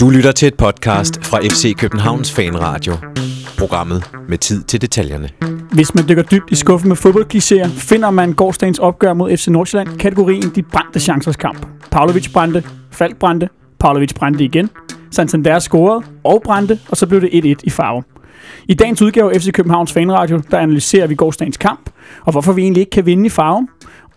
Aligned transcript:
Du 0.00 0.10
lytter 0.10 0.32
til 0.32 0.48
et 0.48 0.54
podcast 0.54 1.24
fra 1.24 1.38
FC 1.38 1.76
Københavns 1.76 2.32
Fanradio. 2.32 2.92
Programmet 3.58 4.10
med 4.28 4.38
tid 4.38 4.62
til 4.62 4.80
detaljerne. 4.80 5.28
Hvis 5.72 5.94
man 5.94 6.08
dykker 6.08 6.22
dybt 6.22 6.50
i 6.50 6.54
skuffen 6.54 6.88
med 6.88 6.96
fodboldklichéer, 6.96 7.68
finder 7.68 8.10
man 8.10 8.32
gårdsdagens 8.32 8.78
opgør 8.78 9.12
mod 9.12 9.36
FC 9.36 9.48
Nordsjælland 9.48 9.98
kategorien 9.98 10.52
de 10.54 10.62
brændte 10.62 11.00
chancers 11.00 11.36
kamp. 11.36 11.66
Pavlovic 11.90 12.32
brændte, 12.32 12.64
Falk 12.90 13.16
brændte, 13.16 13.48
Pavlovic 13.80 14.14
brændte 14.14 14.44
igen, 14.44 14.70
Santander 15.10 15.58
scorede 15.58 16.04
og 16.24 16.42
brændte, 16.44 16.78
og 16.88 16.96
så 16.96 17.06
blev 17.06 17.20
det 17.20 17.56
1-1 17.58 17.60
i 17.64 17.70
farve. 17.70 18.02
I 18.68 18.74
dagens 18.74 19.02
udgave 19.02 19.34
af 19.34 19.40
FC 19.40 19.52
Københavns 19.52 19.92
Fanradio, 19.92 20.40
der 20.50 20.58
analyserer 20.58 21.06
vi 21.06 21.14
gårdsdagens 21.14 21.56
kamp, 21.56 21.90
og 22.24 22.32
hvorfor 22.32 22.52
vi 22.52 22.62
egentlig 22.62 22.80
ikke 22.80 22.90
kan 22.90 23.06
vinde 23.06 23.26
i 23.26 23.28
farve. 23.28 23.68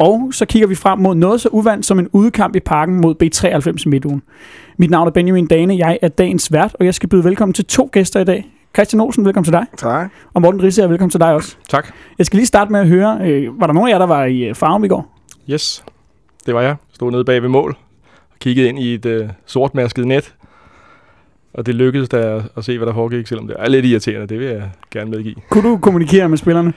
Og 0.02 0.29
så 0.31 0.45
kigger 0.45 0.68
vi 0.68 0.75
frem 0.75 0.99
mod 0.99 1.15
noget 1.15 1.41
så 1.41 1.49
uvandt 1.52 1.86
som 1.86 1.99
en 1.99 2.09
udekamp 2.11 2.55
i 2.55 2.59
parken 2.59 2.95
mod 2.95 3.15
B93 3.23 3.83
i 3.86 3.89
midtugen. 3.89 4.21
Mit 4.77 4.89
navn 4.89 5.07
er 5.07 5.11
Benjamin 5.11 5.47
Dane, 5.47 5.77
jeg 5.77 6.00
er 6.01 6.07
dagens 6.07 6.51
vært, 6.51 6.75
og 6.79 6.86
jeg 6.86 6.93
skal 6.96 7.10
byde 7.10 7.24
velkommen 7.24 7.54
til 7.54 7.65
to 7.65 7.89
gæster 7.91 8.19
i 8.19 8.24
dag. 8.24 8.51
Christian 8.75 9.01
Olsen, 9.01 9.25
velkommen 9.25 9.46
til 9.46 9.54
dig. 9.54 9.65
Tak. 9.77 10.11
Og 10.33 10.41
Morten 10.41 10.64
Risse, 10.64 10.89
velkommen 10.89 11.10
til 11.10 11.19
dig 11.19 11.33
også. 11.33 11.55
Tak. 11.69 11.93
Jeg 12.18 12.25
skal 12.25 12.37
lige 12.37 12.46
starte 12.46 12.71
med 12.71 12.79
at 12.79 12.87
høre, 12.87 13.19
øh, 13.21 13.60
var 13.60 13.68
der 13.68 13.74
nogen 13.74 13.89
af 13.89 13.93
jer, 13.93 14.00
der 14.00 14.05
var 14.05 14.25
i 14.25 14.43
øh, 14.43 14.55
farven 14.55 14.86
i 14.86 14.87
går? 14.87 15.18
Yes, 15.50 15.83
det 16.46 16.55
var 16.55 16.61
jeg. 16.61 16.75
Stod 16.93 17.11
nede 17.11 17.25
bag 17.25 17.41
ved 17.41 17.49
mål 17.49 17.75
og 18.32 18.39
kiggede 18.39 18.68
ind 18.68 18.79
i 18.79 18.93
et 18.93 19.05
øh, 19.05 19.29
sortmasket 19.46 20.07
net. 20.07 20.33
Og 21.54 21.65
det 21.65 21.75
lykkedes 21.75 22.10
da 22.10 22.41
at 22.57 22.65
se, 22.65 22.77
hvad 22.77 22.88
der 22.88 22.93
foregik, 22.93 23.27
selvom 23.27 23.47
det 23.47 23.55
er 23.60 23.69
lidt 23.69 23.86
irriterende. 23.86 24.27
Det 24.27 24.39
vil 24.39 24.47
jeg 24.47 24.69
gerne 24.91 25.11
medgive. 25.11 25.36
Kunne 25.49 25.69
du 25.69 25.77
kommunikere 25.77 26.29
med 26.29 26.38
spillerne? 26.38 26.74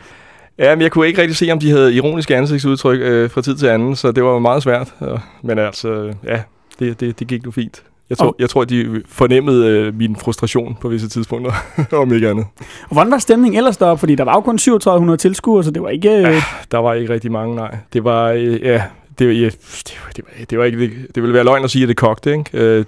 Ja, 0.59 0.75
men 0.75 0.83
jeg 0.83 0.91
kunne 0.91 1.07
ikke 1.07 1.21
rigtig 1.21 1.37
se, 1.37 1.51
om 1.53 1.59
de 1.59 1.71
havde 1.71 1.95
ironiske 1.95 2.37
ansigtsudtryk 2.37 3.01
øh, 3.03 3.31
fra 3.31 3.43
tid 3.43 3.57
til 3.57 3.67
anden, 3.67 3.97
så 3.97 4.13
det 4.13 4.25
var 4.25 4.39
meget 4.39 4.63
svært. 4.63 4.95
Men 5.43 5.59
altså, 5.59 6.13
ja, 6.27 6.43
det, 6.79 7.01
det, 7.01 7.19
det 7.21 7.27
gik 7.27 7.45
nu 7.45 7.51
fint. 7.51 7.83
Jeg 8.11 8.19
tror, 8.19 8.27
Og- 8.27 8.37
jeg 8.39 8.51
tror 8.51 8.65
de 8.65 9.03
fornemmede 9.09 9.69
øh, 9.69 9.95
min 9.99 10.17
frustration 10.17 10.77
på 10.81 10.89
visse 10.89 11.09
tidspunkter, 11.09 11.53
om 12.03 12.13
ikke 12.15 12.29
andet. 12.29 12.47
Og 12.83 12.93
hvordan 12.93 13.11
var 13.13 13.19
stemningen 13.19 13.59
ellers 13.59 13.77
deroppe? 13.77 13.99
Fordi 14.01 14.15
der 14.15 14.25
var 14.25 14.35
jo 14.35 14.41
kun 14.41 14.59
3700 14.59 15.17
tilskuere, 15.17 15.65
så 15.65 15.71
det 15.71 15.83
var 15.83 15.89
ikke... 15.89 16.11
Øh, 16.29 16.43
Der 16.73 16.79
var 16.79 16.95
ikke 16.95 17.13
rigtig 17.13 17.33
mange, 17.33 17.57
nej. 17.57 17.77
Det 17.93 18.05
var, 18.05 18.29
øh, 18.31 18.63
ja, 18.63 18.83
det, 19.19 19.41
ja, 19.41 19.47
det, 19.47 19.99
var, 20.05 20.11
det, 20.17 20.25
var, 20.39 20.45
det 20.51 20.59
var 20.59 20.65
ikke, 20.65 20.79
det, 20.81 20.93
det 21.15 21.23
ville 21.23 21.35
være 21.35 21.45
løgn 21.45 21.65
at 21.65 21.71
sige, 21.71 21.83
at 21.83 21.89
det 21.89 21.97
kogte, 21.97 22.33
ikke? 22.33 22.51
Øh, 22.53 22.85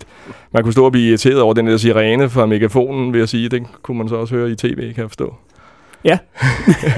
man 0.52 0.62
kunne 0.62 0.72
stå 0.72 0.84
og 0.84 0.92
blive 0.92 1.08
irriteret 1.08 1.40
over 1.40 1.54
den 1.54 1.66
der 1.66 1.76
sirene 1.76 2.30
fra 2.30 2.46
megafonen, 2.46 3.12
vil 3.12 3.18
jeg 3.18 3.28
sige. 3.28 3.48
Den 3.48 3.66
kunne 3.82 3.98
man 3.98 4.08
så 4.08 4.16
også 4.16 4.34
høre 4.34 4.50
i 4.50 4.54
tv, 4.54 4.76
kan 4.94 5.02
jeg 5.02 5.10
forstå. 5.10 5.34
Ja. 6.06 6.18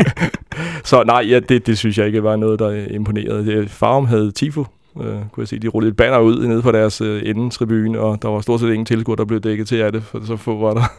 så 0.85 1.03
nej, 1.07 1.25
ja, 1.29 1.41
det, 1.41 1.67
det 1.67 1.79
synes 1.79 1.99
jeg 1.99 2.07
ikke 2.07 2.23
var 2.23 2.37
noget, 2.37 2.59
der 2.59 2.87
imponerede. 2.91 3.47
Det, 3.47 3.71
Farum 3.71 4.07
havde 4.07 4.31
tifo, 4.33 4.65
øh, 5.01 5.05
kunne 5.05 5.21
jeg 5.43 5.49
se. 5.49 5.59
De 5.59 5.69
rullede 5.69 5.91
et 5.91 5.97
banner 5.97 6.19
ud 6.19 6.47
nede 6.47 6.63
fra 6.63 6.73
deres 6.73 7.01
øh, 7.01 7.23
endetribune, 7.25 8.01
og 8.01 8.23
der 8.23 8.29
var 8.29 8.41
stort 8.41 8.61
set 8.61 8.69
ingen 8.69 8.87
tilskuer, 8.87 9.17
der 9.17 9.25
blev 9.25 9.41
dækket 9.41 9.69
til 9.69 9.77
af 9.77 9.93
det, 9.93 10.03
for 10.03 10.21
så 10.27 10.37
få 10.37 10.59
var 10.59 10.75
der. 10.75 10.93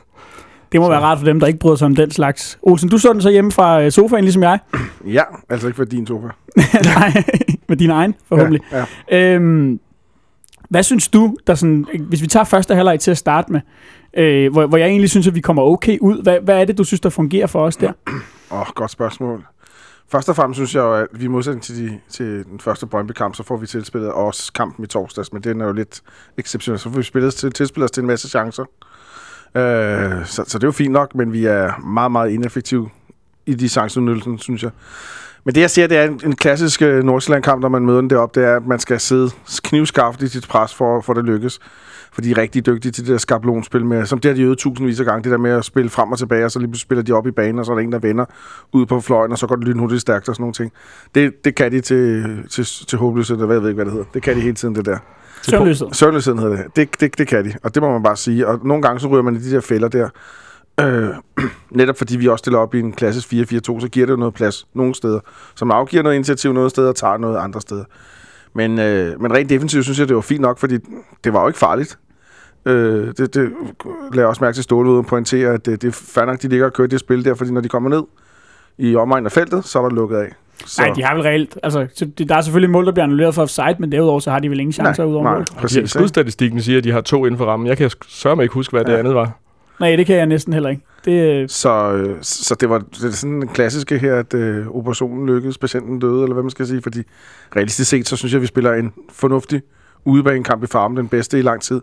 det 0.72 0.80
må 0.80 0.86
så- 0.86 0.90
være 0.90 1.00
rart 1.02 1.18
for 1.18 1.26
dem, 1.26 1.40
der 1.40 1.48
ikke 1.48 1.60
bryder 1.60 1.76
sig 1.78 1.86
om 1.86 1.96
den 1.96 2.12
slags. 2.12 2.60
Olsen, 2.62 2.90
du 2.90 2.98
så 2.98 3.14
den 3.14 3.22
så 3.22 3.30
hjemme 3.30 3.52
fra 3.52 3.82
øh, 3.84 3.92
sofaen, 3.92 4.24
ligesom 4.24 4.44
jeg. 4.44 4.60
Ja, 5.08 5.24
altså 5.50 5.68
ikke 5.68 5.78
for 5.78 5.84
din 5.86 6.08
sofa. 6.08 6.28
Nej, 6.96 7.24
med 7.70 7.78
din 7.78 7.90
egen, 7.90 8.16
forhåbentlig. 8.30 8.62
Ja, 8.72 8.86
ja. 9.12 9.34
Øhm, 9.36 9.80
hvad 10.70 10.84
synes 10.84 11.08
du, 11.08 11.36
der 11.48 11.56
sådan, 11.56 11.86
hvis 12.00 12.22
vi 12.22 12.28
tager 12.28 12.44
første 12.44 12.76
halvleg 12.76 13.00
til 13.00 13.12
at 13.12 13.18
starte 13.18 13.52
med, 13.52 13.62
øh, 14.14 14.52
hvor, 14.52 14.68
hvor 14.68 14.78
jeg 14.78 14.88
egentlig 14.88 15.10
synes, 15.10 15.28
at 15.28 15.36
vi 15.36 15.42
kommer 15.42 15.64
okay 15.64 15.98
ud, 16.02 16.24
hvad, 16.24 16.40
hvad 16.40 16.62
er 16.62 16.66
det, 16.66 16.78
du 16.78 16.84
synes, 16.84 17.02
der 17.02 17.10
fungerer 17.10 17.48
for 17.48 17.66
os 17.66 17.78
der? 17.78 17.92
Åh, 18.52 18.60
oh, 18.60 18.68
godt 18.76 18.92
spørgsmål. 18.92 19.46
Først 20.12 20.30
og 20.30 20.36
fremmest 20.36 20.58
synes 20.58 20.76
jeg 20.76 20.82
jo, 20.82 20.94
at 20.94 21.08
vi 21.14 21.26
i 21.26 21.28
modsætning 21.28 21.64
til, 21.64 21.78
de, 21.78 22.00
til 22.10 22.46
den 22.46 22.60
første 22.60 22.86
Brøndby-kamp, 22.86 23.36
så 23.36 23.44
får 23.44 23.58
vi 23.58 23.68
tilspillet 23.68 24.12
også 24.12 24.54
kampen 24.54 24.84
i 24.86 24.88
torsdags, 24.88 25.34
men 25.34 25.44
den 25.44 25.62
er 25.62 25.66
jo 25.66 25.74
lidt 25.74 26.02
exceptionel. 26.38 26.80
Så 26.80 26.90
får 26.90 26.98
vi 26.98 27.04
spillet 27.04 27.34
til, 27.34 27.52
tilspillet 27.52 27.86
os 27.86 27.92
til 27.92 28.02
en 28.02 28.08
masse 28.08 28.30
chancer. 28.30 28.64
Øh, 29.56 30.26
så, 30.26 30.44
så 30.48 30.58
det 30.58 30.64
er 30.64 30.68
jo 30.68 30.72
fint 30.72 30.92
nok, 30.92 31.16
men 31.16 31.34
vi 31.34 31.46
er 31.46 31.80
meget, 31.80 32.12
meget 32.12 32.32
ineffektive 32.32 32.90
i 33.46 33.54
de 33.54 33.70
chanceudnyttelsen, 33.70 34.38
synes 34.38 34.64
jeg. 34.64 34.72
Men 35.46 35.56
det, 35.56 35.62
jeg 35.62 35.70
ser, 35.70 35.88
det 35.88 35.98
er 35.98 36.04
en, 36.04 36.22
en 36.26 36.36
klassisk 36.36 36.82
øh, 36.82 37.04
Nordsjælland-kamp, 37.04 37.62
når 37.62 37.70
man 37.70 37.86
møder 37.86 38.02
den 38.02 38.10
deroppe, 38.10 38.40
det 38.40 38.48
er, 38.48 38.56
at 38.56 38.68
man 38.68 38.80
skal 38.80 39.00
sidde 39.00 39.30
knivskarpt 39.64 40.22
i 40.22 40.28
sit 40.28 40.48
pres, 40.48 40.74
for, 40.76 41.02
for 41.02 41.14
det 41.14 41.26
lykkes. 41.26 41.60
For 42.14 42.22
de 42.22 42.32
er 42.32 42.38
rigtig 42.38 42.66
dygtige 42.66 42.92
til 42.92 43.04
det 43.04 43.12
der 43.12 43.18
skabelonspil, 43.18 43.86
med, 43.86 44.06
som 44.06 44.20
det 44.20 44.30
har 44.30 44.36
de 44.36 44.42
øvet 44.42 44.58
tusindvis 44.58 45.00
af 45.00 45.06
gange, 45.06 45.24
det 45.24 45.32
der 45.32 45.38
med 45.38 45.52
at 45.52 45.66
spille 45.66 45.90
frem 45.90 46.12
og 46.12 46.18
tilbage, 46.18 46.46
og 46.46 46.52
så 46.52 46.60
lige 46.60 46.80
spiller 46.80 47.04
de 47.04 47.12
op 47.12 47.28
i 47.28 47.32
banen, 47.32 47.60
og 47.60 47.66
så 47.66 47.72
er 47.72 47.76
der 47.76 47.84
en, 47.84 47.92
der 47.92 48.00
vender 48.00 48.26
ud 48.74 48.86
på 48.86 49.00
fløjen, 49.00 49.32
og 49.32 49.38
så 49.38 49.48
går 49.48 49.56
det 49.56 49.68
lynhurtigt 49.68 50.02
stærkt 50.02 50.30
og 50.30 50.36
sådan 50.36 50.42
nogle 50.44 50.54
ting. 50.54 50.72
Det, 51.16 51.46
det 51.46 51.56
kan 51.56 51.72
de 51.72 51.82
til, 51.82 52.26
til, 52.50 52.66
til 52.66 52.98
håbløshed, 52.98 53.36
eller 53.36 53.46
hvad 53.46 53.56
jeg 53.56 53.62
ved 53.62 53.70
ikke, 53.70 53.76
hvad 53.76 53.86
det 53.86 53.94
hedder. 53.94 54.08
Det 54.14 54.24
kan 54.24 54.36
de 54.36 54.42
hele 54.42 54.56
tiden, 54.56 54.76
det 54.76 54.86
der. 54.86 54.98
Søvnløshed. 55.42 55.88
Søvnløsheden 55.92 56.40
hedder 56.40 56.56
det. 56.56 56.66
det. 56.76 57.00
Det, 57.02 57.18
det 57.18 57.28
kan 57.28 57.46
de, 57.46 57.54
og 57.64 57.76
det 57.76 57.84
må 57.84 57.92
man 57.92 58.04
bare 58.04 58.18
sige. 58.18 58.48
Og 58.48 58.60
nogle 58.64 58.82
gange 58.82 59.00
så 59.00 59.08
ryger 59.08 59.24
man 59.24 59.36
i 59.36 59.40
de 59.40 59.52
der 59.52 59.62
fælder 59.62 59.88
der. 59.88 60.10
Øh, 60.86 61.10
netop 61.80 61.98
fordi 61.98 62.18
vi 62.18 62.28
også 62.28 62.42
stiller 62.42 62.60
op 62.60 62.76
i 62.76 62.80
en 62.80 62.92
klassisk 62.94 63.34
4-4-2, 63.34 63.36
så 63.80 63.88
giver 63.92 64.06
det 64.06 64.12
jo 64.14 64.18
noget 64.18 64.34
plads 64.34 64.68
nogle 64.74 64.96
steder, 64.96 65.20
som 65.56 65.72
afgiver 65.72 66.04
noget 66.04 66.16
initiativ 66.16 66.54
nogle 66.54 66.70
steder 66.70 66.90
og 66.90 66.96
tager 66.96 67.18
noget 67.18 67.38
andre 67.38 67.62
steder. 67.62 67.84
Men, 68.54 68.80
øh, 68.80 69.22
men 69.22 69.34
rent 69.34 69.50
defensivt 69.50 69.84
synes 69.84 70.00
jeg, 70.00 70.08
det 70.08 70.16
var 70.16 70.22
fint 70.22 70.42
nok, 70.42 70.60
fordi 70.60 70.78
det 71.24 71.34
var 71.34 71.42
jo 71.42 71.48
ikke 71.48 71.60
farligt. 71.60 71.98
Øh, 72.66 73.08
det, 73.08 73.18
det 73.18 73.36
lader 74.12 74.22
jeg 74.22 74.28
også 74.28 74.44
mærke 74.44 74.56
til 74.56 74.64
Ståle 74.64 74.90
ud 74.92 74.98
og 74.98 75.06
pointere, 75.06 75.54
at 75.54 75.66
det, 75.66 75.82
det 75.82 75.88
er 75.88 75.92
fair 75.92 76.26
nok, 76.26 76.42
de 76.42 76.48
ligger 76.48 76.66
og 76.66 76.74
kører 76.74 76.88
det 76.88 77.00
spil 77.00 77.26
der, 77.26 77.34
fordi 77.36 77.52
når 77.52 77.62
de 77.62 77.70
kommer 77.70 77.90
ned 77.90 78.04
i 78.78 78.96
omegnen 78.96 79.26
af 79.26 79.32
feltet, 79.32 79.66
så 79.66 79.80
er 79.80 79.84
der 79.90 79.96
lukket 79.96 80.18
af. 80.18 80.34
Så, 80.66 80.82
Nej, 80.82 80.92
de 80.96 81.04
har 81.04 81.14
vel 81.14 81.24
reelt... 81.24 81.58
Altså, 81.64 81.88
så 81.96 82.06
det- 82.18 82.30
der 82.30 82.36
er 82.36 82.42
selvfølgelig 82.42 82.70
mål, 82.70 82.86
der 82.86 82.92
bliver 82.92 83.04
annulleret 83.04 83.36
for 83.36 83.42
offside, 83.42 83.76
men 83.80 83.92
derudover 83.92 84.20
så 84.20 84.32
har 84.32 84.40
de 84.40 84.50
vel 84.50 84.60
ingen 84.60 84.74
chancer 84.74 85.04
ud 85.04 85.14
over 85.14 85.24
nej, 85.24 85.34
mål. 85.36 85.46
Præcis, 85.58 85.78
ikke? 85.78 85.88
skudstatistikken 85.88 86.62
siger, 86.62 86.78
at 86.78 86.84
de 86.84 86.92
har 86.92 87.02
to 87.02 87.26
inden 87.26 87.38
for 87.38 87.46
rammen. 87.46 87.68
Jeg 87.68 87.78
kan 87.78 87.92
sørge 88.08 88.36
mig 88.36 88.44
ikke 88.44 88.54
huske, 88.54 88.72
hvad 88.72 88.86
det 88.86 88.92
Ja. 88.94 88.98
andet 88.98 89.16
var. 89.16 89.32
Nej, 89.80 89.96
det 89.96 90.06
kan 90.06 90.16
jeg 90.16 90.26
næsten 90.26 90.54
heller 90.54 90.70
ikke. 90.70 90.82
Det, 91.06 91.42
øh, 91.42 91.50
Så, 91.50 91.94
øh, 91.94 92.18
så 92.22 92.56
det 92.56 92.70
var 92.70 92.80
det 92.80 93.04
er 93.04 93.12
sådan 93.12 93.36
en 93.36 93.48
klassiske 93.48 93.98
her, 93.98 94.16
at 94.16 94.34
øh, 94.34 94.68
operationen 94.68 95.26
lykkedes, 95.26 95.58
patienten 95.58 96.00
døde, 96.00 96.24
eller 96.24 96.34
hvad 96.34 96.44
man 96.44 96.50
skal 96.50 96.68
sige, 96.68 96.82
fordi 96.82 97.04
realistisk 97.56 97.90
set, 97.90 98.08
så 98.08 98.16
synes 98.16 98.32
jeg, 98.34 98.38
at 98.38 98.42
vi 98.42 98.48
spiller 98.48 98.74
en 98.74 98.94
fornuftig 99.12 99.62
udebanekamp 100.06 100.64
i 100.64 100.68
farmen, 100.68 100.98
den 100.98 101.08
bedste 101.08 101.40
i 101.40 101.42
lang 101.42 101.62
tid, 101.62 101.82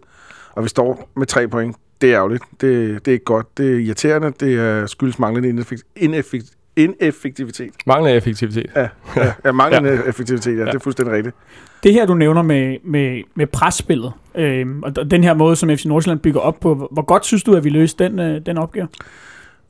og 0.53 0.65
vi 0.65 0.69
står 0.69 1.09
med 1.17 1.27
tre 1.27 1.49
point. 1.49 1.77
Det 2.01 2.11
er 2.11 2.17
ærgerligt. 2.17 2.43
Det, 2.61 3.05
det 3.05 3.09
er 3.09 3.13
ikke 3.13 3.25
godt. 3.25 3.59
Det 3.59 3.73
er 3.73 3.79
irriterende. 3.79 4.33
Det 4.41 4.55
er 4.55 4.87
skyldes 4.87 5.19
manglende 5.19 5.49
ineffekt, 5.49 5.83
ineffekt, 5.97 6.47
ineffektivitet. 6.77 7.71
Mangler 7.87 8.11
effektivitet. 8.11 8.67
Ja, 8.77 8.89
ja, 9.17 9.33
ja 9.45 9.53
manglende 9.53 9.91
ja. 10.05 10.09
effektivitet, 10.09 10.53
ja, 10.55 10.59
ja, 10.61 10.67
det 10.67 10.75
er 10.75 10.79
fuldstændig 10.79 11.15
rigtigt. 11.15 11.37
det 11.83 11.93
her, 11.93 12.07
du 12.07 12.15
nævner 12.15 12.43
med, 12.43 12.77
med, 12.85 13.23
med 13.35 13.47
presspillet, 13.47 14.13
øh, 14.35 14.67
og 14.83 15.11
den 15.11 15.25
her 15.25 15.35
måde, 15.35 15.57
som 15.57 15.69
FC 15.69 15.85
Nordsjælland 15.85 16.21
bygger 16.21 16.41
op 16.41 16.61
på, 16.61 16.75
hvor- 16.93 17.05
godt 17.07 17.27
synes 17.27 17.43
du, 17.43 17.55
at 17.55 17.65
vi 17.65 17.69
løste 17.71 18.05
den, 18.05 18.19
øh, 18.19 18.41
den 18.47 18.59
opgave? 18.59 18.89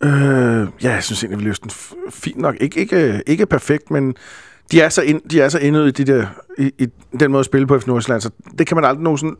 Øh, 0.04 0.10
ja, 0.82 0.92
jeg 0.92 1.02
synes 1.02 1.22
egentlig, 1.24 1.38
vi 1.38 1.44
løste 1.48 1.62
den 1.62 1.70
fint 2.10 2.38
nok. 2.38 2.54
Ikke, 2.60 2.80
ikke, 2.80 3.22
ikke 3.26 3.46
perfekt, 3.46 3.90
men 3.90 4.14
de 4.72 4.80
er 4.80 4.88
så, 4.88 5.02
ind, 5.02 5.20
de 5.30 5.40
er 5.40 5.48
så 5.48 5.58
indøde 5.58 5.88
i, 5.88 5.90
de 5.90 6.04
der, 6.04 6.26
i, 6.58 6.72
i 6.78 6.86
den 7.20 7.30
måde 7.30 7.40
at 7.40 7.46
spille 7.46 7.66
på 7.66 7.78
FC 7.78 7.86
Nordsjælland, 7.86 8.20
så 8.20 8.30
det 8.58 8.66
kan 8.66 8.74
man 8.74 8.84
aldrig 8.84 9.02
nogensinde 9.02 9.36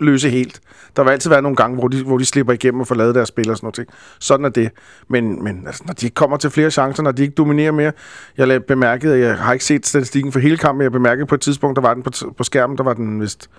løse 0.00 0.30
helt. 0.30 0.60
Der 0.96 1.04
vil 1.04 1.10
altid 1.10 1.30
være 1.30 1.42
nogle 1.42 1.56
gange, 1.56 1.78
hvor 1.78 1.88
de, 1.88 2.04
hvor 2.04 2.18
de 2.18 2.24
slipper 2.24 2.52
igennem 2.52 2.80
og 2.80 2.86
får 2.86 2.94
lavet 2.94 3.14
deres 3.14 3.28
spil 3.28 3.50
og 3.50 3.56
sådan 3.56 3.64
noget. 3.64 3.74
ting. 3.74 3.88
Sådan 4.18 4.46
er 4.46 4.50
det. 4.50 4.70
Men, 5.08 5.44
men 5.44 5.66
altså, 5.66 5.82
når 5.86 5.94
de 5.94 6.06
ikke 6.06 6.14
kommer 6.14 6.36
til 6.36 6.50
flere 6.50 6.70
chancer, 6.70 7.02
når 7.02 7.12
de 7.12 7.22
ikke 7.22 7.34
dominerer 7.34 7.72
mere. 7.72 7.92
Jeg 8.36 8.46
bemærkede, 8.46 8.60
bemærket, 8.60 9.12
at 9.12 9.20
jeg 9.20 9.38
har 9.38 9.52
ikke 9.52 9.64
set 9.64 9.86
statistikken 9.86 10.32
for 10.32 10.40
hele 10.40 10.56
kampen, 10.56 10.82
jeg 10.82 10.92
bemærkede 10.92 11.26
på 11.26 11.34
et 11.34 11.40
tidspunkt, 11.40 11.76
der 11.76 11.82
var 11.82 11.94
den 11.94 12.02
på, 12.02 12.10
på 12.36 12.44
skærmen, 12.44 12.78
der 12.78 12.84
var 12.84 12.94
den 12.94 13.20
vist 13.20 13.50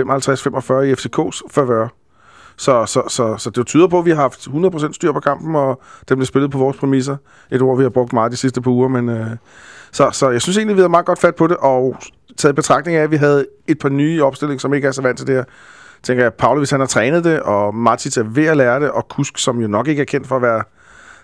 55-45 0.00 0.02
i 0.80 0.92
FCK's 0.92 1.40
favør. 1.50 1.88
Så, 2.58 2.86
så, 2.86 3.02
så, 3.08 3.36
så 3.36 3.50
det 3.50 3.66
tyder 3.66 3.88
på, 3.88 3.98
at 3.98 4.04
vi 4.04 4.10
har 4.10 4.16
haft 4.16 4.40
100% 4.40 4.92
styr 4.92 5.12
på 5.12 5.20
kampen, 5.20 5.56
og 5.56 5.80
den 6.08 6.16
blev 6.16 6.26
spillet 6.26 6.50
på 6.50 6.58
vores 6.58 6.76
præmisser. 6.76 7.16
Et 7.50 7.62
ord, 7.62 7.76
vi 7.76 7.82
har 7.82 7.90
brugt 7.90 8.12
meget 8.12 8.32
de 8.32 8.36
sidste 8.36 8.60
par 8.60 8.70
uger, 8.70 8.88
men... 8.88 9.08
Øh, 9.08 9.26
så, 9.92 10.10
så 10.12 10.30
jeg 10.30 10.42
synes 10.42 10.56
egentlig, 10.56 10.76
vi 10.76 10.80
havde 10.80 10.88
meget 10.88 11.06
godt 11.06 11.18
fat 11.18 11.34
på 11.34 11.46
det, 11.46 11.56
og 11.56 11.96
taget 12.36 12.52
i 12.52 12.54
betragtning 12.54 12.96
af, 12.96 13.02
at 13.02 13.10
vi 13.10 13.16
havde 13.16 13.46
et 13.66 13.78
par 13.78 13.88
nye 13.88 14.24
opstillinger, 14.24 14.60
som 14.60 14.74
ikke 14.74 14.88
er 14.88 14.92
så 14.92 15.02
vant 15.02 15.18
til 15.18 15.26
det 15.26 15.34
her. 15.34 15.44
Tænker 16.02 16.24
jeg, 16.24 16.34
Paolo, 16.34 16.58
hvis 16.60 16.70
han 16.70 16.80
har 16.80 16.86
trænet 16.86 17.24
det, 17.24 17.40
og 17.40 17.74
Martins 17.74 18.16
er 18.16 18.22
ved 18.22 18.44
at 18.46 18.56
lære 18.56 18.80
det, 18.80 18.90
og 18.90 19.08
Kusk, 19.08 19.38
som 19.38 19.60
jo 19.60 19.68
nok 19.68 19.88
ikke 19.88 20.00
er 20.02 20.06
kendt 20.06 20.26
for 20.26 20.36
at 20.36 20.42
være 20.42 20.62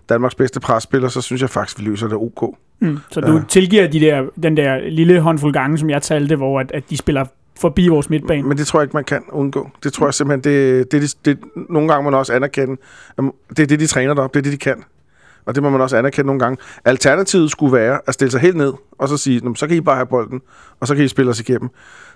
Danmarks 0.09 0.35
bedste 0.35 0.61
presspiller, 0.61 1.09
så 1.09 1.21
synes 1.21 1.43
jeg 1.43 1.51
faktisk, 1.51 1.79
vi 1.79 1.85
løser 1.85 2.09
det 2.09 2.17
ok. 2.17 2.57
Mm. 2.81 2.99
Så 3.11 3.21
du 3.21 3.33
Ja. 3.33 3.43
tilgiver 3.49 3.87
de 3.87 4.01
der, 4.01 4.23
den 4.43 4.57
der 4.57 4.79
lille 4.91 5.21
håndfuld 5.21 5.53
gange, 5.53 5.79
som 5.79 5.91
jeg 5.91 6.03
talte, 6.03 6.37
hvor 6.37 6.61
at, 6.61 6.71
at 6.75 6.91
de 6.91 6.97
spiller 6.97 7.25
forbi 7.61 7.89
vores 7.89 8.11
midtbane. 8.11 8.49
Men 8.49 8.59
det 8.59 8.67
tror 8.67 8.81
jeg 8.81 8.85
ikke, 8.85 8.97
man 8.97 9.05
kan 9.05 9.23
undgå. 9.33 9.71
Det 9.85 9.93
tror 9.93 10.07
jeg 10.07 10.15
simpelthen, 10.15 10.53
det, 10.53 10.93
det, 10.93 11.03
det, 11.03 11.25
det 11.25 11.39
nogle 11.71 11.89
gange 11.89 12.05
må 12.05 12.11
man 12.11 12.19
også 12.19 12.33
anerkende. 12.33 12.77
at 13.19 13.25
Det 13.51 13.59
er 13.63 13.67
det, 13.67 13.81
de 13.81 13.87
træner 13.87 14.15
deroppe. 14.15 14.39
Det 14.39 14.47
er 14.47 14.51
det, 14.51 14.61
de 14.61 14.65
kan. 14.65 14.85
Og 15.47 15.55
det 15.55 15.63
må 15.63 15.71
man 15.71 15.81
også 15.81 15.97
anerkende 15.97 16.27
nogle 16.27 16.41
gange. 16.41 16.57
Alternativet 16.85 17.51
skulle 17.51 17.73
være 17.77 17.99
at 18.07 18.15
stille 18.15 18.31
sig 18.31 18.41
helt 18.41 18.57
ned, 18.57 18.73
og 18.99 19.09
så 19.09 19.17
sige, 19.17 19.41
"Nå, 19.41 19.49
men 19.49 19.57
så 19.57 19.67
kan 19.67 19.77
I 19.77 19.81
bare 19.81 19.97
have 19.97 20.07
bolden, 20.07 20.41
og 20.81 20.87
så 20.87 20.95
kan 20.95 21.05
I 21.05 21.09
spille 21.09 21.31
os 21.31 21.41
igennem. 21.41 21.71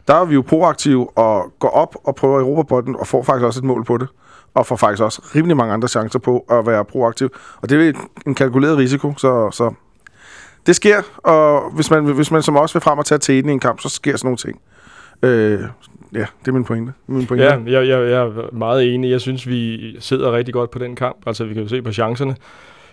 Der 0.08 0.14
er 0.14 0.24
vi 0.24 0.34
jo 0.34 0.42
proaktive 0.42 1.18
og 1.18 1.52
går 1.58 1.68
op 1.68 1.96
og 2.04 2.14
prøver 2.14 2.40
Europabotten 2.40 2.96
og 2.96 3.06
får 3.06 3.22
faktisk 3.22 3.44
også 3.44 3.60
et 3.60 3.64
mål 3.64 3.84
på 3.84 3.98
det. 3.98 4.08
Og 4.54 4.66
får 4.66 4.76
faktisk 4.76 5.02
også 5.02 5.22
rimelig 5.34 5.56
mange 5.56 5.74
andre 5.74 5.88
chancer 5.88 6.18
på 6.18 6.44
at 6.50 6.66
være 6.66 6.84
proaktiv. 6.84 7.30
Og 7.62 7.70
det 7.70 7.88
er 7.88 7.92
en 8.26 8.34
kalkuleret 8.34 8.78
risiko, 8.78 9.14
så, 9.16 9.50
så 9.50 9.74
det 10.66 10.76
sker, 10.76 11.02
og 11.18 11.70
hvis 11.70 11.90
man, 11.90 12.04
hvis 12.04 12.30
man 12.30 12.42
som 12.42 12.56
også 12.56 12.74
vil 12.74 12.80
frem 12.80 12.98
og 12.98 13.04
tage 13.04 13.18
teten 13.18 13.50
i 13.50 13.52
en 13.52 13.60
kamp, 13.60 13.80
så 13.80 13.88
sker 13.88 14.16
sådan 14.16 14.26
nogle 14.26 14.36
ting. 14.36 14.60
Øh, 15.22 15.60
ja, 16.12 16.26
det 16.40 16.48
er 16.48 16.52
min 16.52 16.64
pointe. 16.64 16.92
Min 17.06 17.26
pointe. 17.26 17.44
Ja, 17.44 17.50
jeg, 17.66 17.88
jeg, 17.88 18.10
jeg 18.10 18.20
er 18.20 18.54
meget 18.54 18.94
enig. 18.94 19.10
Jeg 19.10 19.20
synes, 19.20 19.48
vi 19.48 19.96
sidder 20.00 20.32
rigtig 20.32 20.54
godt 20.54 20.70
på 20.70 20.78
den 20.78 20.96
kamp. 20.96 21.16
Altså, 21.26 21.44
vi 21.44 21.54
kan 21.54 21.62
jo 21.62 21.68
se 21.68 21.82
på 21.82 21.92
chancerne. 21.92 22.36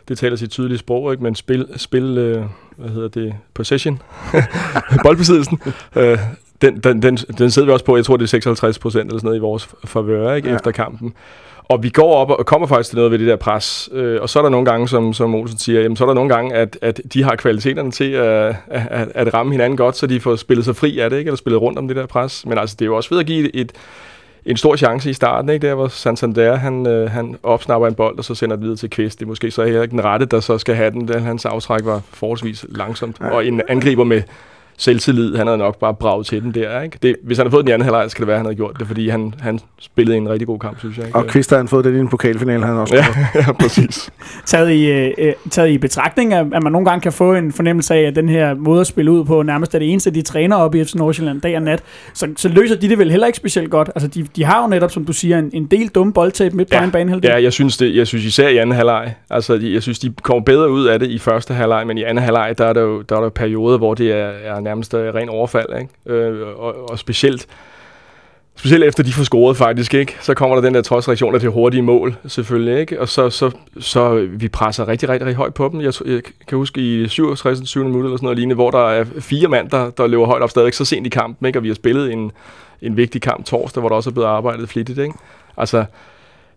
Det 0.07 0.17
taler 0.17 0.35
sit 0.35 0.49
tydelige 0.49 0.77
sprog, 0.77 1.11
ikke? 1.11 1.23
Men 1.23 1.35
spil, 1.35 1.67
spil 1.75 2.17
øh, 2.17 2.43
hvad 2.77 2.89
hedder 2.89 3.07
det, 3.07 3.35
possession, 3.53 4.01
boldbesiddelsen, 5.03 5.59
øh, 5.95 6.17
den, 6.63 6.79
den, 6.79 7.01
den, 7.01 7.17
den 7.17 7.51
sidder 7.51 7.65
vi 7.65 7.71
også 7.71 7.85
på, 7.85 7.95
jeg 7.95 8.05
tror 8.05 8.17
det 8.17 8.23
er 8.23 8.27
56 8.27 8.79
procent 8.79 9.03
eller 9.03 9.19
sådan 9.19 9.27
noget 9.27 9.37
i 9.37 9.41
vores 9.41 9.69
favør, 9.85 10.33
ikke? 10.33 10.49
Ja. 10.49 10.55
Efter 10.55 10.71
kampen. 10.71 11.13
Og 11.63 11.83
vi 11.83 11.89
går 11.89 12.15
op 12.15 12.29
og 12.29 12.45
kommer 12.45 12.67
faktisk 12.67 12.89
til 12.89 12.97
noget 12.97 13.11
ved 13.11 13.19
det 13.19 13.27
der 13.27 13.35
pres. 13.35 13.89
Øh, 13.93 14.21
og 14.21 14.29
så 14.29 14.39
er 14.39 14.43
der 14.43 14.49
nogle 14.49 14.65
gange, 14.65 14.87
som, 14.87 15.13
som 15.13 15.35
Olsen 15.35 15.57
siger, 15.57 15.81
jamen, 15.81 15.95
så 15.95 16.03
er 16.03 16.07
der 16.07 16.13
nogle 16.13 16.29
gange, 16.29 16.55
at, 16.55 16.77
at 16.81 17.01
de 17.13 17.23
har 17.23 17.35
kvaliteterne 17.35 17.91
til 17.91 18.11
at, 18.11 18.55
at, 18.67 19.07
at 19.15 19.33
ramme 19.33 19.51
hinanden 19.51 19.77
godt, 19.77 19.97
så 19.97 20.07
de 20.07 20.19
får 20.19 20.35
spillet 20.35 20.65
sig 20.65 20.75
fri 20.75 20.99
af 20.99 21.09
det, 21.09 21.17
ikke? 21.17 21.27
eller 21.27 21.37
spillet 21.37 21.61
rundt 21.61 21.79
om 21.79 21.87
det 21.87 21.97
der 21.97 22.05
pres. 22.05 22.45
Men 22.45 22.57
altså, 22.57 22.75
det 22.79 22.85
er 22.85 22.89
jo 22.89 22.95
også 22.95 23.09
ved 23.09 23.19
at 23.19 23.25
give 23.25 23.55
et, 23.55 23.71
en 24.45 24.57
stor 24.57 24.75
chance 24.75 25.09
i 25.09 25.13
starten, 25.13 25.49
ikke? 25.49 25.67
Der 25.67 25.75
hvor 25.75 25.87
Santander, 25.87 26.55
han, 26.55 26.87
øh, 26.87 27.11
han 27.11 27.37
opsnapper 27.43 27.87
en 27.87 27.95
bold, 27.95 28.17
og 28.17 28.25
så 28.25 28.35
sender 28.35 28.55
den 28.55 28.63
videre 28.63 28.77
til 28.77 28.89
Kvist. 28.89 29.19
Det 29.19 29.25
er 29.25 29.29
måske 29.29 29.51
så 29.51 29.63
heller 29.63 29.81
ikke 29.81 29.91
den 29.91 30.03
rette, 30.03 30.25
der 30.25 30.39
så 30.39 30.57
skal 30.57 30.75
have 30.75 30.91
den. 30.91 31.07
Den, 31.07 31.21
hans 31.21 31.45
aftræk 31.45 31.85
var 31.85 32.01
forholdsvis 32.09 32.65
langsomt. 32.69 33.21
Og 33.21 33.45
en 33.45 33.61
angriber 33.67 34.03
med 34.03 34.21
selvtillid, 34.77 35.35
han 35.35 35.47
havde 35.47 35.57
nok 35.57 35.79
bare 35.79 35.93
braget 35.93 36.25
til 36.25 36.41
den 36.41 36.51
der, 36.53 36.81
ikke? 36.81 36.97
Det, 37.01 37.15
hvis 37.23 37.37
han 37.37 37.45
havde 37.45 37.51
fået 37.51 37.61
den 37.65 37.69
i 37.69 37.73
anden 37.73 37.85
halvleg, 37.85 38.11
skal 38.11 38.21
det 38.21 38.27
være, 38.27 38.35
at 38.35 38.39
han 38.39 38.45
havde 38.45 38.55
gjort 38.55 38.75
det, 38.79 38.87
fordi 38.87 39.09
han, 39.09 39.33
han 39.39 39.59
spillede 39.79 40.17
en 40.17 40.29
rigtig 40.29 40.47
god 40.47 40.59
kamp, 40.59 40.79
synes 40.79 40.97
jeg. 40.97 41.05
Ikke? 41.05 41.17
Og 41.17 41.27
Kvist 41.27 41.49
havde 41.49 41.59
han 41.59 41.67
fået 41.67 41.85
det 41.85 41.95
i 41.95 41.99
en 41.99 42.07
pokalfinale, 42.09 42.65
han 42.65 42.75
også. 42.75 42.95
ja, 42.95 43.05
ja, 43.47 43.51
præcis. 43.51 44.09
Taget 44.45 44.71
i, 44.71 44.91
øh, 44.91 45.11
øh, 45.17 45.33
taget 45.49 45.69
i 45.69 45.77
betragtning, 45.77 46.33
at, 46.33 46.45
at 46.53 46.63
man 46.63 46.71
nogle 46.71 46.89
gange 46.89 47.01
kan 47.01 47.13
få 47.13 47.33
en 47.33 47.51
fornemmelse 47.51 47.93
af, 47.93 48.01
at 48.01 48.15
den 48.15 48.29
her 48.29 48.53
måde 48.53 48.81
at 48.81 48.87
spille 48.87 49.11
ud 49.11 49.25
på 49.25 49.43
nærmest 49.43 49.75
er 49.75 49.79
det 49.79 49.91
eneste, 49.91 50.11
de 50.11 50.21
træner 50.21 50.55
op 50.55 50.75
i 50.75 50.83
FC 50.83 50.95
Nordsjælland 50.95 51.41
dag 51.41 51.55
og 51.55 51.61
nat, 51.61 51.83
så, 52.13 52.27
så 52.37 52.49
løser 52.49 52.75
de 52.75 52.89
det 52.89 52.97
vel 52.97 53.11
heller 53.11 53.27
ikke 53.27 53.37
specielt 53.37 53.69
godt. 53.69 53.89
Altså, 53.95 54.07
de, 54.07 54.27
de 54.35 54.43
har 54.43 54.61
jo 54.61 54.67
netop, 54.67 54.91
som 54.91 55.05
du 55.05 55.13
siger, 55.13 55.39
en, 55.39 55.49
en 55.53 55.65
del 55.65 55.87
dumme 55.87 56.13
boldtab 56.13 56.53
midt 56.53 56.69
på 56.69 56.75
Ja, 56.75 56.79
egen 56.79 56.91
banehalvdel. 56.91 57.29
Ja, 57.29 57.43
jeg 57.43 57.53
synes, 57.53 57.77
det, 57.77 57.95
jeg 57.95 58.07
synes 58.07 58.25
især 58.25 58.47
i 58.47 58.57
anden 58.57 58.75
halvleg. 58.75 59.13
Altså, 59.29 59.53
jeg 59.53 59.83
synes, 59.83 59.99
de 59.99 60.13
kommer 60.21 60.43
bedre 60.43 60.71
ud 60.71 60.85
af 60.85 60.99
det 60.99 61.09
i 61.09 61.19
første 61.19 61.53
halvleg, 61.53 61.87
men 61.87 61.97
i 61.97 62.03
anden 62.03 62.23
halvleg, 62.23 62.55
der 62.57 62.65
er 62.65 62.73
der 62.73 62.81
jo 62.81 63.01
der 63.01 63.17
er 63.17 63.21
der 63.21 63.29
perioder, 63.29 63.77
hvor 63.77 63.93
det 63.93 64.11
er, 64.11 64.31
er 64.43 64.59
nærmest 64.63 64.93
øh, 64.93 65.13
ren 65.13 65.29
overfald, 65.29 65.79
ikke? 65.81 66.15
Øh, 66.19 66.47
og, 66.47 66.89
og 66.89 66.99
specielt, 66.99 67.47
specielt 68.55 68.83
efter 68.83 69.03
de 69.03 69.13
får 69.13 69.23
scoret 69.23 69.57
faktisk, 69.57 69.93
ikke? 69.93 70.17
Så 70.21 70.33
kommer 70.33 70.55
der 70.55 70.61
den 70.61 70.73
der 70.73 70.81
trodsreaktion 70.81 71.33
der 71.33 71.39
til 71.39 71.49
hurtige 71.49 71.81
mål, 71.81 72.15
selvfølgelig, 72.27 72.79
ikke? 72.79 73.01
Og 73.01 73.09
så, 73.09 73.29
så, 73.29 73.51
så 73.79 74.27
vi 74.29 74.47
presser 74.47 74.87
rigtig, 74.87 75.09
rigtig, 75.09 75.25
rigtig 75.25 75.37
højt 75.37 75.53
på 75.53 75.69
dem. 75.71 75.81
Jeg, 75.81 75.93
jeg 76.05 76.21
kan 76.47 76.57
huske 76.57 76.81
i 76.81 77.07
67. 77.07 77.69
7. 77.69 77.83
minut 77.83 78.03
eller 78.03 78.17
sådan 78.17 78.25
noget 78.25 78.37
lignende, 78.37 78.55
hvor 78.55 78.71
der 78.71 78.89
er 78.89 79.05
fire 79.19 79.47
mand, 79.47 79.69
der, 79.69 79.89
der 79.89 80.07
løber 80.07 80.25
højt 80.25 80.41
op 80.41 80.49
stadigvæk 80.49 80.73
så 80.73 80.85
sent 80.85 81.07
i 81.07 81.09
kampen, 81.09 81.47
ikke? 81.47 81.59
Og 81.59 81.63
vi 81.63 81.67
har 81.67 81.75
spillet 81.75 82.11
en, 82.11 82.31
en 82.81 82.97
vigtig 82.97 83.21
kamp 83.21 83.45
torsdag, 83.45 83.81
hvor 83.81 83.89
der 83.89 83.95
også 83.95 84.09
er 84.09 84.13
blevet 84.13 84.27
arbejdet 84.27 84.69
flittigt, 84.69 84.99
ikke? 84.99 85.13
Altså, 85.57 85.85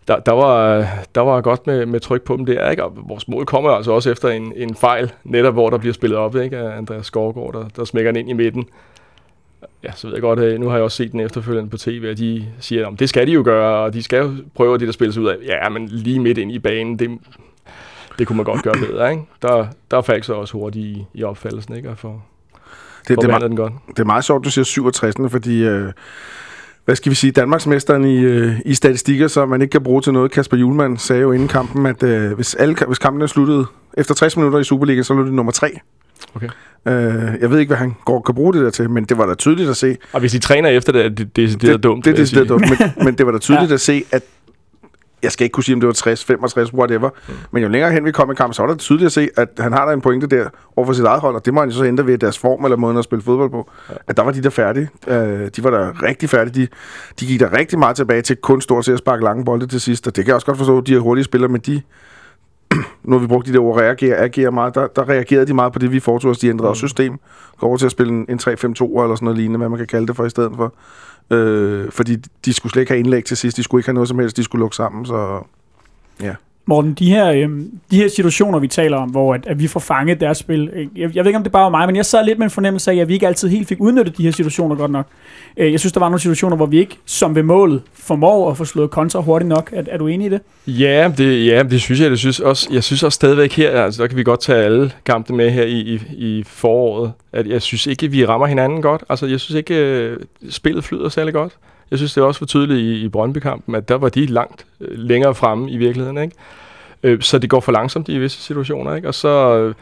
der, 0.08 0.18
der, 0.18 0.32
var, 0.32 0.86
der 1.14 1.20
var 1.20 1.40
godt 1.40 1.66
med, 1.66 1.86
med 1.86 2.00
tryk 2.00 2.22
på 2.22 2.36
dem 2.36 2.46
der, 2.46 2.70
ikke? 2.70 2.84
Og 2.84 2.92
vores 3.08 3.28
mål 3.28 3.44
kommer 3.46 3.70
altså 3.70 3.92
også 3.92 4.10
efter 4.10 4.28
en, 4.28 4.52
en 4.56 4.74
fejl, 4.74 5.12
netop 5.24 5.54
hvor 5.54 5.70
der 5.70 5.78
bliver 5.78 5.92
spillet 5.94 6.18
op, 6.18 6.36
ikke? 6.36 6.56
Af 6.58 6.76
Andreas 6.76 7.06
Skovgaard, 7.06 7.52
der, 7.52 7.64
der 7.76 7.84
smækker 7.84 8.12
den 8.12 8.20
ind 8.20 8.30
i 8.30 8.32
midten. 8.32 8.64
Ja, 9.84 9.92
så 9.94 10.06
ved 10.06 10.14
jeg 10.14 10.20
godt, 10.22 10.38
øh, 10.38 10.60
nu 10.60 10.68
har 10.68 10.76
jeg 10.76 10.84
også 10.84 10.96
set 10.96 11.12
den 11.12 11.20
efterfølgende 11.20 11.70
på 11.70 11.76
tv, 11.76 12.04
at 12.10 12.18
de 12.18 12.46
siger, 12.60 12.88
at 12.88 12.98
det 13.00 13.08
skal 13.08 13.26
de 13.26 13.32
jo 13.32 13.42
gøre, 13.44 13.76
og 13.84 13.92
de 13.94 14.02
skal 14.02 14.18
jo 14.22 14.30
prøve 14.54 14.74
at 14.74 14.80
det, 14.80 14.86
der 14.88 14.92
spilles 14.92 15.16
ud 15.18 15.26
af. 15.26 15.36
Ja, 15.46 15.68
men 15.68 15.88
lige 15.88 16.20
midt 16.20 16.38
ind 16.38 16.52
i 16.52 16.58
banen, 16.58 16.98
det, 16.98 17.18
det 18.18 18.26
kunne 18.26 18.36
man 18.36 18.44
godt 18.44 18.62
gøre 18.62 18.74
bedre, 18.90 19.10
ikke? 19.10 19.22
Der, 19.42 19.66
der 19.90 20.00
faldt 20.00 20.26
så 20.26 20.34
også 20.34 20.52
hurtigt 20.52 20.84
i, 20.84 21.06
i 21.14 21.22
opfattelsen, 21.24 21.76
ikke? 21.76 21.90
Og 21.90 21.98
for, 21.98 22.22
Det, 23.08 23.20
det, 23.20 23.24
er, 23.24 23.32
for 23.32 23.38
me- 23.38 23.44
den 23.44 23.56
godt. 23.56 23.72
det 23.88 23.98
er 23.98 24.04
meget 24.04 24.24
sjovt, 24.24 24.44
du 24.44 24.50
siger 24.50 24.64
67, 24.64 25.14
fordi... 25.30 25.64
Øh, 25.64 25.92
hvad 26.86 26.96
skal 26.96 27.10
vi 27.10 27.14
sige, 27.14 27.30
Danmarksmesteren 27.30 28.04
i, 28.04 28.18
øh, 28.18 28.54
i 28.64 28.74
statistikker, 28.74 29.28
som 29.28 29.48
man 29.48 29.62
ikke 29.62 29.72
kan 29.72 29.82
bruge 29.82 30.02
til 30.02 30.12
noget. 30.12 30.30
Kasper 30.30 30.56
Julemand 30.56 30.98
sagde 30.98 31.22
jo 31.22 31.32
inden 31.32 31.48
kampen, 31.48 31.86
at 31.86 32.02
øh, 32.02 32.32
hvis, 32.32 32.54
alle, 32.54 32.76
hvis 32.86 32.98
kampen 32.98 33.22
er 33.22 33.26
sluttet 33.26 33.66
efter 33.96 34.14
60 34.14 34.36
minutter 34.36 34.58
i 34.58 34.64
Superliga, 34.64 35.02
så 35.02 35.14
lå 35.14 35.24
det 35.24 35.32
nummer 35.32 35.52
3. 35.52 35.78
Okay. 36.34 36.48
Øh, 36.86 36.92
jeg 37.40 37.50
ved 37.50 37.58
ikke, 37.58 37.70
hvad 37.70 37.76
han 37.76 37.94
går, 38.04 38.20
kan 38.20 38.34
bruge 38.34 38.54
det 38.54 38.62
der 38.62 38.70
til, 38.70 38.90
men 38.90 39.04
det 39.04 39.18
var 39.18 39.26
da 39.26 39.34
tydeligt 39.34 39.70
at 39.70 39.76
se. 39.76 39.96
Og 40.12 40.20
hvis 40.20 40.32
de 40.32 40.38
træner 40.38 40.68
efter 40.68 40.92
det, 40.92 41.04
er 41.04 41.08
det, 41.08 41.36
det, 41.36 41.64
er 41.64 41.76
dumt. 41.76 42.04
Det, 42.04 42.10
jeg 42.10 42.16
det, 42.16 42.20
det, 42.20 42.28
sige. 42.28 42.44
dumt, 42.44 42.64
men, 42.68 42.90
men 43.04 43.14
det 43.14 43.26
var 43.26 43.32
da 43.32 43.38
tydeligt 43.38 43.70
ja. 43.70 43.74
at 43.74 43.80
se, 43.80 44.04
at 44.12 44.22
jeg 45.26 45.32
skal 45.32 45.44
ikke 45.44 45.54
kunne 45.54 45.64
sige, 45.64 45.74
om 45.74 45.80
det 45.80 45.86
var 45.86 45.92
60, 45.92 46.24
65, 46.24 46.72
whatever. 46.72 47.10
Mm. 47.28 47.34
Men 47.50 47.62
jo 47.62 47.68
længere 47.68 47.92
hen 47.92 48.04
vi 48.04 48.12
kom 48.12 48.30
i 48.30 48.34
kampen, 48.34 48.54
så 48.54 48.62
var 48.62 48.70
det 48.70 48.78
tydeligt 48.78 49.06
at 49.06 49.12
se, 49.12 49.28
at 49.36 49.48
han 49.58 49.72
har 49.72 49.86
der 49.86 49.92
en 49.92 50.00
pointe 50.00 50.26
der 50.26 50.48
over 50.76 50.86
for 50.86 50.92
sit 50.92 51.04
eget 51.04 51.20
hold, 51.20 51.34
og 51.34 51.44
det 51.44 51.54
må 51.54 51.60
han 51.60 51.68
jo 51.68 51.76
så 51.76 51.84
ændre 51.84 52.06
ved 52.06 52.18
deres 52.18 52.38
form 52.38 52.64
eller 52.64 52.76
måden 52.76 52.98
at 52.98 53.04
spille 53.04 53.22
fodbold 53.22 53.50
på. 53.50 53.70
Ja. 53.90 53.94
At 54.06 54.16
der 54.16 54.22
var 54.22 54.32
de 54.32 54.42
der 54.42 54.50
færdige. 54.50 54.88
Øh, 55.06 55.50
de 55.56 55.64
var 55.64 55.70
der 55.70 56.02
rigtig 56.02 56.30
færdige. 56.30 56.66
De, 56.66 56.68
de 57.20 57.26
gik 57.26 57.40
der 57.40 57.58
rigtig 57.58 57.78
meget 57.78 57.96
tilbage 57.96 58.22
til 58.22 58.36
kun 58.36 58.60
stort 58.60 58.84
set 58.84 58.92
at 58.92 58.98
sparke 58.98 59.24
lange 59.24 59.44
bolde 59.44 59.66
til 59.66 59.80
sidst, 59.80 60.06
og 60.06 60.16
det 60.16 60.24
kan 60.24 60.28
jeg 60.28 60.34
også 60.34 60.46
godt 60.46 60.58
forstå, 60.58 60.80
de 60.80 60.94
er 60.94 60.98
hurtige 60.98 61.24
spillere, 61.24 61.52
men 61.52 61.60
de 61.60 61.82
nu 63.04 63.12
har 63.16 63.18
vi 63.18 63.26
brugt 63.26 63.46
de 63.46 63.52
der 63.52 63.60
ord, 63.60 63.76
reagere, 63.80 64.16
agerer 64.16 64.50
meget, 64.50 64.74
der, 64.74 64.86
der 64.86 65.08
reagerede 65.08 65.46
de 65.46 65.54
meget 65.54 65.72
på 65.72 65.78
det, 65.78 65.92
vi 65.92 66.00
foretog 66.00 66.30
os. 66.30 66.38
De 66.38 66.48
ændrede 66.48 66.70
også 66.70 66.86
system. 66.86 67.18
Går 67.58 67.66
over 67.66 67.76
til 67.76 67.86
at 67.86 67.92
spille 67.92 68.12
en, 68.12 68.26
en 68.28 68.38
3-5-2 68.42 68.52
eller 68.52 68.74
sådan 68.76 69.16
noget 69.20 69.36
lignende, 69.38 69.58
hvad 69.58 69.68
man 69.68 69.78
kan 69.78 69.86
kalde 69.86 70.06
det 70.06 70.16
for 70.16 70.24
i 70.24 70.30
stedet 70.30 70.52
for. 70.56 70.74
Øh, 71.30 71.90
fordi 71.90 72.16
de 72.44 72.52
skulle 72.52 72.72
slet 72.72 72.82
ikke 72.82 72.92
have 72.92 72.98
indlæg 72.98 73.24
til 73.24 73.36
sidst. 73.36 73.56
De 73.56 73.62
skulle 73.62 73.80
ikke 73.80 73.88
have 73.88 73.94
noget 73.94 74.08
som 74.08 74.18
helst. 74.18 74.36
De 74.36 74.44
skulle 74.44 74.60
lukke 74.60 74.76
sammen, 74.76 75.06
så... 75.06 75.46
Morten, 76.68 76.94
de 76.94 77.10
her, 77.10 77.30
øh, 77.30 77.48
de 77.90 77.96
her 77.96 78.08
situationer, 78.08 78.58
vi 78.58 78.68
taler 78.68 78.96
om, 78.96 79.08
hvor 79.08 79.34
at, 79.34 79.46
at 79.46 79.60
vi 79.60 79.66
får 79.66 79.80
fanget 79.80 80.20
deres 80.20 80.38
spil, 80.38 80.70
øh, 80.72 80.86
jeg, 80.96 81.16
jeg 81.16 81.24
ved 81.24 81.26
ikke, 81.26 81.36
om 81.36 81.42
det 81.42 81.52
bare 81.52 81.62
var 81.62 81.68
mig, 81.68 81.86
men 81.86 81.96
jeg 81.96 82.06
sad 82.06 82.24
lidt 82.24 82.38
med 82.38 82.46
en 82.46 82.50
fornemmelse 82.50 82.90
af, 82.90 82.96
at 82.96 83.08
vi 83.08 83.14
ikke 83.14 83.26
altid 83.26 83.48
helt 83.48 83.68
fik 83.68 83.80
udnyttet 83.80 84.18
de 84.18 84.22
her 84.22 84.30
situationer 84.30 84.76
godt 84.76 84.90
nok. 84.90 85.06
Øh, 85.56 85.72
jeg 85.72 85.80
synes, 85.80 85.92
der 85.92 86.00
var 86.00 86.08
nogle 86.08 86.20
situationer, 86.20 86.56
hvor 86.56 86.66
vi 86.66 86.78
ikke, 86.78 86.98
som 87.04 87.34
ved 87.34 87.42
målet, 87.42 87.82
formår 87.94 88.50
at 88.50 88.56
få 88.56 88.64
slået 88.64 88.90
kontra 88.90 89.20
hurtigt 89.20 89.48
nok. 89.48 89.70
Er, 89.72 89.82
er 89.88 89.98
du 89.98 90.06
enig 90.06 90.26
i 90.26 90.30
det? 90.30 90.40
Ja, 90.66 91.12
det, 91.18 91.46
ja, 91.46 91.62
det 91.62 91.80
synes 91.80 92.00
jeg. 92.00 92.10
Det 92.10 92.18
synes 92.18 92.40
også, 92.40 92.68
jeg 92.72 92.84
synes 92.84 93.02
også 93.02 93.16
stadigvæk 93.16 93.52
her, 93.52 93.82
altså 93.82 94.02
der 94.02 94.08
kan 94.08 94.16
vi 94.16 94.22
godt 94.22 94.40
tage 94.40 94.64
alle 94.64 94.92
kampe 95.04 95.32
med 95.32 95.50
her 95.50 95.64
i, 95.64 95.78
i, 95.78 96.00
i 96.16 96.44
foråret, 96.46 97.12
at 97.32 97.46
jeg 97.46 97.62
synes 97.62 97.86
ikke, 97.86 98.10
vi 98.10 98.26
rammer 98.26 98.46
hinanden 98.46 98.82
godt. 98.82 99.04
Altså 99.08 99.26
jeg 99.26 99.40
synes 99.40 99.56
ikke, 99.56 99.74
øh, 99.74 100.18
spillet 100.50 100.84
flyder 100.84 101.08
særlig 101.08 101.34
godt. 101.34 101.52
Jeg 101.90 101.98
synes, 101.98 102.14
det 102.14 102.20
er 102.20 102.24
også 102.24 102.38
for 102.38 102.46
tydeligt 102.46 102.78
i, 102.78 103.04
i 103.04 103.08
Brøndby-kampen, 103.08 103.74
at 103.74 103.88
der 103.88 103.94
var 103.94 104.08
de 104.08 104.26
langt 104.26 104.66
øh, 104.80 104.98
længere 104.98 105.34
fremme 105.34 105.70
i 105.70 105.76
virkeligheden, 105.76 106.18
ikke? 106.18 106.36
Øh, 107.02 107.22
så 107.22 107.38
det 107.38 107.50
går 107.50 107.60
for 107.60 107.72
langsomt 107.72 108.08
i 108.08 108.18
visse 108.18 108.42
situationer, 108.42 108.94
ikke? 108.94 109.08
Og 109.08 109.14
så, 109.14 109.56
øh, 109.58 109.74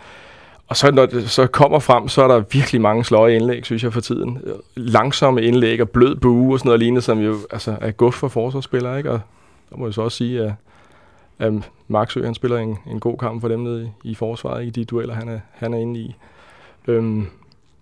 og 0.69 0.77
så 0.77 0.91
når 0.91 1.07
det 1.07 1.31
så 1.31 1.47
kommer 1.47 1.79
frem, 1.79 2.09
så 2.09 2.23
er 2.23 2.29
der 2.29 2.43
virkelig 2.53 2.81
mange 2.81 3.05
sløje 3.05 3.37
indlæg, 3.37 3.65
synes 3.65 3.85
jeg, 3.85 3.93
for 3.93 4.01
tiden. 4.01 4.39
Langsomme 4.77 5.43
indlæg 5.43 5.81
og 5.81 5.91
blød 5.91 6.17
bue 6.17 6.55
og 6.55 6.59
sådan 6.59 6.69
noget 6.69 6.81
lignende, 6.81 7.03
som 7.03 7.19
jo 7.19 7.37
altså, 7.51 7.77
er 7.81 7.91
godt 7.91 8.15
for 8.15 8.29
forsvarsspillere, 8.29 8.99
ikke? 8.99 9.11
Og 9.11 9.21
der 9.71 9.77
må 9.77 9.87
jeg 9.87 9.95
så 9.95 10.03
også 10.03 10.17
sige, 10.17 10.43
at 10.43 10.53
at 11.39 11.53
Marksø, 11.89 12.25
han 12.25 12.35
spiller 12.35 12.59
en, 12.59 12.79
en 12.87 13.01
god 13.01 13.19
kamp 13.19 13.41
for 13.41 13.49
dem 13.49 13.61
nede 13.61 13.91
i, 14.05 14.11
i 14.11 14.15
forsvaret, 14.15 14.67
i 14.67 14.71
de 14.71 14.85
dueller, 14.85 15.15
han 15.15 15.29
er, 15.29 15.41
han 15.53 15.75
er 15.75 15.79
inde 15.79 16.01
i. 16.01 16.15
Øhm, 16.89 17.27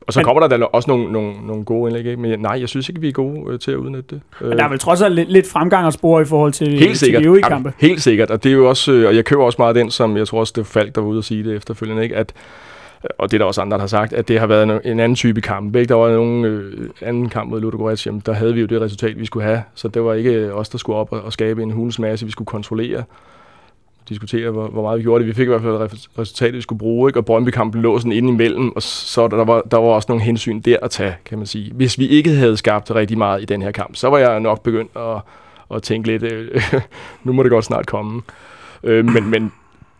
og 0.06 0.12
så 0.12 0.18
Men- 0.20 0.24
kommer 0.24 0.46
der 0.48 0.56
da 0.56 0.64
også 0.64 0.90
nogle, 0.90 1.12
nogle, 1.12 1.32
nogle 1.46 1.64
gode 1.64 1.88
indlæg, 1.90 2.06
ikke? 2.10 2.22
men 2.22 2.40
nej, 2.40 2.60
jeg 2.60 2.68
synes 2.68 2.88
ikke, 2.88 3.00
vi 3.00 3.08
er 3.08 3.12
gode 3.12 3.52
øh, 3.52 3.58
til 3.58 3.70
at 3.70 3.76
udnytte 3.76 4.14
det. 4.14 4.20
Men 4.40 4.58
der 4.58 4.64
er 4.64 4.68
vel 4.68 4.78
trods 4.78 5.02
alt 5.02 5.14
lidt, 5.14 5.32
lidt 5.32 5.46
fremgang 5.50 5.86
at 5.86 5.92
spore 5.92 6.22
i 6.22 6.24
forhold 6.24 6.52
til, 6.52 6.68
Helt 6.68 6.80
til 6.82 6.98
sikkert. 6.98 7.20
de 7.22 7.26
øvrige 7.26 7.46
Jamen, 7.50 7.64
kampe. 7.64 7.72
helt 7.86 8.02
sikkert. 8.02 8.30
Og 8.30 8.44
det 8.44 8.52
er 8.52 8.56
jo 8.56 8.68
også, 8.68 8.92
øh, 8.92 9.08
og 9.08 9.16
jeg 9.16 9.24
køber 9.24 9.44
også 9.44 9.56
meget 9.58 9.74
den, 9.76 9.90
som 9.90 10.16
jeg 10.16 10.26
tror 10.26 10.40
også, 10.40 10.52
det 10.56 10.66
Falk, 10.66 10.94
der 10.94 11.00
var 11.00 11.08
ude 11.08 11.18
at 11.18 11.24
sige 11.24 11.44
det 11.44 11.56
efterfølgende, 11.56 12.02
ikke? 12.02 12.16
At, 12.16 12.32
øh, 13.04 13.08
og 13.18 13.30
det 13.30 13.36
er 13.36 13.38
der 13.38 13.46
også 13.46 13.60
andre, 13.60 13.76
der 13.76 13.82
har 13.82 13.86
sagt, 13.88 14.12
at 14.12 14.28
det 14.28 14.40
har 14.40 14.46
været 14.46 14.62
en, 14.62 14.70
en 14.70 15.00
anden 15.00 15.16
type 15.16 15.40
kamp. 15.40 15.76
Ikke? 15.76 15.88
Der 15.88 15.94
var 15.94 16.10
nogen 16.12 16.44
øh, 16.44 16.88
anden 17.02 17.28
kamp 17.28 17.50
mod 17.50 17.60
Ludogorets, 17.60 18.06
jamen, 18.06 18.22
der 18.26 18.32
havde 18.32 18.54
vi 18.54 18.60
jo 18.60 18.66
det 18.66 18.80
resultat, 18.80 19.18
vi 19.18 19.26
skulle 19.26 19.46
have. 19.46 19.62
Så 19.74 19.88
det 19.88 20.04
var 20.04 20.14
ikke 20.14 20.54
os, 20.54 20.68
der 20.68 20.78
skulle 20.78 20.96
op 20.98 21.12
og, 21.12 21.20
og 21.20 21.32
skabe 21.32 21.62
en 21.62 21.70
hulens 21.70 21.98
masse, 21.98 22.24
vi 22.26 22.32
skulle 22.32 22.46
kontrollere 22.46 23.02
diskutere, 24.08 24.50
hvor, 24.50 24.68
hvor 24.68 24.82
meget 24.82 24.98
vi 24.98 25.02
gjorde 25.02 25.24
det. 25.24 25.28
Vi 25.28 25.34
fik 25.34 25.44
i 25.44 25.48
hvert 25.48 25.62
fald 25.62 25.74
et 25.74 25.92
re- 25.92 26.08
resultat, 26.18 26.54
vi 26.54 26.60
skulle 26.60 26.78
bruge, 26.78 27.10
ikke? 27.10 27.20
og 27.20 27.24
Brøndby-kampen 27.24 27.82
lå 27.82 27.98
sådan 27.98 28.12
inde 28.12 28.28
imellem, 28.28 28.76
og 28.76 28.82
så 28.82 29.28
der 29.28 29.44
var, 29.44 29.60
der 29.60 29.76
var 29.76 29.88
også 29.88 30.06
nogle 30.08 30.24
hensyn 30.24 30.60
der 30.60 30.76
at 30.82 30.90
tage, 30.90 31.16
kan 31.24 31.38
man 31.38 31.46
sige. 31.46 31.72
Hvis 31.74 31.98
vi 31.98 32.06
ikke 32.06 32.30
havde 32.30 32.56
skabt 32.56 32.90
rigtig 32.90 33.18
meget 33.18 33.42
i 33.42 33.44
den 33.44 33.62
her 33.62 33.70
kamp, 33.70 33.96
så 33.96 34.08
var 34.08 34.18
jeg 34.18 34.40
nok 34.40 34.62
begyndt 34.62 34.90
at, 34.96 35.20
at 35.76 35.82
tænke 35.82 36.08
lidt, 36.08 36.22
øh, 36.22 36.62
nu 37.24 37.32
må 37.32 37.42
det 37.42 37.50
godt 37.50 37.64
snart 37.64 37.86
komme. 37.86 38.22
Øh, 38.82 39.04
men, 39.04 39.30
men 39.30 39.52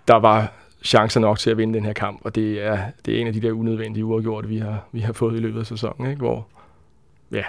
der 0.09 0.17
var 0.17 0.53
chancer 0.85 1.21
nok 1.21 1.39
til 1.39 1.51
at 1.51 1.59
vinde 1.59 1.75
den 1.75 1.85
her 1.85 1.93
kamp, 1.93 2.21
og 2.25 2.35
det 2.35 2.67
er, 2.67 2.79
det 3.07 3.17
er 3.17 3.21
en 3.21 3.27
af 3.27 3.33
de 3.33 3.41
der 3.41 3.53
unødvendige 3.53 4.05
uafgjorte, 4.05 4.49
vi 4.49 4.59
har, 4.59 4.85
vi 4.93 5.01
har 5.01 5.13
fået 5.13 5.37
i 5.37 5.41
løbet 5.41 5.61
af 5.61 5.67
sæsonen, 5.67 6.11
ikke? 6.11 6.21
hvor 6.21 6.47
ja, 7.33 7.45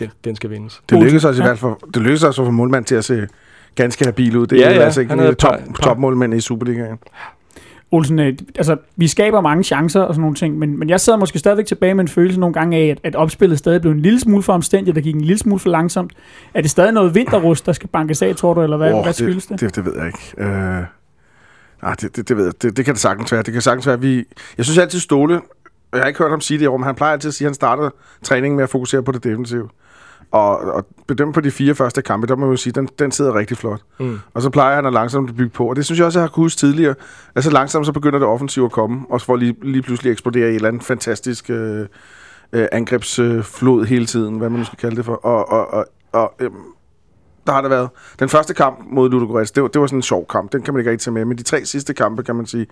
den, 0.00 0.10
den 0.24 0.36
skal 0.36 0.50
vindes. 0.50 0.82
Det 0.90 1.02
lykkedes 1.02 1.24
os 1.24 1.38
i 1.38 1.42
hvert 1.42 1.58
fald 1.58 1.92
det 1.94 2.02
lykkedes 2.02 2.24
os 2.24 2.36
få 2.36 2.50
målmand 2.50 2.84
til 2.84 2.94
at 2.94 3.04
se 3.04 3.26
ganske 3.74 4.04
habil 4.04 4.36
ud. 4.36 4.46
Det 4.46 4.58
Ja, 4.58 4.70
er 4.70 4.74
ja, 4.74 4.80
altså 4.80 5.00
ikke 5.00 5.12
en 5.12 5.34
top, 5.34 5.52
par- 5.52 5.82
topmålmænd 5.82 6.34
i 6.34 6.40
Superligaen. 6.40 6.98
Olsen, 7.92 8.18
øh, 8.18 8.32
altså, 8.56 8.76
vi 8.96 9.06
skaber 9.08 9.40
mange 9.40 9.64
chancer 9.64 10.00
og 10.00 10.14
sådan 10.14 10.20
nogle 10.20 10.36
ting, 10.36 10.58
men, 10.58 10.78
men 10.78 10.88
jeg 10.88 11.00
sidder 11.00 11.18
måske 11.18 11.38
stadigvæk 11.38 11.66
tilbage 11.66 11.94
med 11.94 12.04
en 12.04 12.08
følelse 12.08 12.40
nogle 12.40 12.54
gange 12.54 12.76
af, 12.76 12.86
at, 12.88 12.98
at 13.04 13.14
opspillet 13.14 13.58
stadig 13.58 13.80
blev 13.80 13.92
en 13.92 14.00
lille 14.00 14.20
smule 14.20 14.42
for 14.42 14.52
omstændigt, 14.52 14.94
der 14.94 15.00
gik 15.02 15.14
en 15.14 15.20
lille 15.20 15.38
smule 15.38 15.58
for 15.60 15.68
langsomt. 15.70 16.12
Er 16.54 16.60
det 16.60 16.70
stadig 16.70 16.92
noget 16.92 17.14
vinterrust, 17.14 17.66
der 17.66 17.72
skal 17.72 17.88
bankes 17.88 18.22
af, 18.22 18.36
tror 18.36 18.54
du, 18.54 18.62
eller 18.62 18.76
hvad, 18.76 18.92
oh, 18.92 19.02
hvad 19.02 19.12
skyldes 19.12 19.46
det? 19.46 19.60
det? 19.60 19.76
Det, 19.76 19.76
det 19.76 19.84
ved 19.84 19.96
jeg 19.98 20.06
ikke. 20.06 20.18
Øh, 20.38 20.82
nej, 21.82 21.94
det, 22.00 22.16
det, 22.16 22.28
det, 22.28 22.36
ved 22.36 22.44
jeg. 22.44 22.62
Det, 22.62 22.76
det 22.76 22.84
kan 22.84 22.94
det 22.94 23.00
sagtens 23.00 23.32
være. 23.32 23.42
Det 23.42 23.52
kan 23.52 23.62
sagtens 23.62 23.86
være, 23.86 24.00
vi... 24.00 24.24
Jeg 24.58 24.64
synes 24.64 24.78
altid 24.78 25.00
Ståle, 25.00 25.36
og 25.36 25.42
jeg 25.92 26.00
har 26.00 26.06
ikke 26.06 26.18
hørt 26.18 26.30
ham 26.30 26.40
sige 26.40 26.58
det 26.58 26.64
i 26.64 26.66
år, 26.66 26.76
men 26.76 26.84
han 26.84 26.94
plejer 26.94 27.12
altid 27.12 27.28
at 27.28 27.34
sige, 27.34 27.46
at 27.46 27.48
han 27.48 27.54
starter 27.54 27.90
træningen 28.22 28.56
med 28.56 28.64
at 28.64 28.70
fokusere 28.70 29.02
på 29.02 29.12
det 29.12 29.24
defensive. 29.24 29.68
Og, 30.32 30.58
og 30.58 30.86
bedømt 31.06 31.34
på 31.34 31.40
de 31.40 31.50
fire 31.50 31.74
første 31.74 32.02
kampe, 32.02 32.26
der 32.26 32.36
må 32.36 32.46
man 32.46 32.50
jo 32.50 32.56
sige, 32.56 32.72
den, 32.72 32.88
den 32.98 33.12
sidder 33.12 33.34
rigtig 33.34 33.56
flot. 33.56 33.80
Mm. 34.00 34.18
Og 34.34 34.42
så 34.42 34.50
plejer 34.50 34.74
han 34.74 34.86
at 34.86 34.92
langsomt 34.92 35.36
bygge 35.36 35.50
på. 35.50 35.66
Og 35.66 35.76
det 35.76 35.84
synes 35.84 35.98
jeg 35.98 36.06
også, 36.06 36.18
jeg 36.18 36.22
har 36.22 36.28
kunnet 36.28 36.44
huske 36.44 36.58
tidligere. 36.58 36.94
Altså 37.34 37.50
langsomt 37.50 37.86
så 37.86 37.92
begynder 37.92 38.18
det 38.18 38.28
offensive 38.28 38.64
at 38.64 38.72
komme, 38.72 39.06
og 39.10 39.20
så 39.20 39.26
får 39.26 39.36
lige, 39.36 39.56
lige 39.62 39.82
pludselig 39.82 40.12
eksplodere 40.12 40.46
i 40.46 40.50
et 40.50 40.54
eller 40.54 40.68
andet 40.68 40.84
fantastisk 40.84 41.50
øh, 41.50 41.86
øh, 42.52 42.66
angrebsflod 42.72 43.86
hele 43.86 44.06
tiden, 44.06 44.38
hvad 44.38 44.50
man 44.50 44.58
nu 44.58 44.64
skal 44.64 44.78
kalde 44.78 44.96
det 44.96 45.04
for. 45.04 45.14
Og, 45.14 45.48
og, 45.48 45.74
og, 45.74 45.86
og 46.12 46.34
øh, 46.40 46.50
der 47.46 47.52
har 47.52 47.60
det 47.60 47.70
været... 47.70 47.88
Den 48.18 48.28
første 48.28 48.54
kamp 48.54 48.78
mod 48.86 49.10
Ludogorets, 49.10 49.50
det 49.50 49.62
var, 49.62 49.68
det 49.68 49.80
var 49.80 49.86
sådan 49.86 49.98
en 49.98 50.02
sjov 50.02 50.26
kamp. 50.26 50.52
Den 50.52 50.62
kan 50.62 50.74
man 50.74 50.80
ikke 50.80 50.90
rigtig 50.90 51.04
tage 51.04 51.14
med. 51.14 51.24
Men 51.24 51.38
de 51.38 51.42
tre 51.42 51.64
sidste 51.64 51.94
kampe, 51.94 52.22
kan 52.22 52.36
man 52.36 52.46
sige, 52.46 52.66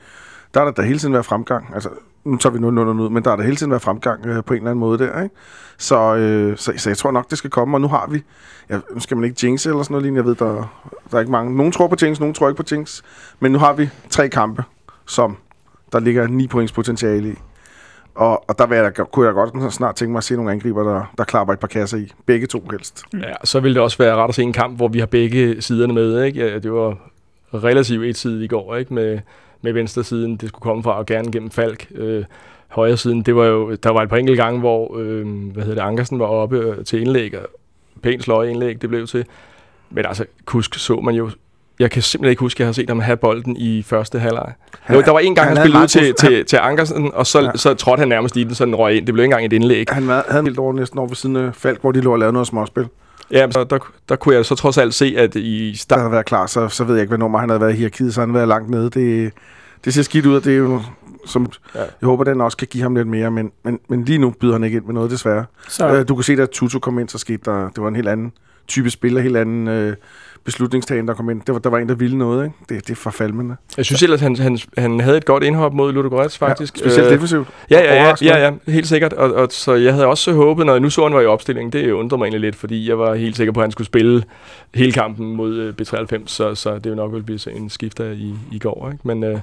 der 0.54 0.60
har 0.60 0.64
der, 0.64 0.72
der 0.72 0.82
hele 0.82 0.98
tiden 0.98 1.14
været 1.14 1.26
fremgang. 1.26 1.74
Altså, 1.74 1.88
nu 2.24 2.36
tager 2.36 2.52
vi 2.52 2.58
0 2.58 2.74
0 2.74 3.00
ud, 3.00 3.10
men 3.10 3.24
der 3.24 3.30
har 3.30 3.36
der 3.36 3.44
hele 3.44 3.56
tiden 3.56 3.70
været 3.70 3.82
fremgang 3.82 4.26
øh, 4.26 4.44
på 4.44 4.54
en 4.54 4.58
eller 4.58 4.70
anden 4.70 4.80
måde 4.80 4.98
der, 4.98 5.22
ikke? 5.22 5.34
Så, 5.78 6.14
øh, 6.14 6.56
så, 6.56 6.72
så 6.76 6.90
jeg 6.90 6.96
tror 6.96 7.10
nok, 7.10 7.30
det 7.30 7.38
skal 7.38 7.50
komme, 7.50 7.76
og 7.76 7.80
nu 7.80 7.88
har 7.88 8.06
vi... 8.10 8.22
Ja, 8.70 8.78
nu 8.94 9.00
skal 9.00 9.16
man 9.16 9.24
ikke 9.24 9.46
jinx 9.46 9.66
eller 9.66 9.82
sådan 9.82 9.92
noget 9.92 10.02
lignende. 10.02 10.18
Jeg 10.18 10.26
ved, 10.26 10.34
der, 10.34 10.54
der 11.10 11.16
er 11.16 11.20
ikke 11.20 11.32
mange. 11.32 11.56
Nogen 11.56 11.72
tror 11.72 11.88
på 11.88 11.96
jinx, 12.02 12.20
nogen 12.20 12.34
tror 12.34 12.48
ikke 12.48 12.62
på 12.62 12.68
jinx. 12.72 13.02
Men 13.40 13.52
nu 13.52 13.58
har 13.58 13.72
vi 13.72 13.90
tre 14.10 14.28
kampe, 14.28 14.64
som 15.06 15.36
der 15.92 16.00
ligger 16.00 16.26
9 16.26 16.46
points 16.46 16.72
potentiale 16.72 17.28
i. 17.28 17.34
Og, 18.18 18.44
og 18.48 18.58
der 18.58 18.66
vil 18.66 18.76
jeg, 18.76 18.96
da- 18.96 19.04
kunne 19.04 19.26
jeg 19.26 19.34
godt 19.34 19.72
snart 19.74 19.94
tænke 19.94 20.12
mig 20.12 20.18
at 20.18 20.24
se 20.24 20.36
nogle 20.36 20.50
angriber, 20.52 20.82
der, 20.82 21.12
der 21.18 21.24
klapper 21.24 21.54
et 21.54 21.60
par 21.60 21.66
kasser 21.68 21.98
i. 21.98 22.12
Begge 22.26 22.46
to 22.46 22.68
helst. 22.70 23.02
Mm. 23.12 23.18
Ja, 23.18 23.32
så 23.44 23.60
ville 23.60 23.74
det 23.74 23.82
også 23.82 23.98
være 23.98 24.14
rart 24.14 24.28
at 24.28 24.34
se 24.34 24.42
en 24.42 24.52
kamp, 24.52 24.76
hvor 24.76 24.88
vi 24.88 24.98
har 24.98 25.06
begge 25.06 25.62
siderne 25.62 25.92
med. 25.92 26.22
Ikke? 26.22 26.46
Ja, 26.48 26.58
Det 26.58 26.72
var 26.72 26.96
relativt 27.54 28.04
et 28.04 28.16
side 28.16 28.44
i 28.44 28.48
går, 28.48 28.76
ikke? 28.76 28.94
Med, 28.94 29.18
med 29.62 29.72
venstre 29.72 30.04
siden, 30.04 30.36
det 30.36 30.48
skulle 30.48 30.62
komme 30.62 30.82
fra, 30.82 30.98
og 30.98 31.06
gerne 31.06 31.32
gennem 31.32 31.50
Falk. 31.50 31.86
Øh, 31.94 32.24
højre 32.68 32.96
siden, 32.96 33.22
det 33.22 33.36
var 33.36 33.44
jo, 33.44 33.74
der 33.74 33.90
var 33.92 34.02
et 34.02 34.08
par 34.08 34.16
enkelte 34.16 34.42
gange, 34.42 34.60
hvor 34.60 34.98
øh, 34.98 35.26
hvad 35.52 35.62
hedder 35.64 35.82
det, 35.82 35.88
Ankersen 35.88 36.18
var 36.18 36.26
oppe 36.26 36.58
øh, 36.58 36.84
til 36.84 37.00
indlæg, 37.00 37.38
og 37.38 37.46
pænt 38.02 38.24
sløje 38.24 38.50
indlæg, 38.50 38.82
det 38.82 38.88
blev 38.90 39.06
til. 39.06 39.24
Men 39.90 40.06
altså, 40.06 40.24
Kusk 40.44 40.74
så 40.74 40.96
man 41.00 41.14
jo 41.14 41.30
jeg 41.78 41.90
kan 41.90 42.02
simpelthen 42.02 42.30
ikke 42.30 42.40
huske, 42.40 42.56
at 42.56 42.60
jeg 42.60 42.66
har 42.66 42.72
set 42.72 42.88
ham 42.90 43.00
have 43.00 43.16
bolden 43.16 43.56
i 43.56 43.82
første 43.82 44.18
halvleg. 44.18 44.52
Jo, 44.92 45.00
der 45.00 45.10
var 45.10 45.18
en 45.18 45.34
gang, 45.34 45.48
han 45.48 45.56
han, 45.56 45.66
spillede 45.66 45.82
ud 45.82 45.88
til, 45.88 46.14
til, 46.14 46.44
til 46.44 46.56
Ankersen, 46.56 47.10
og 47.14 47.26
så, 47.26 47.38
Ja. 47.40 47.44
ja. 47.46 47.50
så 47.56 47.74
trådte 47.74 48.00
han 48.00 48.08
nærmest 48.08 48.36
i 48.36 48.44
den, 48.44 48.54
så 48.54 48.64
den 48.64 48.74
røg 48.74 48.96
ind. 48.96 49.06
Det 49.06 49.14
blev 49.14 49.24
ikke 49.24 49.32
engang 49.34 49.46
et 49.46 49.52
indlæg. 49.52 49.86
Han 49.90 50.08
var- 50.08 50.24
havde 50.28 50.40
en 50.40 50.46
helt 50.46 50.58
over 50.58 50.72
næsten 50.72 50.98
over 50.98 51.08
ved 51.08 51.16
siden 51.16 51.36
af 51.36 51.54
Falk, 51.54 51.80
hvor 51.80 51.92
de 51.92 52.00
lå 52.00 52.12
og 52.12 52.18
lavede 52.18 52.32
noget 52.32 52.48
småspil. 52.48 52.86
Ja, 53.30 53.50
så 53.50 53.64
der, 53.64 53.78
der 54.08 54.16
kunne 54.16 54.34
jeg 54.34 54.44
så 54.44 54.54
trods 54.54 54.78
alt 54.78 54.94
se, 54.94 55.14
at 55.18 55.34
i 55.36 55.70
Der 55.70 55.76
start... 55.78 55.98
havde 56.00 56.12
været 56.12 56.24
klar, 56.26 56.46
så, 56.46 56.68
så 56.68 56.84
ved 56.84 56.94
jeg 56.94 57.02
ikke, 57.02 57.10
hvad 57.10 57.18
nummer 57.18 57.38
han 57.38 57.48
havde 57.48 57.60
været 57.60 57.72
i 57.72 57.76
hierarkiet, 57.76 58.14
så 58.14 58.20
han 58.20 58.28
havde 58.30 58.34
været 58.38 58.48
langt 58.48 58.70
nede. 58.70 58.90
Det, 58.90 59.32
det 59.84 59.94
ser 59.94 60.02
skidt 60.02 60.26
ud, 60.26 60.36
og 60.36 60.44
det 60.44 60.52
er 60.52 60.56
jo... 60.58 60.80
Som, 61.26 61.46
Ja. 61.74 61.80
Jeg 61.80 62.06
håber, 62.06 62.24
den 62.24 62.40
også 62.40 62.56
kan 62.56 62.68
give 62.70 62.82
ham 62.82 62.94
lidt 62.96 63.08
mere, 63.08 63.30
men, 63.30 63.50
men, 63.64 63.78
men 63.88 64.04
lige 64.04 64.18
nu 64.18 64.30
byder 64.40 64.52
han 64.52 64.64
ikke 64.64 64.76
ind 64.76 64.84
med 64.84 64.94
noget, 64.94 65.10
desværre. 65.10 65.44
Så, 65.68 65.88
Øh, 65.94 66.08
du 66.08 66.14
kan 66.14 66.24
se, 66.24 66.36
da 66.36 66.46
Tutu 66.46 66.78
kom 66.78 66.98
ind, 66.98 67.08
så 67.08 67.18
skete 67.18 67.40
der... 67.44 67.68
Det 67.68 67.82
var 67.82 67.88
en 67.88 67.96
helt 67.96 68.08
anden 68.08 68.32
type 68.68 68.90
spiller, 68.90 69.20
helt 69.20 69.36
anden 69.36 69.68
øh, 69.68 69.96
beslutningstagen, 70.48 71.08
der 71.08 71.14
kom 71.14 71.30
ind. 71.30 71.40
Det 71.46 71.54
var, 71.54 71.60
der 71.60 71.70
var 71.70 71.78
en, 71.78 71.88
der 71.88 71.94
ville 71.94 72.18
noget, 72.18 72.44
ikke? 72.44 72.56
Det, 72.68 72.86
det 72.86 72.92
er 72.92 72.96
forfaldende. 72.96 73.56
Jeg 73.76 73.84
synes 73.84 74.02
ellers, 74.02 74.20
han, 74.20 74.36
han, 74.36 74.58
han 74.78 75.00
havde 75.00 75.16
et 75.16 75.24
godt 75.24 75.42
indhop 75.42 75.74
mod 75.74 75.92
Ludogorets, 75.92 76.38
faktisk. 76.38 76.76
Ja, 76.76 76.80
specielt 76.80 77.06
Øh, 77.06 77.12
defensivt. 77.12 77.48
Ja, 77.70 77.80
ja, 77.80 77.94
ja, 77.94 78.14
ja, 78.22 78.44
ja, 78.44 78.72
helt 78.72 78.88
sikkert. 78.88 79.12
Og, 79.12 79.32
og, 79.34 79.48
så 79.50 79.74
jeg 79.74 79.92
havde 79.92 80.06
også 80.06 80.32
håbet, 80.32 80.66
når 80.66 80.72
jeg 80.72 80.80
nu 80.80 80.90
så, 80.90 81.02
han 81.02 81.14
var 81.14 81.20
i 81.20 81.26
opstillingen, 81.26 81.72
det 81.72 81.90
undrer 81.90 82.18
mig 82.18 82.24
egentlig 82.24 82.40
lidt, 82.40 82.56
fordi 82.56 82.88
jeg 82.88 82.98
var 82.98 83.14
helt 83.14 83.36
sikker 83.36 83.52
på, 83.52 83.60
at 83.60 83.64
han 83.64 83.70
skulle 83.70 83.86
spille 83.86 84.24
hele 84.74 84.92
kampen 84.92 85.36
mod 85.36 85.56
øh, 85.56 85.74
B93, 85.80 86.22
så, 86.26 86.54
så 86.54 86.78
det 86.78 86.90
jo 86.90 86.94
nok 86.94 87.12
ville 87.12 87.24
blive 87.24 87.56
en 87.56 87.70
skifter 87.70 88.04
i, 88.04 88.34
i 88.52 88.58
går. 88.58 88.90
Ikke? 88.92 89.08
Men 89.08 89.24
øh, 89.24 89.38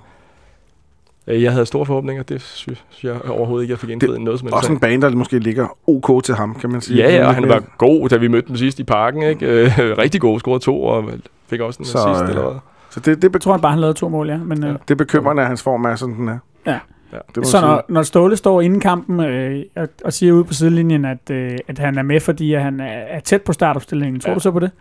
jeg 1.27 1.51
havde 1.51 1.65
store 1.65 1.85
forhåbninger, 1.85 2.23
det 2.23 2.41
synes 2.41 2.83
jeg 3.03 3.29
overhovedet 3.29 3.63
ikke, 3.63 3.71
jeg 3.71 3.79
fik 3.79 3.89
indfriet 3.89 4.21
noget 4.21 4.39
som 4.39 4.45
helst. 4.47 4.55
Også 4.55 4.71
en 4.71 4.79
bane, 4.79 5.01
der 5.01 5.09
måske 5.15 5.39
ligger 5.39 5.77
ok 5.87 6.23
til 6.23 6.35
ham, 6.35 6.55
kan 6.55 6.71
man 6.71 6.81
sige. 6.81 7.03
Ja, 7.03 7.15
ja, 7.15 7.27
og 7.27 7.33
han 7.33 7.43
mere- 7.43 7.53
var 7.53 7.63
god, 7.77 8.09
da 8.09 8.17
vi 8.17 8.27
mødte 8.27 8.47
dem 8.47 8.55
sidst 8.55 8.79
i 8.79 8.83
parken. 8.83 9.23
Ikke? 9.23 9.45
Øh, 9.45 9.71
rigtig 10.03 10.21
god, 10.21 10.39
scorede 10.39 10.63
to, 10.63 10.83
og 10.83 11.09
fik 11.49 11.59
også 11.61 11.79
en 11.79 11.85
Så, 11.85 11.97
assist 11.97 12.23
øh, 12.23 12.29
eller 12.29 12.41
hvad. 12.41 12.59
Så 12.89 12.99
det, 12.99 13.21
det, 13.21 13.33
jeg 13.33 13.41
tror 13.41 13.51
han 13.51 13.61
bare, 13.61 13.71
han 13.71 13.79
lavede 13.81 13.97
to 13.97 14.09
mål, 14.09 14.29
ja. 14.29 14.37
Men, 14.37 14.63
øh, 14.63 14.69
det 14.69 14.91
er 14.91 14.95
bekymrende, 14.95 15.41
at 15.41 15.47
hans 15.47 15.63
form 15.63 15.85
er, 15.85 15.95
sådan 15.95 16.15
den 16.15 16.27
er. 16.27 16.37
Ja. 16.65 16.79
Ja. 17.13 17.17
Det 17.35 17.47
Så 17.47 17.61
når, 17.61 17.85
når 17.89 18.03
Ståle 18.03 18.35
står 18.35 18.61
inden 18.61 18.79
kampen 18.79 19.19
øh, 19.19 19.63
og, 19.75 19.87
og 20.05 20.13
siger 20.13 20.33
ude 20.33 20.43
på 20.43 20.53
sidelinjen, 20.53 21.05
at, 21.05 21.29
øh, 21.31 21.51
at 21.67 21.79
han 21.79 21.97
er 21.97 22.01
med, 22.03 22.19
fordi 22.19 22.53
at 22.53 22.61
han 22.63 22.79
er, 22.79 22.85
er 22.85 23.19
tæt 23.19 23.41
på 23.41 23.53
startopstillingen, 23.53 24.19
tror 24.19 24.29
Ja. 24.29 24.33
du 24.35 24.39
så 24.39 24.51
på 24.51 24.59
det? 24.59 24.71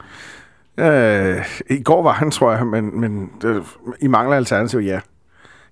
Øh, 0.78 1.36
I 1.70 1.82
går 1.82 2.02
var 2.02 2.12
han, 2.12 2.30
tror 2.30 2.52
jeg, 2.52 2.66
men, 2.66 3.00
men 3.00 3.30
det, 3.42 3.62
I 4.00 4.06
mangler 4.06 4.36
alternativ, 4.36 4.80
ja. 4.80 5.00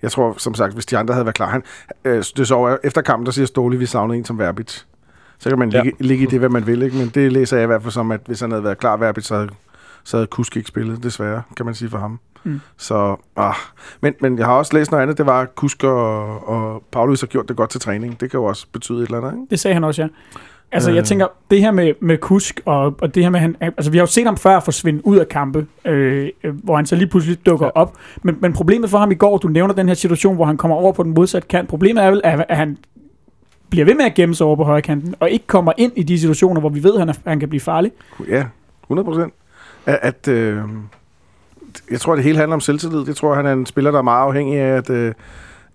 Jeg 0.03 0.11
tror, 0.11 0.35
som 0.39 0.55
sagt, 0.55 0.75
hvis 0.75 0.87
de 0.87 0.99
andre 0.99 1.15
havde 1.15 1.25
været 1.27 1.35
klar. 1.37 1.49
Han, 1.49 1.63
øh, 2.05 2.25
det 2.37 2.49
så 2.49 2.55
over, 2.55 2.77
efter 2.85 3.01
kampen, 3.03 3.27
der 3.27 3.33
siger 3.33 3.47
Ståle, 3.47 3.79
vi 3.79 3.87
savner 3.87 4.15
en 4.15 4.25
som 4.25 4.39
Verbit. 4.39 4.87
Så 5.39 5.49
kan 5.49 5.59
man 5.59 5.71
Ja. 5.71 5.83
ligge, 5.83 6.05
ligge 6.05 6.25
i 6.25 6.27
det, 6.27 6.39
hvad 6.39 6.49
man 6.49 6.67
vil, 6.67 6.83
ikke? 6.83 6.97
men 6.97 7.09
det 7.09 7.33
læser 7.33 7.57
jeg 7.57 7.65
i 7.65 7.67
hvert 7.67 7.83
fald 7.83 7.93
som, 7.93 8.11
at 8.13 8.21
hvis 8.27 8.41
han 8.41 8.51
havde 8.51 8.65
været 8.65 8.79
klar 8.79 8.97
Verbit, 8.97 9.25
så 9.25 9.35
havde, 9.35 9.49
så 10.05 10.17
havde 10.17 10.27
Kusk 10.27 10.57
ikke 10.57 10.69
spillet, 10.69 11.03
desværre, 11.03 11.43
kan 11.57 11.67
man 11.67 11.75
sige 11.75 11.91
for 11.91 11.99
ham. 11.99 12.19
Mm. 12.45 12.61
Så, 12.77 13.17
ah. 13.37 13.55
men, 14.01 14.15
men 14.21 14.39
jeg 14.39 14.47
har 14.47 14.53
også 14.53 14.75
læst 14.77 14.91
noget 14.91 15.03
andet, 15.03 15.19
det 15.19 15.27
var, 15.27 15.41
at 15.41 15.55
Kusk 15.55 15.85
og, 15.85 16.49
og 16.49 16.83
Paulus 16.93 17.21
har 17.21 17.27
gjort 17.27 17.49
det 17.49 17.57
godt 17.57 17.71
til 17.71 17.81
træning. 17.81 18.21
Det 18.21 18.31
kan 18.31 18.41
jo 18.41 18.45
også 18.45 18.67
betyde 18.73 18.99
et 18.99 19.05
eller 19.07 19.19
andet, 19.19 19.33
ikke? 19.33 19.47
Det 19.51 19.61
sagde 19.61 19.75
han 19.75 19.85
også, 19.85 20.03
ja. 20.03 20.09
Altså, 20.73 20.91
Øh. 20.91 20.97
jeg 20.97 21.05
tænker, 21.05 21.27
det 21.51 21.61
her 21.61 21.71
med, 21.71 21.93
med 22.01 22.19
Kusk, 22.19 22.61
og, 22.65 22.95
og 23.01 23.15
det 23.15 23.23
her 23.23 23.31
med, 23.31 23.41
han, 23.41 23.57
altså, 23.61 23.91
vi 23.91 23.97
har 23.99 24.03
jo 24.03 24.07
set 24.07 24.25
ham 24.25 24.37
før 24.37 24.61
forsvinde 24.61 25.07
ud 25.07 25.17
af 25.17 25.29
kampe, 25.29 25.67
øh, 25.85 26.29
øh, 26.45 26.55
hvor 26.65 26.77
han 26.77 26.87
så 26.87 26.97
lige 26.97 27.07
pludselig 27.09 27.47
dukker 27.47 27.67
ja. 27.67 27.71
Op. 27.75 27.97
Men, 28.23 28.37
men 28.41 28.53
problemet 28.53 28.91
for 28.91 28.99
ham 28.99 29.11
i 29.11 29.15
går, 29.15 29.39
du 29.39 29.49
nævner 29.49 29.75
den 29.75 29.89
her 29.89 29.95
situation, 29.95 30.35
hvor 30.35 30.45
han 30.45 30.57
kommer 30.57 30.77
over 30.77 30.93
på 30.93 31.03
den 31.03 31.15
modsatte 31.15 31.49
kant. 31.49 31.69
Problemet 31.69 32.05
er 32.05 32.11
vel, 32.11 32.21
at, 32.25 32.45
at 32.49 32.57
han 32.57 32.79
bliver 33.71 33.85
ved 33.85 33.95
med 33.95 34.05
at 34.05 34.15
gemme 34.15 34.35
sig 34.35 34.47
over 34.47 34.57
på 34.57 34.65
højre 34.65 34.83
kanten, 34.83 35.15
og 35.21 35.31
ikke 35.31 35.47
kommer 35.47 35.73
ind 35.77 35.93
i 35.97 36.03
de 36.03 36.19
situationer, 36.19 36.61
hvor 36.61 36.69
vi 36.71 36.83
ved, 36.83 36.93
at 36.95 36.99
han, 36.99 37.09
er, 37.09 37.13
han 37.27 37.41
kan 37.41 37.49
blive 37.49 37.61
farlig. 37.61 37.93
Ja, 38.29 38.45
100 38.85 39.05
procent. 39.05 39.33
At, 39.87 39.99
at 40.03 40.29
øh, 40.29 40.59
jeg 41.91 42.01
tror, 42.01 42.15
det 42.15 42.25
hele 42.25 42.39
handler 42.39 42.55
om 42.55 42.61
selvtillid. 42.61 43.05
Jeg 43.07 43.17
tror, 43.17 43.35
han 43.35 43.47
er 43.47 43.53
en 43.53 43.67
spiller, 43.67 43.91
der 43.91 43.99
er 43.99 44.03
meget 44.03 44.27
afhængig 44.27 44.59
af, 44.59 44.77
at, 44.77 44.91
øh, 44.91 45.09
at 45.09 45.15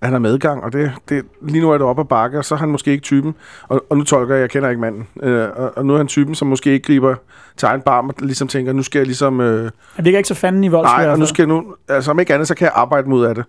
han 0.02 0.12
har 0.12 0.20
medgang. 0.20 0.64
Og 0.64 0.74
det, 0.74 0.92
det, 1.10 1.26
lige 1.42 1.62
nu 1.62 1.72
er 1.72 1.78
det 1.78 1.88
op 1.88 2.00
ad 2.00 2.06
bakke, 2.06 2.38
og 2.38 2.46
så 2.46 2.56
er 2.56 2.60
han 2.60 2.70
måske 2.70 2.92
ikke 2.92 3.02
typen. 3.02 3.36
Og, 3.68 3.86
og 3.90 3.98
nu 3.98 4.04
tolker 4.04 4.36
jeg, 4.36 4.42
jeg 4.42 4.50
kender 4.50 4.70
ikke 4.70 4.82
manden. 4.82 5.08
Øh, 5.24 5.48
og, 5.56 5.78
og 5.78 5.86
nu 5.86 5.94
er 5.94 5.98
han 5.98 6.08
typen, 6.08 6.36
som 6.36 6.48
måske 6.48 6.72
ikke 6.72 6.86
griber 6.88 7.16
til 7.58 7.66
egen 7.66 7.82
barm 7.82 8.10
og 8.10 8.16
ligesom 8.20 8.48
tænker, 8.48 8.74
nu 8.74 8.84
skal 8.84 9.00
jeg 9.00 9.06
ligesom... 9.06 9.42
Øh, 9.42 9.72
Han 9.96 10.04
ligger 10.04 10.18
ikke 10.18 10.28
så 10.28 10.34
fanden 10.34 10.64
i 10.64 10.68
voldsfærd. 10.68 11.00
nej, 11.00 11.10
og 11.10 11.20
nu 11.20 11.26
skal 11.26 11.44
jeg 11.44 11.48
nu... 11.48 11.76
Altså 11.88 12.12
om 12.12 12.20
ikke 12.20 12.34
andet, 12.34 12.48
så 12.48 12.56
kan 12.56 12.66
jeg 12.66 12.74
arbejde 12.76 13.10
mod 13.10 13.26
af 13.26 13.36
det. 13.36 13.44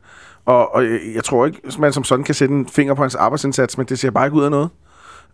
Og, 0.47 0.75
og 0.75 0.85
jeg, 0.85 0.99
jeg 1.15 1.25
tror 1.25 1.47
ikke, 1.47 1.61
man 1.79 1.93
som 1.93 2.05
sådan 2.05 2.25
kan 2.25 2.35
sætte 2.35 2.55
en 2.55 2.67
finger 2.69 2.95
på 2.95 3.03
hans 3.03 3.15
arbejdsindsats, 3.15 3.79
men 3.79 3.87
det 3.87 3.99
ser 3.99 4.11
bare 4.11 4.27
ikke 4.27 4.37
ud 4.37 4.45
af 4.45 4.51
noget. 4.51 4.69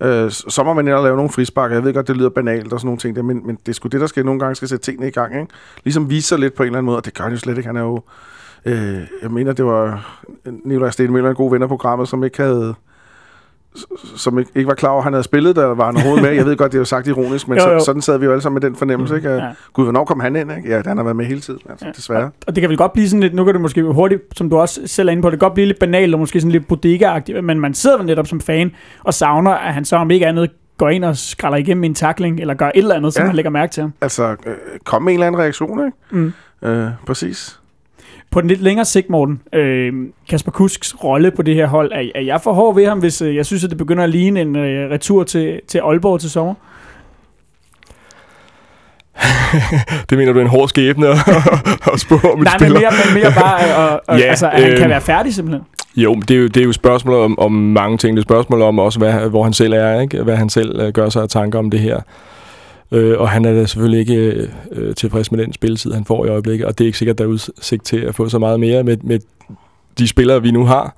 Øh, 0.03 0.31
så 0.31 0.63
må 0.65 0.73
man 0.73 0.89
og 0.89 1.05
lave 1.05 1.17
nogle 1.17 1.31
frispark. 1.31 1.73
Jeg 1.73 1.85
ved 1.85 1.95
godt, 1.95 2.09
det 2.09 2.17
lyder 2.17 2.29
banalt 2.29 2.73
og 2.73 2.81
sådan 2.81 2.87
nogle 2.87 2.99
ting, 2.99 3.17
der, 3.17 3.23
men, 3.23 3.47
men 3.47 3.57
det 3.57 3.69
er 3.69 3.73
sgu 3.73 3.89
det, 3.89 4.01
der 4.01 4.07
skal 4.07 4.25
nogle 4.25 4.41
gange 4.41 4.55
skal 4.55 4.69
sætte 4.69 4.85
tingene 4.85 5.09
i 5.09 5.11
gang. 5.11 5.35
Ikke? 5.35 5.53
Ligesom 5.85 6.11
vise 6.11 6.29
sig 6.29 6.39
lidt 6.39 6.55
på 6.55 6.63
en 6.63 6.67
eller 6.67 6.79
anden 6.79 6.87
måde, 6.87 6.97
og 6.97 7.05
det 7.05 7.15
gør 7.15 7.25
han 7.25 7.33
jo 7.33 7.39
slet 7.39 7.57
ikke. 7.57 7.67
Han 7.67 7.77
er 7.77 7.81
jo... 7.83 8.03
Øh, 8.67 8.99
jeg 9.23 9.31
mener, 9.31 9.53
det 9.53 9.65
var 9.65 10.17
Nikolaj 10.65 10.91
Stenmøller, 10.91 11.31
en 11.31 11.37
god 11.37 11.51
ven 11.51 11.63
af 11.63 11.69
programmet, 11.69 12.09
som 12.09 12.25
ikke 12.25 12.43
havde 12.43 12.75
som 14.17 14.39
ikke, 14.39 14.51
ikke 14.55 14.69
var 14.69 14.75
klar 14.75 14.89
over, 14.91 14.99
at 14.99 15.05
han 15.05 15.13
havde 15.13 15.25
spillet, 15.25 15.57
der 15.57 15.65
var 15.67 15.87
han 15.87 15.95
overhovedet 15.97 16.23
med. 16.25 16.31
Jeg 16.33 16.45
ved 16.47 16.57
godt, 16.57 16.73
det 16.73 16.79
er 16.79 16.81
jo 16.81 16.85
sagt 16.85 17.07
ironisk, 17.07 17.49
men 17.49 17.59
Jo, 17.59 17.69
jo. 17.71 17.79
Så, 17.79 17.85
sådan 17.85 18.03
sad 18.03 18.19
vi 18.19 18.25
jo 18.25 18.31
alle 18.31 18.43
sammen 18.43 18.55
med 18.63 18.71
den 18.71 18.77
fornemmelse, 18.77 19.17
ikke? 19.17 19.29
At, 19.31 19.43
Ja. 19.43 19.51
Gud, 19.73 19.85
hvornår 19.85 20.05
kom 20.05 20.21
han 20.21 20.37
ind, 20.37 20.53
ikke? 20.57 20.69
Ja, 20.69 20.83
han 20.87 20.97
har 20.97 21.05
været 21.05 21.17
med 21.17 21.25
hele 21.25 21.41
tiden, 21.41 21.61
altså, 21.71 21.87
Ja. 21.87 21.93
desværre. 21.93 22.31
Og 22.47 22.55
det 22.57 22.61
kan 22.63 22.69
vel 22.71 22.79
godt 22.79 22.93
blive 22.93 23.09
sådan 23.09 23.21
lidt, 23.21 23.35
nu 23.35 23.45
kan 23.45 23.55
det 23.55 23.61
måske 23.61 23.83
hurtigt, 23.83 24.23
som 24.37 24.51
du 24.51 24.57
også 24.59 24.81
selv 24.87 25.09
er 25.09 25.13
inde 25.13 25.23
på, 25.23 25.31
det 25.31 25.39
kan 25.41 25.47
godt 25.47 25.55
blive 25.55 25.67
lidt 25.67 25.79
banalt 25.79 26.15
og 26.15 26.21
måske 26.21 26.41
sådan 26.41 26.53
lidt 26.53 26.69
bodega 26.69 27.21
men 27.43 27.61
man 27.61 27.75
sidder 27.75 27.97
vel 27.97 28.07
netop 28.07 28.27
som 28.27 28.41
fan 28.41 28.73
og 29.05 29.15
savner, 29.15 29.51
at 29.51 29.75
han 29.75 29.85
så 29.85 29.97
om 29.97 30.11
ikke 30.11 30.27
andet 30.27 30.51
går 30.79 30.89
ind 30.89 31.05
og 31.05 31.17
skralder 31.17 31.59
igennem 31.59 31.85
en 31.85 31.95
takling, 31.95 32.41
eller 32.41 32.55
gør 32.55 32.67
et 32.67 32.73
eller 32.75 32.95
andet, 32.95 33.15
som 33.15 33.21
Ja. 33.23 33.27
man 33.27 33.37
lægger 33.37 33.51
mærke 33.51 33.73
til 33.73 33.81
ham. 33.81 33.93
Altså, 34.01 34.37
øh, 34.47 34.55
kom 34.85 35.03
med 35.03 35.13
en 35.13 35.17
eller 35.17 35.27
anden 35.27 35.41
reaktion, 35.41 35.87
ikke? 35.87 35.97
Mm. 36.11 36.33
Øh, 36.69 36.89
præcis. 37.07 37.61
På 38.35 38.41
den 38.41 38.49
lidt 38.49 38.63
længere 38.63 38.85
sigt, 38.85 39.11
Morten, 39.11 39.41
øh, 39.53 39.93
Kasper 40.29 40.51
Kusks 40.53 41.05
rolle 41.05 41.31
på 41.31 41.43
det 41.43 41.55
her 41.55 41.67
hold, 41.67 41.93
er, 41.93 42.11
er 42.15 42.21
jeg 42.21 42.41
for 42.41 42.53
hård 42.53 42.75
ved 42.75 42.87
ham, 42.87 42.99
hvis 42.99 43.23
øh, 43.23 43.37
jeg 43.37 43.47
synes, 43.47 43.65
at 43.65 43.71
det 43.71 43.79
begynder 43.79 44.05
at 44.05 44.11
ligne 44.11 44.41
en 44.41 44.57
øh, 44.57 44.91
retur 44.91 45.25
til, 45.25 45.61
til 45.69 45.79
Aalborg 45.79 46.21
til 46.21 46.31
sommer? 46.31 46.55
Det 50.11 50.19
mener 50.19 50.33
du 50.33 50.39
er 50.39 50.43
en 50.43 50.49
hård 50.49 50.69
skæbne 50.69 51.09
at, 51.09 51.17
at 51.93 52.01
spå 52.01 52.15
om 52.15 52.39
Nej, 52.39 52.57
men 52.61 52.73
mere, 52.73 52.91
men 53.05 53.23
mere 53.23 53.33
bare, 53.33 53.69
øh, 53.69 53.93
og, 53.93 54.01
og, 54.07 54.19
Ja, 54.21 54.25
altså, 54.25 54.51
at 54.51 54.63
han 54.63 54.73
øh, 54.73 54.79
kan 54.79 54.91
være 54.91 55.01
færdig 55.01 55.35
simpelthen. 55.35 55.65
Jo, 55.97 56.15
det 56.15 56.31
er 56.37 56.39
jo, 56.39 56.47
det 56.47 56.57
er 56.57 56.65
jo 56.65 56.69
et 56.69 56.75
spørgsmål 56.75 57.15
om, 57.15 57.39
om 57.39 57.53
mange 57.53 57.99
ting. 57.99 58.17
Det 58.17 58.21
er 58.21 58.23
et 58.23 58.29
spørgsmål 58.29 58.63
om 58.63 58.79
også, 58.79 58.99
hvad, 58.99 59.13
hvor 59.13 59.43
han 59.43 59.53
selv 59.53 59.73
er, 59.73 60.01
ikke? 60.01 60.23
hvad 60.23 60.37
han 60.37 60.49
selv 60.49 60.81
øh, 60.81 60.93
gør 60.93 61.09
sig 61.09 61.23
af 61.23 61.29
tanker 61.29 61.59
om 61.59 61.71
det 61.71 61.81
her. 61.81 62.01
Øh, 62.93 63.21
og 63.21 63.29
han 63.29 63.45
er 63.45 63.53
da 63.55 63.67
selvfølgelig 63.67 64.01
ikke 64.01 64.49
øh, 64.73 64.95
tilfreds 64.95 65.33
med 65.33 65.39
den 65.45 65.53
spilletid, 65.53 65.93
han 65.93 66.05
får 66.05 66.25
i 66.27 66.29
øjeblikket, 66.29 66.67
og 66.67 66.79
det 66.79 66.85
er 66.85 66.87
ikke 66.87 66.99
sikkert, 66.99 67.19
der 67.19 67.25
er 67.25 67.29
udsigt 67.29 67.85
til 67.85 67.97
at 67.97 68.15
få 68.15 68.29
så 68.29 68.39
meget 68.39 68.61
mere 68.61 68.83
med, 68.83 68.97
med 69.03 69.19
de 69.99 70.09
spillere, 70.09 70.43
vi 70.43 70.51
nu 70.51 70.65
har. 70.67 70.97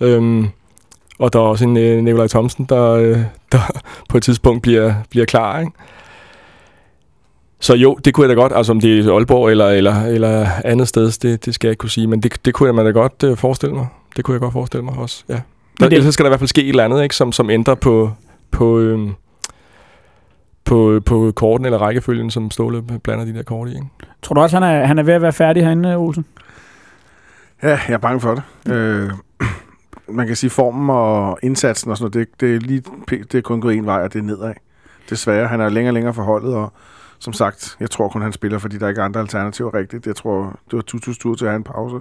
Øhm, 0.00 0.48
og 1.18 1.32
der 1.32 1.38
er 1.38 1.42
også 1.42 1.64
en 1.64 1.76
øh, 1.76 2.02
Nikolaj 2.04 2.26
Thomsen, 2.28 2.64
der, 2.68 2.90
øh, 2.92 3.18
der 3.52 3.58
på 4.08 4.16
et 4.16 4.22
tidspunkt 4.22 4.62
bliver, 4.62 4.94
bliver 5.10 5.26
klar. 5.26 5.60
Ikke? 5.60 5.72
Så 7.60 7.74
jo, 7.74 7.94
det 8.04 8.14
kunne 8.14 8.28
jeg 8.28 8.36
da 8.36 8.40
godt, 8.40 8.52
altså 8.56 8.72
om 8.72 8.80
det 8.80 9.06
er 9.06 9.12
Aalborg 9.14 9.50
eller, 9.50 9.68
eller, 9.68 10.02
eller 10.04 10.46
andet 10.64 10.88
sted, 10.88 11.10
det, 11.22 11.44
det 11.44 11.54
skal 11.54 11.68
jeg 11.68 11.72
ikke 11.72 11.80
kunne 11.80 11.90
sige, 11.90 12.06
men 12.06 12.22
det, 12.22 12.34
det 12.44 12.54
kunne 12.54 12.66
jeg 12.66 12.74
man 12.74 12.84
da 12.84 12.90
godt 12.90 13.22
øh, 13.24 13.36
forestille 13.36 13.74
mig. 13.74 13.86
Det 14.16 14.24
kunne 14.24 14.32
jeg 14.32 14.40
godt 14.40 14.52
forestille 14.52 14.84
mig 14.84 14.94
også, 14.98 15.24
ja. 15.28 15.40
Der, 15.80 15.88
det- 15.88 15.96
ellers 15.98 16.14
skal 16.14 16.24
der 16.24 16.28
i 16.28 16.30
hvert 16.30 16.40
fald 16.40 16.48
ske 16.48 16.62
et 16.62 16.68
eller 16.68 16.84
andet, 16.84 17.02
ikke, 17.02 17.16
som, 17.16 17.32
som 17.32 17.50
ændrer 17.50 17.74
på, 17.74 18.10
på, 18.50 18.78
øhm, 18.78 19.10
på, 20.68 21.00
på 21.06 21.32
korten 21.36 21.64
eller 21.64 21.78
rækkefølgen, 21.78 22.30
som 22.30 22.50
Ståle 22.50 22.82
blander 22.82 23.24
de 23.24 23.34
der 23.34 23.42
kort 23.42 23.68
i. 23.68 23.70
Ikke? 23.70 23.86
Tror 24.22 24.34
du 24.34 24.40
også, 24.40 24.56
han 24.56 24.62
er, 24.62 24.86
han 24.86 24.98
er 24.98 25.02
ved 25.02 25.14
at 25.14 25.22
være 25.22 25.32
færdig 25.32 25.64
herinde, 25.64 25.96
Olsen? 25.96 26.24
Ja, 27.62 27.68
jeg 27.88 27.94
er 27.94 27.98
bange 27.98 28.20
for 28.20 28.34
det. 28.34 28.72
Øh, 28.72 29.10
man 30.16 30.26
kan 30.26 30.36
sige, 30.36 30.50
formen 30.50 30.90
og 30.90 31.38
indsatsen 31.42 31.90
og 31.90 31.96
sådan 31.96 32.10
noget, 32.14 32.28
det, 32.28 32.40
det, 32.40 32.54
er 32.54 32.60
lige, 32.60 32.82
det 33.08 33.34
er 33.34 33.40
kun 33.40 33.60
gået 33.60 33.76
en 33.76 33.86
vej, 33.86 34.02
og 34.02 34.12
det 34.12 34.18
er 34.18 34.22
nedad. 34.22 34.54
Desværre, 35.10 35.46
han 35.46 35.60
er 35.60 35.68
længere 35.68 35.90
og 35.90 35.94
længere 35.94 36.14
forholdet, 36.14 36.54
og 36.54 36.72
som 37.18 37.32
sagt, 37.32 37.76
jeg 37.80 37.90
tror 37.90 38.08
kun, 38.08 38.22
han 38.22 38.32
spiller, 38.32 38.58
fordi 38.58 38.78
der 38.78 38.88
ikke 38.88 39.00
er 39.00 39.04
andre 39.04 39.20
alternativer 39.20 39.74
rigtigt. 39.74 40.06
Jeg 40.06 40.16
tror, 40.16 40.58
det 40.70 40.76
var 40.76 40.82
Tutus 40.82 41.18
tur 41.18 41.34
til 41.34 41.44
at 41.44 41.50
have 41.50 41.56
en 41.56 41.64
pause. 41.64 41.96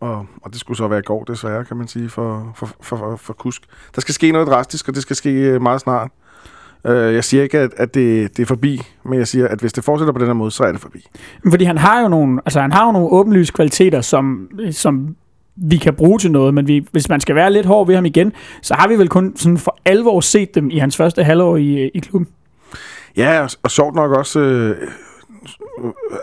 Og, 0.00 0.26
og 0.42 0.52
det 0.52 0.60
skulle 0.60 0.76
så 0.76 0.88
være 0.88 0.98
i 0.98 1.02
går, 1.02 1.24
desværre, 1.24 1.64
kan 1.64 1.76
man 1.76 1.88
sige, 1.88 2.08
for, 2.08 2.52
for, 2.56 2.66
for, 2.80 2.96
for, 2.96 3.16
for 3.16 3.32
Kusk. 3.32 3.62
Der 3.94 4.00
skal 4.00 4.14
ske 4.14 4.32
noget 4.32 4.46
drastisk, 4.46 4.88
og 4.88 4.94
det 4.94 5.02
skal 5.02 5.16
ske 5.16 5.30
øh, 5.30 5.62
meget 5.62 5.80
snart. 5.80 6.10
Øh, 6.86 7.14
jeg 7.14 7.24
siger 7.24 7.42
ikke, 7.42 7.58
at, 7.58 7.70
at 7.76 7.94
det, 7.94 8.36
det 8.36 8.42
er 8.42 8.46
forbi, 8.46 8.82
men 9.04 9.18
jeg 9.18 9.28
siger, 9.28 9.48
at 9.48 9.60
hvis 9.60 9.72
det 9.72 9.84
fortsætter 9.84 10.12
på 10.12 10.18
den 10.18 10.26
her 10.26 10.34
måde, 10.34 10.50
så 10.50 10.64
er 10.64 10.72
det 10.72 10.80
forbi. 10.80 11.08
Fordi 11.50 11.64
han 11.64 11.78
har 11.78 12.02
jo 12.02 12.08
nogle, 12.08 12.40
altså 12.44 12.60
han 12.60 12.72
har 12.72 12.86
jo 12.86 12.92
nogle 12.92 13.08
åbenlyse 13.08 13.52
kvaliteter, 13.52 14.00
som, 14.00 14.48
som 14.70 15.16
vi 15.56 15.76
kan 15.76 15.94
bruge 15.94 16.18
til 16.18 16.32
noget, 16.32 16.54
men 16.54 16.68
vi, 16.68 16.86
hvis 16.92 17.08
man 17.08 17.20
skal 17.20 17.34
være 17.34 17.52
lidt 17.52 17.66
hård 17.66 17.86
ved 17.86 17.94
ham 17.94 18.04
igen, 18.04 18.32
så 18.62 18.74
har 18.74 18.88
vi 18.88 18.98
vel 18.98 19.08
kun 19.08 19.32
sådan 19.36 19.58
for 19.58 19.78
alvor 19.84 20.20
set 20.20 20.54
dem 20.54 20.70
i 20.70 20.78
hans 20.78 20.96
første 20.96 21.24
halvår 21.24 21.56
i, 21.56 21.88
i 21.88 21.98
klubben. 21.98 22.28
Ja, 23.16 23.42
og, 23.42 23.50
og 23.62 23.70
sjovt 23.70 23.94
nok 23.94 24.12
også 24.12 24.40
øh, 24.40 24.76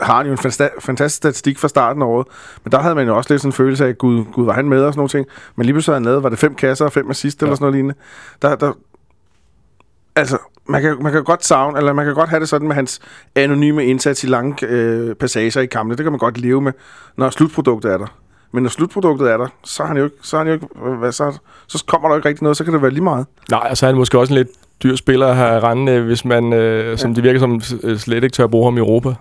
har 0.01 0.17
han 0.17 0.25
jo 0.25 0.31
en 0.31 0.37
fanta- 0.37 0.79
fantastisk 0.79 1.15
statistik 1.15 1.59
fra 1.59 1.67
starten 1.67 2.01
af 2.01 2.05
året, 2.05 2.27
men 2.63 2.71
der 2.71 2.79
havde 2.79 2.95
man 2.95 3.07
jo 3.07 3.17
også 3.17 3.33
lidt 3.33 3.41
sådan 3.41 3.49
en 3.49 3.53
følelse 3.53 3.85
af, 3.85 3.89
at 3.89 3.97
Gud, 3.97 4.25
Gud 4.33 4.45
var 4.45 4.53
han 4.53 4.69
med 4.69 4.81
og 4.81 4.93
sådan 4.93 4.99
nogle 4.99 5.09
ting. 5.09 5.27
Men 5.55 5.65
lige 5.65 5.73
pludselig 5.73 5.93
havde 5.93 5.99
han 5.99 6.05
lavet, 6.05 6.23
var 6.23 6.29
det 6.29 6.39
fem 6.39 6.55
kasser 6.55 6.85
og 6.85 6.91
fem 6.91 7.09
assist 7.09 7.41
ja. 7.41 7.45
eller 7.45 7.55
sådan 7.55 7.63
noget 7.63 7.75
lignende. 7.75 7.95
Der, 8.41 8.55
der, 8.55 8.73
altså, 10.15 10.37
man 10.65 10.81
kan, 10.81 10.97
man 11.01 11.11
kan 11.11 11.23
godt 11.23 11.45
savne, 11.45 11.77
eller 11.77 11.93
man 11.93 12.05
kan 12.05 12.13
godt 12.13 12.29
have 12.29 12.39
det 12.39 12.49
sådan 12.49 12.67
med 12.67 12.75
hans 12.75 12.99
anonyme 13.35 13.85
indsats 13.85 14.23
i 14.23 14.27
lange 14.27 14.67
øh, 14.67 15.15
passager 15.15 15.61
i 15.61 15.65
kampene. 15.65 15.97
Det 15.97 16.03
kan 16.03 16.11
man 16.11 16.19
godt 16.19 16.37
leve 16.37 16.61
med, 16.61 16.71
når 17.17 17.29
slutproduktet 17.29 17.91
er 17.91 17.97
der. 17.97 18.07
Men 18.51 18.63
når 18.63 18.69
slutproduktet 18.69 19.31
er 19.31 19.37
der, 19.37 19.47
så 19.63 19.83
er 19.83 19.87
han 19.87 19.97
jo 19.97 20.03
ikke, 20.03 20.15
så, 20.21 20.37
er 20.37 20.39
han 20.39 20.47
jo 20.47 20.53
ikke 20.53 20.67
hvad, 20.99 21.11
så, 21.11 21.37
så 21.67 21.83
kommer 21.87 22.07
der 22.07 22.15
jo 22.15 22.19
ikke 22.19 22.29
rigtig 22.29 22.43
noget, 22.43 22.57
så 22.57 22.63
kan 22.63 22.73
det 22.73 22.81
være 22.81 22.91
lige 22.91 23.03
meget. 23.03 23.25
Nej, 23.51 23.61
altså 23.69 23.85
han 23.85 23.95
er 23.95 23.99
måske 23.99 24.19
også 24.19 24.33
en 24.33 24.37
lidt 24.37 24.49
dyr 24.83 24.95
spiller 24.95 25.27
at 25.27 25.35
have 25.35 25.59
rendende, 25.59 26.01
hvis 26.01 26.25
man, 26.25 26.53
øh, 26.53 26.97
som 26.97 27.11
ja. 27.11 27.15
det 27.15 27.23
virker 27.23 27.39
som, 27.39 27.61
øh, 27.83 27.97
slet 27.97 28.23
ikke 28.23 28.33
tør 28.33 28.43
at 28.43 28.51
bruge 28.51 28.65
ham 28.65 28.77
i 28.77 28.79
Europa. 28.79 29.15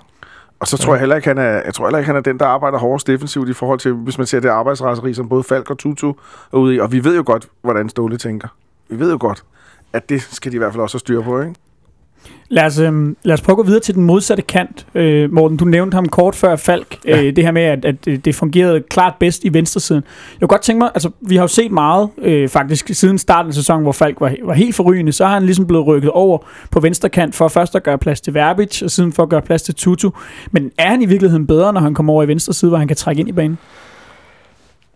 Og 0.60 0.68
så 0.68 0.76
tror 0.76 0.92
jeg 0.92 1.00
heller 1.00 1.16
ikke, 1.16 1.28
han 1.28 1.38
er, 1.38 1.62
jeg 1.64 1.74
tror 1.74 1.86
heller 1.86 1.98
ikke, 1.98 2.06
han 2.06 2.16
er 2.16 2.20
den, 2.20 2.38
der 2.38 2.46
arbejder 2.46 2.78
hårdest 2.78 3.06
defensivt 3.06 3.48
i 3.48 3.52
forhold 3.52 3.78
til, 3.78 3.92
hvis 3.92 4.18
man 4.18 4.26
ser 4.26 4.40
det 4.40 4.48
arbejdsraseri, 4.48 5.14
som 5.14 5.28
både 5.28 5.42
Falk 5.42 5.70
og 5.70 5.78
Tutu 5.78 6.14
er 6.52 6.56
ude 6.56 6.74
i. 6.74 6.80
Og 6.80 6.92
vi 6.92 7.04
ved 7.04 7.16
jo 7.16 7.22
godt, 7.26 7.46
hvordan 7.62 7.88
Ståle 7.88 8.16
tænker. 8.16 8.48
Vi 8.88 8.98
ved 8.98 9.10
jo 9.10 9.18
godt, 9.20 9.44
at 9.92 10.08
det 10.08 10.22
skal 10.22 10.52
de 10.52 10.56
i 10.56 10.58
hvert 10.58 10.72
fald 10.72 10.82
også 10.82 10.94
have 10.94 11.00
styr 11.00 11.22
på, 11.22 11.40
ikke? 11.40 11.54
Lad 12.48 12.64
os, 12.64 12.78
øhm, 12.78 13.16
lad 13.22 13.34
os 13.34 13.40
prøve 13.40 13.54
at 13.54 13.56
gå 13.56 13.62
videre 13.62 13.80
til 13.80 13.94
den 13.94 14.04
modsatte 14.04 14.42
kant. 14.42 14.86
Øh, 14.94 15.32
Morten, 15.32 15.56
du 15.56 15.64
nævnte 15.64 15.94
ham 15.94 16.08
kort 16.08 16.34
før 16.34 16.56
Falk. 16.56 16.98
Ja. 17.06 17.22
Øh, 17.22 17.36
det 17.36 17.44
her 17.44 17.52
med, 17.52 17.62
at, 17.62 17.84
at 17.84 18.04
det 18.04 18.34
fungerede 18.34 18.80
klart 18.80 19.14
bedst 19.20 19.44
i 19.44 19.52
venstresiden. 19.52 20.02
Jeg 20.32 20.40
kunne 20.40 20.48
godt 20.48 20.62
tænke 20.62 20.78
mig, 20.78 20.90
altså 20.94 21.10
vi 21.20 21.36
har 21.36 21.42
jo 21.42 21.48
set 21.48 21.72
meget 21.72 22.08
øh, 22.18 22.48
faktisk 22.48 22.90
siden 22.92 23.18
starten 23.18 23.50
af 23.50 23.54
sæsonen, 23.54 23.82
hvor 23.82 23.92
Falk 23.92 24.20
var, 24.20 24.34
var 24.44 24.54
helt 24.54 24.74
forrygende, 24.74 25.12
så 25.12 25.26
har 25.26 25.34
han 25.34 25.42
ligesom 25.42 25.66
blevet 25.66 25.86
rykket 25.86 26.10
over 26.10 26.38
på 26.70 26.80
venstre 26.80 27.08
kant 27.08 27.34
for 27.34 27.48
først 27.48 27.76
at 27.76 27.82
gøre 27.82 27.98
plads 27.98 28.20
til 28.20 28.34
Verbic, 28.34 28.82
og 28.82 28.90
siden 28.90 29.12
for 29.12 29.22
at 29.22 29.28
gøre 29.28 29.42
plads 29.42 29.62
til 29.62 29.74
Tutu. 29.74 30.10
Men 30.50 30.70
er 30.78 30.88
han 30.88 31.02
i 31.02 31.06
virkeligheden 31.06 31.46
bedre, 31.46 31.72
når 31.72 31.80
han 31.80 31.94
kommer 31.94 32.12
over 32.12 32.22
i 32.22 32.28
venstre 32.28 32.52
side, 32.52 32.68
hvor 32.68 32.78
han 32.78 32.88
kan 32.88 32.96
trække 32.96 33.20
ind 33.20 33.28
i 33.28 33.32
banen? 33.32 33.58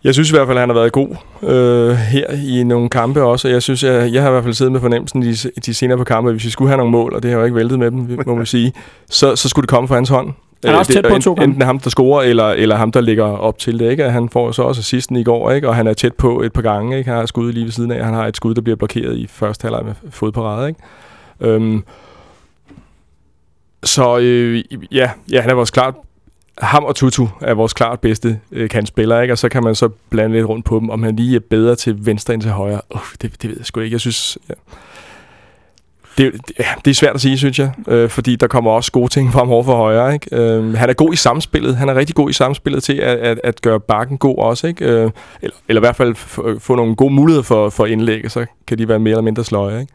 Jeg 0.07 0.15
synes 0.15 0.31
i 0.31 0.33
hvert 0.33 0.47
fald, 0.47 0.59
at 0.59 0.63
han 0.63 0.69
har 0.69 0.75
været 0.75 0.93
god 0.93 1.09
øh, 1.43 1.91
her 1.97 2.27
i 2.47 2.63
nogle 2.65 2.89
kampe 2.89 3.23
også. 3.23 3.49
Jeg 3.49 3.63
synes, 3.63 3.85
jeg, 3.85 4.13
jeg 4.13 4.23
har 4.23 4.29
i 4.29 4.33
hvert 4.33 4.45
fald 4.45 4.55
siddet 4.55 4.73
med 4.73 4.81
fornemmelsen 4.81 5.23
de, 5.23 5.37
de 5.67 5.75
senere 5.75 5.99
på 5.99 6.05
kampe, 6.05 6.33
hvis 6.33 6.45
vi 6.45 6.51
skulle 6.51 6.69
have 6.69 6.77
nogle 6.77 6.93
mål, 6.93 7.15
og 7.15 7.23
det 7.23 7.31
har 7.31 7.39
jo 7.39 7.45
ikke 7.45 7.57
væltet 7.57 7.79
med 7.79 7.91
dem, 7.91 8.19
må 8.27 8.35
man 8.35 8.47
sige, 8.47 8.73
så, 9.11 9.37
så 9.37 9.49
skulle 9.49 9.63
det 9.63 9.71
komme 9.71 9.89
fra 9.89 9.95
hans 9.95 10.09
hånd. 10.09 10.33
Han 10.65 10.75
er 10.75 10.79
også 10.79 10.93
tæt 10.93 11.05
på 11.05 11.19
to 11.19 11.35
gange. 11.35 11.45
Enten 11.45 11.63
ham, 11.63 11.79
der 11.79 11.91
scorer, 11.91 12.23
eller, 12.23 12.45
eller 12.45 12.77
ham, 12.77 12.93
der 12.93 13.01
ligger 13.01 13.25
op 13.25 13.59
til 13.59 13.79
det. 13.79 13.91
Ikke? 13.91 14.11
Han 14.11 14.29
får 14.29 14.53
så 14.53 14.63
også 14.63 14.79
assisten 14.79 15.17
i 15.17 15.25
går, 15.25 15.51
ikke? 15.51 15.69
og 15.69 15.77
han 15.77 15.87
er 15.87 15.95
tæt 15.95 16.15
på 16.15 16.43
et 16.43 16.53
par 16.53 16.63
gange. 16.63 16.99
Ikke? 16.99 17.11
Han 17.11 17.19
har 17.19 17.27
skud 17.27 17.53
lige 17.53 17.65
ved 17.65 17.73
siden 17.73 17.91
af. 17.91 18.05
Han 18.05 18.15
har 18.15 18.27
et 18.27 18.37
skud, 18.37 18.55
der 18.55 18.61
bliver 18.61 18.77
blokeret 18.77 19.17
i 19.17 19.27
første 19.27 19.63
halvleg 19.63 19.85
med 19.85 19.95
fodparade. 20.11 20.69
Ikke? 20.69 20.81
Øhm, 21.41 21.85
så 23.83 24.19
øh, 24.19 24.65
ja, 24.93 25.11
ja, 25.33 25.41
han 25.41 25.51
er 25.51 25.55
vores 25.55 25.71
klart 25.71 25.95
ham 26.59 26.85
og 26.85 26.97
Tutu 26.97 27.27
er 27.41 27.55
vores 27.55 27.73
klart 27.73 28.01
bedste 28.01 28.41
øh, 28.53 28.69
kantspillere, 28.69 29.23
ikke? 29.23 29.35
og 29.35 29.39
så 29.39 29.49
kan 29.49 29.65
man 29.65 29.75
så 29.75 29.89
blande 30.11 30.37
lidt 30.37 30.49
rundt 30.49 30.65
på 30.65 30.79
dem, 30.81 30.91
om 30.91 31.03
han 31.03 31.17
lige 31.17 31.37
er 31.37 31.41
bedre 31.51 31.77
til 31.77 32.07
venstre 32.07 32.35
end 32.35 32.43
til 32.43 32.51
højre. 32.51 32.81
Uh, 32.95 33.01
det, 33.23 33.43
det 33.43 33.51
ved 33.51 33.57
jeg 33.59 33.67
sgu 33.67 33.81
ikke. 33.81 33.95
Jeg 33.95 34.01
synes... 34.01 34.39
Ja. 34.49 34.55
Det, 36.19 36.33
det, 36.33 36.67
det 36.85 36.91
er 36.91 36.95
svært 36.95 37.15
at 37.15 37.21
sige, 37.21 37.39
synes 37.39 37.59
jeg, 37.59 37.73
øh, 37.89 38.09
fordi 38.09 38.37
der 38.37 38.47
kommer 38.47 38.71
også 38.71 38.93
gode 38.93 39.09
ting 39.09 39.33
frem 39.33 39.51
over 39.51 39.63
for 39.63 39.77
højre. 39.77 40.15
Ikke? 40.15 40.37
Øh, 40.37 40.75
han 40.75 40.89
er 40.89 40.95
god 40.95 41.13
i 41.13 41.17
samspillet. 41.17 41.77
Han 41.77 41.89
er 41.89 41.95
rigtig 41.95 42.15
god 42.15 42.31
i 42.31 42.33
samspillet 42.33 42.83
til 42.83 42.93
at, 42.93 43.19
at, 43.19 43.41
at 43.45 43.63
gøre 43.63 43.81
bakken 43.81 44.19
god 44.19 44.39
også. 44.39 44.67
Ikke? 44.67 44.85
Øh, 44.85 45.11
eller, 45.43 45.57
eller 45.69 45.81
i 45.81 45.85
hvert 45.85 45.97
fald 45.97 46.15
få 46.61 46.75
nogle 46.75 46.97
gode 46.97 47.15
muligheder 47.15 47.43
for, 47.43 47.71
for 47.71 47.87
indlæg, 47.87 48.25
og 48.25 48.31
så 48.31 48.47
kan 48.67 48.79
de 48.79 48.89
være 48.89 48.99
mere 48.99 49.13
eller 49.13 49.23
mindre 49.23 49.45
sløje. 49.45 49.81
Ikke? 49.81 49.93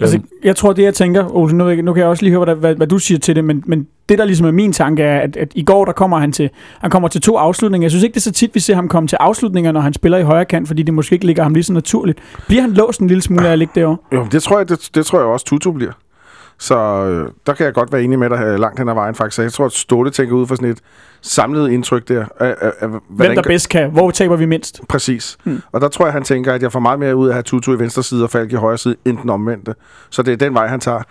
Altså, 0.00 0.16
øhm. 0.16 0.26
jeg 0.44 0.56
tror, 0.56 0.72
det 0.72 0.82
jeg 0.82 0.94
tænker, 0.94 1.36
Olsen, 1.36 1.58
nu, 1.58 1.74
nu 1.74 1.92
kan 1.92 2.00
jeg 2.00 2.08
også 2.08 2.22
lige 2.22 2.32
høre, 2.32 2.44
hvad, 2.44 2.54
hvad, 2.54 2.74
hvad 2.74 2.86
du 2.86 2.98
siger 2.98 3.18
til 3.18 3.36
det, 3.36 3.44
men, 3.44 3.62
men 3.66 3.86
det, 4.08 4.18
der 4.18 4.24
ligesom 4.24 4.46
er 4.46 4.50
min 4.50 4.72
tanke, 4.72 5.02
er, 5.02 5.20
at, 5.20 5.36
at 5.36 5.52
i 5.54 5.62
går, 5.62 5.84
der 5.84 5.92
kommer 5.92 6.18
han 6.18 6.32
til, 6.32 6.50
han 6.80 6.90
kommer 6.90 7.08
til 7.08 7.20
to 7.20 7.36
afslutninger. 7.36 7.84
Jeg 7.84 7.90
synes 7.90 8.04
ikke, 8.04 8.14
det 8.14 8.20
er 8.20 8.24
så 8.24 8.32
tit, 8.32 8.54
vi 8.54 8.60
ser 8.60 8.74
ham 8.74 8.88
komme 8.88 9.08
til 9.08 9.16
afslutninger, 9.20 9.72
når 9.72 9.80
han 9.80 9.92
spiller 9.92 10.18
i 10.18 10.22
højre 10.22 10.44
kant, 10.44 10.68
fordi 10.68 10.82
det 10.82 10.94
måske 10.94 11.12
ikke 11.14 11.26
ligger 11.26 11.42
ham 11.42 11.54
lige 11.54 11.64
så 11.64 11.72
naturligt. 11.72 12.18
Bliver 12.46 12.62
han 12.62 12.72
låst 12.72 13.00
en 13.00 13.08
lille 13.08 13.22
smule 13.22 13.48
af 13.48 13.52
at 13.52 13.58
ligge 13.58 13.72
derovre? 13.74 13.96
Jo, 14.12 14.26
det 14.32 14.42
tror 14.42 14.58
jeg, 14.58 14.68
det, 14.68 14.90
det 14.94 15.06
tror 15.06 15.18
jeg 15.18 15.28
også, 15.28 15.46
Tutu 15.46 15.72
bliver. 15.72 15.92
Så 16.58 16.76
øh, 16.76 17.30
der 17.46 17.54
kan 17.54 17.66
jeg 17.66 17.74
godt 17.74 17.92
være 17.92 18.02
enig 18.02 18.18
med 18.18 18.30
dig 18.30 18.38
øh, 18.40 18.58
langt 18.58 18.78
hen 18.78 18.88
ad 18.88 18.94
vejen, 18.94 19.14
faktisk. 19.14 19.36
Så 19.36 19.42
jeg 19.42 19.52
tror, 19.52 19.64
at 19.64 19.72
Ståle 19.72 20.10
tænker 20.10 20.34
ud 20.34 20.46
for 20.46 20.54
sådan 20.54 20.70
et 20.70 20.78
samlet 21.20 21.70
indtryk 21.70 22.08
der. 22.08 22.24
Af, 22.38 22.54
af, 22.60 22.72
af, 22.80 22.88
Hvem 23.08 23.34
der 23.34 23.42
bedst 23.42 23.68
kan? 23.68 23.90
Hvor 23.90 24.10
taber 24.10 24.36
vi 24.36 24.46
mindst? 24.46 24.80
Præcis. 24.88 25.38
Hmm. 25.44 25.62
Og 25.72 25.80
der 25.80 25.88
tror 25.88 26.04
jeg, 26.04 26.12
han 26.12 26.22
tænker, 26.22 26.52
at 26.52 26.62
jeg 26.62 26.72
får 26.72 26.80
meget 26.80 26.98
mere 26.98 27.16
ud 27.16 27.26
af 27.26 27.30
at 27.30 27.34
have 27.34 27.42
Tutu 27.42 27.72
i 27.72 27.78
venstre 27.78 28.02
side 28.02 28.24
og 28.24 28.30
Falk 28.30 28.52
i 28.52 28.54
højre 28.54 28.78
side, 28.78 28.96
end 29.04 29.18
den 29.18 29.30
omvendte. 29.30 29.74
Så 30.10 30.22
det 30.22 30.32
er 30.32 30.36
den 30.36 30.54
vej, 30.54 30.66
han 30.66 30.80
tager. 30.80 31.02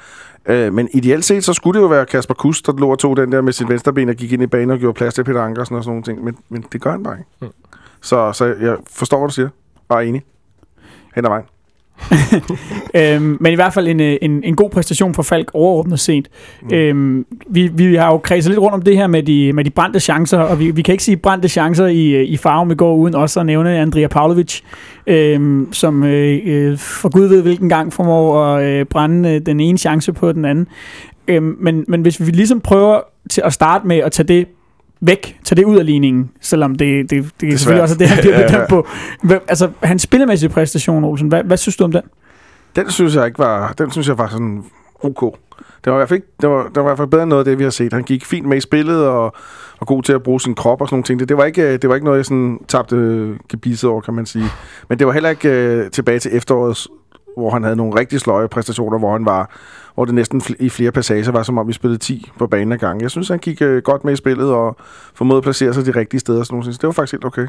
Øh, 0.45 0.73
men 0.73 0.89
ideelt 0.93 1.25
set, 1.25 1.43
så 1.43 1.53
skulle 1.53 1.79
det 1.79 1.83
jo 1.83 1.89
være 1.89 2.05
Kasper 2.05 2.33
Kuss, 2.33 2.61
der 2.61 2.73
lå 2.77 2.91
og 2.91 2.99
tog 2.99 3.17
den 3.17 3.31
der 3.31 3.41
med 3.41 3.53
sit 3.53 3.69
venstre 3.69 3.93
ben 3.93 4.09
og 4.09 4.15
gik 4.15 4.31
ind 4.31 4.43
i 4.43 4.47
banen 4.47 4.71
og 4.71 4.77
gjorde 4.77 4.97
plads 4.97 5.13
til 5.13 5.23
Peter 5.23 5.41
Ankersen 5.41 5.75
og 5.75 5.83
sådan 5.83 5.91
nogle 5.91 6.03
ting. 6.03 6.23
Men, 6.23 6.37
men 6.49 6.65
det 6.71 6.81
gør 6.81 6.91
han 6.91 7.03
bare 7.03 7.17
ikke. 7.17 7.29
Hmm. 7.39 7.49
Så, 8.01 8.33
så 8.33 8.45
jeg 8.45 8.77
forstår, 8.91 9.17
hvad 9.17 9.27
du 9.27 9.33
siger. 9.33 9.49
Og 9.89 9.97
er 9.97 10.01
enig. 10.01 10.23
Hen 11.15 11.25
ad 11.25 11.29
vejen. 11.29 11.45
øhm, 12.95 13.37
men 13.39 13.51
i 13.51 13.55
hvert 13.55 13.73
fald 13.73 13.87
en, 13.87 13.99
øh, 13.99 14.17
en, 14.21 14.43
en 14.43 14.55
god 14.55 14.69
præstation 14.69 15.13
for 15.13 15.23
Falk 15.23 15.51
overordnet 15.53 15.99
set. 15.99 16.27
Mm. 16.61 16.73
Øhm, 16.73 17.25
vi, 17.49 17.67
vi 17.67 17.95
har 17.95 18.11
jo 18.11 18.17
kredset 18.17 18.49
lidt 18.51 18.59
rundt 18.59 18.73
om 18.73 18.81
det 18.81 18.97
her 18.97 19.07
med 19.07 19.23
de, 19.23 19.53
med 19.53 19.63
de 19.63 19.69
brændte 19.69 19.99
chancer, 19.99 20.39
og 20.39 20.59
vi, 20.59 20.71
vi 20.71 20.81
kan 20.81 20.91
ikke 20.91 21.03
sige 21.03 21.17
brændte 21.17 21.49
chancer 21.49 21.85
i, 21.85 22.09
øh, 22.09 22.23
i 22.23 22.37
farven 22.37 22.71
i 22.71 22.75
går, 22.75 22.95
uden 22.95 23.15
også 23.15 23.39
at 23.39 23.45
nævne 23.45 23.77
Andrea 23.77 24.07
Pavlovic, 24.07 24.61
øhm, 25.07 25.73
som 25.73 26.03
øh, 26.03 26.39
øh, 26.45 26.77
for 26.77 27.09
gud 27.09 27.25
ved 27.25 27.41
hvilken 27.41 27.69
gang 27.69 27.93
formår 27.93 28.45
at 28.45 28.63
øh, 28.63 28.85
brænde 28.85 29.29
øh, 29.29 29.41
den 29.45 29.59
ene 29.59 29.77
chance 29.77 30.13
på 30.13 30.31
den 30.31 30.45
anden. 30.45 30.67
Øhm, 31.27 31.57
men, 31.59 31.85
men 31.87 32.01
hvis 32.01 32.25
vi 32.25 32.31
ligesom 32.31 32.61
prøver 32.61 32.99
til 33.29 33.41
at 33.45 33.53
starte 33.53 33.87
med 33.87 33.97
at 33.97 34.11
tage 34.11 34.27
det 34.27 34.47
væk, 35.01 35.39
tage 35.43 35.55
det 35.55 35.65
ud 35.65 35.77
af 35.77 35.85
ligningen, 35.85 36.31
selvom 36.41 36.75
det, 36.75 37.09
det, 37.09 37.23
det, 37.23 37.31
det 37.41 37.53
er 37.53 37.57
selvfølgelig 37.57 37.81
også 37.81 37.95
det, 37.95 38.07
han 38.07 38.21
bliver 38.21 38.47
bedømt 38.47 38.69
på. 38.69 38.87
Altså, 39.47 39.69
hans 39.83 40.01
spillemæssige 40.01 40.49
præstation, 40.49 41.03
Olsen, 41.03 41.27
hvad, 41.27 41.43
hvad 41.43 41.57
synes 41.57 41.75
du 41.75 41.83
om 41.83 41.91
den? 41.91 42.01
Den 42.75 42.91
synes 42.91 43.15
jeg 43.15 43.25
ikke 43.25 43.39
var, 43.39 43.73
den 43.77 43.91
synes 43.91 44.07
jeg 44.07 44.17
var 44.17 44.27
sådan 44.27 44.63
ok. 45.03 45.37
Det 45.85 45.91
var 45.91 45.97
i 45.97 45.99
hvert 45.99 46.09
fald, 46.09 46.17
ikke, 46.17 46.27
det 46.41 46.49
var, 46.49 46.63
det 46.63 46.75
var 46.75 46.81
i 46.81 46.83
hvert 46.83 46.97
fald 46.97 47.07
bedre 47.07 47.23
end 47.23 47.29
noget 47.29 47.41
af 47.41 47.45
det, 47.45 47.59
vi 47.59 47.63
har 47.63 47.69
set. 47.69 47.93
Han 47.93 48.03
gik 48.03 48.25
fint 48.25 48.47
med 48.47 48.57
i 48.57 48.61
spillet, 48.61 49.05
og, 49.05 49.35
og 49.79 49.87
god 49.87 50.03
til 50.03 50.13
at 50.13 50.23
bruge 50.23 50.41
sin 50.41 50.55
krop 50.55 50.81
og 50.81 50.87
sådan 50.87 50.95
nogle 50.95 51.03
ting. 51.03 51.19
Det, 51.19 51.29
det, 51.29 51.37
var, 51.37 51.45
ikke, 51.45 51.77
det 51.77 51.89
var 51.89 51.95
ikke 51.95 52.05
noget, 52.05 52.17
jeg 52.17 52.25
sådan 52.25 52.59
tabte 52.67 53.35
gebisset 53.49 53.89
over, 53.89 54.01
kan 54.01 54.13
man 54.13 54.25
sige. 54.25 54.45
Men 54.89 54.99
det 54.99 55.07
var 55.07 55.13
heller 55.13 55.29
ikke 55.29 55.81
uh, 55.85 55.91
tilbage 55.91 56.19
til 56.19 56.35
efteråret, 56.35 56.87
hvor 57.37 57.49
han 57.49 57.63
havde 57.63 57.75
nogle 57.75 57.99
rigtig 57.99 58.19
sløje 58.19 58.47
præstationer, 58.47 58.99
hvor 58.99 59.11
han 59.11 59.25
var, 59.25 59.49
hvor 59.95 60.05
det 60.05 60.13
næsten 60.13 60.41
i 60.59 60.69
flere 60.69 60.91
passager 60.91 61.31
var, 61.31 61.43
som 61.43 61.57
om 61.57 61.67
vi 61.67 61.73
spillede 61.73 61.99
10 61.99 62.31
på 62.39 62.47
banen 62.47 62.71
ad 62.71 62.77
gang. 62.77 63.01
Jeg 63.01 63.11
synes, 63.11 63.27
han 63.27 63.39
gik 63.39 63.61
uh, 63.61 63.77
godt 63.77 64.05
med 64.05 64.13
i 64.13 64.15
spillet 64.15 64.51
og 64.51 64.77
formåede 65.13 65.37
at 65.37 65.43
placere 65.43 65.73
sig 65.73 65.85
de 65.85 65.91
rigtige 65.91 66.19
steder. 66.19 66.43
Sådan 66.43 66.59
nogle. 66.59 66.71
Det 66.71 66.83
var 66.83 66.91
faktisk 66.91 67.13
helt 67.13 67.25
okay. 67.25 67.47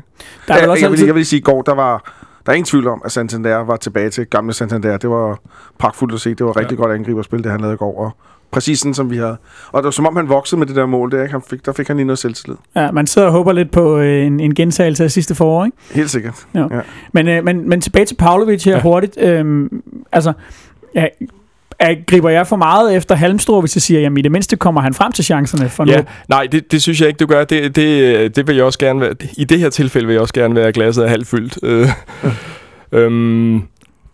Der 0.48 0.55
er 0.55 0.59
jeg, 0.59 0.68
også 0.68 0.85
jeg, 0.85 0.92
vil, 0.92 1.01
jeg 1.01 1.14
vil 1.14 1.27
sige, 1.27 1.40
i 1.40 1.42
går, 1.42 1.62
der 1.62 1.74
var, 1.74 2.27
der 2.48 2.52
er 2.52 2.56
ingen 2.56 2.66
tvivl 2.66 2.87
om, 2.87 3.02
at 3.04 3.12
Santander 3.12 3.56
var 3.56 3.76
tilbage 3.76 4.11
til 4.11 4.26
gamle 4.26 4.52
Santander. 4.52 4.96
Det 4.96 5.11
var 5.11 5.38
pakfuldt 5.78 6.14
at 6.14 6.20
se. 6.20 6.34
Det 6.34 6.46
var 6.46 6.56
rigtig 6.56 6.76
ja. 6.78 6.82
godt 6.82 6.94
angriberspil, 6.94 7.44
det 7.44 7.50
han 7.50 7.61
lavede 7.61 7.74
i 7.74 7.76
går. 7.76 7.98
Og 7.98 8.11
præcis 8.50 8.78
sådan, 8.78 8.94
som 8.94 9.11
vi 9.11 9.16
havde. 9.16 9.37
Og 9.72 9.82
det 9.82 9.84
var 9.84 9.90
som 9.90 10.06
om, 10.06 10.16
han 10.16 10.28
voksede 10.28 10.58
med 10.58 10.66
det 10.66 10.76
der 10.76 10.87
mål. 10.87 11.11
Der, 11.11 11.22
ikke? 11.22 11.32
Han 11.32 11.42
fik, 11.50 11.66
der 11.66 11.72
fik 11.72 11.88
han 11.88 11.96
lige 11.96 12.06
noget 12.06 12.18
selvtillid. 12.18 12.56
Ja, 12.76 12.90
man 12.90 13.06
sidder 13.06 13.28
og 13.28 13.32
håber 13.32 13.52
lidt 13.52 13.70
på 13.70 13.98
øh, 13.98 14.26
en, 14.26 14.40
en 14.40 14.54
gentagelse 14.54 15.04
af 15.04 15.11
sidste 15.11 15.34
forår, 15.34 15.64
ikke? 15.64 15.76
Helt 15.90 16.11
sikkert. 16.11 16.46
Ja. 16.54 16.66
Ja. 16.70 16.80
Men, 17.12 17.28
øh, 17.28 17.44
men, 17.44 17.68
men 17.68 17.80
tilbage 17.80 18.04
til 18.04 18.14
Pavlovic 18.14 18.64
her 18.64 18.72
ja. 18.72 18.82
hurtigt. 18.82 19.18
Øh, 19.20 19.70
altså, 20.12 20.32
ja, 20.94 21.06
griber 22.06 22.30
jeg 22.30 22.46
for 22.46 22.56
meget 22.56 22.96
efter 22.96 23.14
Halmstrå, 23.14 23.60
hvis 23.60 23.76
jeg 23.76 23.82
siger, 23.82 24.00
jamen 24.00 24.18
i 24.18 24.22
det 24.22 24.32
mindste 24.32 24.56
kommer 24.56 24.80
han 24.80 24.94
frem 24.94 25.12
til 25.12 25.24
chancerne 25.24 25.68
for 25.68 25.84
ja, 25.90 25.96
nu? 25.96 26.02
Nej, 26.28 26.46
det, 26.52 26.72
det 26.72 26.82
synes 26.82 27.00
jeg 27.00 27.08
ikke, 27.08 27.18
du 27.18 27.26
gør. 27.26 27.44
Det, 27.44 27.76
det, 27.76 28.36
det 28.36 28.46
vil 28.46 28.56
jeg 28.56 28.64
også 28.64 28.78
gerne 28.78 29.00
være, 29.00 29.14
I 29.36 29.44
det 29.44 29.58
her 29.58 29.70
tilfælde 29.70 30.06
vil 30.06 30.12
jeg 30.12 30.22
også 30.22 30.34
gerne 30.34 30.54
være 30.54 30.72
glasset 30.72 31.02
af 31.02 31.10
halvt 31.10 31.26
fyldt. 31.26 31.58
Øh, 31.62 31.88
øhm, 33.00 33.62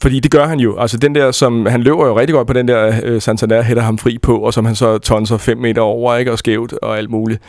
fordi 0.02 0.20
det 0.20 0.30
gør 0.30 0.46
han 0.46 0.60
jo. 0.60 0.78
Altså 0.78 0.98
den 0.98 1.14
der, 1.14 1.30
som 1.30 1.66
han 1.66 1.82
løber 1.82 2.06
jo 2.06 2.18
rigtig 2.18 2.34
godt 2.34 2.46
på 2.46 2.52
den 2.52 2.68
der, 2.68 3.00
øh, 3.02 3.20
Santander 3.20 3.62
hætter 3.62 3.82
ham 3.82 3.98
fri 3.98 4.18
på, 4.18 4.38
og 4.38 4.54
som 4.54 4.64
han 4.64 4.74
så 4.74 4.98
tonser 4.98 5.36
5 5.36 5.58
meter 5.58 5.82
over, 5.82 6.16
ikke? 6.16 6.32
Og 6.32 6.38
skævt 6.38 6.72
og 6.72 6.98
alt 6.98 7.10
muligt. 7.10 7.42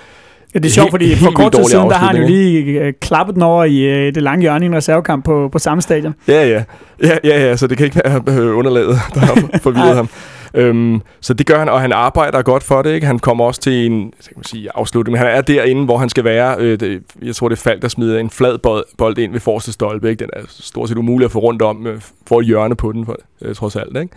Ja, 0.55 0.59
det 0.59 0.65
er 0.65 0.71
sjovt, 0.71 0.91
fordi 0.91 1.15
for 1.15 1.31
kort 1.31 1.51
tid 1.51 1.63
siden, 1.63 1.89
der 1.89 1.95
har 1.95 2.07
han 2.07 2.15
jo 2.15 2.21
afslutning, 2.21 2.65
lige 2.65 2.79
øh, 2.81 2.93
klappet 3.01 3.35
den 3.35 3.43
over 3.43 3.63
i 3.63 3.79
øh, 3.79 4.15
det 4.15 4.23
lange 4.23 4.41
hjørne 4.41 4.65
i 4.65 4.67
en 4.67 4.75
reservekamp 4.75 5.25
på, 5.25 5.49
på 5.51 5.59
samme 5.59 5.81
stadion. 5.81 6.15
Ja, 6.27 6.47
ja. 6.47 6.63
Ja, 7.03 7.17
ja, 7.23 7.47
ja, 7.47 7.55
så 7.55 7.67
det 7.67 7.77
kan 7.77 7.85
ikke 7.85 8.01
være 8.05 8.21
øh, 8.27 8.57
underlaget, 8.57 8.99
der 9.13 9.19
har 9.19 9.59
forvirret 9.61 9.85
Nej. 9.85 9.93
ham. 9.93 10.09
Øhm, 10.53 11.01
så 11.21 11.33
det 11.33 11.45
gør 11.45 11.59
han, 11.59 11.69
og 11.69 11.81
han 11.81 11.91
arbejder 11.91 12.41
godt 12.41 12.63
for 12.63 12.81
det. 12.81 12.93
Ikke? 12.93 13.07
Han 13.07 13.19
kommer 13.19 13.45
også 13.45 13.61
til 13.61 13.85
en 13.85 14.13
så 14.19 14.29
kan 14.29 14.37
man 14.37 14.43
sige, 14.43 14.69
afslutning, 14.75 15.11
men 15.11 15.27
han 15.27 15.37
er 15.37 15.41
derinde, 15.41 15.85
hvor 15.85 15.97
han 15.97 16.09
skal 16.09 16.23
være. 16.23 16.55
Øh, 16.59 16.79
det, 16.79 17.03
jeg 17.21 17.35
tror, 17.35 17.49
det 17.49 17.55
er 17.55 17.61
Falk, 17.61 17.81
der 17.81 17.87
smider 17.87 18.19
en 18.19 18.29
flad 18.29 18.57
bold, 18.97 19.17
ind 19.17 19.31
ved 19.31 19.39
forreste 19.39 19.71
stolpe. 19.71 20.09
Ikke? 20.09 20.19
Den 20.19 20.29
er 20.33 20.41
stort 20.49 20.89
set 20.89 20.97
umulig 20.97 21.25
at 21.25 21.31
få 21.31 21.39
rundt 21.39 21.61
om, 21.61 21.87
øh, 21.87 22.01
for 22.27 22.39
et 22.39 22.45
hjørne 22.45 22.75
på 22.75 22.91
den, 22.91 23.05
for, 23.05 23.17
øh, 23.41 23.55
trods 23.55 23.75
alt. 23.75 23.97
Ikke? 23.97 24.13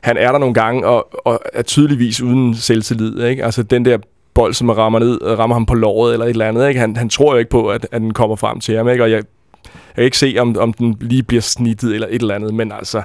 Han 0.00 0.16
er 0.16 0.32
der 0.32 0.38
nogle 0.38 0.54
gange, 0.54 0.86
og, 0.86 1.26
og 1.26 1.40
er 1.52 1.62
tydeligvis 1.62 2.22
uden 2.22 2.54
selvtillid. 2.54 3.22
Ikke? 3.24 3.44
Altså 3.44 3.62
den 3.62 3.84
der 3.84 3.98
bold, 4.34 4.54
som 4.54 4.68
rammer 4.68 4.98
ned, 4.98 5.22
rammer 5.22 5.54
ham 5.54 5.66
på 5.66 5.74
låret 5.74 6.12
eller 6.12 6.26
et 6.26 6.30
eller 6.30 6.48
andet. 6.48 6.68
Ikke? 6.68 6.80
Han, 6.80 6.96
han 6.96 7.08
tror 7.08 7.32
jo 7.32 7.38
ikke 7.38 7.50
på, 7.50 7.68
at, 7.68 7.86
at 7.92 8.00
den 8.00 8.12
kommer 8.12 8.36
frem 8.36 8.60
til 8.60 8.76
ham. 8.76 8.88
Ikke? 8.88 9.04
Og 9.04 9.10
jeg, 9.10 9.22
jeg 9.64 9.94
kan 9.94 10.04
ikke 10.04 10.18
se, 10.18 10.36
om, 10.38 10.56
om 10.58 10.72
den 10.72 10.96
lige 11.00 11.22
bliver 11.22 11.42
snittet 11.42 11.94
eller 11.94 12.06
et 12.10 12.20
eller 12.20 12.34
andet, 12.34 12.54
men 12.54 12.72
altså... 12.72 13.02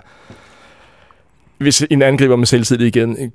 Hvis 1.58 1.86
en 1.90 2.02
angriber 2.02 2.36
med 2.36 2.46
selvtillid 2.46 2.88
igen 2.88 3.18
øh, 3.20 3.30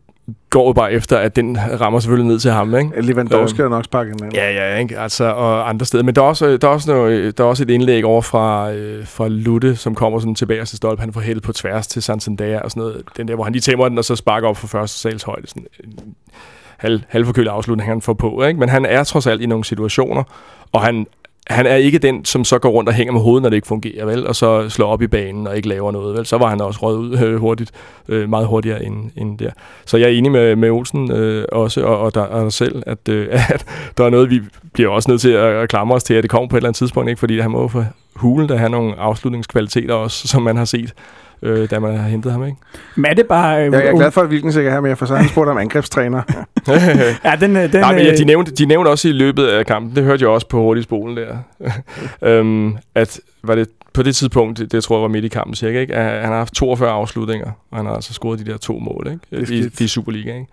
går 0.50 0.66
jo 0.66 0.72
bare 0.72 0.92
efter, 0.92 1.18
at 1.18 1.36
den 1.36 1.58
rammer 1.80 2.00
selvfølgelig 2.00 2.32
ned 2.32 2.38
til 2.38 2.50
ham, 2.50 2.74
ikke? 2.74 3.02
Lewandowski 3.02 3.62
Øhm, 3.62 3.70
nok 3.70 3.84
sparket 3.84 4.20
den. 4.20 4.32
Ja, 4.34 4.52
ja, 4.52 4.76
ikke? 4.78 4.98
Altså, 4.98 5.24
og 5.24 5.68
andre 5.68 5.86
steder. 5.86 6.04
Men 6.04 6.14
der 6.14 6.22
er 6.22 6.26
også, 6.26 6.56
der 6.56 6.68
er 6.68 6.72
også, 6.72 6.90
noget, 6.92 7.38
der 7.38 7.44
er 7.44 7.48
også 7.48 7.62
et 7.62 7.70
indlæg 7.70 8.04
over 8.04 8.22
fra, 8.22 8.72
øh, 8.72 9.06
fra 9.06 9.28
Lutte, 9.28 9.76
som 9.76 9.94
kommer 9.94 10.18
sådan 10.18 10.34
tilbage 10.34 10.64
til 10.64 10.76
stolpe. 10.76 11.00
Han 11.00 11.12
får 11.12 11.20
hældet 11.20 11.42
på 11.42 11.52
tværs 11.52 11.86
til 11.86 12.02
Santander 12.02 12.60
og 12.60 12.70
sådan 12.70 12.80
noget. 12.80 13.02
Den 13.16 13.28
der, 13.28 13.34
hvor 13.34 13.44
han 13.44 13.52
lige 13.52 13.62
tæmmer 13.62 13.88
den, 13.88 13.98
og 13.98 14.04
så 14.04 14.16
sparker 14.16 14.48
op 14.48 14.56
for 14.56 14.66
første 14.66 14.98
sals 14.98 15.22
højde. 15.22 15.46
Sådan 15.46 15.66
en 15.84 16.14
halv, 16.80 17.02
halvforkølet 17.08 17.50
afslutning, 17.50 17.88
han 17.88 18.02
får 18.02 18.12
på. 18.12 18.42
Ikke? 18.42 18.60
Men 18.60 18.68
han 18.68 18.86
er 18.86 19.04
trods 19.04 19.26
alt 19.26 19.42
i 19.42 19.46
nogle 19.46 19.64
situationer, 19.64 20.22
og 20.72 20.80
han, 20.80 21.06
han 21.46 21.66
er 21.66 21.74
ikke 21.74 21.98
den, 21.98 22.24
som 22.24 22.44
så 22.44 22.58
går 22.58 22.70
rundt 22.70 22.88
og 22.88 22.94
hænger 22.94 23.12
med 23.12 23.20
hovedet, 23.20 23.42
når 23.42 23.48
det 23.48 23.56
ikke 23.56 23.68
fungerer, 23.68 24.04
vel? 24.04 24.26
Og 24.26 24.36
så 24.36 24.68
slår 24.68 24.86
op 24.86 25.02
i 25.02 25.06
banen 25.06 25.46
og 25.46 25.56
ikke 25.56 25.68
laver 25.68 25.90
noget, 25.90 26.16
vel? 26.16 26.26
Så 26.26 26.38
var 26.38 26.48
han 26.48 26.60
også 26.60 26.80
røget 26.82 26.98
ud 26.98 27.18
øh, 27.18 27.36
hurtigt, 27.36 27.72
øh, 28.08 28.28
meget 28.28 28.46
hurtigere 28.46 28.84
end, 28.84 29.10
end 29.16 29.38
der. 29.38 29.50
Så 29.86 29.96
jeg 29.96 30.06
er 30.06 30.18
enig 30.18 30.32
med, 30.32 30.56
med 30.56 30.70
Olsen 30.70 31.12
øh, 31.12 31.44
også, 31.52 31.82
og, 31.82 31.98
og, 31.98 32.14
der, 32.14 32.20
og 32.20 32.44
dig 32.44 32.52
selv, 32.52 32.82
at, 32.86 33.08
øh, 33.08 33.28
at 33.54 33.64
der 33.98 34.04
er 34.04 34.10
noget, 34.10 34.30
vi 34.30 34.40
bliver 34.72 34.90
også 34.90 35.10
nødt 35.10 35.20
til 35.20 35.30
at, 35.30 35.54
at 35.54 35.68
klamre 35.68 35.96
os 35.96 36.04
til, 36.04 36.14
at 36.14 36.22
det 36.22 36.30
kommer 36.30 36.48
på 36.48 36.56
et 36.56 36.58
eller 36.58 36.68
andet 36.68 36.78
tidspunkt, 36.78 37.08
ikke? 37.08 37.20
Fordi 37.20 37.40
han 37.40 37.50
må 37.50 37.60
jo 37.60 37.68
for 37.68 37.86
hulen, 38.14 38.48
der 38.48 38.56
har 38.56 38.68
nogle 38.68 38.98
afslutningskvaliteter 38.98 39.94
også, 39.94 40.28
som 40.28 40.42
man 40.42 40.56
har 40.56 40.64
set, 40.64 40.94
øh, 41.42 41.70
da 41.70 41.78
man 41.78 41.96
har 41.96 42.08
hentet 42.08 42.32
ham, 42.32 42.44
ikke? 42.44 42.56
Men 42.96 43.04
er 43.04 43.14
det 43.14 43.26
bare... 43.26 43.58
Øh, 43.58 43.64
Jeg, 43.64 43.72
jeg 43.72 43.86
er 43.90 43.96
glad 43.96 44.10
for, 44.10 44.20
at 44.20 44.28
Wilkens 44.28 44.56
ikke 44.56 44.68
er 44.68 44.74
her 44.74 44.80
med, 44.80 44.96
for 44.96 45.06
så 45.06 45.14
har 45.14 45.22
han 45.22 45.30
spurgt 45.30 45.50
om 45.50 45.58
angrebstræner. 45.58 46.22
Ja, 47.24 47.36
den, 47.40 47.56
øh, 47.56 47.72
den, 47.72 47.80
Nej, 47.80 47.92
men 47.94 48.04
ja, 48.04 48.12
øh, 48.12 48.18
de, 48.18 48.24
nævnte, 48.24 48.52
de 48.52 48.64
nævnte 48.66 48.88
også 48.88 49.08
i 49.08 49.12
løbet 49.12 49.46
af 49.46 49.66
kampen, 49.66 49.96
det 49.96 50.04
hørte 50.04 50.22
jeg 50.22 50.28
også 50.30 50.48
på 50.48 50.60
hurtigt 50.62 50.84
spolen 50.84 51.16
der, 51.16 51.36
øhm, 52.28 52.76
at 52.94 53.20
var 53.42 53.54
det 53.54 53.68
på 53.92 54.02
det 54.02 54.16
tidspunkt, 54.16 54.58
det, 54.58 54.72
det 54.72 54.84
tror 54.84 54.96
jeg 54.96 55.02
var 55.02 55.08
midt 55.08 55.24
i 55.24 55.28
kampen 55.28 55.54
cirka, 55.54 55.80
ikke? 55.80 55.94
at 55.94 56.20
han 56.20 56.28
har 56.28 56.38
haft 56.38 56.54
42 56.54 56.90
afslutninger, 56.90 57.50
og 57.70 57.76
han 57.76 57.86
har 57.86 57.92
altså 57.94 58.12
scoret 58.12 58.38
de 58.38 58.44
der 58.52 58.56
to 58.56 58.78
mål 58.78 59.04
Det 59.04 59.18
er 59.32 59.40
ikke? 59.40 59.70
I, 59.80 59.84
i 59.84 59.86
Superliga. 59.88 60.34
Ikke? 60.34 60.46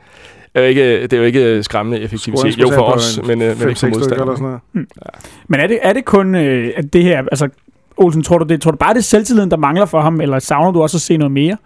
Det 0.55 0.61
er 0.61 0.61
jo 0.61 0.67
ikke, 0.67 1.03
det 1.03 1.13
er 1.13 1.17
jo 1.17 1.23
ikke 1.23 1.63
skræmmende 1.63 1.99
effektivitet, 1.99 2.57
jo 2.57 2.69
for 2.73 2.81
os, 2.83 3.19
men, 3.27 3.41
øh, 3.41 3.59
men 3.59 3.69
ikke 3.69 3.79
for 3.79 3.87
5-6 3.87 4.03
stykker 4.03 4.21
eller 4.21 4.25
modstanderne. 4.25 4.37
sådan 4.37 4.59
noget. 4.73 4.87
Men 5.47 5.59
er 5.59 5.67
det, 5.67 5.79
er 5.81 5.93
det 5.93 6.05
kun 6.05 6.35
øh, 6.35 6.71
at 6.77 6.93
det 6.93 7.03
her... 7.03 7.17
Altså, 7.31 7.49
Olsen, 7.97 8.23
tror 8.23 8.37
du, 8.37 8.45
det, 8.45 8.61
tror 8.61 8.71
du 8.71 8.77
bare, 8.77 8.93
det 8.93 8.99
er 8.99 9.03
selvtilliden, 9.03 9.51
der 9.51 9.57
mangler 9.57 9.85
for 9.85 10.01
ham, 10.01 10.21
eller 10.21 10.39
savner 10.39 10.71
du 10.71 10.81
også 10.81 10.97
at 10.97 11.01
se 11.01 11.17
noget 11.17 11.31
mere? 11.31 11.57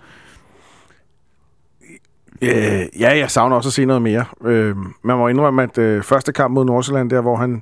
Øh, 2.41 2.81
ja, 2.99 3.17
jeg 3.17 3.31
savner 3.31 3.55
også 3.55 3.69
at 3.69 3.73
se 3.73 3.85
noget 3.85 4.01
mere. 4.01 4.25
Øh, 4.45 4.75
man 5.03 5.17
må 5.17 5.27
indrømme, 5.27 5.63
at 5.63 5.77
øh, 5.77 6.03
første 6.03 6.31
kamp 6.33 6.53
mod 6.53 6.65
Nordsjælland, 6.65 7.09
der 7.09 7.21
hvor 7.21 7.35
han, 7.35 7.61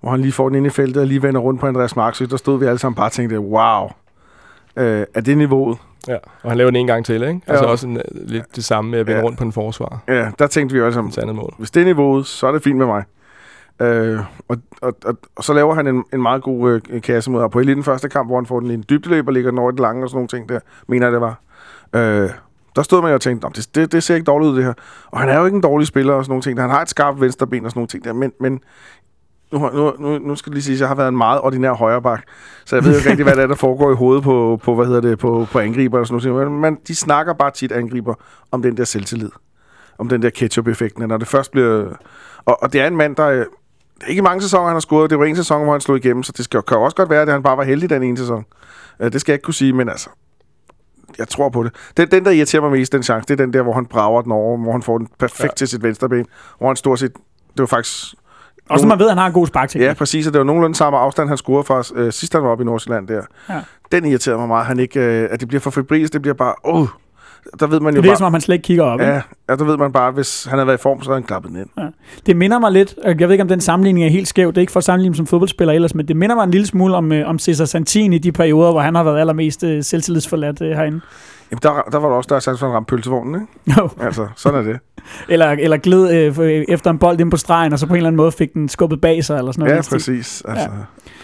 hvor 0.00 0.10
han 0.10 0.20
lige 0.20 0.32
får 0.32 0.48
den 0.48 0.56
ind 0.56 0.66
i 0.66 0.70
feltet 0.70 1.00
og 1.00 1.06
lige 1.06 1.22
vender 1.22 1.40
rundt 1.40 1.60
på 1.60 1.66
Andreas 1.66 1.96
Marksø, 1.96 2.24
der 2.30 2.36
stod 2.36 2.58
vi 2.58 2.66
alle 2.66 2.78
sammen 2.78 2.94
bare 2.96 3.06
og 3.06 3.12
tænkte, 3.12 3.40
wow, 3.40 3.88
øh, 4.76 5.06
er 5.14 5.20
det 5.20 5.38
niveauet? 5.38 5.78
Ja, 6.08 6.16
og 6.42 6.50
han 6.50 6.58
laver 6.58 6.70
den 6.70 6.76
en 6.76 6.86
gang 6.86 7.04
til, 7.04 7.14
ikke? 7.14 7.40
Altså 7.46 7.64
Ja. 7.64 7.70
også 7.70 7.86
en, 7.86 7.96
øh, 7.96 8.02
lidt 8.14 8.56
det 8.56 8.64
samme 8.64 8.90
med 8.90 8.98
at 8.98 9.06
vende 9.06 9.18
Ja. 9.20 9.24
rundt 9.26 9.38
på 9.38 9.44
en 9.44 9.52
forsvar. 9.52 10.02
Ja, 10.08 10.30
der 10.38 10.46
tænkte 10.46 10.74
vi 10.76 10.80
andet 10.82 11.34
mål. 11.34 11.54
hvis 11.58 11.70
det 11.70 11.80
er 11.80 11.84
niveauet, 11.84 12.26
så 12.26 12.46
er 12.46 12.52
det 12.52 12.62
fint 12.62 12.78
med 12.78 12.86
mig. 12.86 13.04
Øh, 13.80 14.20
og, 14.48 14.56
og, 14.82 14.94
og, 15.04 15.16
og, 15.36 15.44
så 15.44 15.52
laver 15.52 15.74
han 15.74 15.86
en, 15.86 16.04
en 16.12 16.22
meget 16.22 16.42
god 16.42 16.80
øh, 16.90 17.02
kasse 17.02 17.30
mod 17.30 17.42
Apoel 17.42 17.68
i 17.68 17.74
den 17.74 17.84
første 17.84 18.08
kamp, 18.08 18.28
hvor 18.28 18.36
han 18.36 18.46
får 18.46 18.60
den 18.60 18.70
i 18.70 18.74
en 18.74 18.84
dybdeløb 18.90 19.26
og 19.26 19.32
ligger 19.32 19.50
den 19.50 19.58
over 19.58 19.72
i 19.72 19.74
lange 19.76 20.04
og 20.04 20.08
sådan 20.08 20.16
nogle 20.16 20.28
ting 20.28 20.48
der, 20.48 20.60
mener 20.88 21.06
jeg 21.06 21.12
det 21.12 21.20
var. 21.20 21.40
Øh, 21.94 22.30
der 22.76 22.82
stod 22.82 23.02
man 23.02 23.10
jo 23.10 23.14
og 23.14 23.20
tænkte, 23.20 23.48
det, 23.56 23.74
det, 23.74 23.92
det 23.92 24.02
ser 24.02 24.14
ikke 24.14 24.24
dårligt 24.24 24.50
ud 24.50 24.56
det 24.56 24.64
her. 24.64 24.72
Og 25.10 25.20
han 25.20 25.28
er 25.28 25.38
jo 25.38 25.44
ikke 25.44 25.56
en 25.56 25.62
dårlig 25.62 25.86
spiller 25.86 26.12
og 26.12 26.24
sådan 26.24 26.30
nogle 26.30 26.42
ting. 26.42 26.60
Han 26.60 26.70
har 26.70 26.82
et 26.82 26.88
skarpt 26.88 27.20
venstreben 27.20 27.64
og 27.64 27.70
sådan 27.70 27.78
nogle 27.78 27.88
ting 27.88 28.04
der, 28.04 28.12
men, 28.12 28.32
men 28.40 28.60
nu, 29.52 29.70
nu, 29.70 29.92
nu, 29.98 30.18
nu 30.18 30.36
skal 30.36 30.50
jeg 30.50 30.54
lige 30.54 30.62
sige, 30.62 30.74
at 30.74 30.80
jeg 30.80 30.88
har 30.88 30.94
været 30.94 31.08
en 31.08 31.16
meget 31.16 31.40
ordinær 31.40 31.72
højreback, 31.72 32.22
så 32.64 32.76
jeg 32.76 32.84
ved 32.84 32.92
jo 32.92 32.98
ikke 32.98 33.10
rigtig, 33.10 33.24
hvad 33.24 33.36
det 33.36 33.42
er, 33.42 33.46
der 33.46 33.54
foregår 33.54 33.92
i 33.92 33.94
hovedet 33.94 34.24
på, 34.24 34.60
på 34.62 34.74
hvad 34.74 34.86
hedder 34.86 35.00
det, 35.00 35.18
på, 35.18 35.46
på 35.52 35.58
angriber 35.58 35.98
og 35.98 36.06
sådan 36.06 36.32
noget. 36.32 36.52
Men 36.52 36.60
man, 36.60 36.78
de 36.88 36.94
snakker 36.94 37.32
bare 37.32 37.50
tit 37.50 37.72
angriber 37.72 38.14
om 38.52 38.62
den 38.62 38.76
der 38.76 38.84
selvtillid. 38.84 39.30
Om 39.98 40.08
den 40.08 40.22
der 40.22 40.30
ketchup-effekten, 40.30 41.08
når 41.08 41.16
det 41.16 41.28
først 41.28 41.52
bliver... 41.52 41.86
Og, 42.44 42.62
og 42.62 42.72
det 42.72 42.80
er 42.80 42.86
en 42.86 42.96
mand, 42.96 43.16
der... 43.16 43.26
Øh, 43.26 43.46
det 43.94 44.02
er 44.04 44.06
ikke 44.06 44.22
mange 44.22 44.42
sæsoner, 44.42 44.64
han 44.66 44.74
har 44.74 44.80
scoret. 44.80 45.10
Det 45.10 45.18
var 45.18 45.24
en 45.24 45.36
sæson, 45.36 45.62
hvor 45.62 45.72
han 45.72 45.80
slog 45.80 45.96
igennem, 45.96 46.22
så 46.22 46.32
det 46.36 46.44
skal, 46.44 46.62
kan 46.62 46.76
jo 46.76 46.82
også 46.82 46.96
godt 46.96 47.10
være, 47.10 47.22
at 47.22 47.28
han 47.28 47.42
bare 47.42 47.56
var 47.56 47.64
heldig 47.64 47.90
den 47.90 48.02
ene 48.02 48.16
sæson. 48.18 48.44
Øh, 49.00 49.12
Det 49.12 49.20
skal 49.20 49.32
jeg 49.32 49.34
ikke 49.34 49.44
kunne 49.44 49.54
sige, 49.54 49.72
men 49.72 49.88
altså... 49.88 50.10
Jeg 51.18 51.28
tror 51.28 51.48
på 51.48 51.62
det. 51.62 51.72
Den, 51.96 52.10
den 52.10 52.24
der 52.24 52.30
irriterer 52.30 52.62
mig 52.62 52.70
mest, 52.70 52.92
den 52.92 53.02
chance, 53.02 53.26
det 53.28 53.40
er 53.40 53.44
den 53.44 53.52
der, 53.52 53.62
hvor 53.62 53.72
han 53.72 53.86
brager 53.86 54.22
den 54.22 54.32
over, 54.32 54.58
hvor 54.58 54.72
han 54.72 54.82
får 54.82 54.98
den 54.98 55.08
perfekt 55.18 55.42
ja. 55.52 55.54
Til 55.56 55.68
sit 55.68 55.82
venstre 55.82 56.08
ben, 56.08 56.26
hvor 56.58 56.66
han 56.66 56.76
stort 56.76 56.98
set... 56.98 57.12
Det 57.12 57.60
var 57.60 57.66
faktisk 57.66 58.14
Også 58.70 58.86
når 58.86 58.88
man 58.88 58.98
ved, 58.98 59.06
at 59.06 59.10
han 59.10 59.18
har 59.18 59.26
en 59.26 59.32
god 59.32 59.46
sparkteknik. 59.46 59.88
Ja, 59.88 59.94
præcis, 59.94 60.26
og 60.26 60.32
det 60.32 60.38
var 60.38 60.44
nogenlunde 60.44 60.76
samme 60.76 60.98
afstand, 60.98 61.28
han 61.28 61.36
scorede 61.36 61.64
fra 61.64 61.82
øh, 61.94 62.12
sidst 62.12 62.32
han 62.32 62.42
var 62.42 62.48
oppe 62.48 62.62
i 62.62 62.64
Nordsjælland 62.64 63.08
der. 63.08 63.22
Ja. 63.48 63.60
Den 63.92 64.04
irriterer 64.04 64.36
mig 64.36 64.48
meget, 64.48 64.66
han 64.66 64.78
ikke, 64.78 65.00
øh, 65.00 65.28
at 65.30 65.40
det 65.40 65.48
bliver 65.48 65.60
for 65.60 65.70
febrilsk, 65.70 66.12
det 66.12 66.22
bliver 66.22 66.34
bare, 66.34 66.54
åh, 66.64 66.88
der 67.60 67.66
ved 67.66 67.80
man 67.80 67.94
jo 67.94 68.00
Det 68.00 68.06
er 68.06 68.10
bare, 68.10 68.16
som 68.18 68.26
om, 68.26 68.32
han 68.32 68.40
slet 68.40 68.54
ikke 68.54 68.62
kigger 68.62 68.84
op. 68.84 69.00
ja, 69.00 69.14
ja, 69.14 69.20
der 69.48 69.64
ved 69.64 69.76
man 69.76 69.92
bare, 69.92 70.10
hvis 70.12 70.44
han 70.44 70.58
havde 70.58 70.66
været 70.66 70.78
i 70.78 70.82
form, 70.82 71.02
så 71.02 71.10
havde 71.10 71.20
han 71.20 71.26
klappet 71.26 71.50
den 71.50 71.60
ind. 71.60 71.92
Det 72.26 72.36
minder 72.36 72.58
mig 72.58 72.72
lidt, 72.72 72.94
og 73.04 73.20
jeg 73.20 73.28
ved 73.28 73.30
ikke, 73.30 73.42
om 73.42 73.48
den 73.48 73.60
sammenligning 73.60 74.06
er 74.06 74.10
helt 74.10 74.28
skæv, 74.28 74.48
det 74.48 74.56
er 74.56 74.60
ikke 74.60 74.72
for 74.72 74.80
at 74.80 74.84
sammenligne 74.84 75.16
som 75.16 75.26
fodboldspiller 75.26 75.74
ellers, 75.74 75.94
men 75.94 76.08
det 76.08 76.16
minder 76.16 76.36
mig 76.36 76.44
en 76.44 76.50
lille 76.50 76.66
smule 76.66 76.96
om, 76.96 77.12
øh, 77.12 77.28
om 77.28 77.38
Cesar 77.38 77.64
Santini 77.64 78.16
i 78.16 78.18
de 78.18 78.32
perioder, 78.32 78.70
hvor 78.70 78.80
han 78.80 78.94
har 78.94 79.02
været 79.04 79.20
allermest 79.20 79.64
øh, 79.64 79.82
selvtillidsforladt 79.84 80.62
øh, 80.62 80.70
herinde. 80.70 81.00
Jamen, 81.50 81.60
der, 81.62 81.82
der 81.92 81.98
var 81.98 82.08
der 82.08 82.16
også, 82.16 82.28
der 82.28 82.40
sat 82.40 82.58
for 82.58 82.66
en 82.66 82.72
ramt 82.72 82.86
pølsevognen, 82.86 83.34
ikke? 83.34 83.80
Jo. 83.80 83.88
Altså, 84.00 84.28
sådan 84.36 84.58
er 84.58 84.72
det. 84.72 84.78
eller, 85.28 85.46
eller 85.46 85.76
gled 85.76 86.14
øh, 86.14 86.38
øh, 86.38 86.64
efter 86.68 86.90
en 86.90 86.98
bold 86.98 87.20
ind 87.20 87.30
på 87.30 87.36
stregen, 87.36 87.72
og 87.72 87.78
så 87.78 87.86
på 87.86 87.92
en 87.92 87.96
eller 87.96 88.08
anden 88.08 88.16
måde 88.16 88.32
fik 88.32 88.54
den 88.54 88.68
skubbet 88.68 89.00
bag 89.00 89.24
sig, 89.24 89.38
eller 89.38 89.52
sådan 89.52 89.68
noget. 89.68 89.76
Ja, 89.76 89.96
præcis. 89.96 90.42
Altså, 90.48 90.68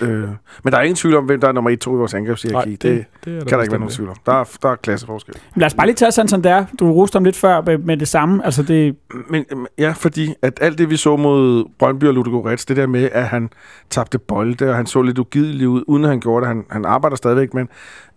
øh, 0.01 0.29
men 0.65 0.73
der 0.73 0.79
er 0.79 0.83
ingen 0.83 0.97
tvivl 0.97 1.17
om, 1.17 1.25
hvem 1.25 1.41
der 1.41 1.49
er 1.49 1.53
nummer 1.53 1.71
1-2 1.71 1.75
i 1.75 1.97
vores 1.97 2.15
angrebshierarki. 2.15 2.71
Det, 2.71 2.83
det, 2.83 3.05
det 3.25 3.37
er 3.37 3.45
kan 3.45 3.59
der 3.59 3.63
ikke 3.63 3.73
være 3.73 3.81
nogen 3.81 3.95
tvivl 3.95 4.11
om. 4.11 4.17
Der 4.27 4.33
er, 4.33 4.45
der 4.63 4.69
er 4.69 4.77
klasseforskel. 4.77 5.35
Lad 5.57 5.67
os 5.67 5.75
bare 5.75 5.87
lige 5.87 5.97
tage 5.97 6.13
Santander. 6.13 6.65
Du 6.81 6.93
roste 6.93 7.17
ham 7.17 7.25
lidt 7.25 7.37
før 7.37 7.63
med, 7.67 7.79
med 7.79 7.97
det 7.97 8.09
samme. 8.09 8.45
Altså 8.45 8.63
det, 8.63 8.97
Men 9.31 9.45
ja, 9.79 9.93
fordi 9.97 10.35
at 10.43 10.59
alt 10.61 10.79
det, 10.79 10.91
vi 10.91 10.97
så 10.97 11.17
mod 11.17 11.65
Brøndby 11.79 12.05
og 12.05 12.15
Ludogorets, 12.15 12.65
det 12.65 12.77
der 12.77 12.87
med, 12.87 13.09
at 13.13 13.25
han 13.25 13.51
tabte 13.91 14.19
bolde, 14.19 14.71
og 14.71 14.77
han 14.77 14.87
så 14.87 15.03
lidt 15.03 15.19
ugidelig 15.19 15.69
ud, 15.69 15.83
uden 15.87 16.05
at 16.05 16.11
han 16.11 16.21
gjorde 16.21 16.41
det. 16.41 16.49
Han, 16.49 16.65
han 16.71 16.85
arbejder 16.85 17.17
stadigvæk, 17.17 17.55
men 17.55 17.69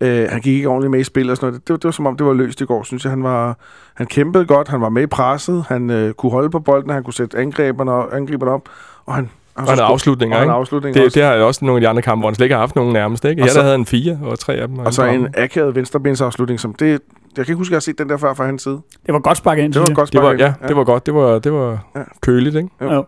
øh, 0.04 0.28
han 0.30 0.42
gik 0.42 0.56
ikke 0.56 0.68
ordentligt 0.70 0.92
med 0.92 1.00
i 1.00 1.04
spil 1.04 1.30
og 1.30 1.36
sådan 1.38 1.48
noget. 1.48 1.62
Det, 1.62 1.68
det, 1.68 1.74
var, 1.74 1.78
det 1.78 1.86
var 1.86 1.92
som 1.92 2.08
om, 2.08 2.18
det 2.18 2.26
var 2.26 2.34
løst 2.34 2.62
i 2.62 2.66
går, 2.66 2.84
synes 2.84 3.04
jeg. 3.04 3.10
Han, 3.12 3.24
var, 3.24 3.58
han 3.94 4.08
kæmpede 4.08 4.46
godt, 4.46 4.68
han 4.68 4.82
var 4.82 4.90
med 4.90 5.04
i 5.04 5.08
presset, 5.08 5.66
han 5.68 5.90
øh, 5.90 6.14
kunne 6.14 6.32
holde 6.32 6.50
på 6.50 6.60
bolden, 6.60 6.90
han 6.90 7.04
kunne 7.04 7.14
sætte 7.14 7.38
angriberne, 7.38 8.16
angriberne 8.16 8.52
op, 8.52 8.70
og 9.06 9.16
han... 9.16 9.30
Og 9.56 9.62
han 9.64 9.68
og 9.70 9.72
han 9.72 10.22
ikke? 10.22 10.30
er 10.30 10.54
afslutninger 10.54 10.94
Det, 11.00 11.06
også. 11.06 11.20
det 11.20 11.24
har 11.28 11.34
jeg 11.34 11.44
også 11.44 11.66
nogle 11.66 11.78
af 11.78 11.82
de 11.82 11.88
andre 11.88 12.02
kampe, 12.02 12.22
hvor 12.22 12.30
han 12.30 12.36
slet 12.36 12.46
ikke 12.46 12.54
har 12.56 12.60
haft 12.60 12.76
nogen 12.76 12.94
nærmest, 12.94 13.26
ikke? 13.26 13.42
Og 13.42 13.46
Jeg 13.46 13.52
så- 13.54 13.60
der 13.60 13.64
havde 13.64 13.76
en 13.76 13.86
fire, 13.86 14.20
og 14.24 14.40
tre 14.40 14.54
af 14.54 14.68
dem. 14.68 14.78
har 14.78 14.86
Og 14.86 14.94
så 14.94 15.04
en 15.06 15.28
akavet 15.38 15.76
venstrebensafslutning, 15.76 16.60
som 16.60 16.74
det... 16.74 16.88
Jeg 16.88 17.00
kan 17.36 17.42
ikke 17.42 17.56
huske, 17.56 17.70
at 17.70 17.72
jeg 17.72 17.76
har 17.76 17.82
set 17.82 17.98
den 18.00 18.10
der 18.10 18.18
før 18.18 18.34
fra 18.34 18.46
hans 18.46 18.62
side. 18.64 18.82
det 19.06 19.14
var 19.14 19.20
godt 19.20 19.38
sparket 19.38 19.64
ind, 19.64 19.74
Det 19.74 19.82
var 19.82 19.94
godt 19.94 20.14
Det 20.14 20.22
var, 20.22 20.30
sparket. 20.30 20.44
ja, 20.62 20.68
det 20.68 20.76
var 20.76 20.84
godt. 20.84 21.06
Det 21.06 21.14
var, 21.14 21.40
det 21.40 21.54
var 21.54 21.80
Ja. 21.96 22.02
køligt, 22.22 22.56
ikke? 22.56 22.70
Jo. 22.82 22.92
Jo. 22.94 23.06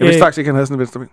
Jeg 0.00 0.04
vidste 0.06 0.18
Øh, 0.18 0.24
faktisk 0.24 0.38
ikke, 0.38 0.48
han 0.48 0.54
havde 0.54 0.66
sådan 0.66 0.74
en 0.76 0.78
venstreben. 0.78 1.08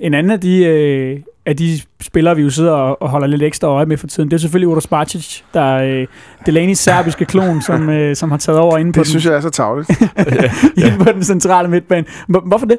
En 0.00 0.14
anden 0.14 0.32
af 0.32 0.40
de, 0.40 0.64
øh, 0.64 1.20
af 1.46 1.56
de 1.56 1.80
spillere, 2.02 2.36
vi 2.36 2.42
jo 2.42 2.50
sidder 2.50 2.72
og, 2.72 3.02
og 3.02 3.08
holder 3.08 3.26
lidt 3.26 3.42
ekstra 3.42 3.68
øje 3.68 3.86
med 3.86 3.96
for 3.96 4.06
tiden, 4.06 4.30
det 4.30 4.36
er 4.36 4.40
selvfølgelig 4.40 4.68
Udo 4.68 4.80
Sparcic, 4.80 5.40
der 5.54 5.60
er 5.60 6.00
øh, 6.00 6.06
Delaney's 6.48 6.74
serbiske 6.74 7.24
klon, 7.24 7.62
som, 7.62 7.88
øh, 7.98 8.16
som 8.16 8.30
har 8.30 8.38
taget 8.38 8.58
over 8.58 8.78
inde 8.78 8.92
på, 8.92 8.98
Det 8.98 9.06
den, 9.06 9.10
synes 9.10 9.24
jeg 9.26 9.34
er 9.34 9.40
så 9.40 9.50
tavligt. 9.50 9.90
inde 10.86 11.04
på 11.04 11.12
den 11.12 11.22
centrale 11.24 11.68
midtbane. 11.68 12.06
Hvor- 12.28 12.40
Hvorfor 12.46 12.66
det? 12.66 12.78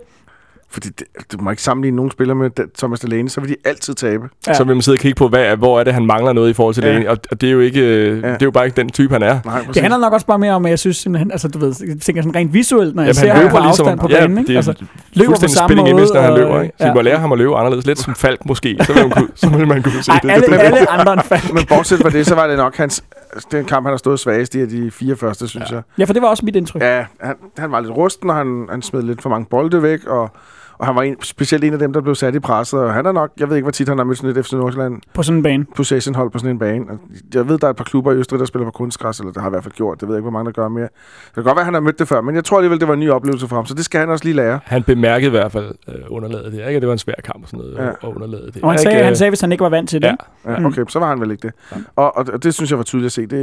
Fordi 0.71 0.89
det, 0.89 1.07
du 1.31 1.37
må 1.43 1.49
ikke 1.49 1.63
sammenligne 1.63 1.95
nogen 1.95 2.11
spillere 2.11 2.35
med 2.35 2.49
Thomas 2.77 2.99
Delaney, 2.99 3.27
så 3.29 3.41
vil 3.41 3.49
de 3.49 3.55
altid 3.65 3.93
tabe. 3.93 4.23
Ja. 4.47 4.51
Ja. 4.51 4.57
Så 4.57 4.63
vil 4.63 4.75
man 4.75 4.81
sidde 4.81 4.95
og 4.95 4.99
kigge 4.99 5.15
på, 5.15 5.27
hvad, 5.27 5.57
hvor 5.57 5.79
er 5.79 5.83
det, 5.83 5.93
han 5.93 6.05
mangler 6.05 6.33
noget 6.33 6.49
i 6.49 6.53
forhold 6.53 6.75
til 6.75 6.83
Ja. 6.83 6.91
ja. 6.93 6.99
det. 6.99 7.07
Og, 7.07 7.17
og 7.31 7.41
det 7.41 7.47
er 7.47 7.51
jo 7.53 7.59
ikke, 7.59 7.81
øh, 7.81 8.21
Ja. 8.23 8.27
det 8.27 8.41
er 8.41 8.45
jo 8.45 8.51
bare 8.51 8.65
ikke 8.65 8.75
den 8.75 8.89
type, 8.89 9.13
han 9.13 9.23
er. 9.23 9.39
Nej. 9.45 9.65
Det 9.73 9.81
handler 9.81 9.97
nok 9.99 10.13
også 10.13 10.25
bare 10.25 10.39
mere 10.39 10.53
om, 10.53 10.65
at 10.65 10.69
jeg 10.69 10.79
synes 10.79 10.97
simpelthen, 10.97 11.31
altså 11.31 11.47
du 11.47 11.59
ved, 11.59 11.73
jeg 11.87 11.97
tænker 12.01 12.21
sådan 12.21 12.35
rent 12.35 12.53
visuelt, 12.53 12.95
når 12.95 13.03
jeg 13.03 13.07
Jamen, 13.07 13.15
ser 13.15 13.33
han 13.33 13.41
ham 13.41 13.51
på 13.51 13.57
løber 13.57 13.65
ligesom, 13.67 13.87
afstand 13.87 13.99
på 13.99 14.07
ja, 14.09 14.19
banen, 14.19 14.37
ikke? 14.37 14.47
det 14.47 14.53
er 14.53 14.57
Altså, 14.57 14.85
løber 15.13 15.31
på 15.41 15.47
samme 15.47 15.67
spilling 15.69 15.89
imens, 15.89 16.11
når 16.13 16.21
han 16.21 16.29
måde, 16.29 16.41
løber. 16.41 16.61
Ikke? 16.61 16.73
Så 16.77 16.83
vi 16.83 16.87
ja. 16.87 16.93
må 16.93 17.01
lære 17.01 17.17
ham 17.17 17.31
at 17.31 17.37
løbe 17.37 17.55
anderledes. 17.55 17.85
Lidt 17.85 17.99
som 17.99 18.15
Falk 18.15 18.45
måske. 18.45 18.77
Så 18.81 18.93
vil, 18.93 19.01
man 19.01 19.11
kunne, 19.11 19.27
så 19.35 19.49
vil 19.49 19.67
man 19.67 19.83
kunne 19.83 20.03
se 20.03 20.11
Ej, 20.11 20.19
det. 20.23 20.31
alle, 20.31 20.57
alle 20.59 20.89
andre 20.89 21.13
end 21.13 21.21
Falk. 21.21 21.53
Men 21.53 21.65
bortset 21.69 21.99
fra 22.01 22.09
det, 22.09 22.25
så 22.25 22.35
var 22.35 22.47
det 22.47 22.57
nok 22.57 22.75
hans... 22.77 23.03
Den 23.51 23.65
kamp, 23.65 23.85
han 23.85 23.93
har 23.93 23.97
stået 23.97 24.19
svagest 24.19 24.55
i 24.55 24.61
af 24.61 24.67
de 24.67 24.91
fire 24.91 25.15
første, 25.15 25.47
synes 25.47 25.69
ja. 25.71 25.75
jeg. 25.75 25.83
Ja, 25.97 26.03
for 26.03 26.13
det 26.13 26.21
var 26.21 26.27
også 26.27 26.45
mit 26.45 26.55
indtryk. 26.55 26.81
Ja, 26.81 27.05
han, 27.21 27.35
han 27.57 27.71
var 27.71 27.79
lidt 27.79 27.91
rusten, 27.91 28.29
og 28.29 28.35
han, 28.35 28.67
han 28.71 28.81
smed 28.81 29.01
lidt 29.03 29.21
for 29.21 29.29
mange 29.29 29.45
bolde 29.49 29.83
væk, 29.83 30.05
og, 30.07 30.31
og 30.79 30.85
han 30.85 30.95
var 30.95 31.01
en, 31.01 31.15
specielt 31.21 31.63
en 31.63 31.73
af 31.73 31.79
dem, 31.79 31.93
der 31.93 32.01
blev 32.01 32.15
sat 32.15 32.35
i 32.35 32.39
presset. 32.39 32.79
Og 32.79 32.93
han 32.93 33.05
er 33.05 33.11
nok, 33.11 33.31
jeg 33.39 33.49
ved 33.49 33.55
ikke, 33.55 33.63
hvor 33.63 33.71
tit 33.71 33.89
han 33.89 33.97
har 33.97 34.05
mødt 34.05 34.17
sådan 34.17 34.37
et 34.37 34.45
FC 34.45 34.53
Nordsjælland 34.53 35.01
På 35.13 35.23
sådan 35.23 35.37
en 35.37 35.43
bane. 35.43 35.65
possession-hold 35.75 36.31
på 36.31 36.37
sådan 36.37 36.51
en 36.51 36.59
bane. 36.59 36.85
Og 36.89 36.99
Jeg 37.33 37.49
ved, 37.49 37.57
der 37.57 37.67
er 37.67 37.71
et 37.71 37.75
par 37.75 37.83
klubber 37.83 38.11
i 38.11 38.15
Østrig, 38.15 38.39
der 38.39 38.45
spiller 38.45 38.65
på 38.65 38.71
kunstgræs, 38.71 39.19
eller 39.19 39.31
det 39.33 39.41
har 39.41 39.49
i 39.49 39.51
hvert 39.51 39.63
fald 39.63 39.73
gjort. 39.73 39.99
Det 40.01 40.07
ved 40.07 40.15
jeg 40.15 40.19
ikke, 40.19 40.29
hvor 40.29 40.31
mange 40.39 40.45
der 40.45 40.51
gør 40.61 40.67
mere. 40.67 40.83
Det 40.83 41.33
kan 41.33 41.43
godt 41.43 41.55
være, 41.55 41.61
at 41.61 41.65
han 41.65 41.73
har 41.73 41.81
mødt 41.81 41.99
det 41.99 42.07
før, 42.07 42.21
men 42.21 42.35
jeg 42.35 42.43
tror 42.45 42.57
alligevel, 42.57 42.79
det 42.79 42.87
var 42.87 42.93
en 42.93 42.99
ny 42.99 43.09
oplevelse 43.09 43.47
for 43.47 43.55
ham, 43.55 43.65
så 43.65 43.73
det 43.73 43.85
skal 43.85 43.99
han 43.99 44.09
også 44.09 44.25
lige 44.25 44.35
lære. 44.35 44.59
Han 44.63 44.83
bemærkede 44.83 45.27
i 45.27 45.31
hvert 45.31 45.51
fald 45.51 45.71
øh, 45.87 45.95
underlaget 46.09 46.51
det. 46.53 46.67
Ikke? 46.67 46.79
Det 46.79 46.87
var 46.87 46.93
en 46.93 46.99
svær 46.99 47.13
kamp 47.25 47.43
og 47.43 47.49
sådan 47.49 47.59
noget. 47.65 47.77
Ja. 47.77 47.83
Ja. 47.85 47.91
Og 48.01 48.15
underlaget 48.15 48.53
det. 48.53 48.63
Og 48.63 48.69
han 48.69 48.73
Ikke, 48.75 48.81
sagde, 48.83 48.99
øh, 48.99 49.05
han 49.05 49.15
sagde, 49.15 49.29
hvis 49.31 49.41
han 49.41 49.51
ikke 49.51 49.63
var 49.63 49.69
vant 49.69 49.89
til 49.89 50.01
det. 50.01 50.07
Ja. 50.45 50.51
Ja, 50.51 50.59
Mm. 50.59 50.65
okay, 50.65 50.85
så 50.89 50.99
var 50.99 51.07
han 51.09 51.21
vel 51.21 51.31
ikke 51.31 51.47
det. 51.47 51.53
Og, 51.95 52.17
og, 52.17 52.25
og 52.33 52.43
det 52.43 52.53
synes 52.53 52.69
jeg 52.71 52.77
var 52.77 52.83
tydeligt 52.83 53.05
at 53.05 53.11
se. 53.11 53.25
Det... 53.27 53.39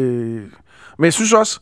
Men 0.98 1.04
jeg 1.04 1.12
synes 1.12 1.32
også, 1.32 1.60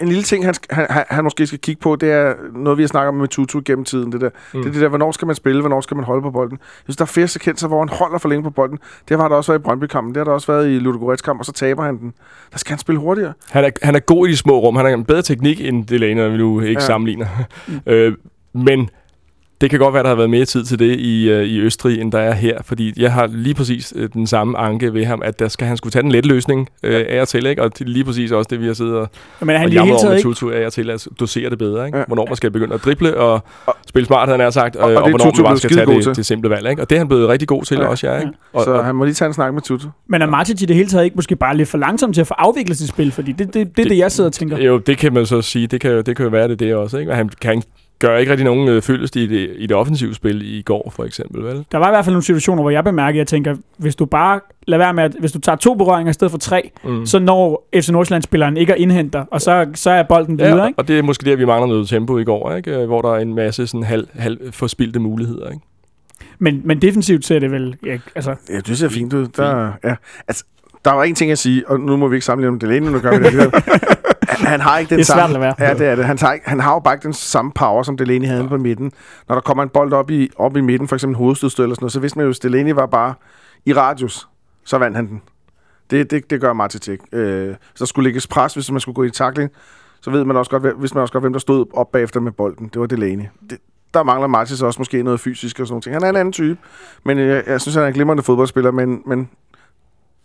en 0.00 0.08
lille 0.08 0.22
ting, 0.22 0.44
han, 0.44 0.54
han, 0.70 1.04
han, 1.10 1.24
måske 1.24 1.46
skal 1.46 1.58
kigge 1.58 1.80
på, 1.80 1.96
det 1.96 2.12
er 2.12 2.34
noget, 2.54 2.78
vi 2.78 2.82
har 2.82 2.88
snakket 2.88 3.08
om 3.08 3.14
med 3.14 3.28
Tutu 3.28 3.60
gennem 3.64 3.84
tiden. 3.84 4.12
Det, 4.12 4.20
der. 4.20 4.30
Mm. 4.54 4.60
det 4.62 4.68
er 4.68 4.72
det 4.72 4.80
der, 4.82 4.88
hvornår 4.88 5.12
skal 5.12 5.26
man 5.26 5.36
spille, 5.36 5.60
hvornår 5.60 5.80
skal 5.80 5.96
man 5.96 6.04
holde 6.04 6.22
på 6.22 6.30
bolden. 6.30 6.58
Jeg 6.60 6.82
synes, 6.84 6.96
der 6.96 7.04
er 7.04 7.06
flere 7.06 7.28
sekvenser, 7.28 7.68
hvor 7.68 7.78
han 7.78 7.88
holder 7.88 8.18
for 8.18 8.28
længe 8.28 8.42
på 8.42 8.50
bolden. 8.50 8.78
Det 9.08 9.20
har 9.20 9.28
der 9.28 9.36
også 9.36 9.52
været 9.52 9.60
i 9.60 9.62
Brøndby-kampen, 9.62 10.14
det 10.14 10.20
har 10.20 10.24
der 10.24 10.32
også 10.32 10.52
været 10.52 10.66
i 10.70 10.78
Ludogorets 10.78 11.22
kamp, 11.22 11.40
og 11.40 11.46
så 11.46 11.52
taber 11.52 11.82
han 11.82 11.98
den. 11.98 12.12
Der 12.52 12.58
skal 12.58 12.70
han 12.70 12.78
spille 12.78 12.98
hurtigere. 13.00 13.32
Han 13.50 13.64
er, 13.64 13.70
han 13.82 13.94
er 13.94 14.00
god 14.00 14.28
i 14.28 14.30
de 14.30 14.36
små 14.36 14.58
rum. 14.58 14.76
Han 14.76 14.84
har 14.84 14.92
en 14.92 15.04
bedre 15.04 15.22
teknik 15.22 15.60
end 15.60 15.86
Delaney, 15.86 16.22
når 16.22 16.28
vi 16.28 16.36
nu 16.36 16.60
ikke 16.60 16.80
Ja. 16.80 16.86
sammenligner. 16.86 17.26
øh, 17.86 18.12
men 18.54 18.90
det 19.64 19.70
kan 19.70 19.78
godt 19.78 19.94
være, 19.94 20.02
der 20.02 20.08
har 20.08 20.16
været 20.16 20.30
mere 20.30 20.44
tid 20.44 20.64
til 20.64 20.78
det 20.78 21.00
i, 21.00 21.30
øh, 21.30 21.44
i 21.44 21.60
Østrig, 21.60 22.00
end 22.00 22.12
der 22.12 22.18
er 22.18 22.32
her. 22.32 22.58
Fordi 22.64 22.92
jeg 22.96 23.12
har 23.12 23.26
lige 23.26 23.54
præcis 23.54 23.92
øh, 23.96 24.08
den 24.12 24.26
samme 24.26 24.58
anke 24.58 24.94
ved 24.94 25.04
ham, 25.04 25.22
at 25.24 25.38
der 25.38 25.48
skal 25.48 25.66
han 25.66 25.76
skulle 25.76 25.92
tage 25.92 26.02
den 26.02 26.12
lette 26.12 26.28
løsning 26.28 26.68
øh, 26.82 27.04
af 27.08 27.20
og 27.20 27.28
til. 27.28 27.46
Ikke? 27.46 27.62
Og 27.62 27.78
det 27.78 27.84
er 27.84 27.88
lige 27.90 28.04
præcis 28.04 28.32
også 28.32 28.48
det, 28.50 28.60
vi 28.60 28.66
har 28.66 28.74
siddet 28.74 28.94
og, 28.96 29.08
Men 29.40 29.48
er 29.50 29.58
han 29.58 29.64
og 29.64 29.70
lige 29.70 29.80
hele 29.80 29.86
jamret 29.86 29.92
over 29.92 30.00
taget 30.02 30.26
med. 30.26 30.34
Tutu 30.34 30.50
af 30.50 30.66
og 30.66 30.72
til 30.72 30.90
at 30.90 31.06
dosere 31.20 31.50
det 31.50 31.58
bedre. 31.58 31.86
Ikke? 31.86 31.96
Ja. 31.98 32.00
Ja. 32.00 32.06
Hvornår 32.06 32.26
man 32.26 32.36
skal 32.36 32.50
begynde 32.50 32.74
at 32.74 32.84
drible 32.84 33.16
og 33.16 33.44
spille 33.88 34.06
smart, 34.06 34.28
han 34.28 34.38
nær 34.38 34.50
sagt. 34.50 34.76
Og, 34.76 34.82
Og- 34.84 34.90
og 34.90 34.96
og, 34.96 35.02
og 35.02 35.08
hvornår 35.10 35.24
Tutu 35.24 35.42
man 35.42 35.48
bare 35.50 35.58
skal 35.58 35.70
tage 35.70 35.86
det, 35.86 36.02
til. 36.04 36.16
det 36.16 36.26
simple 36.26 36.50
valg. 36.50 36.70
Ikke? 36.70 36.82
Og 36.82 36.90
det 36.90 36.96
er 36.96 37.00
han 37.00 37.08
blevet 37.08 37.28
rigtig 37.28 37.48
god 37.48 37.62
til 37.62 37.76
Ja. 37.78 37.86
også, 37.86 38.06
ja. 38.10 38.18
Ikke? 38.18 38.32
Og, 38.52 38.64
Så 38.64 38.70
og, 38.70 38.84
han 38.84 38.94
må 38.94 39.04
lige 39.04 39.14
tage 39.14 39.26
en 39.26 39.34
snak 39.34 39.54
med 39.54 39.62
Tutu. 39.62 39.88
Men 40.08 40.22
er 40.22 40.26
Martic 40.26 40.62
i 40.62 40.66
det 40.66 40.76
hele 40.76 40.88
taget 40.88 41.04
ikke 41.04 41.16
måske 41.16 41.36
bare 41.36 41.56
lidt 41.56 41.68
for 41.68 41.78
langsom 41.78 42.12
til 42.12 42.20
at 42.20 42.26
få 42.26 42.34
afviklet 42.38 42.76
sit 42.78 42.88
spil? 42.88 43.12
Fordi 43.12 43.32
det, 43.32 43.38
det, 43.46 43.54
det 43.54 43.60
er 43.60 43.64
det, 43.76 43.90
Det- 43.90 43.98
jeg 43.98 44.12
sidder 44.12 44.28
og 44.28 44.34
tænker. 44.34 44.58
Jo, 44.58 44.78
det 44.78 44.98
kan 44.98 45.12
man 45.12 45.26
så 45.26 45.42
sige. 45.42 45.66
Det 45.66 45.80
kan, 45.80 45.90
jo- 45.90 46.00
det 46.00 46.16
kan 46.16 46.24
jo 46.24 46.30
være 46.30 46.48
det, 46.48 46.60
det 46.60 46.74
også. 46.74 46.98
Ikke? 46.98 47.12
Og 47.12 47.16
han 47.16 47.28
kan 47.40 47.62
gør 47.98 48.16
ikke 48.16 48.30
rigtig 48.32 48.44
nogen 48.44 48.68
øh, 48.68 48.82
fyldest 48.82 49.16
i 49.16 49.26
det, 49.26 49.50
i 49.56 49.66
det 49.66 49.76
offensive 49.76 50.14
spil 50.14 50.58
i 50.58 50.62
går, 50.62 50.92
for 50.96 51.04
eksempel. 51.04 51.44
Vel? 51.44 51.64
Der 51.72 51.78
var 51.78 51.88
i 51.88 51.90
hvert 51.90 52.04
fald 52.04 52.12
nogle 52.14 52.22
situationer, 52.24 52.62
hvor 52.62 52.70
jeg 52.70 52.84
bemærkede, 52.84 53.12
at 53.12 53.18
jeg 53.18 53.26
tænker, 53.26 53.56
hvis 53.76 53.96
du 53.96 54.04
bare 54.06 54.40
lader 54.66 54.84
være 54.84 54.94
med, 54.94 55.04
at 55.04 55.12
hvis 55.20 55.32
du 55.32 55.38
tager 55.38 55.56
to 55.56 55.74
berøringer 55.74 56.10
i 56.10 56.12
stedet 56.12 56.30
for 56.30 56.38
tre, 56.38 56.70
Mm. 56.84 57.06
så 57.06 57.18
når 57.18 57.68
FC 57.80 57.88
Nordsjælland-spilleren 57.88 58.56
ikke 58.56 58.74
at 58.74 58.80
indhente, 58.80 59.18
og 59.30 59.40
så, 59.40 59.66
så 59.74 59.90
er 59.90 60.02
bolden 60.02 60.38
videre, 60.38 60.56
Ja, 60.60 60.66
ikke? 60.66 60.78
og 60.78 60.88
det 60.88 60.98
er 60.98 61.02
måske 61.02 61.30
der, 61.30 61.36
vi 61.36 61.44
mangler 61.44 61.66
noget 61.68 61.88
tempo 61.88 62.18
i 62.18 62.24
går, 62.24 62.54
ikke? 62.56 62.76
Øh, 62.76 62.86
hvor 62.86 63.02
der 63.02 63.08
er 63.14 63.18
en 63.18 63.34
masse 63.34 63.66
sådan 63.66 63.82
halv, 63.82 64.06
halv 64.14 64.52
forspildte 64.52 64.98
muligheder. 64.98 65.50
Ikke? 65.50 65.62
Men, 66.38 66.60
men 66.64 66.82
defensivt 66.82 67.24
ser 67.26 67.38
det 67.38 67.50
vel... 67.50 67.76
Ja, 67.86 67.98
altså, 68.14 68.34
Ja, 68.50 68.58
det 68.60 68.78
ser 68.78 68.88
fint 68.88 69.12
ud. 69.12 69.26
Der, 69.26 69.72
ja. 69.84 69.94
altså, 70.28 70.44
der 70.84 70.92
var 70.92 71.04
en 71.04 71.14
ting 71.14 71.30
at 71.30 71.38
sige, 71.38 71.68
og 71.68 71.80
nu 71.80 71.96
må 71.96 72.08
vi 72.08 72.16
ikke 72.16 72.26
sammenligne 72.26 72.52
med 72.52 72.60
Delaney, 72.60 72.88
nu 72.90 72.98
gør 72.98 73.18
vi 73.18 73.24
det. 73.24 73.54
han, 74.38 74.60
har 74.60 74.78
ikke 74.78 74.90
den 74.90 74.98
Det 74.98 75.02
er 75.02 75.14
svært 75.14 75.18
samme... 75.18 75.36
at 75.36 75.40
lade 75.40 75.54
være. 75.58 75.68
Ja, 75.68 75.74
det 75.74 75.86
er 75.86 75.94
det. 75.94 76.04
Han, 76.04 76.16
tager 76.16 76.32
ikke, 76.32 76.48
han 76.48 76.60
har 76.60 76.72
jo 76.72 76.78
bare 76.78 76.94
ikke 76.94 77.04
den 77.04 77.12
samme 77.12 77.52
power, 77.52 77.82
som 77.82 77.96
Delaney 77.96 78.26
havde 78.26 78.42
ja. 78.42 78.48
på 78.48 78.56
midten. 78.56 78.92
Når 79.28 79.34
der 79.34 79.40
kommer 79.40 79.62
en 79.62 79.68
bold 79.68 79.92
op 79.92 80.10
i, 80.10 80.30
op 80.36 80.56
i 80.56 80.60
midten, 80.60 80.88
for 80.88 80.96
eksempel 80.96 81.16
hovedstødstød 81.16 81.64
eller 81.64 81.74
sådan 81.74 81.82
noget, 81.82 81.92
så 81.92 82.00
vidste 82.00 82.18
man 82.18 82.24
jo, 82.24 82.28
hvis 82.28 82.38
Delaney 82.38 82.72
var 82.72 82.86
bare 82.86 83.14
i 83.64 83.72
radius, 83.72 84.28
så 84.64 84.78
vandt 84.78 84.96
han 84.96 85.06
den. 85.08 85.22
Det, 85.90 86.10
det, 86.10 86.30
det 86.30 86.40
gør 86.40 86.52
Martic 86.52 86.88
ikke. 86.88 87.04
Øh, 87.12 87.54
så 87.74 87.86
skulle 87.86 88.04
lægges 88.04 88.26
pres, 88.26 88.54
hvis 88.54 88.70
man 88.70 88.80
skulle 88.80 88.96
gå 88.96 89.02
i 89.02 89.10
tackling, 89.10 89.50
så 90.00 90.10
ved 90.10 90.24
man 90.24 90.36
også 90.36 90.50
godt, 90.50 90.80
vidste 90.80 90.94
man 90.94 91.02
også 91.02 91.12
godt, 91.12 91.22
hvem 91.22 91.32
der 91.32 91.40
stod 91.40 91.66
op 91.72 91.92
bagefter 91.92 92.20
med 92.20 92.32
bolden. 92.32 92.68
Det 92.68 92.80
var 92.80 92.86
Delaney. 92.86 93.24
Det, 93.50 93.58
der 93.94 94.02
mangler 94.02 94.26
Martis 94.26 94.62
også 94.62 94.80
måske 94.80 95.02
noget 95.02 95.20
fysisk 95.20 95.60
og 95.60 95.66
sådan 95.66 95.82
noget. 95.86 96.02
Han 96.02 96.02
er 96.02 96.10
en 96.10 96.16
anden 96.16 96.32
type, 96.32 96.58
men 97.04 97.18
øh, 97.18 97.28
jeg, 97.28 97.42
jeg 97.46 97.60
synes, 97.60 97.74
han 97.74 97.84
er 97.84 97.88
en 97.88 97.94
glimrende 97.94 98.22
fodboldspiller, 98.22 98.70
men, 98.70 99.02
men 99.06 99.28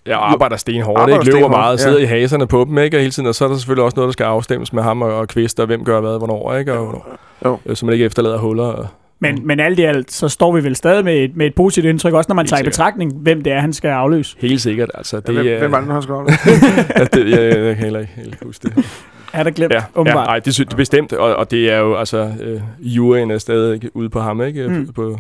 Ja, 0.08 0.18
og 0.18 0.32
arbejder 0.32 0.58
stenhårdt, 0.58 1.00
Arbejder 1.00 1.16
ikke? 1.22 1.26
løber 1.26 1.38
stenhårdt, 1.38 1.52
meget, 1.62 1.78
ja. 1.78 1.84
sidder 1.84 1.98
i 2.00 2.06
haserne 2.06 2.48
på 2.48 2.66
dem 2.70 2.78
ikke? 2.78 2.98
Og 2.98 3.02
hele 3.02 3.12
tiden, 3.12 3.28
og 3.28 3.36
så 3.36 3.46
er 3.46 3.50
der 3.50 3.58
selvfølgelig 3.58 3.84
også 3.86 3.96
noget, 3.96 4.08
der 4.08 4.12
skal 4.12 4.24
afstemmes 4.24 4.74
med 4.74 4.84
ham 4.84 5.02
og, 5.02 5.18
og 5.18 5.28
Kvist, 5.28 5.60
og 5.60 5.66
hvem 5.66 5.84
gør 5.84 6.02
hvad, 6.02 6.18
hvornår, 6.18 6.56
ikke? 6.56 6.74
Og, 6.74 6.84
hvornår, 6.84 7.18
Jo. 7.46 7.58
øh, 7.66 7.76
så 7.76 7.86
man 7.86 7.94
ikke 7.94 8.06
efterlader 8.06 8.38
huller. 8.38 8.64
Og, 8.66 8.88
men, 9.20 9.48
men 9.48 9.60
alt 9.60 9.80
i 9.80 9.84
alt, 9.84 10.12
så 10.12 10.28
står 10.30 10.52
vi 10.56 10.64
vel 10.64 10.76
stadig 10.76 11.04
med 11.06 11.16
et, 11.24 11.36
med 11.36 11.46
et 11.46 11.56
positivt 11.56 11.86
indtryk, 11.86 12.14
også 12.14 12.26
når 12.30 12.36
man 12.36 12.44
Helt 12.44 12.50
tager 12.50 12.58
i 12.58 12.60
sikkert. 12.60 12.72
betragtning, 12.72 13.14
hvem 13.14 13.42
det 13.44 13.54
er, 13.54 13.60
han 13.60 13.74
skal 13.74 13.88
afløse. 13.90 14.36
helt 14.40 14.62
sikkert, 14.62 14.90
altså. 14.94 15.18
Det, 15.20 15.28
det, 15.28 15.36
hvem, 15.36 15.48
er- 15.48 15.58
hvem 15.60 15.72
var 15.72 15.80
det, 15.82 15.92
han 15.92 16.02
skulle 16.02 16.20
ja, 17.00 17.04
det, 17.04 17.30
jeg, 17.32 17.40
jeg, 17.56 17.66
jeg 17.66 17.76
kan 17.76 17.84
heller 17.84 18.00
ikke 18.00 18.14
helt 18.16 18.38
huske 18.46 18.68
det. 18.76 18.86
Er 19.34 19.44
der 19.44 19.52
glemt, 19.52 19.74
Ja, 19.74 19.82
ja 20.06 20.14
nej, 20.14 20.40
det 20.40 20.54
synes 20.54 20.68
det 20.68 20.74
er 20.74 20.78
bestemt, 20.78 21.14
og, 21.14 21.36
og 21.36 21.52
det 21.52 21.72
er 21.74 21.78
jo, 21.78 21.96
altså, 21.96 22.32
øh, 22.42 22.62
juryen 22.80 23.32
er 23.32 23.38
stadig 23.38 23.82
ude 23.94 24.10
på 24.10 24.20
ham, 24.20 24.42
ikke? 24.42 24.68
Mm. 24.68 24.74
Mm. 24.76 24.94
På, 24.94 25.20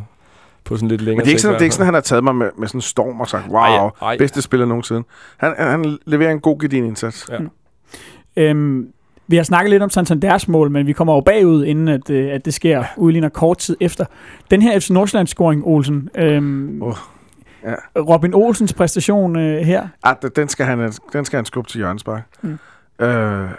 på 0.69 0.75
sådan 0.75 0.89
lidt 0.89 1.01
længere 1.01 1.15
Men 1.15 1.25
det 1.25 1.27
er 1.27 1.31
ikke 1.31 1.41
sådan, 1.41 1.53
det 1.53 1.61
er 1.61 1.63
ikke 1.63 1.75
sådan, 1.75 1.85
han 1.85 1.93
har 1.93 2.01
taget 2.01 2.23
mig 2.23 2.35
med, 2.35 2.49
med 2.57 2.67
sådan 2.67 2.77
en 2.77 2.81
storm 2.81 3.21
og 3.21 3.27
sagt, 3.27 3.47
wow, 3.49 3.61
Ej, 3.61 3.89
ej, 4.01 4.17
bedste 4.17 4.41
spiller 4.41 4.65
nogensinde. 4.65 5.03
Han, 5.37 5.53
han 5.57 5.97
leverer 6.05 6.31
en 6.31 6.39
god 6.39 6.59
gedin 6.59 6.85
indsats. 6.85 7.29
Ja. 7.31 7.37
Øhm, 8.43 8.87
vi 9.27 9.35
har 9.35 9.43
snakket 9.43 9.69
lidt 9.69 9.83
om 9.83 9.89
Santanders 9.89 10.47
mål, 10.47 10.71
men 10.71 10.87
vi 10.87 10.93
kommer 10.93 11.13
jo 11.13 11.21
bagud, 11.21 11.65
inden 11.65 11.87
at, 11.87 12.09
øh, 12.09 12.33
at 12.33 12.45
det 12.45 12.53
sker, 12.53 12.83
udligner 12.97 13.29
kort 13.29 13.57
tid 13.57 13.77
efter. 13.79 14.05
Den 14.51 14.61
her 14.61 14.79
FC 14.79 14.89
Nordsjælland-scoring, 14.89 15.63
Olsen, 15.63 16.09
øhm, 16.15 16.81
Åh, 16.81 16.95
ja. 17.63 17.73
Robin 17.95 18.33
Olsens 18.33 18.73
præstation 18.73 19.35
øh, 19.35 19.61
her, 19.61 19.87
Ah, 20.03 20.15
den, 20.35 20.49
skal 20.49 20.65
han, 20.65 20.91
den 21.13 21.25
skal 21.25 21.37
han 21.37 21.45
skubbe 21.45 21.69
til 21.69 21.81
Jørgens 21.81 22.03
Bak. 22.03 22.21
Mm. 22.41 22.57
Øh, 23.05 23.49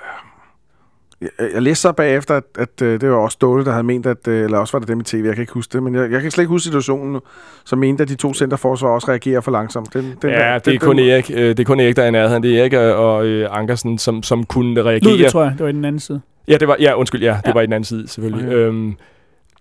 jeg, 1.21 1.29
jeg 1.55 1.63
læste 1.63 1.83
så 1.83 1.93
bagefter, 1.93 2.35
at, 2.37 2.45
at 2.59 2.83
øh, 2.83 3.01
det 3.01 3.11
var 3.11 3.17
også 3.17 3.35
Ståle, 3.35 3.65
der 3.65 3.71
havde 3.71 3.85
ment, 3.85 4.07
at, 4.07 4.29
øh, 4.29 4.45
eller 4.45 4.59
også 4.59 4.73
var 4.73 4.79
det 4.79 4.89
dem 4.89 5.01
i 5.01 5.03
tv, 5.03 5.23
jeg 5.27 5.35
kan 5.35 5.41
ikke 5.43 5.53
huske 5.53 5.73
det, 5.73 5.83
men 5.83 5.95
jeg, 5.95 6.11
jeg 6.11 6.23
kan 6.23 6.31
slet 6.31 6.43
ikke 6.43 6.49
huske 6.49 6.65
situationen 6.65 7.13
nu, 7.13 7.21
som 7.65 7.79
mente, 7.79 8.03
at 8.03 8.09
de 8.09 8.15
to 8.15 8.35
centerforsvar 8.35 8.89
også 8.89 9.09
reagerer 9.09 9.41
for 9.41 9.51
langsomt. 9.51 9.95
Den, 9.95 10.15
den 10.23 10.31
Ja, 10.31 10.39
der, 10.39 10.55
det 10.55 10.65
den, 10.67 10.75
er, 10.75 10.79
kun 10.79 10.99
den, 10.99 11.09
Erik, 11.09 11.31
øh, 11.35 11.49
det 11.49 11.61
er 11.61 11.65
kun 11.65 11.81
Erik, 11.81 11.97
der 11.97 12.03
er 12.03 12.07
i 12.07 12.11
nærheden. 12.11 12.43
Det 12.43 12.55
er 12.57 12.61
Erik 12.61 12.73
og, 12.97 13.27
øh, 13.27 13.49
Ankersen, 13.59 13.99
som, 13.99 14.23
som 14.23 14.45
kunne 14.45 14.83
reagere. 14.83 15.11
Ludvig, 15.13 15.31
tror 15.31 15.43
jeg, 15.43 15.53
det 15.53 15.61
var 15.61 15.69
i 15.69 15.73
den 15.73 15.85
anden 15.85 16.01
side. 16.01 16.21
Ja, 16.49 16.57
det 16.57 16.69
var, 16.69 16.77
ja, 16.81 16.95
undskyld, 16.99 17.23
ja, 17.23 17.37
det 17.43 17.47
Ja. 17.49 17.53
var 17.53 17.61
i 17.61 17.67
den 17.67 17.73
anden 17.73 17.85
side, 17.85 18.09
selvfølgelig. 18.09 18.47
Okay. 18.47 18.57
Øhm, 18.57 18.95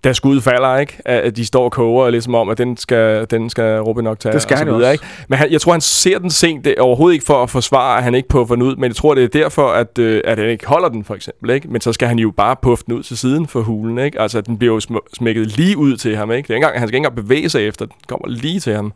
da 0.04 0.14
skuddet 0.14 0.44
falder, 0.44 0.78
ikke? 0.78 0.98
At 1.06 1.36
de 1.36 1.46
står 1.46 1.64
og 1.64 1.72
koger, 1.72 2.10
ligesom 2.10 2.36
om, 2.36 2.50
at 2.50 2.58
den 2.58 2.78
skal, 2.78 3.28
den 3.30 3.50
skal 3.50 3.80
Robin 3.80 4.04
nok 4.04 4.20
tage. 4.20 4.34
Det 4.34 4.42
skal 4.42 4.54
og 4.54 4.60
så 4.60 4.66
videre, 4.66 4.78
også. 4.78 4.92
ikke? 4.92 5.06
Men 5.28 5.40
han, 5.40 5.52
jeg 5.52 5.62
tror, 5.62 5.72
han 5.72 5.82
ser 5.82 6.20
den 6.20 6.30
sent. 6.30 6.66
Det 6.66 6.76
er 6.78 6.82
overhovedet 6.82 7.14
ikke 7.14 7.26
for 7.26 7.44
at 7.44 7.50
forsvare, 7.50 7.98
at 7.98 8.04
han 8.04 8.16
ikke 8.16 8.30
puffer 8.30 8.56
den 8.56 8.62
ud, 8.64 8.76
men 8.76 8.84
jeg 8.88 8.96
tror, 8.96 9.14
det 9.16 9.24
er 9.24 9.28
derfor, 9.28 9.68
at, 9.72 10.00
øh, 10.00 10.22
at 10.26 10.38
han 10.38 10.50
ikke 10.50 10.68
holder 10.68 10.90
den, 10.90 11.04
for 11.04 11.16
eksempel. 11.16 11.50
Ikke? 11.50 11.68
Men 11.68 11.82
så 11.82 11.94
skal 11.94 12.08
han 12.08 12.20
jo 12.20 12.32
bare 12.32 12.56
puffe 12.62 12.84
den 12.88 12.94
ud 12.94 13.04
til 13.04 13.18
siden 13.18 13.48
for 13.48 13.62
hulen. 13.62 13.98
Ikke? 14.00 14.22
Altså, 14.22 14.42
den 14.42 14.58
bliver 14.58 14.74
jo 14.74 14.80
sm- 14.90 15.08
smækket 15.18 15.58
lige 15.58 15.78
ud 15.78 15.98
til 15.98 16.16
ham. 16.18 16.32
Ikke? 16.32 16.48
Det 16.48 16.54
er 16.54 16.56
ikke 16.56 16.66
engang, 16.66 16.80
han 16.80 16.88
skal 16.88 16.96
ikke 16.96 17.08
engang 17.08 17.16
bevæge 17.28 17.50
sig 17.50 17.68
efter. 17.68 17.86
Den 17.86 17.96
kommer 18.08 18.28
lige 18.28 18.60
til 18.60 18.74
ham. 18.76 18.94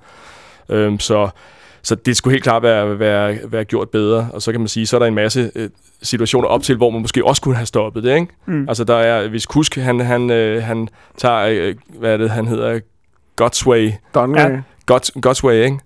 Øhm, 0.70 1.00
så, 1.00 1.30
så 1.84 1.96
det 1.96 2.18
skulle 2.18 2.32
helt 2.34 2.44
klart 2.44 2.64
være, 2.64 3.00
være, 3.00 3.38
være 3.46 3.64
gjort 3.64 3.90
bedre. 3.90 4.30
Og 4.34 4.42
så 4.42 4.52
kan 4.52 4.62
man 4.62 4.68
sige, 4.68 4.86
så 4.86 4.98
er 4.98 5.00
der 5.00 5.06
en 5.06 5.16
masse 5.16 5.52
øh, 5.56 5.70
situationer 6.02 6.48
op 6.48 6.64
til, 6.64 6.78
hvor 6.78 6.90
man 6.90 7.02
måske 7.02 7.26
også 7.26 7.42
kunne 7.42 7.56
have 7.56 7.66
stoppet 7.66 8.04
det. 8.04 8.16
Ikke? 8.16 8.28
Mm. 8.46 8.70
Altså 8.70 8.84
der 8.84 8.96
er, 8.96 9.28
hvis 9.28 9.46
Kusk, 9.46 9.76
han, 9.76 10.00
han, 10.00 10.30
øh, 10.30 10.64
han 10.64 10.88
tager, 11.18 11.46
øh, 11.50 11.76
hvad 12.00 12.14
er 12.14 12.18
det, 12.18 12.30
han 12.30 12.48
hedder, 12.48 12.80
Godsway. 13.36 13.92
Ja. 14.16 14.42
Ja. 14.42 14.62
God, 14.86 15.22
Godsway, 15.22 15.64
ikke? 15.64 15.80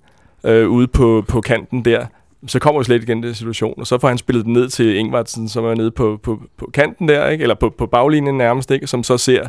Øh, 0.43 0.69
ude 0.69 0.87
på, 0.87 1.25
på 1.27 1.41
kanten 1.41 1.85
der. 1.85 2.05
Så 2.47 2.59
kommer 2.59 2.79
jo 2.79 2.83
slet 2.83 3.03
igen 3.03 3.23
den 3.23 3.33
situation, 3.33 3.73
og 3.77 3.87
så 3.87 3.99
får 3.99 4.07
han 4.07 4.17
spillet 4.17 4.45
den 4.45 4.53
ned 4.53 4.69
til 4.69 4.95
Ingvartsen, 4.95 5.49
som 5.49 5.65
er 5.65 5.75
nede 5.75 5.91
på, 5.91 6.19
på, 6.23 6.41
på 6.57 6.69
kanten 6.73 7.07
der, 7.07 7.29
ikke? 7.29 7.41
eller 7.41 7.55
på, 7.55 7.69
på 7.69 7.85
baglinjen 7.85 8.37
nærmest, 8.37 8.71
ikke? 8.71 8.87
som 8.87 9.03
så 9.03 9.17
ser, 9.17 9.47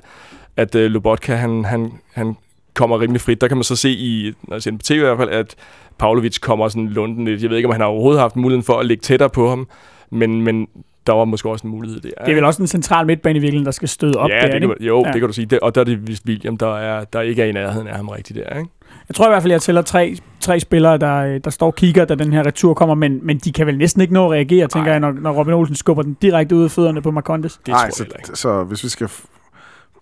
at 0.57 0.75
øh, 0.75 0.91
Lobotka, 0.91 1.35
han, 1.35 1.65
han, 1.65 1.93
han 2.13 2.37
kommer 2.79 3.01
rimelig 3.01 3.21
frit. 3.21 3.41
Der 3.41 3.49
kan 3.49 3.57
man 3.57 3.65
så 3.65 3.77
se 3.77 3.91
i, 3.91 4.33
når 4.43 4.55
jeg 4.57 4.63
ser 4.63 4.71
på 4.73 4.79
tv 4.79 4.95
i 4.95 4.99
hvert 4.99 5.19
fald, 5.19 5.31
at 5.31 5.55
Pavlovic 5.99 6.39
kommer 6.41 6.69
sådan 6.69 6.89
lunden 6.89 7.25
lidt. 7.25 7.43
Jeg 7.43 7.51
ved 7.51 7.57
ikke, 7.57 7.67
om 7.69 7.73
han 7.73 7.81
har 7.81 7.89
overhovedet 7.89 8.21
haft 8.21 8.37
muligheden 8.37 8.65
for 8.65 8.79
at 8.79 8.87
ligge 8.87 9.01
tættere 9.01 9.31
på 9.31 9.49
ham, 9.49 9.69
men, 10.11 10.43
men 10.43 10.67
der 11.07 11.13
var 11.13 11.25
måske 11.25 11.49
også 11.49 11.67
en 11.67 11.71
mulighed 11.71 12.01
der. 12.01 12.11
Det 12.25 12.31
er 12.31 12.35
vel 12.35 12.45
også 12.45 12.63
en 12.63 12.67
central 12.67 13.07
midtbane 13.07 13.39
i 13.39 13.41
virkeligheden, 13.41 13.65
der 13.67 13.73
skal 13.73 13.89
støde 13.89 14.15
op 14.19 14.31
ja, 14.31 14.35
der, 14.35 14.43
det 14.43 14.61
kan, 14.61 14.71
ikke? 14.71 14.85
jo, 14.85 15.03
Ja. 15.07 15.13
det 15.13 15.21
kan 15.21 15.29
du 15.29 15.33
sige. 15.33 15.47
Det, 15.47 15.61
og 15.61 15.75
der 15.75 15.81
er 15.81 15.85
det 15.85 16.09
vist 16.09 16.23
William, 16.27 16.57
der, 16.57 16.77
er, 16.77 17.05
der 17.05 17.21
ikke 17.21 17.43
er 17.43 17.47
i 17.47 17.53
nærheden 17.53 17.89
af 17.89 17.97
ham 17.97 18.09
rigtigt 18.09 18.39
der. 18.39 18.59
Ikke? 18.59 18.71
Jeg 19.09 19.15
tror 19.15 19.27
i 19.27 19.31
hvert 19.31 19.43
fald, 19.43 19.53
jeg 19.53 19.63
tæller 19.63 19.83
tre, 19.83 20.17
tre 20.41 20.61
spillere, 20.61 20.99
der, 20.99 21.39
der 21.39 21.51
står 21.51 21.67
og 21.67 21.75
kigger, 21.75 22.05
da 22.05 22.15
den 22.15 22.33
her 22.33 22.47
retur 22.47 22.75
kommer, 22.75 22.95
men, 22.95 23.21
men 23.23 23.39
de 23.39 23.53
kan 23.53 23.67
vel 23.67 23.79
næsten 23.79 24.03
ikke 24.03 24.15
nå 24.15 24.25
at 24.25 24.31
reagere, 24.33 24.69
tænker 24.69 24.81
Nej. 24.85 24.93
jeg, 24.93 25.01
når, 25.01 25.13
når 25.13 25.33
Robin 25.33 25.55
Olsen 25.55 25.77
skubber 25.77 26.03
den 26.03 26.17
direkte 26.23 26.57
ud 26.57 26.65
af 26.65 26.71
fødderne 26.71 27.03
på 27.03 27.11
Marcondes. 27.11 27.57
Det 27.57 27.69
Nej, 27.69 27.91
tror 27.91 27.91
så, 27.91 28.05
jeg 28.29 28.37
så 28.37 28.65
hvis 28.65 28.85
vi 28.85 28.89
skal... 28.89 29.09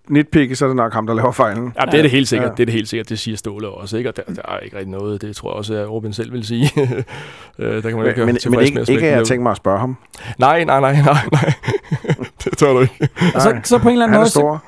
nitpikke, 0.08 0.56
så 0.56 0.64
er 0.64 0.68
det 0.68 0.76
nok 0.76 0.92
ham, 0.92 1.06
der 1.06 1.14
laver 1.14 1.32
fejlen. 1.32 1.72
Ja, 1.80 1.84
det 1.86 1.94
er 1.98 2.02
det 2.02 2.10
helt 2.10 2.28
sikkert. 2.28 2.48
Ja. 2.48 2.54
Det 2.54 2.60
er 2.60 2.66
det 2.66 2.74
helt 2.74 2.88
sikkert. 2.88 3.08
Det 3.08 3.18
siger 3.18 3.36
Ståle 3.36 3.68
også, 3.68 3.96
ikke? 3.96 4.10
Og 4.10 4.16
der, 4.16 4.22
der 4.34 4.42
er 4.48 4.58
ikke 4.58 4.76
rigtig 4.76 4.90
noget. 4.92 5.22
Det 5.22 5.36
tror 5.36 5.50
jeg 5.50 5.56
også, 5.56 5.74
at 5.74 5.90
Robin 5.90 6.12
selv 6.12 6.32
vil 6.32 6.46
sige. 6.46 6.70
Øh, 7.58 7.74
der 7.74 7.80
kan 7.80 7.90
man 7.90 7.98
Men, 7.98 8.06
ikke 8.08 8.20
men, 8.26 8.36
men 8.44 8.58
med 8.58 8.66
ikke, 8.66 8.80
at 8.80 8.88
ikke 8.88 9.06
at 9.06 9.16
jeg 9.16 9.26
tænkt 9.26 9.42
mig 9.42 9.50
at 9.50 9.56
spørge 9.56 9.78
ham. 9.78 9.96
Nej, 10.38 10.64
nej, 10.64 10.80
nej, 10.80 10.92
nej, 10.92 11.16
nej. 11.32 11.52
det 12.44 12.58
tør 12.58 12.72
du 12.72 12.80
ikke. 12.80 13.08
Og 13.34 13.42
så, 13.42 13.60
så 13.64 13.78
på 13.78 13.88
en 13.88 13.92
eller 13.92 14.04
anden 14.06 14.14
er 14.14 14.18
måde, 14.18 14.28
så, 14.28 14.32
stor. 14.32 14.64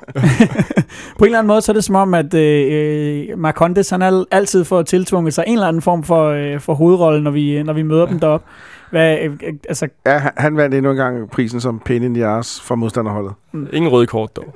på 1.18 1.24
en 1.24 1.24
eller 1.24 1.38
anden 1.38 1.46
måde, 1.48 1.60
så 1.60 1.72
er 1.72 1.74
det 1.74 1.84
som 1.84 1.94
om, 1.94 2.14
at 2.14 2.34
øh, 2.34 3.28
øh, 3.30 3.38
Marcondes, 3.38 3.90
han 3.90 4.02
al- 4.02 4.26
altid 4.30 4.64
får 4.64 4.82
tiltvunget 4.82 5.34
sig 5.34 5.44
en 5.46 5.52
eller 5.52 5.68
anden 5.68 5.82
form 5.82 6.02
for, 6.04 6.28
øh, 6.28 6.60
for 6.60 6.74
hovedrolle, 6.74 7.22
når 7.22 7.30
vi, 7.30 7.62
når 7.62 7.72
vi 7.72 7.82
møder 7.82 8.06
dem 8.06 8.20
deroppe. 8.20 8.46
Hvad, 8.90 9.18
øh, 9.22 9.32
øh, 9.46 9.54
altså, 9.68 9.88
Ja, 10.06 10.18
han- 10.18 10.32
han 10.36 10.56
vandt 10.56 10.74
endnu 10.74 10.90
en 10.90 10.96
gang 10.96 11.30
prisen 11.30 11.60
som 11.60 11.78
pain 11.78 12.02
in 12.02 12.14
the 12.14 12.26
ass 12.26 12.60
for 12.60 12.74
modstanderholdet. 12.74 13.32
Ingen 13.72 13.92
røde 13.92 14.06
kort, 14.06 14.36
dog. 14.36 14.54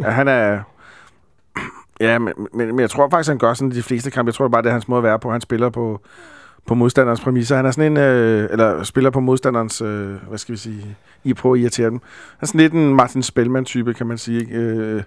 Ja, 0.00 0.10
han 0.10 0.28
er... 0.28 0.58
Ja, 2.00 2.18
men, 2.18 2.32
men, 2.54 2.66
men 2.68 2.80
jeg 2.80 2.90
tror 2.90 3.08
faktisk, 3.10 3.28
han 3.28 3.38
gør 3.38 3.54
sådan 3.54 3.70
de 3.70 3.82
fleste 3.82 4.10
kampe. 4.10 4.28
Jeg 4.28 4.34
tror 4.34 4.48
bare, 4.48 4.62
det 4.62 4.68
er 4.68 4.72
hans 4.72 4.88
måde 4.88 4.98
at 4.98 5.04
være 5.04 5.18
på. 5.18 5.30
Han 5.30 5.40
spiller 5.40 5.68
på, 5.70 6.00
på 6.66 6.74
modstanderens 6.74 7.20
præmisser. 7.20 7.56
Han 7.56 7.66
er 7.66 7.70
sådan 7.70 7.92
en... 7.92 7.98
Øh, 7.98 8.48
eller 8.52 8.82
spiller 8.82 9.10
på 9.10 9.20
modstanderens... 9.20 9.80
Øh, 9.82 10.10
hvad 10.28 10.38
skal 10.38 10.52
vi 10.52 10.58
sige? 10.58 10.96
I 11.24 11.34
prøver 11.34 11.54
at 11.56 11.60
irritere 11.60 11.90
dem. 11.90 12.00
Han 12.38 12.38
er 12.40 12.46
sådan 12.46 12.60
lidt 12.60 12.72
en 12.72 12.94
Martin 12.94 13.22
Spellman-type, 13.22 13.94
kan 13.94 14.06
man 14.06 14.18
sige. 14.18 14.40
ikke? 14.40 14.54
Øh, 14.56 15.02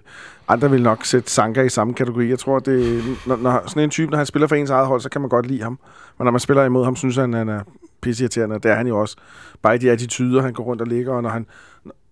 andre 0.48 0.70
vil 0.70 0.82
nok 0.82 1.04
sætte 1.04 1.30
Sanka 1.30 1.62
i 1.62 1.68
samme 1.68 1.94
kategori. 1.94 2.28
Jeg 2.28 2.38
tror, 2.38 2.58
det 2.58 3.02
når, 3.26 3.36
når, 3.36 3.62
sådan 3.66 3.82
en 3.82 3.90
type, 3.90 4.10
når 4.10 4.16
han 4.18 4.26
spiller 4.26 4.46
for 4.48 4.56
ens 4.56 4.70
eget 4.70 4.86
hold, 4.86 5.00
så 5.00 5.08
kan 5.10 5.20
man 5.20 5.30
godt 5.30 5.46
lide 5.46 5.62
ham. 5.62 5.78
Men 6.18 6.24
når 6.24 6.30
man 6.30 6.40
spiller 6.40 6.64
imod 6.64 6.84
ham, 6.84 6.96
synes 6.96 7.16
han, 7.16 7.32
han 7.32 7.48
er 7.48 7.60
pisseirriterende. 8.04 8.54
Det 8.62 8.70
er 8.70 8.74
han 8.74 8.86
jo 8.86 8.98
også. 9.00 9.16
Bare 9.62 9.74
i 9.74 9.78
de 9.78 9.90
attityder, 9.90 10.42
han 10.42 10.52
går 10.52 10.64
rundt 10.64 10.82
og 10.82 10.88
ligger, 10.88 11.12
og 11.12 11.22
når 11.22 11.30
han 11.30 11.46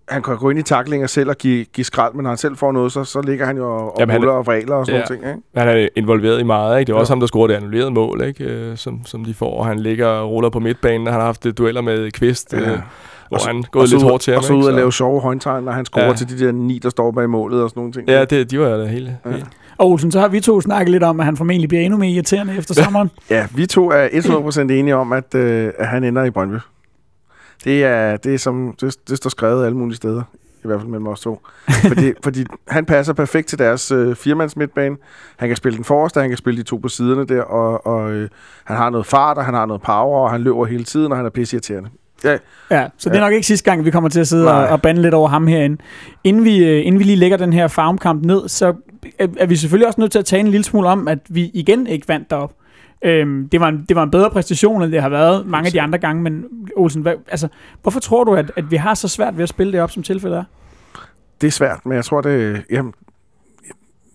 han 0.09 0.22
kan 0.22 0.37
gå 0.37 0.50
ind 0.50 0.59
i 0.59 0.62
taklinger 0.62 1.07
selv 1.07 1.28
og 1.31 1.37
give, 1.38 1.64
give 1.64 1.85
skrald, 1.85 2.14
men 2.14 2.22
når 2.22 2.31
han 2.31 2.37
selv 2.37 2.57
får 2.57 2.72
noget, 2.72 2.92
så, 2.92 3.05
så 3.05 3.20
ligger 3.22 3.46
han 3.46 3.57
jo 3.57 3.64
og, 3.76 3.81
og 3.92 3.96
Jamen, 3.98 4.11
han- 4.12 4.20
ruller 4.20 4.33
og 4.33 4.46
vræler 4.46 4.74
og 4.74 4.87
sådan 4.87 4.96
Ja. 4.96 5.00
ja. 5.00 5.07
ting. 5.07 5.35
Ikke? 5.37 5.42
Han 5.57 5.68
er 5.68 5.88
involveret 5.96 6.40
i 6.40 6.42
meget, 6.42 6.78
ikke? 6.81 6.87
Det 6.87 6.92
er 6.92 6.96
Jo. 6.96 7.00
også 7.00 7.12
ham, 7.12 7.20
der 7.20 7.26
scorer 7.26 7.46
det 7.46 7.55
annullerede 7.55 7.90
mål, 7.90 8.22
ikke? 8.24 8.44
Øh, 8.44 8.76
som, 8.76 9.07
som 9.07 9.24
de 9.24 9.35
får. 9.35 9.59
Og 9.59 9.66
han 9.66 9.78
ligger 9.81 10.07
og 10.07 10.31
ruller 10.31 10.50
på 10.50 10.61
midtbanen, 10.61 11.07
og 11.07 11.12
han 11.12 11.20
har 11.20 11.26
haft 11.26 11.44
lidt 11.44 11.59
dueller 11.59 11.81
med 11.81 12.11
Kvist, 12.11 12.52
Ja. 12.52 12.59
øh, 12.61 12.64
hvor 13.28 13.38
Og 13.38 13.46
han 13.46 13.57
Og 13.57 13.64
gået 13.70 13.90
lidt 13.90 14.02
hårdt 14.02 14.22
til 14.22 14.33
ham, 14.33 14.38
Og 14.38 14.44
så 14.44 14.52
ud 14.52 14.64
og 14.64 14.72
lave 14.72 14.92
sjove 14.92 15.20
håndtegn, 15.20 15.64
når 15.64 15.72
han 15.72 15.85
scorer 15.85 16.07
ja. 16.07 16.12
til 16.14 16.28
de 16.38 16.44
der 16.46 16.52
ni, 16.52 16.78
der 16.83 16.90
står 16.90 17.11
bag 17.11 17.31
målet 17.31 17.62
og 17.62 17.70
sådan 17.70 17.81
nogle 17.81 17.92
ting. 17.92 18.09
Ja, 18.09 18.24
det, 18.24 18.50
de 18.50 18.61
var 18.61 18.76
da 18.76 18.85
hele. 18.87 19.18
Ja. 19.24 19.31
helt. 19.31 19.46
Og 19.83 19.90
Olsen, 19.90 20.12
så 20.12 20.21
har 20.21 20.29
vi 20.29 20.40
to 20.40 20.61
snakket 20.61 20.90
lidt 20.90 21.03
om, 21.03 21.21
at 21.21 21.27
han 21.27 21.37
formentlig 21.37 21.68
bliver 21.68 21.83
endnu 21.85 21.99
mere 21.99 22.11
irriterende 22.11 22.57
efter 22.59 22.75
sommeren. 22.75 23.11
ja 23.31 23.47
vi 23.55 23.66
to 23.66 23.90
er 23.90 24.09
100% 24.09 24.61
enige 24.61 24.97
om, 24.97 25.12
at, 25.12 25.35
øh, 25.35 25.71
at 25.79 25.87
han 25.87 26.05
ender 26.05 26.25
i 26.25 26.31
Brøndby. 26.31 26.57
Det 27.64 27.85
er, 27.85 28.16
det 28.16 28.35
er 28.35 28.38
som, 28.38 28.75
det, 28.81 28.97
det 29.09 29.16
står 29.16 29.31
skrevet 29.31 29.66
alle 29.66 29.77
mulige 29.79 29.97
steder. 29.97 30.23
I 30.64 30.66
hvert 30.66 30.81
fald 30.81 30.90
mellem 30.90 31.07
os 31.07 31.21
to. 31.21 31.40
fordi, 31.88 32.12
fordi 32.25 32.45
han 32.68 32.85
passer 32.85 33.12
perfekt 33.12 33.49
til 33.49 33.59
deres 33.59 33.90
øh, 33.90 34.16
firmands 34.16 34.57
midtbane. 34.57 34.97
Han 35.37 35.49
kan 35.49 35.57
spille 35.57 35.77
den 35.77 35.85
forreste, 35.85 36.21
han 36.21 36.29
kan 36.31 36.38
spille 36.38 36.59
de 36.59 36.62
to 36.62 36.77
på 36.77 36.88
siderne 36.88 37.27
der, 37.27 37.42
og, 37.42 37.87
og 37.87 38.12
øh, 38.12 38.29
han 38.64 38.77
har 38.77 38.90
noget 38.90 39.07
fart, 39.07 39.38
og 39.38 39.45
han 39.45 39.55
har 39.55 39.66
noget 39.66 39.83
power, 39.83 40.18
og 40.25 40.31
han 40.31 40.40
løber 40.40 40.64
hele 40.64 40.85
tiden, 40.85 41.12
og 41.12 41.18
han 41.18 41.27
er 41.27 41.31
pisseirriterende. 41.31 41.90
Ja, 42.25 42.37
Ja, 42.71 42.87
så 42.99 43.09
det 43.09 43.16
er 43.16 43.21
Ja. 43.21 43.25
nok 43.27 43.33
ikke 43.35 43.47
sidste 43.47 43.71
gang, 43.71 43.85
vi 43.85 43.90
kommer 43.90 44.09
til 44.09 44.21
at 44.21 44.29
sidde 44.29 44.49
og, 44.49 44.61
Nej. 44.62 44.71
og 44.73 44.83
bande 44.83 45.03
lidt 45.03 45.14
over 45.14 45.29
ham 45.29 45.47
herinde. 45.47 45.77
Inden 46.25 46.45
vi, 46.45 46.64
øh, 46.64 46.87
inden 46.87 46.99
vi 46.99 47.05
lige 47.05 47.16
lægger 47.16 47.37
den 47.37 47.53
her 47.53 47.68
farmkamp 47.68 48.25
ned, 48.25 48.49
så 48.49 48.75
er, 49.19 49.27
er 49.38 49.47
vi 49.47 49.57
selvfølgelig 49.57 49.87
også 49.87 50.01
nødt 50.01 50.12
til 50.12 50.19
at 50.19 50.25
tale 50.25 50.41
en 50.41 50.49
lille 50.49 50.65
smule 50.65 50.88
om, 50.88 51.09
at 51.09 51.19
vi 51.29 51.51
igen 51.55 51.87
ikke 51.87 52.09
vandt 52.09 52.31
derop. 52.31 52.53
Øhm, 53.05 53.49
det, 53.49 53.61
var 53.61 53.69
en, 53.69 53.85
det 53.88 53.97
var 53.97 54.03
en 54.03 54.11
bedre 54.11 54.31
præstation, 54.31 54.83
end 54.83 54.93
det 54.93 55.03
har 55.03 55.09
været 55.09 55.47
mange 55.47 55.67
af 55.67 55.73
de 55.73 55.81
andre 55.81 55.99
gange, 55.99 56.23
men 56.23 56.45
Olsen, 56.77 57.03
hvad, 57.03 57.15
altså, 57.29 57.49
hvorfor 57.83 58.01
tror 58.01 58.25
du, 58.25 58.35
at, 58.35 58.53
at 58.57 58.71
vi 58.71 58.77
har 58.77 58.95
så 58.95 59.09
svært 59.09 59.37
ved 59.37 59.43
at 59.43 59.49
spille 59.49 59.73
det 59.73 59.81
op, 59.81 59.91
som 59.91 60.03
tilfældet 60.03 60.38
er? 60.38 60.45
det 61.43 61.47
er 61.47 61.53
svært, 61.53 61.87
men 61.87 61.95
jeg 61.95 62.05
tror, 62.05 62.21
det, 62.21 62.65
jamen, 62.71 62.95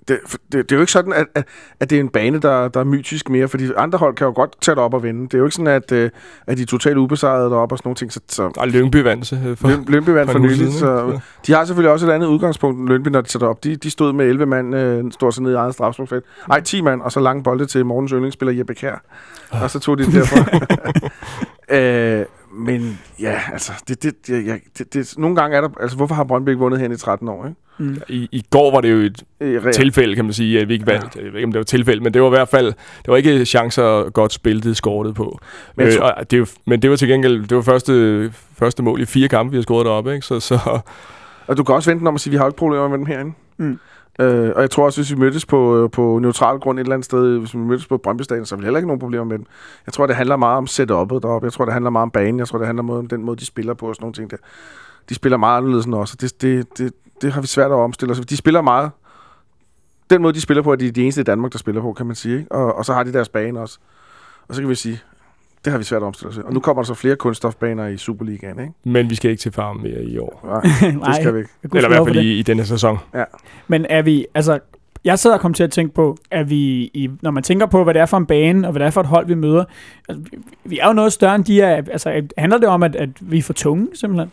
det, 0.08 0.20
det, 0.52 0.52
det 0.52 0.72
er 0.72 0.76
jo 0.76 0.80
ikke 0.82 0.92
sådan, 0.92 1.14
at, 1.14 1.26
at, 1.36 1.46
at 1.80 1.90
det 1.90 1.96
er 1.96 2.00
en 2.00 2.10
bane, 2.10 2.40
der, 2.40 2.68
der 2.68 2.80
er 2.80 2.84
mytisk 2.84 3.30
mere, 3.30 3.48
fordi 3.48 3.70
andre 3.78 4.00
hold 4.00 4.16
kan 4.16 4.28
jo 4.28 4.34
godt 4.36 4.62
tage 4.62 4.76
det 4.76 4.84
op 4.84 4.94
og 4.94 5.04
vinde. 5.04 5.24
Det 5.24 5.34
er 5.34 5.38
jo 5.38 5.46
ikke 5.46 5.56
sådan, 5.56 5.68
at, 5.68 5.92
øh, 5.92 6.10
at 6.48 6.58
de 6.58 6.62
er 6.62 6.66
totalt 6.66 6.98
ubesejrede 6.98 7.50
deroppe 7.50 7.74
og 7.74 7.78
sådan 7.78 7.88
nogle 7.88 7.96
ting. 7.96 8.14
Så, 8.14 8.20
så 8.30 8.52
Og 8.58 8.68
Lyngby 8.68 8.96
vandt 8.96 9.34
øh, 9.34 9.58
for, 9.58 9.68
Løn- 9.68 9.86
Lønby 9.88 10.10
vandt 10.10 10.32
for 10.32 10.40
for 10.40 10.40
nylig, 10.46 10.74
så 10.74 11.20
de 11.48 11.54
har 11.54 11.66
selvfølgelig 11.66 11.92
også 11.92 12.08
et 12.08 12.12
andet 12.12 12.28
udgangspunkt 12.28 12.80
end 12.80 12.88
Lønby, 12.88 13.08
når 13.08 13.22
de 13.22 13.30
sætter 13.30 13.48
op. 13.48 13.64
De, 13.64 13.76
de 13.76 13.90
stod 13.90 14.14
med 14.14 14.26
11 14.26 14.46
mand, 14.46 14.76
øh, 14.76 15.04
stod 15.12 15.32
så 15.32 15.42
nede 15.42 15.54
i 15.54 15.56
eget 15.56 15.74
strafsmålsfelt. 15.74 16.26
Ej, 16.52 16.60
10 16.62 16.82
mand, 16.82 17.02
og 17.02 17.12
så 17.12 17.20
lange 17.20 17.44
bolde 17.44 17.66
til 17.66 17.86
morgens 17.86 18.12
yndlingsspiller 18.12 18.54
Jeppe 18.54 18.74
Kær. 18.76 19.02
Og 19.52 19.70
så 19.72 19.80
tog 19.80 19.98
de 19.98 20.06
det 20.06 20.14
derfra. 20.14 20.60
øh, 21.78 22.26
men 22.52 23.00
ja, 23.20 23.42
altså, 23.54 23.72
det, 23.88 24.04
det, 24.04 24.16
ja, 24.30 24.58
det, 24.78 24.94
det, 24.94 25.14
nogle 25.18 25.36
gange 25.36 25.58
er 25.58 25.62
der, 25.62 25.70
altså 25.82 25.98
hvorfor 25.98 26.16
har 26.16 26.24
Brøndby 26.24 26.50
ikke 26.50 26.60
vundet 26.60 26.80
her 26.80 26.92
i 26.92 26.98
13 26.98 27.28
år, 27.28 27.46
ikke? 27.46 27.58
Mm. 27.80 28.02
I, 28.10 28.30
I 28.32 28.46
går 28.50 28.72
var 28.72 28.82
det 28.82 28.92
jo 28.92 28.98
et 28.98 29.24
reelt. 29.42 29.76
tilfælde, 29.76 30.16
kan 30.16 30.26
man 30.26 30.34
sige, 30.34 30.60
at 30.60 30.68
vi 30.68 30.74
ikke 30.74 30.88
vandt. 30.88 31.16
Jeg 31.16 31.24
ved 31.24 31.34
ikke, 31.34 31.44
om 31.44 31.52
det 31.52 31.58
var 31.60 31.62
et 31.62 31.68
tilfælde, 31.68 32.04
men 32.04 32.14
det 32.14 32.22
var 32.22 32.28
i 32.28 32.30
hvert 32.30 32.50
fald, 32.50 32.66
det 32.66 33.08
var 33.08 33.16
ikke 33.18 33.46
chancer 33.46 34.10
godt 34.10 34.34
spillet, 34.34 34.64
det 34.64 34.78
scortet 34.78 35.16
på. 35.16 35.40
Men 35.76 35.88
øh, 35.88 35.94
og 36.02 36.32
det, 36.32 36.40
er 36.42 36.54
men 36.66 36.82
det 36.82 36.90
var 36.90 36.96
til 36.96 37.08
gengæld, 37.08 37.48
det 37.48 37.56
var 37.56 37.62
første, 37.62 38.34
første 38.58 38.84
mål 38.84 39.02
i 39.02 39.06
fire 39.06 39.28
kampe, 39.28 39.52
vi 39.52 39.58
har 39.58 39.62
scoret 39.62 39.86
deroppe, 39.86 40.14
ikke? 40.14 40.26
Så, 40.26 40.40
så 40.40 40.80
Og 41.48 41.58
du 41.58 41.64
kan 41.64 41.76
også 41.76 41.92
vente 41.92 42.08
om 42.08 42.16
at 42.16 42.22
sige, 42.22 42.32
at 42.32 42.34
vi 42.34 42.38
har 42.38 42.48
ikke 42.48 42.58
problemer 42.58 42.88
med 42.88 42.98
dem 42.98 43.06
herinde. 43.06 43.34
Mm. 43.58 43.80
Øh, 44.20 44.52
og 44.56 44.62
jeg 44.62 44.72
tror 44.72 44.86
også, 44.86 45.02
hvis 45.02 45.12
vi 45.12 45.16
mødtes 45.16 45.46
på, 45.46 45.84
øh, 45.84 45.90
på 45.90 46.20
neutral 46.20 46.60
grund 46.60 46.80
et 46.80 46.84
eller 46.84 46.94
andet 46.94 47.06
sted, 47.06 47.38
hvis 47.38 47.54
vi 47.54 47.60
mødtes 47.60 47.88
på 47.88 47.98
Brøndby 47.98 48.22
Stadion, 48.22 48.46
så 48.46 48.56
vil 48.56 48.62
vi 48.62 48.66
heller 48.66 48.78
ikke 48.78 48.88
nogen 48.88 49.00
problemer 49.00 49.26
med 49.26 49.38
dem. 49.38 49.46
Jeg 49.86 49.94
tror, 49.94 50.08
det 50.08 50.16
handler 50.16 50.36
meget 50.36 50.58
om 50.58 50.66
setup'et 50.66 51.20
deroppe. 51.20 51.46
Jeg 51.46 51.54
tror, 51.54 51.66
det 51.66 51.74
handler 51.74 51.90
meget 51.90 52.04
om 52.04 52.12
banen. 52.12 52.40
Jeg 52.40 52.48
tror, 52.48 52.58
det 52.58 52.68
handler 52.68 52.84
meget 52.84 53.00
om 53.00 53.08
den 53.08 53.24
måde, 53.24 53.38
de 53.38 53.46
spiller 53.46 53.74
på 53.74 53.88
og 53.88 53.96
sådan 53.96 54.04
nogle 54.04 54.14
ting 54.14 54.32
der. 54.32 54.38
De 55.10 55.16
spiller 55.16 55.38
meget 55.38 55.58
anderledes 55.58 55.86
end 55.86 55.96
os, 55.96 56.14
og 56.14 56.22
det, 56.22 56.42
det, 56.42 56.78
det, 56.78 56.94
det 57.22 57.34
har 57.34 57.42
vi 57.42 57.48
svært 57.48 57.72
at 57.72 57.76
omstille 57.76 58.12
os. 58.12 58.20
De 58.20 58.38
spiller 58.38 58.62
meget. 58.62 58.92
Den 60.10 60.22
måde, 60.22 60.34
de 60.34 60.42
spiller 60.42 60.64
på, 60.64 60.72
er 60.72 60.76
de 60.76 60.92
de 60.92 61.02
eneste 61.02 61.22
i 61.22 61.24
Danmark, 61.24 61.52
der 61.52 61.58
spiller 61.58 61.82
på, 61.82 61.94
kan 61.94 62.06
man 62.06 62.16
sige. 62.16 62.38
Ikke? 62.38 62.52
Og, 62.52 62.76
og 62.76 62.86
så 62.86 62.94
har 62.94 63.04
de 63.04 63.14
deres 63.14 63.30
bane 63.30 63.60
også. 63.60 63.80
Og 64.48 64.56
så 64.56 64.62
kan 64.62 64.70
vi 64.70 64.76
sige, 64.76 65.02
det 65.66 65.72
har 65.72 65.78
vi 65.78 65.84
svært 65.84 66.02
at 66.02 66.06
omstille 66.06 66.30
os. 66.30 66.38
Og 66.38 66.54
nu 66.54 66.60
kommer 66.60 66.84
der 66.84 66.88
så 66.88 66.94
flere 66.94 67.16
kunststofbaner 67.16 67.88
i 67.88 67.98
Superligaen, 67.98 68.60
ikke? 68.60 68.74
men 68.84 69.10
vi 69.10 69.16
skal 69.16 69.32
ikke 69.32 69.42
til 69.42 69.52
farm 69.52 69.78
mere 69.78 70.04
i 70.04 70.18
år. 70.18 70.42
Nej, 70.44 71.08
det 71.08 71.16
skal 71.16 71.34
vi 71.34 71.40
ikke. 71.40 71.50
Eller 71.64 71.90
i 71.90 71.94
hvert 71.94 72.08
fald 72.08 72.18
i, 72.26 72.40
i 72.40 72.42
denne 72.42 72.66
sæson. 72.66 72.98
Men 73.68 73.86
er 73.90 74.02
vi, 74.02 74.26
altså, 74.34 74.60
jeg 75.04 75.20
sidder 75.20 75.36
og 75.36 75.42
kommer 75.42 75.54
til 75.56 75.64
at 75.64 75.72
tænke 75.72 75.94
på, 75.96 76.18
at 76.32 76.50
vi, 76.50 76.84
i, 76.94 77.10
når 77.22 77.32
man 77.32 77.44
tænker 77.44 77.66
på, 77.66 77.84
hvad 77.84 77.94
det 77.94 78.02
er 78.02 78.06
for 78.06 78.18
en 78.18 78.26
bane, 78.26 78.68
og 78.68 78.72
hvad 78.72 78.80
det 78.80 78.86
er 78.86 78.92
for 78.92 79.02
et 79.02 79.08
hold, 79.08 79.28
vi 79.28 79.34
møder, 79.36 79.64
altså, 80.10 80.24
vi- 80.66 80.80
er 80.80 80.88
jo 80.88 80.94
noget 80.94 81.14
større 81.14 81.36
end 81.36 81.44
de 81.46 81.62
er. 81.62 81.76
Altså, 81.76 82.22
handler 82.38 82.58
det 82.58 82.68
om, 82.68 82.84
at, 82.84 82.96
at 82.96 83.10
vi 83.22 83.38
er 83.38 83.42
for 83.44 83.54
tunge, 83.54 83.88
simpelthen? 83.94 84.32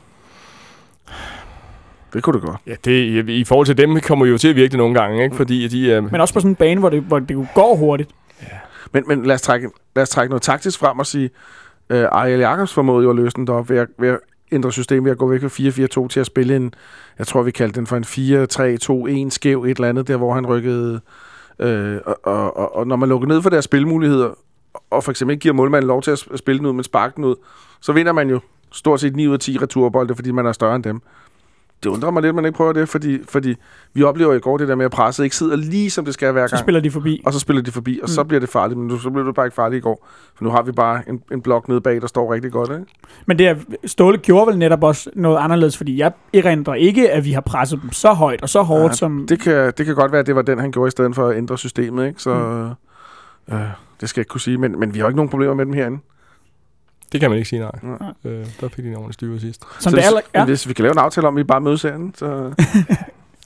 Det 2.12 2.22
kunne 2.22 2.40
det 2.40 2.48
godt. 2.48 2.56
Ja, 2.66 2.74
det, 2.84 3.28
i 3.28 3.44
forhold 3.44 3.66
til 3.66 3.78
dem 3.78 4.00
kommer 4.00 4.24
vi 4.24 4.30
jo 4.30 4.38
til 4.38 4.48
at 4.48 4.56
virke 4.56 4.70
det 4.70 4.78
nogle 4.78 4.94
gange, 4.94 5.24
ikke? 5.24 5.36
Fordi 5.36 5.68
de 5.68 5.92
er... 5.92 6.00
Men 6.00 6.20
også 6.20 6.34
på 6.34 6.40
sådan 6.40 6.50
en 6.50 6.54
bane, 6.56 6.80
hvor 6.80 6.88
det, 6.88 7.02
hvor 7.02 7.18
det 7.18 7.48
går 7.54 7.76
hurtigt. 7.76 8.10
Men, 8.94 9.04
men 9.06 9.24
lad, 9.24 9.34
os 9.34 9.42
trække, 9.42 9.70
lad 9.96 10.02
os 10.02 10.10
trække 10.10 10.30
noget 10.30 10.42
taktisk 10.42 10.78
frem 10.78 10.98
og 10.98 11.06
sige, 11.06 11.30
øh, 11.90 12.04
Ariel 12.12 12.40
Jacobs 12.40 12.74
formåede 12.74 13.04
jo 13.04 13.10
at 13.10 13.16
løse 13.16 13.36
den 13.36 13.46
deroppe 13.46 13.74
ved 13.74 13.80
at, 13.80 13.88
ved 13.98 14.08
at 14.08 14.18
ændre 14.52 14.72
systemet 14.72 15.04
ved 15.04 15.12
at 15.12 15.18
gå 15.18 15.28
væk 15.28 15.40
fra 15.40 16.04
4-4-2 16.04 16.08
til 16.08 16.20
at 16.20 16.26
spille 16.26 16.56
en, 16.56 16.74
jeg 17.18 17.26
tror 17.26 17.42
vi 17.42 17.50
kaldte 17.50 17.76
den 17.80 17.86
for 17.86 17.96
en 17.96 18.04
4-3-2-1 19.26 19.30
skæv 19.30 19.64
et 19.64 19.76
eller 19.76 19.88
andet, 19.88 20.08
der 20.08 20.16
hvor 20.16 20.34
han 20.34 20.46
rykkede, 20.46 21.00
øh, 21.58 21.98
og, 22.06 22.18
og, 22.22 22.56
og, 22.56 22.76
og 22.76 22.86
når 22.86 22.96
man 22.96 23.08
lukker 23.08 23.28
ned 23.28 23.42
for 23.42 23.50
deres 23.50 23.64
spilmuligheder, 23.64 24.30
og 24.90 25.04
for 25.04 25.10
eksempel 25.10 25.32
ikke 25.32 25.42
giver 25.42 25.54
målmanden 25.54 25.88
lov 25.88 26.02
til 26.02 26.10
at 26.10 26.18
spille 26.36 26.58
den 26.58 26.66
ud, 26.66 26.72
men 26.72 26.84
sparke 26.84 27.16
den 27.16 27.24
ud, 27.24 27.36
så 27.80 27.92
vinder 27.92 28.12
man 28.12 28.30
jo 28.30 28.40
stort 28.72 29.00
set 29.00 29.16
9 29.16 29.28
ud 29.28 29.32
af 29.32 29.40
10 29.40 29.58
returbolde, 29.58 30.14
fordi 30.14 30.30
man 30.30 30.46
er 30.46 30.52
større 30.52 30.76
end 30.76 30.84
dem. 30.84 31.02
Det 31.84 31.90
undrer 31.90 32.10
mig 32.10 32.22
lidt, 32.22 32.28
at 32.28 32.34
man 32.34 32.44
ikke 32.44 32.56
prøver 32.56 32.72
det, 32.72 32.88
fordi, 32.88 33.18
fordi 33.28 33.54
vi 33.94 34.02
oplever 34.02 34.34
i 34.34 34.38
går 34.38 34.56
det 34.56 34.68
der 34.68 34.74
med, 34.74 34.84
at 34.84 34.90
presset 34.90 35.24
ikke 35.24 35.36
sidder 35.36 35.56
lige 35.56 35.90
som 35.90 36.04
det 36.04 36.14
skal 36.14 36.32
hver 36.32 36.46
Så 36.46 36.56
gang 36.56 36.64
spiller 36.64 36.80
de 36.80 36.90
forbi. 36.90 37.22
og 37.26 37.32
så 37.32 37.38
spiller 37.40 37.62
de 37.62 37.70
forbi, 37.70 37.98
og 38.02 38.04
mm. 38.04 38.08
så 38.08 38.24
bliver 38.24 38.40
det 38.40 38.48
farligt. 38.48 38.78
Men 38.78 38.88
nu, 38.88 38.98
så 38.98 39.10
bliver 39.10 39.24
det 39.24 39.34
bare 39.34 39.46
ikke 39.46 39.54
farligt 39.54 39.78
i 39.78 39.82
går. 39.82 40.06
For 40.36 40.44
nu 40.44 40.50
har 40.50 40.62
vi 40.62 40.72
bare 40.72 41.02
en, 41.08 41.22
en 41.32 41.42
blok 41.42 41.68
nede 41.68 41.80
bag, 41.80 42.00
der 42.00 42.06
står 42.06 42.32
rigtig 42.34 42.52
godt. 42.52 42.70
Ikke? 42.70 42.84
Men 43.26 43.38
det 43.38 43.48
er, 43.48 43.54
Ståle 43.84 44.18
gjorde 44.18 44.46
vel 44.46 44.58
netop 44.58 44.82
også 44.82 45.10
noget 45.14 45.38
anderledes, 45.38 45.76
fordi 45.76 45.98
jeg 45.98 46.12
erindrer 46.34 46.74
ikke, 46.74 47.10
at 47.10 47.24
vi 47.24 47.32
har 47.32 47.40
presset 47.40 47.82
dem 47.82 47.92
så 47.92 48.12
højt 48.12 48.42
og 48.42 48.48
så 48.48 48.62
hårdt, 48.62 48.92
Ja, 48.92 48.96
som... 48.96 49.26
Det 49.28 49.40
kan, 49.40 49.72
det 49.78 49.86
kan 49.86 49.94
godt 49.94 50.12
være, 50.12 50.20
at 50.20 50.26
det 50.26 50.36
var 50.36 50.42
den, 50.42 50.58
han 50.58 50.72
gjorde, 50.72 50.88
i 50.88 50.90
stedet 50.90 51.14
for 51.14 51.28
at 51.28 51.36
ændre 51.36 51.58
systemet. 51.58 52.06
Ikke? 52.06 52.22
Så 52.22 52.34
mm. 52.34 53.54
øh, 53.54 53.60
det 54.00 54.08
skal 54.08 54.20
jeg 54.20 54.22
ikke 54.22 54.28
kunne 54.30 54.40
sige. 54.40 54.58
Men, 54.58 54.80
men 54.80 54.94
vi 54.94 54.98
har 54.98 55.06
ikke 55.06 55.16
nogen 55.16 55.28
problemer 55.30 55.54
med 55.54 55.66
dem 55.66 55.72
herinde. 55.72 55.98
Det 57.12 57.20
kan 57.20 57.30
man 57.30 57.38
ikke 57.38 57.48
sige 57.48 57.60
nej. 57.60 57.70
Nej. 57.82 58.12
Øh, 58.32 58.46
der 58.60 58.68
fik 58.68 58.84
de 58.84 58.88
en 58.88 58.94
ordentlig 58.94 59.14
styre 59.14 59.40
sidst. 59.40 59.62
som 59.80 59.90
så 59.90 59.96
det 59.96 60.04
aller, 60.04 60.20
hvis, 60.20 60.38
ja. 60.40 60.44
hvis 60.44 60.68
vi 60.68 60.74
kan 60.74 60.82
lave 60.82 60.92
en 60.92 60.98
aftale 60.98 61.26
om, 61.26 61.34
at 61.34 61.38
vi 61.38 61.44
bare 61.44 61.60
mødes 61.60 61.82
herinde, 61.82 62.12
så... 62.16 62.50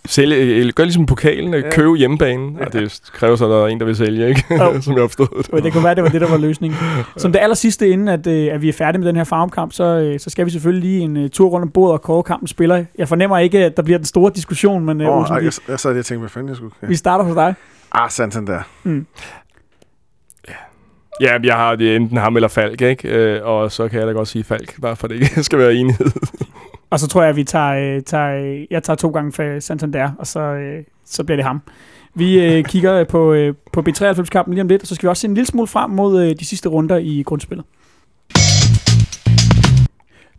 Sælge, 0.06 0.36
øh, 0.36 0.72
gør 0.74 0.84
ligesom 0.84 1.06
pokalen, 1.06 1.54
ja. 1.54 1.60
Ja. 1.60 1.70
købe 1.70 1.96
hjemmebanen. 1.96 2.56
Ja. 2.60 2.66
Og 2.66 2.72
det 2.72 3.00
kræver 3.12 3.36
så, 3.36 3.44
at 3.44 3.50
der 3.50 3.62
er 3.64 3.66
en, 3.66 3.80
der 3.80 3.86
vil 3.86 3.96
sælge, 3.96 4.28
ikke? 4.28 4.44
Jo. 4.50 4.80
Som 4.80 4.92
jeg 4.94 5.02
har 5.02 5.08
forstået. 5.08 5.52
Men 5.52 5.64
Det 5.64 5.72
kunne 5.72 5.84
være, 5.84 5.94
det 5.94 6.02
var 6.02 6.08
det, 6.08 6.20
der 6.20 6.28
var 6.28 6.36
løsningen. 6.36 6.78
Som 7.16 7.32
det 7.32 7.38
aller 7.38 7.54
sidste, 7.54 7.88
inden 7.88 8.08
at, 8.08 8.26
øh, 8.26 8.54
at 8.54 8.62
vi 8.62 8.68
er 8.68 8.72
færdige 8.72 8.98
med 8.98 9.08
den 9.08 9.16
her 9.16 9.24
farmkamp, 9.24 9.72
så, 9.72 9.84
øh, 9.84 10.20
så 10.20 10.30
skal 10.30 10.46
vi 10.46 10.50
selvfølgelig 10.50 10.90
lige 10.90 11.00
en 11.00 11.16
uh, 11.16 11.30
tur 11.30 11.48
rundt 11.48 11.62
om 11.62 11.70
bordet 11.70 11.92
og 11.92 12.02
kåre 12.02 12.22
kampen 12.22 12.48
spiller. 12.48 12.84
Jeg 12.98 13.08
fornemmer 13.08 13.38
ikke, 13.38 13.58
at 13.64 13.76
der 13.76 13.82
bliver 13.82 13.98
den 13.98 14.06
store 14.06 14.32
diskussion, 14.34 14.84
men 14.84 15.00
uh, 15.00 15.06
Åh, 15.06 15.18
Olsen, 15.18 15.36
vi, 15.36 15.44
jeg, 15.44 15.52
jeg 15.68 15.80
sad 15.80 15.90
lige 15.90 16.00
og 16.00 16.06
tænkte, 16.06 16.20
hvad 16.20 16.28
fanden 16.28 16.48
jeg 16.48 16.56
skulle... 16.56 16.74
Ja. 16.82 16.86
vi 16.86 16.96
starter 16.96 17.24
hos 17.24 17.34
dig. 17.34 17.54
Ah, 17.92 18.10
Santander. 18.10 18.62
Ja, 21.20 21.38
jeg 21.44 21.54
har 21.54 21.76
det 21.76 21.96
enten 21.96 22.16
ham 22.16 22.36
eller 22.36 22.48
Falk, 22.48 22.80
ikke? 22.80 23.08
Øh, 23.08 23.46
og 23.46 23.72
så 23.72 23.88
kan 23.88 23.98
jeg 23.98 24.08
da 24.08 24.12
godt 24.12 24.28
sige 24.28 24.44
Falk, 24.44 24.80
bare 24.80 24.96
for 24.96 25.08
det 25.08 25.14
ikke 25.14 25.42
skal 25.48 25.58
være 25.58 25.74
enighed. 25.74 26.06
Og 26.90 27.00
så 27.00 27.08
tror 27.08 27.22
jeg, 27.22 27.30
at 27.30 27.36
vi 27.36 27.44
tager, 27.44 27.96
øh, 27.96 28.02
tager, 28.02 28.44
øh, 28.44 28.66
jeg 28.70 28.82
tager 28.82 28.96
to 28.96 29.08
gange 29.10 29.32
for 29.32 29.60
Santander, 29.60 30.10
og 30.18 30.26
så, 30.26 30.72
så 31.04 31.24
bliver 31.24 31.36
det 31.36 31.44
ham. 31.44 31.62
Vi 32.14 32.44
øh, 32.44 32.64
kigger 32.70 33.04
på, 33.04 33.32
øh, 33.32 33.54
på 33.72 33.84
B93-kampen 33.88 34.54
lige 34.54 34.62
om 34.62 34.68
lidt, 34.68 34.82
og 34.82 34.88
så 34.88 34.94
skal 34.94 35.06
vi 35.06 35.08
også 35.08 35.20
se 35.20 35.28
en 35.28 35.34
lille 35.34 35.46
smule 35.46 35.66
frem 35.66 35.90
mod 35.90 36.22
øh, 36.22 36.34
de 36.40 36.44
sidste 36.44 36.68
runder 36.68 36.96
i 36.96 37.22
grundspillet. 37.26 37.66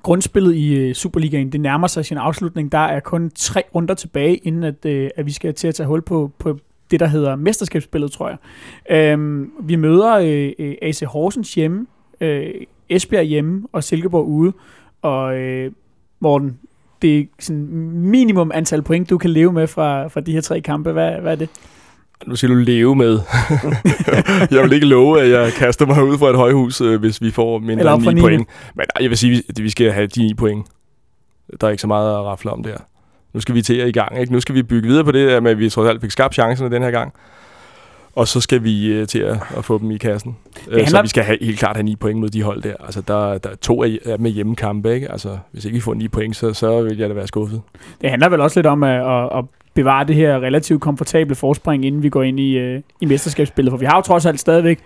Grundspillet 0.03 0.55
i 0.55 0.75
øh, 0.75 0.93
Superligaen, 0.95 1.51
det 1.51 1.61
nærmer 1.61 1.87
sig 1.87 2.05
sin 2.05 2.17
afslutning. 2.17 2.71
Der 2.71 2.77
er 2.77 2.99
kun 2.99 3.31
tre 3.35 3.63
runder 3.75 3.93
tilbage, 3.93 4.35
inden 4.35 4.63
at, 4.63 4.85
øh, 4.85 5.09
at 5.15 5.25
vi 5.25 5.31
skal 5.31 5.53
til 5.53 5.67
at 5.67 5.75
tage 5.75 5.87
hul 5.87 6.01
på, 6.01 6.31
på 6.39 6.57
det, 6.91 6.99
der 6.99 7.07
hedder 7.07 7.35
mesterskabsspillet, 7.35 8.11
tror 8.11 8.29
jeg. 8.29 8.37
Øhm, 8.97 9.51
vi 9.63 9.75
møder 9.75 10.13
øh, 10.15 10.51
øh, 10.59 10.75
AC 10.81 10.99
Horsens 11.07 11.53
hjemme, 11.53 11.85
øh, 12.21 12.47
Esbjerg 12.89 13.23
hjemme 13.25 13.63
og 13.71 13.83
Silkeborg 13.83 14.25
ude. 14.27 14.53
Og 15.01 15.37
øh, 15.37 15.71
Morten, 16.19 16.57
det 17.01 17.19
er 17.19 17.23
sådan 17.39 17.65
minimum 17.93 18.51
antal 18.53 18.81
point, 18.81 19.09
du 19.09 19.17
kan 19.17 19.29
leve 19.29 19.51
med 19.53 19.67
fra, 19.67 20.07
fra 20.07 20.21
de 20.21 20.31
her 20.31 20.41
tre 20.41 20.61
kampe. 20.61 20.91
Hvad, 20.91 21.11
hvad 21.21 21.31
er 21.31 21.35
det? 21.35 21.49
Nu 22.25 22.35
skal 22.35 22.49
du 22.49 22.55
leve 22.55 22.95
med. 22.95 23.19
jeg 24.51 24.63
vil 24.63 24.73
ikke 24.73 24.85
love, 24.85 25.21
at 25.21 25.29
jeg 25.29 25.51
kaster 25.53 25.85
mig 25.85 26.03
ud 26.03 26.17
fra 26.17 26.29
et 26.29 26.35
højhus, 26.35 26.81
øh, 26.81 26.99
hvis 26.99 27.21
vi 27.21 27.31
får 27.31 27.59
mindre 27.59 27.79
Eller 27.79 27.93
end 27.93 28.03
fra 28.03 28.11
9 28.11 28.15
niende. 28.15 28.21
point. 28.21 28.49
Men 28.75 28.85
jeg 29.01 29.09
vil 29.09 29.17
sige, 29.17 29.43
at 29.49 29.63
vi 29.63 29.69
skal 29.69 29.91
have 29.91 30.07
de 30.07 30.21
9 30.21 30.33
point. 30.33 30.65
Der 31.61 31.67
er 31.67 31.71
ikke 31.71 31.81
så 31.81 31.87
meget 31.87 32.13
at 32.13 32.23
rafle 32.25 32.51
om 32.51 32.63
der. 32.63 32.77
Nu 33.33 33.39
skal 33.39 33.55
vi 33.55 33.61
til 33.61 33.73
at 33.77 33.87
i 33.87 33.91
gang. 33.91 34.19
Ikke? 34.19 34.33
Nu 34.33 34.39
skal 34.39 34.55
vi 34.55 34.63
bygge 34.63 34.87
videre 34.87 35.03
på 35.03 35.11
det, 35.11 35.29
der 35.29 35.39
med, 35.39 35.51
at 35.51 35.59
vi 35.59 35.69
trods 35.69 35.89
alt 35.89 36.01
fik 36.01 36.11
skabt 36.11 36.33
chancerne 36.33 36.75
den 36.75 36.83
her 36.83 36.91
gang. 36.91 37.13
Og 38.15 38.27
så 38.27 38.41
skal 38.41 38.63
vi 38.63 38.87
øh, 38.87 39.07
til 39.07 39.19
at, 39.19 39.37
at 39.57 39.65
få 39.65 39.77
dem 39.77 39.91
i 39.91 39.97
kassen. 39.97 40.35
Det 40.53 40.61
handler- 40.73 40.85
Så 40.87 41.01
vi 41.01 41.07
skal 41.07 41.23
have, 41.23 41.37
helt 41.41 41.59
klart 41.59 41.75
have 41.75 41.83
9 41.83 41.95
point 41.95 42.19
mod 42.19 42.29
de 42.29 42.43
hold 42.43 42.61
der. 42.61 42.73
Altså, 42.85 43.01
der, 43.01 43.37
der 43.37 43.49
er 43.49 43.55
to 43.61 43.83
af 43.83 43.99
med 44.19 44.31
hjemmekampe. 44.31 44.93
Ikke? 44.93 45.11
Altså, 45.11 45.37
hvis 45.51 45.65
ikke 45.65 45.75
vi 45.75 45.81
får 45.81 45.93
9 45.93 46.07
point, 46.07 46.35
så, 46.35 46.53
så 46.53 46.81
vil 46.81 46.97
jeg 46.97 47.09
da 47.09 47.13
være 47.13 47.27
skuffet. 47.27 47.61
Det 48.01 48.09
handler 48.09 48.29
vel 48.29 48.41
også 48.41 48.59
lidt 48.59 48.67
om 48.67 48.83
at, 48.83 49.01
at, 49.23 49.37
at 49.37 49.45
bevare 49.73 50.07
det 50.07 50.15
her 50.15 50.35
relativt 50.39 50.81
komfortable 50.81 51.35
forspring, 51.35 51.85
inden 51.85 52.03
vi 52.03 52.09
går 52.09 52.23
ind 52.23 52.39
i, 52.39 52.57
øh, 52.57 52.81
i 53.01 53.05
mesterskabsspillet. 53.05 53.71
For 53.71 53.77
vi 53.77 53.85
har 53.85 53.95
jo 53.95 54.01
trods 54.01 54.25
alt 54.25 54.39
stadigvæk 54.39 54.79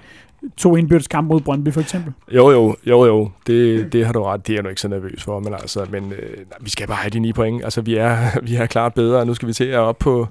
to 0.58 0.76
indbyrdes 0.76 1.08
kampe 1.08 1.28
mod 1.34 1.42
Brøndby, 1.42 1.74
for 1.74 1.82
eksempel. 1.82 2.14
Jo, 2.32 2.52
jo, 2.52 2.76
jo, 2.86 3.06
jo. 3.06 3.30
Det, 3.48 3.94
det 3.94 4.06
har 4.06 4.14
du 4.14 4.24
ret. 4.24 4.48
Det 4.48 4.54
er 4.54 4.58
jeg 4.58 4.64
nu 4.64 4.70
ikke 4.70 4.82
så 4.82 4.88
nervøs 4.88 5.24
for. 5.24 5.40
Men, 5.40 5.54
altså, 5.54 5.86
men 5.90 6.12
øh, 6.12 6.38
nej, 6.38 6.58
vi 6.62 6.70
skal 6.70 6.88
bare 6.88 6.98
have 6.98 7.10
de 7.10 7.20
9 7.20 7.34
point. 7.34 7.64
Altså, 7.64 7.82
vi 7.82 7.96
er, 7.96 8.18
vi 8.48 8.56
er 8.56 8.66
klart 8.66 8.94
bedre. 8.94 9.20
og 9.20 9.28
Nu 9.28 9.34
skal 9.34 9.48
vi 9.48 9.54
til 9.54 9.64
at 9.64 9.80
op 9.80 10.00
på, 10.00 10.28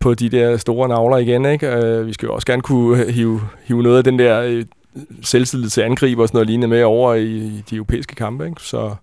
på 0.00 0.14
de 0.14 0.28
der 0.28 0.56
store 0.56 0.88
navler 0.88 1.16
igen. 1.16 1.44
Ikke? 1.44 1.66
Øh, 1.66 2.06
vi 2.06 2.12
skal 2.12 2.26
jo 2.26 2.34
også 2.34 2.46
gerne 2.46 2.62
kunne 2.62 3.12
hive, 3.12 3.40
hive 3.64 3.82
noget 3.82 3.98
af 3.98 4.04
den 4.04 4.18
der 4.18 4.40
øh, 4.40 4.64
selvtillid 5.22 5.68
til 5.68 5.80
angriber 5.80 6.22
og 6.22 6.28
sådan 6.28 6.36
noget 6.36 6.48
lignende 6.48 6.68
med 6.68 6.82
over 6.82 7.14
i, 7.14 7.36
i 7.36 7.64
de 7.70 7.76
europæiske 7.76 8.14
kampe. 8.14 8.46
Ikke? 8.46 8.60
Så, 8.60 8.94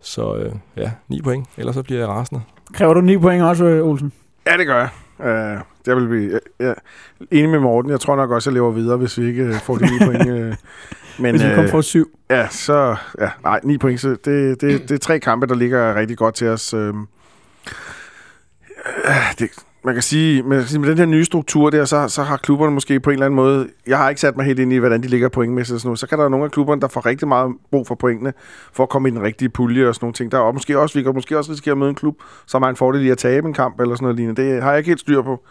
så 0.00 0.34
øh, 0.36 0.52
ja, 0.76 0.90
9 1.08 1.22
point. 1.22 1.46
Ellers 1.56 1.74
så 1.74 1.82
bliver 1.82 2.00
jeg 2.00 2.08
rasende. 2.08 2.40
Kræver 2.72 2.94
du 2.94 3.00
9 3.00 3.18
point 3.18 3.42
også, 3.42 3.64
øh, 3.64 3.86
Olsen? 3.86 4.12
Ja, 4.46 4.56
det 4.56 4.66
gør 4.66 4.78
jeg. 4.78 4.88
Uh, 5.18 5.60
det 5.86 5.96
vil 5.96 6.08
blive 6.08 6.32
jeg, 6.32 6.40
jeg, 6.58 6.74
enig 7.30 7.50
med 7.50 7.58
Morten. 7.58 7.90
Jeg 7.90 8.00
tror 8.00 8.16
nok 8.16 8.30
også, 8.30 8.50
at 8.50 8.54
jeg 8.54 8.58
lever 8.60 8.70
videre, 8.70 8.96
hvis 8.96 9.18
vi 9.18 9.26
ikke 9.26 9.48
uh, 9.48 9.54
får 9.54 9.76
de 9.76 9.98
9 9.98 10.04
point. 10.04 10.30
Uh, 10.30 10.54
men 11.22 11.34
Hvis 11.34 11.44
vi 11.44 11.48
øh, 11.48 11.70
får 11.70 11.80
7. 11.80 12.18
ja, 12.30 12.48
så... 12.48 12.96
Ja, 13.20 13.30
nej, 13.44 13.60
9 13.64 13.78
point. 13.78 14.00
Så 14.00 14.08
det, 14.08 14.60
det, 14.60 14.60
det 14.60 14.90
er 14.90 14.98
tre 14.98 15.20
kampe, 15.20 15.46
der 15.46 15.54
ligger 15.54 15.94
rigtig 15.94 16.16
godt 16.16 16.34
til 16.34 16.48
os. 16.48 16.74
Uh, 16.74 16.94
det, 19.38 19.50
man 19.88 19.94
kan 19.94 20.02
sige, 20.02 20.42
man 20.42 20.58
kan 20.58 20.66
sige, 20.66 20.80
med 20.80 20.88
den 20.88 20.98
her 20.98 21.06
nye 21.06 21.24
struktur 21.24 21.70
der, 21.70 21.84
så, 21.84 22.08
så 22.08 22.22
har 22.22 22.36
klubberne 22.36 22.74
måske 22.74 23.00
på 23.00 23.10
en 23.10 23.14
eller 23.14 23.26
anden 23.26 23.36
måde... 23.36 23.68
Jeg 23.86 23.98
har 23.98 24.08
ikke 24.08 24.20
sat 24.20 24.36
mig 24.36 24.46
helt 24.46 24.58
ind 24.58 24.72
i, 24.72 24.76
hvordan 24.76 25.02
de 25.02 25.08
ligger 25.08 25.28
pointmæssigt 25.28 25.74
og 25.74 25.80
sådan 25.80 25.88
noget. 25.88 25.98
Så 25.98 26.06
kan 26.06 26.18
der 26.18 26.24
være 26.24 26.30
nogle 26.30 26.44
af 26.44 26.50
klubberne, 26.50 26.80
der 26.80 26.88
får 26.88 27.06
rigtig 27.06 27.28
meget 27.28 27.52
brug 27.70 27.86
for 27.86 27.94
pointene, 27.94 28.32
for 28.72 28.82
at 28.82 28.88
komme 28.88 29.08
i 29.08 29.12
den 29.12 29.22
rigtige 29.22 29.48
pulje 29.48 29.88
og 29.88 29.94
sådan 29.94 30.04
nogle 30.04 30.14
ting. 30.14 30.32
Der 30.32 30.38
og 30.38 30.54
måske 30.54 30.78
også, 30.78 30.98
vi 30.98 31.02
kan 31.02 31.14
måske 31.14 31.38
også 31.38 31.52
risikere 31.52 31.72
at 31.72 31.78
møde 31.78 31.90
en 31.90 31.94
klub, 31.94 32.16
som 32.46 32.62
har 32.62 32.70
en 32.70 32.76
fordel 32.76 33.06
i 33.06 33.10
at 33.10 33.18
tabe 33.18 33.48
en 33.48 33.54
kamp 33.54 33.80
eller 33.80 33.94
sådan 33.94 34.04
noget 34.04 34.16
lignende. 34.16 34.42
Det 34.42 34.62
har 34.62 34.70
jeg 34.70 34.78
ikke 34.78 34.90
helt 34.90 35.00
styr 35.00 35.22
på. 35.22 35.44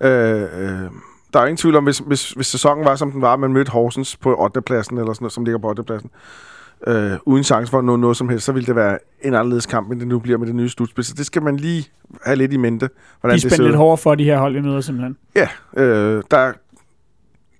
Øh, 0.00 0.42
øh, 0.42 0.90
der 1.32 1.40
er 1.40 1.44
ingen 1.46 1.56
tvivl 1.56 1.76
om, 1.76 1.84
hvis, 1.84 1.98
hvis, 1.98 2.30
hvis 2.30 2.46
sæsonen 2.46 2.84
var, 2.84 2.96
som 2.96 3.12
den 3.12 3.22
var, 3.22 3.36
man 3.36 3.52
mødte 3.52 3.70
Horsens 3.70 4.16
på 4.16 4.34
8. 4.38 4.62
pladsen, 4.62 4.98
eller 4.98 5.12
sådan 5.12 5.24
noget, 5.24 5.32
som 5.32 5.44
ligger 5.44 5.58
på 5.58 5.68
8. 5.68 5.82
pladsen, 5.82 6.10
øh, 6.86 7.12
uden 7.24 7.44
chance 7.44 7.70
for 7.70 7.78
at 7.78 7.84
nå 7.84 7.96
noget 7.96 8.16
som 8.16 8.28
helst, 8.28 8.44
så 8.44 8.52
ville 8.52 8.66
det 8.66 8.76
være 8.76 8.98
en 9.22 9.34
anderledes 9.34 9.66
kamp, 9.66 9.90
end 9.90 10.00
det 10.00 10.08
nu 10.08 10.18
bliver 10.18 10.38
med 10.38 10.46
det 10.46 10.54
nye 10.54 10.68
slutspil. 10.68 11.04
Så 11.04 11.14
det 11.16 11.26
skal 11.26 11.42
man 11.42 11.56
lige 11.56 11.88
have 12.24 12.36
lidt 12.36 12.52
i 12.52 12.56
mente. 12.56 12.88
Hvordan 13.20 13.38
De 13.38 13.42
det 13.42 13.50
spændt 13.50 13.56
ser 13.56 13.64
lidt 13.64 13.76
hårdere 13.76 13.96
for 13.98 14.14
de 14.14 14.24
her 14.24 14.38
hold, 14.38 14.54
vi 14.54 14.60
møder 14.60 14.80
simpelthen. 14.80 15.16
Ja, 15.36 15.48
øh, 15.76 16.22
der 16.30 16.36
er, 16.38 16.52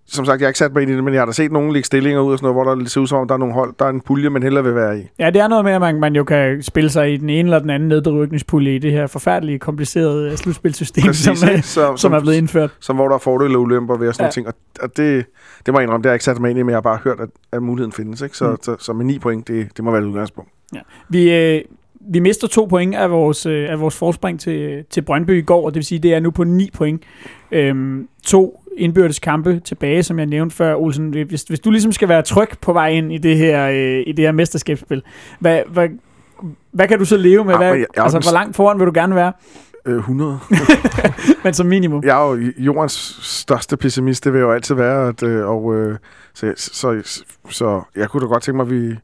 som 0.07 0.25
sagt, 0.25 0.41
jeg 0.41 0.47
har 0.47 0.49
ikke 0.51 0.59
sat 0.59 0.73
mig 0.73 0.83
ind 0.83 0.91
i 0.91 0.95
det, 0.95 1.05
men 1.05 1.15
jeg 1.15 1.21
har 1.21 1.27
da 1.27 1.33
set 1.33 1.53
nogen 1.53 1.73
lægge 1.73 1.87
stillinger 1.87 2.21
ud 2.21 2.33
og 2.33 2.39
sådan 2.39 2.53
noget, 2.55 2.67
hvor 2.67 2.75
der 2.75 2.89
ser 2.89 3.01
ud 3.01 3.07
som 3.07 3.19
om, 3.19 3.29
der 3.29 3.35
er 3.35 3.39
nogle 3.39 3.55
hold, 3.55 3.75
der 3.79 3.85
er 3.85 3.89
en 3.91 4.01
pulje, 4.01 4.31
man 4.31 4.43
hellere 4.43 4.65
vil 4.65 4.75
være 4.75 4.99
i. 5.01 5.03
Ja, 5.19 5.31
det 5.31 5.41
er 5.43 5.49
noget 5.49 5.65
med, 5.65 5.73
at 5.73 5.81
man, 5.81 6.01
man 6.01 6.17
jo 6.17 6.25
kan 6.25 6.63
spille 6.63 6.91
sig 6.91 7.13
i 7.13 7.17
den 7.17 7.31
ene 7.31 7.47
eller 7.47 7.59
den 7.59 7.71
anden 7.71 7.89
nedrykningspulje 7.89 8.75
i 8.75 8.79
det 8.79 8.93
her 8.93 9.07
forfærdelige, 9.07 9.59
komplicerede 9.59 10.31
øh, 10.31 10.37
slutspilsystem, 10.37 11.13
som, 11.13 11.37
ikke? 11.49 11.59
er, 11.59 11.63
så, 11.63 11.97
som 11.97 12.13
er 12.13 12.21
blevet 12.21 12.37
indført. 12.37 12.71
som 12.81 12.97
hvor 12.97 13.09
der 13.09 13.15
er 13.15 13.19
fordele 13.19 13.57
og 13.57 13.63
ulemper 13.63 13.97
ved 13.97 14.09
og 14.09 14.15
sådan 14.15 14.23
Ja. 14.25 14.27
ja. 14.27 14.31
ting. 14.31 14.47
Og, 14.47 14.55
og 14.83 14.97
det, 14.97 15.25
det 15.67 15.75
må 15.75 15.79
jeg 15.81 15.85
indrømme, 15.85 16.03
det 16.03 16.07
har 16.09 16.13
jeg 16.13 16.15
ikke 16.17 16.25
sat 16.25 16.41
mig 16.41 16.51
ind 16.51 16.59
i, 16.59 16.63
men 16.63 16.71
jeg 16.71 16.77
har 16.77 16.81
bare 16.81 16.99
hørt, 17.05 17.21
at, 17.21 17.29
at 17.53 17.63
muligheden 17.63 17.93
findes. 17.93 18.21
Ikke? 18.21 18.37
Så, 18.37 18.51
Mm. 18.51 18.57
så, 18.63 18.77
så, 18.79 18.93
med 18.93 19.05
9 19.05 19.19
point, 19.19 19.49
det, 19.49 19.69
det 19.77 19.85
må 19.85 19.91
være 19.91 20.01
et 20.03 20.07
udgangspunkt. 20.07 20.51
Vi, 21.09 21.33
øh, 21.35 21.61
vi 22.11 22.19
mister 22.19 22.49
to 22.49 22.65
point 22.65 22.95
af 22.95 23.11
vores, 23.11 23.47
øh, 23.47 23.71
af 23.71 23.81
vores 23.81 23.97
forspring 23.97 24.41
til, 24.41 24.85
til 24.91 25.03
Brøndby 25.03 25.39
i 25.39 25.43
går, 25.43 25.65
og 25.65 25.71
det 25.71 25.77
vil 25.77 25.85
sige, 25.85 25.99
det 25.99 26.15
er 26.15 26.21
nu 26.21 26.31
på 26.31 26.45
9 26.45 26.71
point. 26.75 27.03
Øhm, 27.53 28.09
to 28.25 28.62
indbyrdes 28.77 29.19
kampe 29.19 29.61
tilbage, 29.65 30.03
som 30.03 30.19
jeg 30.19 30.27
nævnte 30.27 30.57
før, 30.57 30.75
Olsen. 30.77 31.11
Hvis, 31.11 31.43
hvis 31.43 31.61
du 31.61 31.71
ligesom 31.71 31.93
skal 31.93 32.09
være 32.09 32.23
tryg 32.23 32.49
på 32.61 32.73
vej 32.73 32.89
ind 32.89 33.13
i 33.13 33.19
det 33.19 33.37
her, 33.37 33.69
øh, 33.69 34.03
i 34.07 34.13
det 34.13 34.25
her 34.25 34.33
mesterskabsspil, 34.33 35.03
hvad, 35.41 35.61
hvad, 35.73 35.89
hvad 36.73 36.89
kan 36.89 36.99
du 36.99 37.05
så 37.05 37.17
leve 37.17 37.45
med? 37.45 37.55
Ah, 37.55 37.59
Hvad, 37.61 37.71
men 37.73 37.81
jeg- 37.81 37.87
jeg 37.97 38.05
altså, 38.05 38.19
hvor 38.19 38.33
langt 38.33 38.57
foran 38.57 38.79
vil 38.79 38.87
du 38.87 38.93
gerne 38.95 39.15
være? 39.15 39.33
Øh, 39.87 39.97
100. 39.97 40.39
Men 41.45 41.55
som 41.55 41.67
minimum. 41.67 42.03
Jeg 42.05 42.23
er 42.23 42.31
jo 42.31 42.53
jordens 42.59 43.19
største 43.23 43.77
pessimist, 43.77 44.25
det 44.25 44.33
vil 44.33 44.39
jeg 44.39 44.45
jo 44.47 44.53
altid 44.53 44.75
være. 44.75 45.09
At, 45.09 45.23
øh, 45.23 45.49
og, 45.49 45.75
øh, 45.75 45.97
så, 46.35 46.53
så, 46.57 47.03
så 47.51 47.83
jeg 47.97 48.09
kunne 48.09 48.21
da 48.21 48.27
godt 48.27 48.43
tænke 48.43 48.57
mig, 48.57 48.65
at 48.65 48.71
vi, 48.71 48.95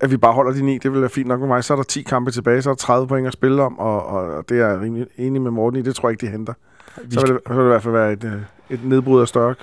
at 0.00 0.10
vi 0.10 0.16
bare 0.16 0.32
holder 0.32 0.52
de 0.52 0.62
9. 0.64 0.78
Det 0.78 0.92
vil 0.92 1.00
være 1.00 1.10
fint 1.10 1.28
nok 1.28 1.40
med 1.40 1.48
mig. 1.48 1.64
Så 1.64 1.72
er 1.72 1.76
der 1.76 1.84
10 1.84 2.02
kampe 2.02 2.30
tilbage, 2.30 2.62
så 2.62 2.70
er 2.70 2.74
der 2.74 2.78
30 2.78 3.06
point 3.08 3.26
at 3.26 3.32
spille 3.32 3.62
om, 3.62 3.78
og, 3.78 4.06
og, 4.06 4.20
og 4.32 4.48
det 4.48 4.60
er 4.60 4.66
jeg 4.68 4.80
rimelig 4.80 5.06
enig 5.16 5.42
med 5.42 5.50
Morten 5.50 5.78
i. 5.78 5.82
Det 5.82 5.94
tror 5.96 6.08
jeg 6.08 6.12
ikke, 6.12 6.26
de 6.26 6.32
henter. 6.32 6.52
Vi 7.04 7.14
Så 7.14 7.20
vil 7.20 7.34
det, 7.34 7.40
så 7.46 7.52
vil 7.52 7.58
det 7.58 7.64
i 7.64 7.68
hvert 7.68 7.82
fald 7.82 7.92
være 7.94 8.12
et, 8.12 8.24
øh, 8.24 8.32
et 8.70 8.84
nedbrud 8.84 9.20
af 9.20 9.28
større. 9.28 9.54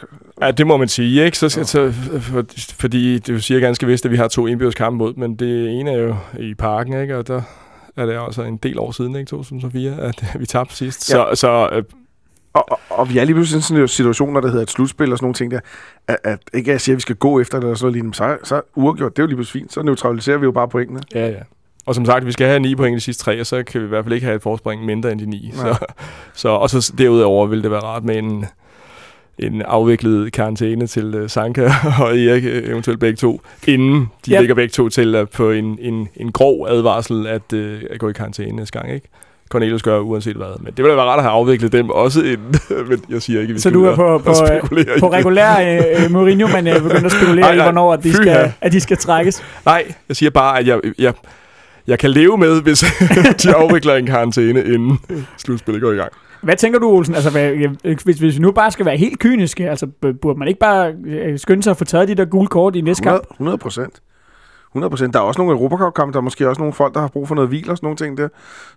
Ja, 0.41 0.51
det 0.51 0.67
må 0.67 0.77
man 0.77 0.88
sige, 0.88 1.25
ikke? 1.25 1.38
Så, 1.38 1.49
så, 1.49 1.63
så, 1.63 1.91
for, 2.19 2.45
fordi 2.79 3.19
du 3.19 3.39
siger 3.39 3.59
ganske 3.59 3.88
vist, 3.88 4.05
at 4.05 4.11
vi 4.11 4.17
har 4.17 4.27
to 4.27 4.47
indbyrdes 4.47 4.75
kampe 4.75 4.97
mod, 4.97 5.13
men 5.13 5.36
det 5.36 5.69
ene 5.79 5.91
er 5.91 5.97
jo 5.97 6.15
i 6.39 6.53
parken, 6.53 7.01
ikke? 7.01 7.17
Og 7.17 7.27
der 7.27 7.41
er 7.97 8.05
det 8.05 8.17
også 8.17 8.43
en 8.43 8.57
del 8.57 8.79
år 8.79 8.91
siden, 8.91 9.15
ikke? 9.15 9.29
2004, 9.29 9.99
at 10.01 10.25
vi 10.39 10.45
tabte 10.45 10.75
sidst. 10.75 11.09
Ja. 11.13 11.15
Så, 11.15 11.36
så 11.36 11.69
øh, 11.71 11.83
Og, 12.53 12.71
og, 12.71 12.79
og 12.89 13.09
vi 13.09 13.17
er 13.17 13.23
lige 13.23 13.36
pludselig 13.36 13.59
i 13.59 13.61
sådan 13.61 13.81
en 13.81 13.88
situation, 13.88 14.36
der 14.36 14.47
hedder 14.47 14.61
et 14.61 14.69
slutspil 14.69 15.11
og 15.11 15.17
sådan 15.17 15.25
nogle 15.25 15.33
ting 15.33 15.51
der, 15.51 15.59
at, 16.07 16.17
at 16.23 16.39
ikke 16.53 16.71
at 16.71 16.73
jeg 16.73 16.81
siger, 16.81 16.93
at 16.93 16.97
vi 16.97 17.01
skal 17.01 17.15
gå 17.15 17.39
efter 17.39 17.57
det 17.57 17.63
eller 17.63 17.75
sådan 17.75 17.86
noget 17.86 17.93
lignende, 17.93 18.15
så, 18.17 18.38
så 18.43 18.61
uafgjort, 18.75 19.15
det 19.17 19.19
er 19.19 19.23
jo 19.23 19.27
lige 19.27 19.36
pludselig 19.36 19.61
fint. 19.61 19.73
Så 19.73 19.81
neutraliserer 19.81 20.38
vi 20.38 20.43
jo 20.43 20.51
bare 20.51 20.67
pointene. 20.67 21.01
ja, 21.15 21.27
ja. 21.27 21.39
Og 21.86 21.95
som 21.95 22.05
sagt, 22.05 22.25
vi 22.25 22.31
skal 22.31 22.47
have 22.47 22.59
9 22.59 22.75
point 22.75 22.91
i 22.93 22.95
de 22.95 23.01
sidste 23.01 23.23
tre, 23.23 23.39
og 23.39 23.45
så 23.45 23.63
kan 23.63 23.81
vi 23.81 23.86
i 23.86 23.89
hvert 23.89 24.05
fald 24.05 24.13
ikke 24.13 24.25
have 24.25 24.36
et 24.36 24.41
forspring 24.41 24.86
mindre 24.86 25.11
end 25.11 25.19
de 25.19 25.25
9. 25.25 25.51
Nej. 25.55 25.73
Så, 25.73 25.86
så, 26.33 26.49
og 26.49 26.69
så 26.69 26.93
derudover 26.97 27.45
vil 27.47 27.63
det 27.63 27.71
være 27.71 27.79
rart 27.79 28.03
med 28.03 28.15
en, 28.17 28.45
en 29.39 29.61
afviklet 29.61 30.33
karantæne 30.33 30.88
til 30.88 31.21
uh, 31.21 31.29
Sanka 31.29 31.63
og 32.01 32.17
Erik, 32.19 32.45
øh, 32.45 32.69
eventuelt 32.69 32.99
begge 32.99 33.15
to, 33.17 33.41
inden 33.67 34.09
de 34.25 34.31
Ja. 34.31 34.39
ligger 34.39 34.55
begge 34.55 34.71
to 34.71 34.89
til 34.89 35.15
uh, 35.21 35.27
på 35.33 35.51
en, 35.51 35.77
en, 35.81 36.07
en 36.15 36.31
grov 36.31 36.67
advarsel 36.69 37.27
at, 37.27 37.53
uh, 37.53 37.59
at 37.89 37.99
gå 37.99 38.09
i 38.09 38.13
karantæne 38.13 38.55
næste 38.55 38.79
gang, 38.79 38.93
ikke? 38.93 39.07
Cornelius 39.49 39.83
gør 39.83 39.99
uanset 39.99 40.36
hvad. 40.36 40.59
Men 40.59 40.65
det 40.65 40.77
ville 40.77 40.95
være 40.97 41.05
rart 41.05 41.17
at 41.19 41.23
have 41.23 41.31
afviklet 41.33 41.71
dem 41.71 41.89
også 41.89 42.19
inden. 42.21 42.55
men 42.89 43.01
jeg 43.09 43.21
siger 43.21 43.41
ikke, 43.41 43.51
at 43.51 43.55
vi 43.55 43.59
Så 43.59 43.69
du 43.69 43.86
er 43.86 43.95
på, 43.95 44.17
på, 44.17 44.31
øh, 44.75 44.81
i 44.81 44.99
på 44.99 45.11
regulær 45.11 45.59
øh, 45.59 46.03
øh, 46.05 46.11
Mourinho, 46.11 46.47
men 46.47 46.67
jeg 46.67 46.81
begynder 46.81 47.05
at 47.05 47.11
spekulere 47.11 47.41
Nej, 47.41 47.51
i, 47.53 47.55
nej. 47.55 47.65
hvornår 47.65 47.93
at 47.93 48.03
de, 48.03 48.13
skal, 48.13 48.25
her. 48.25 48.51
at 48.61 48.71
de 48.71 48.79
skal 48.79 48.97
trækkes. 48.97 49.43
Nej, 49.65 49.83
jeg 50.09 50.15
siger 50.15 50.29
bare, 50.29 50.59
at 50.59 50.67
jeg, 50.67 50.79
jeg, 50.99 51.13
jeg 51.88 51.99
kan 51.99 52.09
leve 52.09 52.38
med, 52.38 52.61
hvis 52.61 52.86
de 53.43 53.55
afvikler 53.55 53.95
en 53.95 54.05
karantæne, 54.05 54.63
inden 54.63 54.99
slutspillet 55.38 55.81
går 55.81 55.91
i 55.91 55.95
gang. 55.95 56.11
Hvad 56.41 56.55
tænker 56.55 56.79
du, 56.79 56.89
Olsen? 56.89 57.15
Altså, 57.15 57.31
hvad, 57.31 57.51
hvis, 58.03 58.19
hvis 58.19 58.36
vi 58.36 58.39
nu 58.39 58.51
bare 58.51 58.71
skal 58.71 58.86
være 58.86 58.97
helt 58.97 59.19
kyniske, 59.19 59.69
altså, 59.69 59.88
burde 60.21 60.39
man 60.39 60.47
ikke 60.47 60.59
bare 60.59 60.93
øh, 61.05 61.39
skynde 61.39 61.63
sig 61.63 61.71
at 61.71 61.77
få 61.77 61.86
taget 61.86 62.07
de 62.07 62.15
der 62.15 62.25
gule 62.25 62.47
kort 62.47 62.75
i 62.75 62.81
næste 62.81 63.03
kamp? 63.03 63.23
100 63.31 63.57
procent. 63.57 64.01
100 64.75 64.89
procent. 64.89 65.13
Der 65.13 65.19
er 65.19 65.23
også 65.23 65.41
nogle 65.41 65.53
Europacup-kampe, 65.53 66.13
der 66.13 66.17
er 66.17 66.23
måske 66.23 66.49
også 66.49 66.61
nogle 66.61 66.73
folk, 66.73 66.93
der 66.93 66.99
har 66.99 67.07
brug 67.07 67.27
for 67.27 67.36
noget 67.36 67.49
hvil 67.49 67.69
og 67.69 67.77
sådan 67.77 67.86
nogle 67.86 67.97
ting 67.97 68.17
der. 68.17 68.27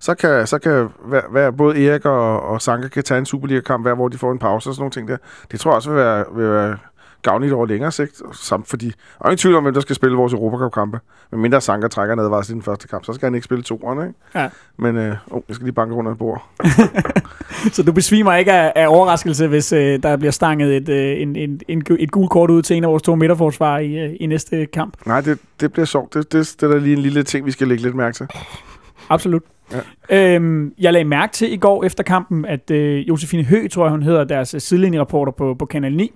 Så 0.00 0.14
kan, 0.14 0.46
så 0.46 0.58
kan 0.58 0.88
hver, 1.04 1.22
hver, 1.30 1.50
både 1.50 1.86
Erik 1.86 2.04
og, 2.04 2.42
og 2.42 2.62
Sanka 2.62 2.88
kan 2.88 3.02
tage 3.02 3.18
en 3.18 3.26
Superliga-kamp 3.26 3.84
hver, 3.84 3.94
hvor 3.94 4.08
de 4.08 4.18
får 4.18 4.32
en 4.32 4.38
pause 4.38 4.70
og 4.70 4.74
sådan 4.74 4.80
nogle 4.82 4.90
ting 4.90 5.08
der. 5.08 5.16
Det 5.50 5.60
tror 5.60 5.70
jeg 5.70 5.76
også 5.76 5.90
vil 5.90 5.98
være, 5.98 6.24
vil 6.36 6.50
være 6.50 6.76
gavnligt 7.22 7.52
over 7.52 7.66
længere 7.66 7.92
sigt. 7.92 8.22
Samt 8.32 8.68
fordi, 8.68 8.86
er 9.20 9.24
ingen 9.24 9.38
tvivl 9.38 9.54
om, 9.54 9.62
hvem 9.62 9.74
der 9.74 9.80
skal 9.80 9.96
spille 9.96 10.16
vores 10.16 10.32
Europacup-kampe. 10.32 11.00
Men 11.30 11.40
mindre 11.40 11.60
Sanka 11.60 11.88
trækker 11.88 12.12
en 12.12 12.20
advarsel 12.20 12.52
i 12.52 12.54
den 12.54 12.62
første 12.62 12.88
kamp, 12.88 13.04
så 13.04 13.12
skal 13.12 13.26
han 13.26 13.34
ikke 13.34 13.44
spille 13.44 13.62
toerne, 13.62 14.06
ikke? 14.06 14.18
Ja. 14.34 14.48
Men, 14.76 14.96
øh, 14.96 15.16
oh, 15.30 15.42
jeg 15.48 15.54
skal 15.54 15.64
lige 15.64 15.74
banke 15.74 15.94
under 15.94 16.12
et 16.12 16.18
bord. 16.18 16.44
Så 17.72 17.82
du 17.82 17.92
besvimer 17.92 18.34
ikke 18.34 18.52
af, 18.52 18.72
af 18.76 18.86
overraskelse, 18.88 19.46
hvis 19.46 19.72
øh, 19.72 20.02
der 20.02 20.16
bliver 20.16 20.30
stanget 20.32 20.76
et, 20.76 20.88
øh, 20.88 21.22
en, 21.22 21.36
en, 21.36 21.60
en, 21.68 21.82
et 21.98 22.10
gult 22.10 22.30
kort 22.30 22.50
ud 22.50 22.62
til 22.62 22.76
en 22.76 22.84
af 22.84 22.90
vores 22.90 23.02
to 23.02 23.14
midterforsvar 23.14 23.78
i, 23.78 23.98
øh, 23.98 24.16
i 24.20 24.26
næste 24.26 24.66
kamp. 24.66 24.94
Nej, 25.06 25.20
det, 25.20 25.38
det 25.60 25.72
bliver 25.72 25.86
sjovt. 25.86 26.14
Det, 26.14 26.32
det, 26.32 26.56
det 26.60 26.66
er 26.66 26.72
da 26.72 26.78
lige 26.78 26.96
en 26.96 27.02
lille 27.02 27.22
ting, 27.22 27.46
vi 27.46 27.50
skal 27.50 27.68
lægge 27.68 27.82
lidt 27.82 27.94
mærke 27.94 28.14
til. 28.14 28.26
absolut. 29.08 29.42
Ja. 30.10 30.34
Øhm, 30.34 30.72
jeg 30.78 30.92
lagde 30.92 31.04
mærke 31.04 31.32
til 31.32 31.52
i 31.52 31.56
går 31.56 31.84
efter 31.84 32.02
kampen, 32.02 32.44
at 32.44 32.70
øh, 32.70 33.08
Josefine 33.08 33.44
Høgh, 33.44 33.70
tror 33.70 33.84
jeg 33.84 33.90
hun 33.90 34.02
hedder, 34.02 34.24
deres 34.24 34.54
øh, 34.54 34.60
sidelinjereporter 34.60 35.32
på, 35.32 35.54
på 35.58 35.66
Kanal 35.66 35.96
9, 35.96 36.12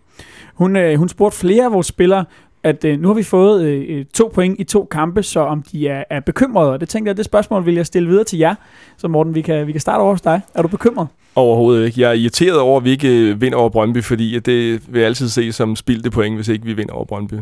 hun, 0.54 0.76
øh, 0.76 0.98
hun 0.98 1.08
spurgte 1.08 1.38
flere 1.38 1.64
af 1.64 1.72
vores 1.72 1.86
spillere, 1.86 2.24
at 2.62 2.84
øh, 2.84 3.00
nu 3.00 3.08
har 3.08 3.14
vi 3.14 3.22
fået 3.22 3.64
øh, 3.64 3.84
øh 3.88 4.04
to 4.14 4.30
point 4.34 4.60
i 4.60 4.64
to 4.64 4.84
kampe, 4.90 5.22
så 5.22 5.40
om 5.40 5.62
de 5.62 5.88
er, 5.88 6.04
er 6.10 6.20
bekymrede. 6.20 6.72
Og 6.72 6.80
det 6.80 6.88
tænkte 6.88 7.08
jeg, 7.08 7.16
det 7.16 7.24
spørgsmål 7.24 7.66
vil 7.66 7.74
jeg 7.74 7.86
stille 7.86 8.08
videre 8.08 8.24
til 8.24 8.38
jer. 8.38 8.54
Så 8.96 9.08
Morten, 9.08 9.34
vi 9.34 9.42
kan, 9.42 9.66
vi 9.66 9.72
kan 9.72 9.80
starte 9.80 10.00
over 10.00 10.10
hos 10.10 10.20
dig. 10.20 10.40
Er 10.54 10.62
du 10.62 10.68
bekymret? 10.68 11.08
Overhovedet 11.34 11.86
ikke. 11.86 12.00
Jeg 12.00 12.10
er 12.10 12.14
irriteret 12.14 12.58
over, 12.58 12.76
at 12.76 12.84
vi 12.84 12.90
ikke 12.90 13.08
øh, 13.08 13.40
vinder 13.40 13.58
over 13.58 13.68
Brøndby, 13.68 14.02
fordi 14.02 14.38
det 14.38 14.92
vil 14.92 14.98
jeg 14.98 15.06
altid 15.06 15.28
se 15.28 15.52
som 15.52 15.76
spildte 15.76 16.10
point, 16.10 16.34
hvis 16.34 16.48
ikke 16.48 16.64
vi 16.64 16.72
vinder 16.72 16.94
over 16.94 17.04
Brøndby. 17.04 17.34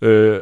Øh, 0.00 0.38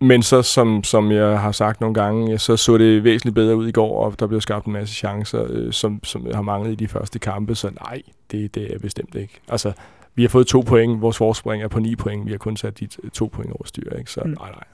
men 0.00 0.22
så, 0.22 0.42
som, 0.42 0.84
som 0.84 1.12
jeg 1.12 1.40
har 1.40 1.52
sagt 1.52 1.80
nogle 1.80 1.94
gange, 1.94 2.38
så 2.38 2.56
så 2.56 2.78
det 2.78 3.04
væsentligt 3.04 3.34
bedre 3.34 3.56
ud 3.56 3.68
i 3.68 3.72
går, 3.72 4.04
og 4.04 4.20
der 4.20 4.26
blev 4.26 4.40
skabt 4.40 4.66
en 4.66 4.72
masse 4.72 4.94
chancer, 4.94 5.44
øh, 5.48 5.72
som, 5.72 6.00
som 6.04 6.26
har 6.34 6.42
manglet 6.42 6.72
i 6.72 6.74
de 6.74 6.88
første 6.88 7.18
kampe, 7.18 7.54
så 7.54 7.70
nej, 7.80 8.02
det, 8.30 8.54
det 8.54 8.74
er 8.74 8.78
bestemt 8.78 9.14
ikke. 9.14 9.40
Altså, 9.48 9.72
vi 10.14 10.22
har 10.22 10.28
fået 10.28 10.46
to 10.46 10.60
point, 10.60 11.00
vores 11.00 11.16
forspring 11.16 11.62
er 11.62 11.68
på 11.68 11.78
ni 11.80 11.96
point, 11.96 12.26
vi 12.26 12.30
har 12.30 12.38
kun 12.38 12.56
sat 12.56 12.80
de 12.80 12.88
to 13.12 13.26
point 13.32 13.50
over 13.52 13.62
styr, 13.64 13.96
ikke? 13.98 14.10
så 14.10 14.20
Mm. 14.24 14.30
nej, 14.30 14.50
nej. 14.50 14.64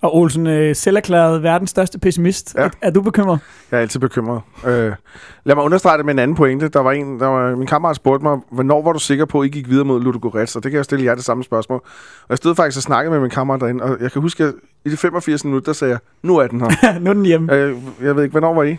Og 0.00 0.16
Olsen, 0.16 0.46
øh, 0.46 0.76
selv 0.76 0.96
erklæret 0.96 1.42
verdens 1.42 1.70
største 1.70 1.98
pessimist. 1.98 2.54
Ja. 2.58 2.62
Er, 2.64 2.68
er 2.82 2.90
du 2.90 3.02
bekymret? 3.02 3.38
Jeg 3.70 3.76
er 3.76 3.80
altid 3.80 4.00
bekymret. 4.00 4.40
Øh, 4.66 4.92
lad 5.44 5.54
mig 5.54 5.64
understrege 5.64 5.96
det 5.98 6.06
med 6.06 6.14
en 6.14 6.18
anden 6.18 6.36
pointe. 6.36 6.68
Der 6.68 6.80
var 6.80 6.92
en, 6.92 7.20
der 7.20 7.26
var, 7.26 7.56
min 7.56 7.66
kammerat 7.66 7.96
spurgte 7.96 8.22
mig, 8.24 8.38
hvornår 8.50 8.82
var 8.82 8.92
du 8.92 8.98
sikker 8.98 9.24
på, 9.24 9.40
at 9.40 9.46
I 9.46 9.48
gik 9.48 9.68
videre 9.68 9.84
mod 9.84 10.00
Ludogorets? 10.02 10.56
Og 10.56 10.62
det 10.62 10.70
kan 10.70 10.76
jeg 10.76 10.84
stille 10.84 11.04
jer 11.04 11.14
det 11.14 11.24
samme 11.24 11.44
spørgsmål. 11.44 11.80
Og 12.22 12.26
jeg 12.28 12.36
stod 12.36 12.54
faktisk 12.54 12.78
og 12.78 12.82
snakkede 12.82 13.12
med 13.12 13.20
min 13.20 13.30
kammerat 13.30 13.60
derinde, 13.60 13.84
og 13.84 13.96
jeg 14.00 14.12
kan 14.12 14.22
huske, 14.22 14.44
at 14.44 14.54
i 14.84 14.90
de 14.90 14.96
85 14.96 15.44
minutter, 15.44 15.64
der 15.72 15.72
sagde 15.72 15.90
jeg, 15.90 16.00
nu 16.22 16.36
er 16.36 16.46
den 16.46 16.60
her. 16.60 16.98
nu 17.00 17.10
er 17.10 17.14
den 17.14 17.24
hjemme. 17.26 17.54
øh, 17.54 17.76
jeg 18.02 18.16
ved 18.16 18.22
ikke, 18.22 18.32
hvornår 18.32 18.54
var 18.54 18.62
I? 18.62 18.76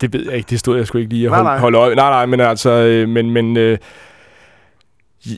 Det 0.00 0.12
ved 0.12 0.24
jeg 0.24 0.36
ikke, 0.36 0.50
det 0.50 0.60
stod 0.60 0.76
jeg 0.76 0.86
sgu 0.86 0.98
ikke 0.98 1.10
lige 1.12 1.26
at 1.26 1.30
Nej, 1.30 1.38
holde, 1.38 1.50
nej. 1.50 1.58
holde 1.58 1.78
øje. 1.78 1.94
Nej, 1.94 2.10
nej, 2.10 2.26
men 2.26 2.40
altså, 2.40 2.70
øh, 2.70 3.08
men, 3.08 3.30
men 3.30 3.56
øh, 3.56 3.78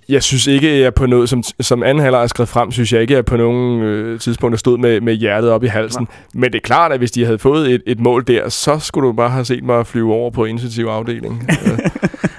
jeg 0.09 0.23
synes 0.23 0.47
ikke, 0.47 0.71
at 0.71 0.81
jeg 0.81 0.95
på 0.95 1.07
noget, 1.07 1.29
som, 1.29 1.43
som 1.61 1.83
anden 1.83 2.03
halvleg 2.03 2.21
har 2.21 2.27
skrevet 2.27 2.49
frem, 2.49 2.71
synes 2.71 2.93
jeg 2.93 3.01
ikke, 3.01 3.13
at 3.15 3.17
jeg 3.17 3.25
på 3.25 3.37
nogen 3.37 3.83
øh, 3.83 4.21
tidspunkt 4.21 4.59
stod 4.59 4.79
med, 4.79 5.01
med 5.01 5.15
hjertet 5.15 5.51
op 5.51 5.65
i 5.65 5.67
halsen. 5.67 6.03
Nej. 6.03 6.17
Men 6.35 6.53
det 6.53 6.55
er 6.59 6.63
klart, 6.63 6.93
at 6.93 6.99
hvis 6.99 7.11
de 7.11 7.25
havde 7.25 7.39
fået 7.39 7.71
et, 7.75 7.83
et 7.87 8.01
mål 8.01 8.25
der, 8.27 8.49
så 8.49 8.79
skulle 8.79 9.09
du 9.09 9.13
bare 9.13 9.31
have 9.31 9.45
set 9.45 9.65
mig 9.65 9.87
flyve 9.87 10.13
over 10.13 10.31
på 10.31 10.45
intensiv 10.45 10.85
afdeling 10.87 11.47
øh, 11.67 11.79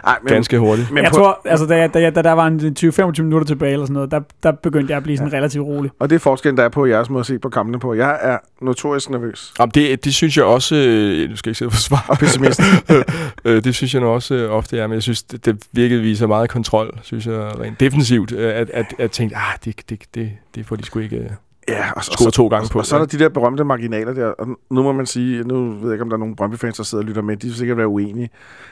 Ej, 0.07 0.17
men, 0.23 0.33
ganske 0.33 0.59
hurtigt. 0.59 0.91
men 0.91 1.03
jeg 1.03 1.11
på, 1.11 1.17
tror, 1.17 1.41
altså, 1.45 1.65
da, 1.65 1.77
jeg- 1.77 1.93
da, 1.93 1.99
jeg- 2.01 2.15
da 2.15 2.21
der 2.21 2.31
var 2.31 2.47
en 2.47 2.75
20-25 2.79 3.21
minutter 3.21 3.45
tilbage, 3.47 3.73
eller 3.73 3.85
sådan 3.85 3.93
noget, 3.93 4.11
der, 4.11 4.19
der 4.43 4.51
begyndte 4.51 4.91
jeg 4.91 4.97
at 4.97 5.03
blive 5.03 5.17
sådan 5.17 5.33
relativt 5.33 5.65
rolig. 5.65 5.91
Og 5.99 6.09
det 6.09 6.15
er 6.15 6.19
forskellen, 6.19 6.57
der 6.57 6.63
er 6.63 6.69
på 6.69 6.85
jeres 6.85 7.09
måde 7.09 7.19
at 7.19 7.25
se 7.25 7.39
på 7.39 7.49
kampene 7.49 7.79
på. 7.79 7.93
Jeg 7.93 8.17
er 8.21 8.37
notorisk 8.61 9.09
nervøs. 9.09 9.53
Jamen, 9.59 9.71
det, 9.75 10.05
det 10.05 10.13
synes 10.13 10.37
jeg 10.37 10.45
også... 10.45 10.75
Øh, 10.75 11.29
nu 11.29 11.35
skal 11.35 11.49
jeg 11.49 11.51
ikke 11.51 11.57
sidde 11.57 11.69
og 11.69 11.73
forsvare. 11.73 12.15
Pessimist. 12.15 12.61
øh, 13.45 13.63
det 13.63 13.75
synes 13.75 13.93
jeg 13.93 14.01
nu 14.01 14.07
også 14.07 14.35
øh, 14.35 14.51
ofte 14.51 14.79
er, 14.79 14.87
men 14.87 14.93
jeg 14.93 15.03
synes, 15.03 15.23
det, 15.23 15.45
det 15.45 15.57
virkede 15.71 16.01
viser 16.01 16.27
meget 16.27 16.49
kontrol, 16.49 16.97
synes 17.03 17.25
jeg, 17.25 17.33
rent 17.39 17.79
defensivt, 17.79 18.31
øh, 18.31 18.55
at, 18.55 18.69
at, 18.69 18.85
at 18.99 19.11
tænke, 19.11 19.35
ah, 19.35 19.57
det, 19.65 19.89
det, 19.89 20.03
det, 20.15 20.31
det 20.55 20.65
får 20.65 20.75
de 20.75 20.85
sgu 20.85 20.99
ikke 20.99 21.17
øh, 21.17 21.29
ja, 21.67 21.91
og 21.91 22.03
så, 22.03 22.11
score 22.11 22.31
to 22.31 22.47
gange 22.47 22.65
og, 22.65 22.69
på. 22.69 22.79
og 22.79 22.85
så 22.85 22.95
er 22.95 22.99
der 22.99 23.05
de 23.05 23.19
der 23.19 23.29
berømte 23.29 23.63
marginaler 23.63 24.13
der, 24.13 24.27
og 24.27 24.47
nu 24.47 24.83
må 24.83 24.91
man 24.91 25.05
sige, 25.05 25.43
nu 25.43 25.71
ved 25.71 25.83
jeg 25.83 25.93
ikke, 25.93 26.03
om 26.03 26.09
der 26.09 26.17
er 26.17 26.19
nogen 26.19 26.35
Brøndby-fans, 26.35 26.77
der 26.77 26.83
sidder 26.83 27.03
og 27.03 27.07
lytter 27.07 27.21
med, 27.21 27.37
de 27.37 27.47
vil 27.47 27.55
sikkert 27.55 27.77
være 27.77 27.87
uenige, 27.87 28.29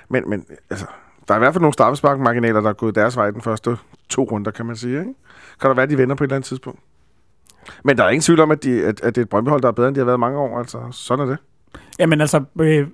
men, 0.10 0.30
men 0.30 0.46
altså, 0.70 0.86
der 1.28 1.34
er 1.34 1.38
i 1.38 1.40
hvert 1.40 1.54
fald 1.54 1.62
nogle 1.62 1.74
straffespark-marginaler, 1.74 2.62
der 2.62 2.70
er 2.70 2.74
gået 2.74 2.96
deres 2.96 3.18
vej 3.18 3.32
den 3.32 3.42
første 3.42 3.78
to 4.10 4.24
runder, 4.24 4.52
kan 4.52 4.66
man 4.66 4.76
sige, 4.76 5.00
ikke? 5.00 5.14
Kan 5.62 5.70
der 5.70 5.74
være, 5.74 5.84
at 5.84 5.90
de 5.90 5.98
vender 5.98 6.16
på 6.16 6.24
et 6.24 6.28
eller 6.28 6.36
andet 6.36 6.48
tidspunkt? 6.48 6.80
Men 7.84 7.98
der 7.98 8.04
er 8.04 8.10
ingen 8.10 8.22
tvivl 8.22 8.40
om, 8.40 8.52
at, 8.52 8.64
de, 8.64 8.86
at, 8.86 9.02
at 9.02 9.16
det 9.16 9.22
er 9.22 9.26
et 9.26 9.30
Brøndby-hold, 9.30 9.62
der 9.62 9.68
er 9.68 9.72
bedre, 9.72 9.88
end 9.88 9.96
de 9.96 10.00
har 10.00 10.06
været 10.06 10.20
mange 10.20 10.40
år, 10.40 10.60
altså 10.60 10.80
sådan 10.92 11.26
er 11.26 11.30
det. 11.30 11.38
Jamen 12.00 12.22
altså, 12.22 12.44
øh, 12.60 12.88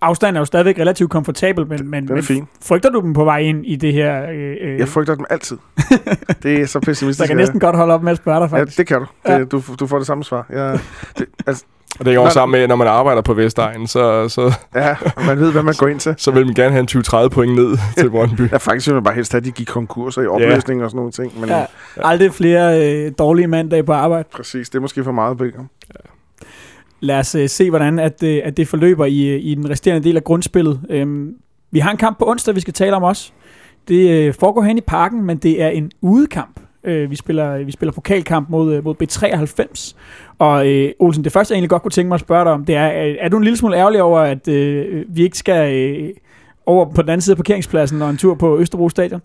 afstanden 0.00 0.36
er 0.36 0.40
jo 0.40 0.44
stadigvæk 0.44 0.78
relativt 0.78 1.10
komfortabel, 1.10 1.66
men, 1.66 1.90
men, 1.90 2.10
er 2.10 2.14
men 2.14 2.22
fin. 2.22 2.46
frygter 2.62 2.90
du 2.90 3.00
dem 3.00 3.12
på 3.12 3.24
vej 3.24 3.38
ind 3.38 3.66
i 3.66 3.76
det 3.76 3.92
her? 3.92 4.22
Øh, 4.30 4.56
øh, 4.60 4.78
Jeg 4.78 4.88
frygter 4.88 5.14
dem 5.14 5.24
altid. 5.30 5.56
det 6.42 6.60
er 6.60 6.66
så 6.66 6.80
pessimistisk. 6.80 7.20
jeg 7.20 7.28
kan 7.28 7.36
er. 7.36 7.40
næsten 7.42 7.60
godt 7.60 7.76
holde 7.76 7.94
op 7.94 8.02
med 8.02 8.12
at 8.12 8.18
spørge 8.18 8.40
dig, 8.40 8.48
Ja, 8.52 8.58
faktisk. 8.58 8.78
det 8.78 8.86
kan 8.86 8.98
du. 9.00 9.06
Ja. 9.28 9.38
Det, 9.38 9.52
du. 9.52 9.62
Du 9.80 9.86
får 9.86 9.98
det 9.98 10.06
samme 10.06 10.24
svar. 10.24 10.46
Jeg, 10.50 10.78
det, 11.18 11.26
altså, 11.46 11.64
Og 11.98 12.04
det 12.04 12.16
går 12.16 12.24
Nå, 12.24 12.30
sammen 12.30 12.60
med, 12.60 12.68
når 12.68 12.76
man 12.76 12.86
arbejder 12.86 13.22
på 13.22 13.34
Vestegnen, 13.34 13.86
så, 13.86 14.28
så, 14.28 14.52
ja, 14.74 14.96
og 15.16 15.24
man 15.26 15.38
ved, 15.40 15.52
hvad 15.52 15.62
man 15.62 15.74
går 15.78 15.88
ind 15.88 16.00
til. 16.00 16.14
så 16.18 16.30
vil 16.30 16.46
man 16.46 16.54
gerne 16.54 16.70
have 16.70 16.80
en 16.80 16.88
20-30 17.24 17.28
point 17.28 17.54
ned 17.54 17.78
til 17.98 18.10
Brøndby. 18.10 18.50
Jeg 18.52 18.60
faktisk 18.60 18.88
ville 18.88 19.02
bare 19.02 19.14
helst 19.14 19.32
have, 19.32 19.38
at 19.40 19.44
de 19.44 19.50
gik 19.50 19.66
konkurser 19.66 20.22
i 20.22 20.26
opløsning 20.26 20.84
og 20.84 20.90
sådan 20.90 20.96
nogle 20.96 21.12
ting. 21.12 21.40
Men 21.40 21.48
Ja. 21.48 21.58
ja. 21.58 21.64
Aldrig 21.96 22.32
flere 22.34 22.92
øh, 23.06 23.12
dårlige 23.18 23.46
mandage 23.46 23.82
på 23.82 23.92
arbejde. 23.92 24.28
præcis, 24.36 24.68
det 24.70 24.76
er 24.78 24.80
måske 24.82 25.04
for 25.04 25.12
meget 25.12 25.38
begge. 25.38 25.58
Lad 27.00 27.18
os 27.18 27.34
øh, 27.34 27.48
se, 27.48 27.70
hvordan 27.70 27.98
at, 27.98 28.22
øh, 28.22 28.40
at 28.44 28.56
det 28.56 28.68
forløber 28.68 29.04
i, 29.04 29.28
øh, 29.28 29.40
i 29.42 29.54
den 29.54 29.70
resterende 29.70 30.08
del 30.08 30.16
af 30.16 30.24
grundspillet. 30.24 30.80
Øhm, 30.90 31.34
vi 31.70 31.78
har 31.78 31.90
en 31.90 31.96
kamp 31.96 32.18
på 32.18 32.28
onsdag, 32.30 32.54
vi 32.54 32.60
skal 32.60 32.74
tale 32.74 32.96
om 32.96 33.02
også. 33.02 33.32
Det 33.88 34.10
øh, 34.10 34.34
foregår 34.34 34.62
hen 34.62 34.78
i 34.78 34.80
parken, 34.80 35.22
men 35.22 35.36
det 35.36 35.62
er 35.62 35.68
en 35.68 35.90
udekamp. 36.00 36.60
Øh, 36.84 37.10
vi, 37.10 37.16
spiller, 37.16 37.54
øh, 37.54 37.66
vi 37.66 37.72
spiller 37.72 37.92
pokalkamp 37.92 38.50
mod, 38.50 38.74
øh, 38.74 38.84
mod 38.84 38.94
B93. 39.02 39.94
Og 40.38 40.68
øh, 40.68 40.92
Olsen, 40.98 41.24
det 41.24 41.32
første, 41.32 41.52
jeg 41.52 41.56
egentlig 41.56 41.70
godt 41.70 41.82
kunne 41.82 41.90
tænke 41.92 42.08
mig 42.08 42.14
at 42.14 42.20
spørge 42.20 42.44
dig 42.44 42.52
om, 42.52 42.64
det 42.64 42.74
er, 42.74 43.14
er 43.20 43.28
du 43.28 43.36
en 43.36 43.44
lille 43.44 43.56
smule 43.56 43.76
ærgerlig 43.76 44.02
over, 44.02 44.20
at 44.20 44.48
øh, 44.48 45.04
vi 45.08 45.22
ikke 45.22 45.38
skal 45.38 45.74
øh, 45.74 46.10
over 46.66 46.90
på 46.94 47.02
den 47.02 47.10
anden 47.10 47.20
side 47.20 47.32
af 47.32 47.36
parkeringspladsen 47.36 48.02
og 48.02 48.10
en 48.10 48.16
tur 48.16 48.34
på 48.34 48.58
Østerbro 48.58 48.88
Stadion? 48.88 49.20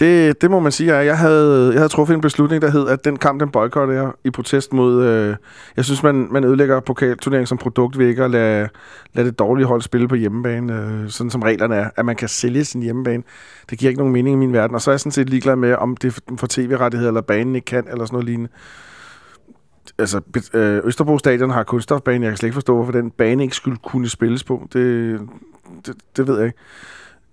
Det, 0.00 0.42
det 0.42 0.50
må 0.50 0.60
man 0.60 0.72
sige. 0.72 0.94
at 0.94 1.06
Jeg 1.06 1.18
havde, 1.18 1.66
jeg 1.66 1.78
havde 1.78 1.88
truffet 1.88 2.14
en 2.14 2.20
beslutning, 2.20 2.62
der 2.62 2.70
hed, 2.70 2.88
at 2.88 3.04
den 3.04 3.16
kamp, 3.16 3.40
den 3.40 3.50
boykotter 3.50 3.94
jeg 3.94 4.12
i 4.24 4.30
protest 4.30 4.72
mod... 4.72 5.04
Øh, 5.04 5.36
jeg 5.76 5.84
synes, 5.84 6.02
man, 6.02 6.28
man 6.30 6.44
ødelægger 6.44 6.80
pokalturneringen 6.80 7.46
som 7.46 7.58
produkt 7.58 7.98
ved 7.98 8.06
ikke 8.08 8.24
at 8.24 8.30
lade, 8.30 8.68
lade 9.14 9.26
det 9.26 9.38
dårlige 9.38 9.66
hold 9.66 9.82
spille 9.82 10.08
på 10.08 10.14
hjemmebane, 10.14 10.74
øh, 10.74 11.08
sådan 11.08 11.30
som 11.30 11.42
reglerne 11.42 11.74
er, 11.74 11.90
at 11.96 12.04
man 12.04 12.16
kan 12.16 12.28
sælge 12.28 12.64
sin 12.64 12.82
hjemmebane. 12.82 13.22
Det 13.70 13.78
giver 13.78 13.90
ikke 13.90 13.98
nogen 13.98 14.12
mening 14.12 14.34
i 14.34 14.38
min 14.38 14.52
verden. 14.52 14.74
Og 14.74 14.82
så 14.82 14.90
er 14.90 14.92
jeg 14.92 15.00
sådan 15.00 15.12
set 15.12 15.30
ligeglad 15.30 15.56
med, 15.56 15.74
om 15.74 15.96
det 15.96 16.16
er 16.16 16.36
for 16.38 16.46
tv-rettigheder, 16.46 17.10
eller 17.10 17.20
banen 17.20 17.54
ikke 17.54 17.64
kan, 17.64 17.84
eller 17.90 18.04
sådan 18.04 18.14
noget 18.14 18.26
lignende. 18.26 18.50
Altså, 19.98 20.20
øh, 20.54 20.80
Østerbro 20.84 21.18
Stadion 21.18 21.50
har 21.50 21.62
kunststofbane. 21.62 22.24
Jeg 22.24 22.30
kan 22.30 22.36
slet 22.36 22.46
ikke 22.46 22.54
forstå, 22.54 22.74
hvorfor 22.74 22.92
den 22.92 23.10
bane 23.10 23.42
ikke 23.42 23.56
skulle 23.56 23.78
kunne 23.84 24.08
spilles 24.08 24.44
på. 24.44 24.68
Det, 24.72 25.20
det, 25.86 25.94
det 26.16 26.26
ved 26.26 26.36
jeg 26.36 26.46
ikke. 26.46 26.58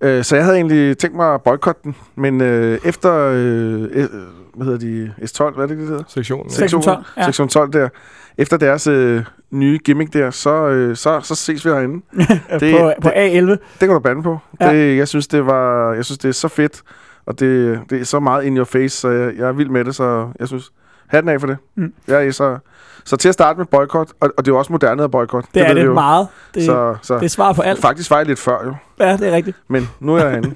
Øh, 0.02 0.24
så 0.24 0.36
jeg 0.36 0.46
havde 0.46 0.58
egentlig 0.58 0.98
tænkt 0.98 1.16
mig 1.16 1.34
at 1.34 1.42
boykotte 1.42 1.82
den, 1.84 1.96
men 2.16 2.42
øh, 2.42 2.80
efter, 2.86 3.14
øh, 3.34 3.82
øh, 3.82 4.08
hvad 4.56 4.66
hedder 4.66 4.80
de, 4.80 5.14
S12, 5.22 5.56
hvad 5.56 5.64
er 5.64 5.68
det, 5.68 5.78
det 5.78 5.88
hedder? 5.88 6.04
Sektionen. 6.08 6.50
Sektion 6.50 6.82
Sektion 6.82 6.96
12, 6.96 7.06
ja. 7.18 7.26
Sektion 7.26 7.48
12 7.50 7.74
der. 7.74 7.90
Efter 8.38 8.58
deres 8.58 8.88
øh, 8.88 9.24
nye 9.52 9.78
gimmick 9.86 10.14
der, 10.14 10.30
så, 10.30 10.68
øh, 10.68 10.96
så, 10.96 11.20
så 11.22 11.36
ses 11.36 11.66
vi 11.66 11.70
herinde. 11.70 12.02
Det, 12.52 12.62
Det- 12.62 12.76
på, 12.80 12.92
på 13.02 13.10
A11. 13.10 13.50
Det 13.52 13.60
kan 13.80 13.90
du 13.90 14.00
bande 14.00 14.24
på. 14.24 14.38
Ja. 14.62 14.74
Det, 14.74 14.98
jeg, 14.98 15.08
synes, 15.08 15.28
det 15.28 15.46
var, 15.46 15.94
jeg 15.94 16.06
synes, 16.06 16.18
det 16.18 16.30
er 16.30 16.34
så 16.34 16.48
fedt, 16.48 16.82
og 17.26 17.40
det, 17.40 17.80
det 17.90 18.02
er 18.02 18.06
så 18.06 18.20
meget 18.20 18.44
in 18.44 18.58
your 18.58 18.66
face, 18.66 18.98
så 18.98 19.10
jeg, 19.10 19.34
jeg 19.38 19.48
er 19.48 19.52
vild 19.54 19.70
med 19.70 19.86
det, 19.86 19.96
så 19.96 20.28
jeg 20.40 20.48
synes, 20.48 20.72
hatten 21.08 21.30
af 21.30 21.40
for 21.40 21.48
det. 21.48 21.58
Mm. 21.76 21.94
Er 22.08 22.32
så, 22.32 22.58
så 23.06 23.18
til 23.18 23.28
at 23.30 23.34
starte 23.34 23.58
med 23.58 23.66
boykot, 23.66 24.08
og, 24.20 24.30
og 24.38 24.46
det 24.46 24.52
er 24.52 24.56
jo 24.56 24.58
også 24.60 24.72
moderne 24.72 25.04
at 25.04 25.12
boykot. 25.12 25.46
Det, 25.46 25.54
det 25.54 25.70
er 25.70 25.74
det 25.74 25.86
jo. 25.86 25.94
meget. 25.94 26.28
Det, 26.54 26.66
Så, 26.66 26.96
så 27.02 27.16
det 27.16 27.24
er 27.26 27.30
svar 27.30 27.54
på 27.54 27.62
alt. 27.62 27.82
faktisk 27.82 28.10
var 28.12 28.18
jeg 28.18 28.26
lidt 28.26 28.40
før 28.40 28.66
jo, 28.66 28.76
Ja, 29.06 29.18
det 29.18 29.28
er 29.28 29.32
rigtigt. 29.32 29.58
men 29.68 29.90
nu 30.00 30.16
er 30.16 30.22
jeg 30.22 30.30
herinde. 30.32 30.56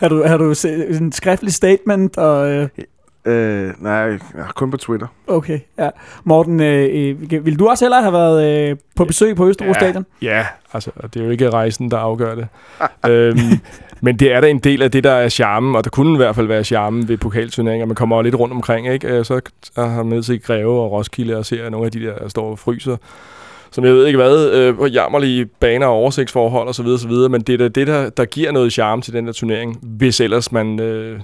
Har 0.00 0.08
du, 0.08 0.22
har 0.26 0.36
du 0.36 0.54
se- 0.54 0.86
en 0.88 1.12
skriftlig 1.12 1.52
statement? 1.52 2.18
Og, 2.18 2.50
øh, 2.50 2.68
øh, 3.26 3.72
nej, 3.78 4.08
er 4.10 4.18
kun 4.54 4.70
på 4.70 4.76
Twitter. 4.76 5.06
okay, 5.26 5.58
ja. 5.78 5.88
Morten, 6.24 6.60
øh, 6.60 6.88
øh, 7.32 7.44
vil 7.44 7.58
du 7.58 7.68
også 7.68 7.84
hellere 7.84 8.02
have 8.02 8.12
været 8.12 8.68
øh, 8.70 8.76
på 8.96 9.04
besøg 9.04 9.36
på 9.36 9.48
Østerbro 9.48 9.68
Ja. 9.68 9.74
Stadion? 9.80 10.06
Ja, 10.22 10.46
altså, 10.72 10.90
og 10.96 11.14
det 11.14 11.20
er 11.20 11.24
jo 11.24 11.30
ikke 11.30 11.50
rejsen, 11.50 11.90
der 11.90 11.98
afgør 11.98 12.34
det. 12.34 12.48
øhm, 13.10 13.38
men 14.00 14.16
det 14.18 14.32
er 14.32 14.40
da 14.40 14.48
en 14.48 14.58
del 14.58 14.82
af 14.82 14.90
det, 14.90 15.04
der 15.04 15.12
er 15.12 15.28
charmen, 15.28 15.76
og 15.76 15.84
der 15.84 15.90
kunne 15.90 16.12
i 16.14 16.16
hvert 16.16 16.34
fald 16.34 16.46
være 16.46 16.64
charmen 16.64 17.08
ved 17.08 17.16
pokalturneringer. 17.18 17.86
Man 17.86 17.94
kommer 17.96 18.22
lidt 18.22 18.34
rundt 18.34 18.54
omkring, 18.54 18.88
ikke? 18.88 19.08
Øh, 19.08 19.24
Så 19.24 19.40
har 19.76 19.86
man 19.96 20.06
med 20.08 20.22
til 20.22 20.42
Greve 20.42 20.80
og 20.80 20.92
Roskilde 20.92 21.36
og 21.36 21.46
ser 21.46 21.70
nogle 21.70 21.86
af 21.86 21.92
de 21.92 22.00
der, 22.00 22.18
der 22.18 22.28
står 22.28 22.50
og 22.50 22.58
fryser 22.58 22.96
som 23.70 23.84
jeg 23.84 23.92
ved 23.94 24.06
ikke 24.06 24.16
hvad, 24.16 24.50
øh, 24.50 24.76
på 24.76 24.86
jammerlige 24.86 25.46
baner 25.46 25.86
og 25.86 25.92
oversigtsforhold 25.92 26.68
osv. 26.68 26.86
osv. 26.86 27.10
Men 27.12 27.40
det 27.40 27.52
er 27.52 27.58
da 27.58 27.68
det, 27.68 27.86
der, 27.86 28.10
der 28.10 28.24
giver 28.24 28.52
noget 28.52 28.72
charme 28.72 29.02
til 29.02 29.12
den 29.12 29.26
der 29.26 29.32
turnering, 29.32 29.78
hvis 29.82 30.20
ellers 30.20 30.52
man 30.52 30.80
øh, 30.80 31.20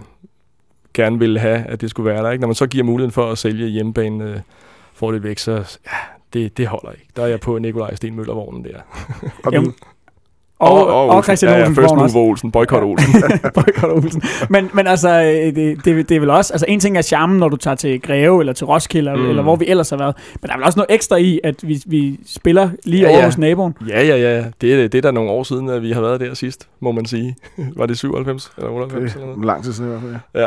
gerne 0.95 1.19
vil 1.19 1.39
have, 1.39 1.65
at 1.69 1.81
det 1.81 1.91
skulle 1.91 2.11
være 2.11 2.23
der. 2.23 2.31
Ikke? 2.31 2.41
Når 2.41 2.49
man 2.49 2.55
så 2.55 2.67
giver 2.67 2.85
muligheden 2.85 3.13
for 3.13 3.31
at 3.31 3.39
sælge 3.39 3.69
hjemmebane 3.69 4.25
øh, 4.25 4.37
får 4.95 5.13
det 5.13 5.23
væk, 5.23 5.39
så 5.39 5.53
ja, 5.87 5.97
det, 6.33 6.57
det 6.59 6.67
holder 6.67 6.91
ikke. 6.93 7.07
Der 7.17 7.23
er 7.23 7.27
jeg 7.27 7.41
på 7.41 7.59
Nikolaj 7.59 7.95
Stenmøller-vognen 7.95 8.65
der. 8.65 8.77
Og 9.45 9.53
Jamen, 9.53 9.75
Og, 10.59 10.73
og, 10.87 10.87
og, 11.09 11.17
Olsen. 11.17 11.23
Christian 11.23 11.53
ja, 11.53 11.59
ja, 11.59 11.67
Olsen. 11.69 11.83
First 11.83 12.15
move. 12.15 12.29
Olsen, 12.29 12.53
boykot 12.53 12.83
Olsen. 12.83 13.23
Boykot 13.55 13.91
Olsen. 13.91 14.23
Men, 14.51 14.71
men 14.75 14.87
altså, 14.87 15.09
øh, 15.23 15.55
det, 15.55 15.85
det, 15.85 16.09
det 16.09 16.17
er 16.17 16.21
vel 16.21 16.31
også, 16.31 16.53
altså 16.53 16.67
en 16.69 16.81
ting 16.81 16.97
er 16.99 17.03
charmen, 17.03 17.39
når 17.39 17.49
du 17.49 17.57
tager 17.57 17.75
til 17.75 18.01
Greve 18.03 18.41
eller 18.41 18.53
til 18.53 18.67
Roskilde, 18.67 19.17
mm. 19.17 19.29
Eller 19.29 19.43
hvor 19.43 19.57
vi 19.57 19.65
ellers 19.69 19.91
har 19.91 19.97
været. 19.97 20.17
Men 20.41 20.49
der 20.49 20.55
er 20.55 20.59
vel 20.59 20.65
også 20.67 20.79
noget 20.79 20.95
ekstra 20.95 21.17
i, 21.17 21.41
at 21.45 21.69
vi, 21.69 21.83
vi 21.87 22.21
spiller 22.27 22.71
lige 22.85 23.03
Ja, 23.03 23.09
over 23.09 23.19
ja. 23.19 23.25
hos 23.25 23.39
naboen. 23.39 23.75
ja, 23.89 24.03
ja, 24.03 24.17
ja. 24.17 24.45
Det 24.61 24.75
er, 24.75 24.89
det 24.89 24.95
er 24.95 25.03
der 25.03 25.11
nogle 25.11 25.31
år 25.31 25.43
siden, 25.43 25.69
at 25.69 25.83
vi 25.83 25.93
har 25.93 26.01
været 26.01 26.21
der 26.21 26.35
sidst, 26.35 26.69
må 26.81 26.93
man 26.93 27.07
sige. 27.07 27.37
Var 27.77 27.87
det 27.87 27.99
97 27.99 28.53
eller 28.59 28.71
98 28.71 29.15
eller 29.15 29.27
det 29.27 29.37
noget? 29.37 29.43
er 29.43 29.47
lang 29.47 29.65
tid 29.65 29.73
siden 29.73 29.91
i 29.91 29.93
hvert 29.93 30.03
fald. 30.03 30.17
ja. 30.35 30.41
Ja. 30.41 30.47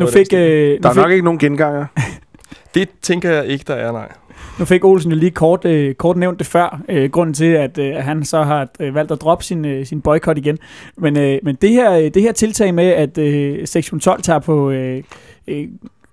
Nu 0.00 0.06
fik, 0.06 0.32
øh, 0.34 0.70
nu 0.70 0.78
Der 0.82 0.88
er 0.88 0.92
fik, 0.92 1.02
nok 1.02 1.10
ikke 1.10 1.24
nogen 1.24 1.38
genganger. 1.38 1.86
Det 2.74 2.88
tænker 3.02 3.30
jeg 3.30 3.46
ikke, 3.46 3.64
der 3.68 3.74
er, 3.74 3.92
nej. 3.92 4.12
nu 4.58 4.64
fik 4.64 4.84
Olsen 4.84 5.12
jo 5.12 5.18
lige 5.18 5.30
kort, 5.30 5.64
øh, 5.64 5.94
kort 5.94 6.16
nævnt 6.16 6.38
det 6.38 6.46
før, 6.46 6.80
øh, 6.88 7.10
grunden 7.10 7.34
til, 7.34 7.44
at 7.44 7.78
øh, 7.78 7.94
han 7.94 8.24
så 8.24 8.42
har 8.42 8.68
øh, 8.80 8.94
valgt 8.94 9.12
at 9.12 9.20
droppe 9.20 9.44
sin, 9.44 9.64
øh, 9.64 9.86
sin 9.86 10.00
boykot 10.00 10.38
igen. 10.38 10.58
Men, 10.96 11.16
øh, 11.16 11.38
men 11.42 11.54
det, 11.62 11.70
her, 11.70 11.92
øh, 11.92 12.04
det 12.04 12.22
her 12.22 12.32
tiltag 12.32 12.74
med, 12.74 12.84
at 12.84 13.18
øh, 13.18 13.66
sektion 13.66 14.00
12 14.00 14.22
tager 14.22 14.38
på 14.38 14.70
øh, 14.70 15.02
øh, 15.48 15.68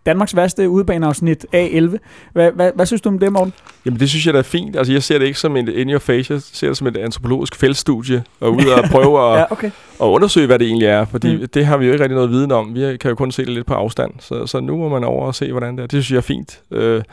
Danmarks 0.08 0.36
værste 0.36 0.70
udebaneafsnit 0.70 1.46
A11. 1.56 1.98
Hvad, 2.34 2.52
hvad, 2.52 2.72
hvad 2.76 2.86
synes 2.86 3.02
du 3.02 3.10
om 3.10 3.20
det, 3.20 3.32
Morten? 3.34 3.54
Jamen 3.86 4.00
det 4.00 4.10
synes 4.10 4.26
jeg 4.26 4.34
da 4.34 4.40
er 4.40 4.44
fint. 4.44 4.76
Altså 4.76 4.94
jeg 4.94 5.04
ser 5.04 5.18
det 5.18 5.26
ikke 5.26 5.40
som 5.40 5.58
en 5.58 5.68
in 5.68 5.90
your 5.90 6.00
face, 6.00 6.34
jeg 6.34 6.42
ser 6.42 6.68
det 6.68 6.78
som 6.78 6.88
et 6.88 6.98
antropologisk 6.98 7.56
feltstudie, 7.56 8.24
og 8.40 8.54
ud 8.54 8.66
og 8.66 8.90
prøve 8.92 9.32
at, 9.34 9.38
Ja, 9.40 9.46
okay. 9.52 9.68
at 10.02 10.06
undersøge, 10.06 10.48
hvad 10.48 10.60
det 10.60 10.68
egentlig 10.68 10.88
er, 10.88 11.06
fordi 11.06 11.36
Mm. 11.36 11.48
det 11.54 11.66
har 11.66 11.78
vi 11.78 11.86
jo 11.86 11.92
ikke 11.92 12.04
rigtig 12.04 12.16
noget 12.16 12.30
viden 12.32 12.52
om. 12.52 12.76
Vi 12.76 12.98
kan 12.98 13.10
jo 13.10 13.16
kun 13.16 13.32
se 13.32 13.46
det 13.46 13.54
lidt 13.54 13.66
på 13.68 13.74
afstand, 13.74 14.12
så, 14.20 14.46
så 14.46 14.60
nu 14.60 14.78
må 14.78 14.90
man 14.90 15.04
over 15.04 15.26
og 15.28 15.36
se, 15.36 15.52
hvordan 15.52 15.78
det 15.78 15.84
er. 15.84 15.88
Det 15.88 16.04
synes 16.04 16.12
jeg 16.12 16.18
er 16.18 16.22
fint. 16.22 16.60
Øh, 16.72 17.04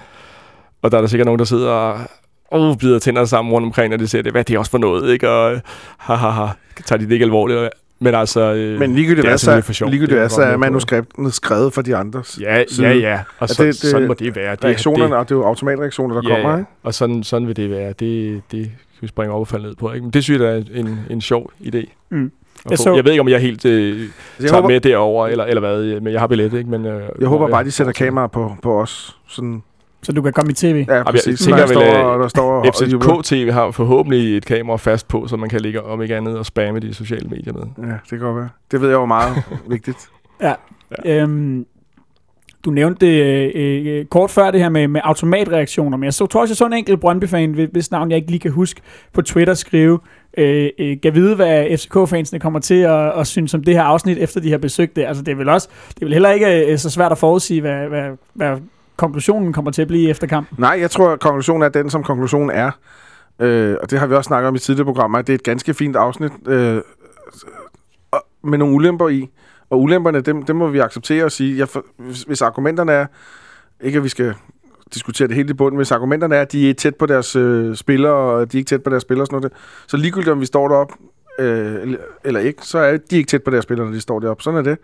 og 0.82 0.90
der 0.90 0.96
er 0.96 1.00
der 1.02 1.08
sikkert 1.08 1.26
nogen, 1.26 1.38
der 1.38 1.44
sidder 1.44 1.70
og 1.70 1.98
oh, 2.50 2.76
bider 2.76 2.98
tænder 2.98 3.24
sammen 3.24 3.52
rundt 3.54 3.66
omkring, 3.66 3.90
når 3.90 3.96
de 3.96 4.06
ser 4.08 4.22
det. 4.22 4.32
Hvad 4.32 4.40
er 4.40 4.44
det 4.44 4.58
også 4.58 4.70
for 4.70 4.78
noget, 4.78 5.12
ikke? 5.12 5.30
Og 5.30 5.60
ha, 5.98 6.14
ha, 6.14 6.28
ha, 6.28 6.46
tager 6.86 6.98
de 6.98 7.04
det 7.04 7.12
ikke 7.12 7.24
alvorligt? 7.24 7.70
Men 7.98 8.14
altså... 8.14 8.40
Øh, 8.54 8.78
Men 8.78 8.94
ligegyldigt 8.94 9.16
det 9.22 9.24
er 9.24 9.30
hvad, 9.30 9.38
selvfølgelig 9.38 9.64
for 9.64 9.72
så, 9.72 9.76
sjovt. 9.76 9.90
ligegyldigt 9.90 10.10
Det 10.10 10.16
er 10.16 10.20
hvad, 10.20 10.28
så 10.30 10.42
er 10.42 10.56
manuskriptet 10.56 11.34
skrevet 11.34 11.72
for 11.72 11.82
de 11.82 11.96
andres 11.96 12.38
Ja, 12.40 12.64
side. 12.68 12.86
ja, 12.86 12.94
ja. 12.94 13.20
Og 13.38 13.48
så, 13.48 13.62
det- 13.64 13.74
det, 13.74 13.82
det- 13.82 13.90
sådan 13.90 14.06
må 14.08 14.14
det 14.14 14.36
være. 14.36 14.50
Det, 14.56 14.64
Reaktionerne, 14.64 15.04
det, 15.12 15.18
og 15.18 15.28
det 15.28 15.34
er 15.34 15.38
jo 15.38 15.44
automatreaktioner, 15.44 16.20
der 16.20 16.28
kommer, 16.28 16.58
ikke? 16.58 16.70
Og 16.82 16.94
sådan, 16.94 17.22
sådan 17.22 17.48
vil 17.48 17.56
det 17.56 17.70
være. 17.70 17.88
Det, 17.88 18.42
det 18.52 18.62
kan 18.64 18.72
vi 19.02 19.06
springe 19.06 19.34
op 19.34 19.40
og 19.40 19.48
falde 19.48 19.66
ned 19.66 19.74
på. 19.76 19.92
Ikke? 19.92 20.02
Men 20.04 20.10
det 20.10 20.24
synes 20.24 20.40
jeg, 20.42 20.48
er 20.56 20.62
en, 20.74 20.98
en 21.10 21.20
sjov 21.20 21.50
idé. 21.60 21.84
Mm. 22.10 22.30
Jeg 22.70 22.78
så- 22.78 22.94
jeg 22.94 23.04
ved 23.04 23.12
ikke, 23.12 23.20
om 23.20 23.28
jeg 23.28 23.40
helt 23.40 23.64
øh, 23.64 24.00
jeg 24.00 24.08
tager 24.40 24.54
håber- 24.54 24.68
med 24.68 24.80
derover 24.80 25.26
eller, 25.26 25.44
eller 25.44 25.60
hvad, 25.60 26.00
men 26.00 26.12
jeg 26.12 26.20
har 26.20 26.26
billet, 26.26 26.54
ikke? 26.54 26.70
Men, 26.70 26.86
øh, 26.86 27.02
Jeg 27.20 27.28
håber 27.28 27.48
bare, 27.48 27.64
de 27.64 27.70
sætter 27.70 27.92
kamera 27.92 28.26
på, 28.26 28.56
på 28.62 28.80
os. 28.80 29.16
Sådan, 29.28 29.62
Så 30.04 30.12
du 30.12 30.22
kan 30.22 30.32
komme 30.32 30.50
i 30.50 30.54
tv. 30.54 30.84
ja, 30.88 30.94
jeg 30.94 31.04
præcis. 31.04 31.40
tænker 31.40 31.56
der, 31.56 31.66
vel, 31.66 31.74
står, 31.74 31.98
øh, 32.00 32.06
og 32.06 32.18
der 32.20 32.28
står 32.28 32.50
og 32.52 32.92
jubler. 32.92 33.16
FCK 33.22 33.24
TV 33.24 33.50
har 33.52 33.70
forhåbentlig 33.70 34.36
et 34.36 34.44
kamera 34.46 34.76
fast 34.76 35.08
på, 35.08 35.26
så 35.26 35.36
man 35.36 35.48
kan 35.48 35.60
ligge 35.60 35.82
om 35.82 36.02
ikke 36.02 36.16
andet 36.16 36.38
og 36.38 36.46
spamme 36.46 36.80
de 36.80 36.94
sociale 36.94 37.28
medier 37.28 37.52
med. 37.52 37.62
Ja, 37.78 37.92
det 37.92 38.08
kan 38.08 38.18
godt 38.18 38.36
være. 38.36 38.48
Det 38.70 38.80
ved 38.80 38.88
jeg 38.88 38.94
jo 38.94 39.06
meget 39.06 39.42
vigtigt. 39.70 39.98
Øhm, 41.06 41.66
du 42.64 42.70
nævnte 42.70 43.06
det 43.06 43.22
øh, 43.54 43.98
øh, 43.98 44.04
kort 44.04 44.30
før 44.30 44.50
det 44.50 44.60
her 44.60 44.68
med, 44.68 44.88
med 44.88 45.00
automatreaktioner, 45.04 45.96
men 45.96 46.04
jeg 46.04 46.14
så, 46.14 46.26
tror 46.26 46.40
også, 46.40 46.52
jeg 46.52 46.56
så 46.56 46.66
en 46.66 46.72
enkelt 46.72 47.00
Brøndby-fan, 47.00 47.68
hvis- 47.72 47.90
navn 47.90 48.10
jeg 48.10 48.16
ikke 48.16 48.30
lige 48.30 48.40
kan 48.40 48.50
huske, 48.50 48.80
på 49.12 49.22
Twitter 49.22 49.54
skrive, 49.54 49.98
øh, 50.38 50.68
øh, 50.78 50.96
gav 51.02 51.14
vide, 51.14 51.36
hvad 51.36 51.78
FCK-fansene 51.78 52.38
kommer 52.40 52.60
til 52.60 52.74
at, 52.80 53.18
at 53.20 53.26
synes 53.26 53.54
om 53.54 53.64
det 53.64 53.74
her 53.74 53.82
afsnit, 53.82 54.18
efter 54.18 54.40
de 54.40 54.50
har 54.50 54.58
besøgt 54.58 54.96
det. 54.96 55.04
Altså, 55.04 55.22
det 55.22 55.32
er 55.32 55.36
vel 55.36 55.48
også, 55.48 55.68
det 55.94 56.02
er 56.02 56.06
vel 56.06 56.12
heller 56.12 56.30
ikke 56.30 56.72
øh, 56.72 56.78
så 56.78 56.90
svært 56.90 57.12
at 57.12 57.18
forudsige, 57.18 57.60
hvad, 57.60 57.86
hvad, 57.88 58.02
hvad 58.34 58.56
konklusionen 58.96 59.52
kommer 59.52 59.70
til 59.70 59.82
at 59.82 59.88
blive 59.88 60.10
efter 60.10 60.26
kampen. 60.26 60.56
Nej, 60.60 60.76
jeg 60.80 60.90
tror, 60.90 61.10
at 61.10 61.20
konklusionen 61.20 61.62
er 61.62 61.68
den, 61.68 61.90
som 61.90 62.02
konklusionen 62.02 62.50
er. 62.50 62.70
Øh, 63.38 63.76
og 63.82 63.90
det 63.90 63.98
har 63.98 64.06
vi 64.06 64.14
også 64.14 64.28
snakket 64.28 64.48
om 64.48 64.54
i 64.54 64.58
tidligere 64.58 64.84
programmer, 64.84 65.18
at 65.18 65.26
det 65.26 65.32
er 65.32 65.34
et 65.34 65.42
ganske 65.42 65.74
fint 65.74 65.96
afsnit 65.96 66.32
øh, 66.46 66.80
med 68.44 68.58
nogle 68.58 68.74
ulemper 68.74 69.08
i. 69.08 69.30
Og 69.70 69.80
ulemperne, 69.80 70.20
dem, 70.20 70.42
dem 70.42 70.56
må 70.56 70.68
vi 70.68 70.78
acceptere 70.78 71.24
og 71.24 71.32
sige, 71.32 71.58
jeg 71.58 71.68
for, 71.68 71.84
hvis, 71.98 72.22
hvis 72.22 72.42
argumenterne 72.42 72.92
er, 72.92 73.06
ikke 73.80 73.96
at 73.96 74.04
vi 74.04 74.08
skal 74.08 74.34
diskutere 74.94 75.28
det 75.28 75.36
helt 75.36 75.50
i 75.50 75.54
bunden, 75.54 75.76
hvis 75.76 75.92
argumenterne 75.92 76.36
er, 76.36 76.40
at 76.40 76.52
de 76.52 76.70
er 76.70 76.74
tæt 76.74 76.96
på 76.96 77.06
deres 77.06 77.36
øh, 77.36 77.76
spillere, 77.76 78.12
og 78.12 78.52
de 78.52 78.56
er 78.56 78.58
ikke 78.58 78.68
tæt 78.68 78.82
på 78.82 78.90
deres 78.90 79.02
spillere 79.02 79.22
og 79.22 79.26
sådan 79.26 79.36
noget, 79.36 79.52
så 79.86 79.96
ligegyldigt 79.96 80.32
om 80.32 80.40
vi 80.40 80.46
står 80.46 80.68
deroppe, 80.68 80.94
øh, 81.38 81.96
eller, 82.24 82.40
ikke, 82.40 82.62
så 82.62 82.78
er 82.78 82.96
de 82.96 83.16
ikke 83.16 83.28
tæt 83.28 83.42
på 83.42 83.50
deres 83.50 83.62
spillere, 83.62 83.86
når 83.86 83.94
de 83.94 84.00
står 84.00 84.20
deroppe. 84.20 84.42
Sådan 84.42 84.58
er 84.58 84.62
det. 84.62 84.78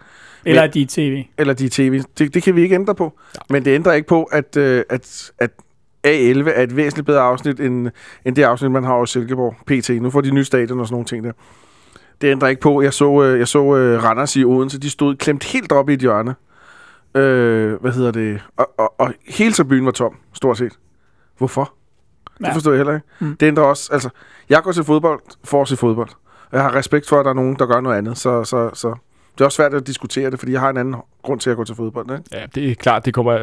Eller 0.44 0.62
Men- 0.62 0.70
de 0.72 0.82
er 0.82 0.86
tv. 0.88 1.24
eller 1.38 1.54
de 1.54 1.64
er 1.66 1.70
tv. 1.72 2.02
Det, 2.18 2.34
det 2.34 2.42
kan 2.42 2.56
vi 2.56 2.62
ikke 2.62 2.74
ændre 2.74 2.94
på. 2.94 3.18
Ja. 3.34 3.40
Men 3.50 3.64
det 3.64 3.70
ændrer 3.74 3.92
ikke 3.92 4.08
på, 4.08 4.22
at, 4.24 4.56
øh, 4.56 4.82
at, 4.88 5.32
at 5.38 5.50
A11 6.06 6.48
er 6.50 6.62
et 6.62 6.76
væsentligt 6.76 7.06
bedre 7.06 7.20
afsnit, 7.20 7.60
end, 7.60 7.90
end 8.24 8.36
det 8.36 8.42
afsnit, 8.42 8.70
man 8.70 8.84
har 8.84 8.92
over 8.92 9.04
Silkeborg 9.04 9.56
PT. 9.66 10.02
Nu 10.02 10.10
får 10.10 10.20
de 10.20 10.30
nye 10.30 10.44
stadion 10.44 10.80
og 10.80 10.86
sådan 10.86 10.94
nogle 10.94 11.06
ting 11.06 11.24
der. 11.24 11.32
Det 12.20 12.30
ændrer 12.30 12.48
ikke 12.48 12.60
på. 12.60 12.82
Jeg 12.82 12.92
så, 12.92 13.22
øh, 13.22 13.38
jeg 13.38 13.48
så 13.48 13.76
øh, 13.76 14.04
Randers 14.04 14.36
i 14.36 14.44
Odense. 14.44 14.80
De 14.80 14.90
stod 14.90 15.16
klemt 15.16 15.44
helt 15.44 15.72
op 15.72 15.88
i 15.88 15.92
et 15.94 16.00
hjørne. 16.00 16.34
Øh, 17.14 17.80
hvad 17.80 17.92
hedder 17.92 18.10
det? 18.10 18.40
Og, 18.56 18.70
og, 18.78 18.94
og 19.00 19.14
hele 19.28 19.52
tribunen 19.52 19.84
var 19.86 19.90
tom, 19.92 20.16
stort 20.32 20.58
set. 20.58 20.72
Hvorfor? 21.38 21.72
Ja. 22.40 22.44
Det 22.46 22.52
forstår 22.54 22.70
jeg 22.70 22.78
heller 22.78 22.94
ikke. 22.94 23.06
Mm. 23.20 23.36
Det 23.36 23.46
ændrer 23.46 23.64
også. 23.64 23.92
Altså, 23.92 24.08
jeg 24.48 24.62
går 24.62 24.72
til 24.72 24.84
fodbold 24.84 25.20
for 25.44 25.62
at 25.62 25.68
se 25.68 25.76
fodbold. 25.76 26.08
Og 26.50 26.56
jeg 26.56 26.62
har 26.62 26.74
respekt 26.74 27.08
for, 27.08 27.16
at 27.16 27.24
der 27.24 27.30
er 27.30 27.34
nogen, 27.34 27.56
der 27.58 27.66
gør 27.66 27.80
noget 27.80 27.98
andet. 27.98 28.18
Så, 28.18 28.44
så, 28.44 28.70
så 28.74 28.94
det 29.34 29.40
er 29.40 29.44
også 29.44 29.56
svært 29.56 29.74
at 29.74 29.86
diskutere 29.86 30.30
det, 30.30 30.38
fordi 30.38 30.52
jeg 30.52 30.60
har 30.60 30.70
en 30.70 30.76
anden 30.76 30.94
grund 31.22 31.40
til 31.40 31.50
at 31.50 31.56
gå 31.56 31.64
til 31.64 31.74
fodbold. 31.74 32.10
Ikke? 32.10 32.22
Ja, 32.32 32.46
det 32.54 32.70
er 32.70 32.74
klart, 32.74 33.04
det 33.04 33.14
kommer, 33.14 33.38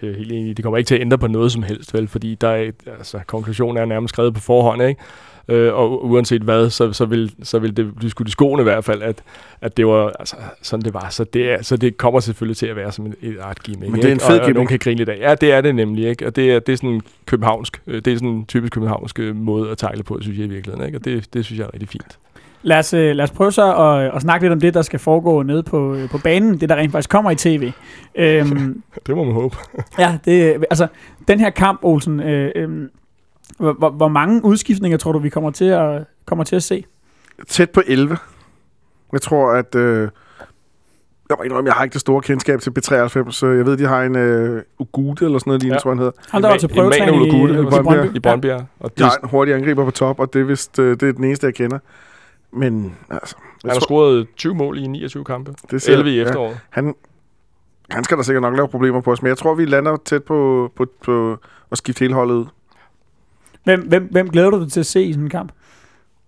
det 0.00 0.10
er 0.10 0.16
helt 0.16 0.32
enig, 0.32 0.56
det 0.56 0.62
kommer 0.62 0.78
ikke 0.78 0.88
til 0.88 0.94
at 0.94 1.00
ændre 1.00 1.18
på 1.18 1.26
noget 1.26 1.52
som 1.52 1.62
helst, 1.62 1.94
vel? 1.94 2.08
Fordi 2.08 2.34
der 2.34 2.48
er, 2.48 2.70
altså, 2.86 3.20
konklusionen 3.26 3.76
er 3.76 3.84
nærmest 3.84 4.14
skrevet 4.14 4.34
på 4.34 4.40
forhånd, 4.40 4.82
ikke? 4.82 5.00
Øh, 5.48 5.74
og 5.74 6.06
uanset 6.06 6.42
hvad, 6.42 6.70
så, 6.70 6.92
så, 6.92 7.04
vil, 7.04 7.34
så 7.42 7.58
vil 7.58 7.76
det 7.76 7.96
blive 7.96 8.10
skudt 8.10 8.28
i 8.28 8.30
skoene 8.30 8.62
i 8.62 8.64
hvert 8.64 8.84
fald, 8.84 9.02
at, 9.02 9.22
at 9.60 9.76
det 9.76 9.86
var 9.86 10.12
altså, 10.18 10.36
sådan, 10.62 10.84
det 10.84 10.94
var. 10.94 11.08
Så 11.10 11.24
det, 11.24 11.52
er, 11.52 11.62
så 11.62 11.76
det 11.76 11.96
kommer 11.96 12.20
selvfølgelig 12.20 12.56
til 12.56 12.66
at 12.66 12.76
være 12.76 12.92
som 12.92 13.06
et, 13.06 13.14
et 13.22 13.36
art 13.40 13.62
gimmick. 13.62 13.92
Men 13.92 14.02
det 14.02 14.08
er 14.08 14.12
en 14.12 14.20
fed 14.20 14.38
og, 14.38 14.40
og 14.40 14.46
gimmick. 14.46 14.68
kan 14.68 14.78
grine 14.78 14.96
lidt 14.96 15.08
af. 15.08 15.18
Ja, 15.20 15.34
det 15.34 15.52
er 15.52 15.60
det 15.60 15.74
nemlig, 15.74 16.08
ikke? 16.08 16.26
Og 16.26 16.36
det 16.36 16.52
er, 16.52 16.58
det 16.58 16.72
er 16.72 16.76
sådan 16.76 17.00
københavnsk, 17.26 17.82
øh, 17.86 18.02
det 18.04 18.12
er 18.12 18.16
sådan 18.16 18.28
en 18.28 18.46
typisk 18.46 18.72
københavnsk 18.72 19.18
øh, 19.18 19.36
måde 19.36 19.70
at 19.70 19.78
tegle 19.78 20.02
på, 20.02 20.18
synes 20.20 20.38
jeg 20.38 20.46
i 20.46 20.48
virkeligheden, 20.48 20.86
ikke? 20.86 20.98
Og 20.98 21.04
det, 21.04 21.34
det 21.34 21.44
synes 21.44 21.58
jeg 21.58 21.64
er 21.64 21.72
rigtig 21.72 21.88
fint. 21.88 22.18
Lad 22.62 22.78
os, 22.78 22.94
øh, 22.94 23.16
lad 23.16 23.24
os 23.24 23.30
prøve 23.30 23.52
så 23.52 23.74
at, 23.74 24.14
at 24.16 24.22
snakke 24.22 24.44
lidt 24.44 24.52
om 24.52 24.60
det, 24.60 24.74
der 24.74 24.82
skal 24.82 24.98
foregå 24.98 25.42
nede 25.42 25.62
på, 25.62 25.94
øh, 25.94 26.08
på 26.10 26.18
banen, 26.18 26.60
det 26.60 26.68
der 26.68 26.76
rent 26.76 26.92
faktisk 26.92 27.10
kommer 27.10 27.30
i 27.30 27.34
tv. 27.34 27.72
Øhm, 28.14 28.82
Det 29.06 29.16
må 29.16 29.24
man 29.24 29.34
håbe. 29.34 29.56
Ja, 29.98 30.18
det, 30.24 30.64
altså, 30.70 30.86
den 31.28 31.40
her 31.40 31.50
kamp, 31.50 31.78
Olsen, 31.82 32.20
øh, 32.20 32.52
øh, 32.56 32.70
hvor, 33.58 33.90
hvor- 33.90 34.08
mange 34.08 34.44
udskiftninger 34.44 34.98
tror 34.98 35.12
du, 35.12 35.18
vi 35.18 35.28
kommer 35.28 35.50
til 35.50 35.64
at, 35.64 36.04
kommer 36.26 36.44
til 36.44 36.56
at 36.56 36.62
se? 36.62 36.84
Tæt 37.48 37.70
på 37.70 37.82
11. 37.86 38.16
Jeg 39.12 39.20
tror, 39.22 39.52
at... 39.52 39.74
Øh, 39.74 40.08
jeg 41.28 41.36
må 41.38 41.44
indrømme, 41.44 41.68
jeg 41.68 41.74
har 41.74 41.84
ikke 41.84 41.92
det 41.92 42.00
store 42.00 42.22
kendskab 42.22 42.60
til 42.60 42.70
B93, 42.70 43.30
så 43.30 43.46
jeg 43.46 43.66
ved, 43.66 43.76
de 43.76 43.86
har 43.86 44.02
en 44.02 44.16
øh, 44.16 44.62
Ugude 44.78 45.24
eller 45.24 45.38
sådan 45.38 45.50
noget 45.50 45.62
lignende, 45.62 45.74
Ja. 45.76 45.80
tror 45.80 45.90
jeg, 45.90 45.94
han 45.94 45.98
hedder. 45.98 46.12
Han 46.30 46.42
der 46.42 46.48
var 46.48 46.56
til 46.56 46.68
prøvetræning 46.68 47.22
i, 47.22 47.28
i? 47.28 47.64
Brøndby. 47.82 48.16
I 48.16 48.20
Brøndby, 48.20 48.46
ja. 48.46 48.58
Og 48.80 48.98
De 48.98 49.02
har 49.02 49.16
en 49.22 49.28
hurtig 49.28 49.54
angriber 49.54 49.84
på 49.84 49.90
top, 49.90 50.20
og 50.20 50.32
det 50.32 50.40
er, 50.40 50.44
vist, 50.44 50.78
øh, 50.78 50.90
det 51.00 51.08
er 51.08 51.12
den 51.12 51.24
eneste, 51.24 51.46
jeg 51.46 51.54
kender. 51.54 51.78
Men 52.52 52.96
altså... 53.10 53.36
han 53.64 53.70
har 53.70 53.80
scoret 53.80 54.26
20 54.36 54.54
mål 54.54 54.78
i 54.78 54.86
29 54.86 55.24
kampe. 55.24 55.54
det 55.70 55.88
11 55.88 56.10
i 56.10 56.20
efteråret. 56.20 56.58
han, 56.70 56.94
han 57.90 58.04
skal 58.04 58.18
da 58.18 58.22
sikkert 58.22 58.42
nok 58.42 58.56
lave 58.56 58.68
problemer 58.68 59.00
på 59.00 59.12
os, 59.12 59.22
men 59.22 59.28
jeg 59.28 59.38
tror, 59.38 59.54
vi 59.54 59.64
lander 59.64 59.96
tæt 60.04 60.24
på, 60.24 60.70
på, 60.76 60.86
på 61.04 61.38
at 61.70 61.78
skifte 61.78 62.00
hele 62.00 62.14
holdet 62.14 62.34
ud. 62.34 62.46
Hvem, 63.64 63.88
hvem, 63.88 64.08
hvem 64.10 64.30
glæder 64.30 64.50
du 64.50 64.60
dig 64.60 64.72
til 64.72 64.80
at 64.80 64.86
se 64.86 65.02
i 65.02 65.12
sådan 65.12 65.24
en 65.24 65.30
kamp? 65.30 65.52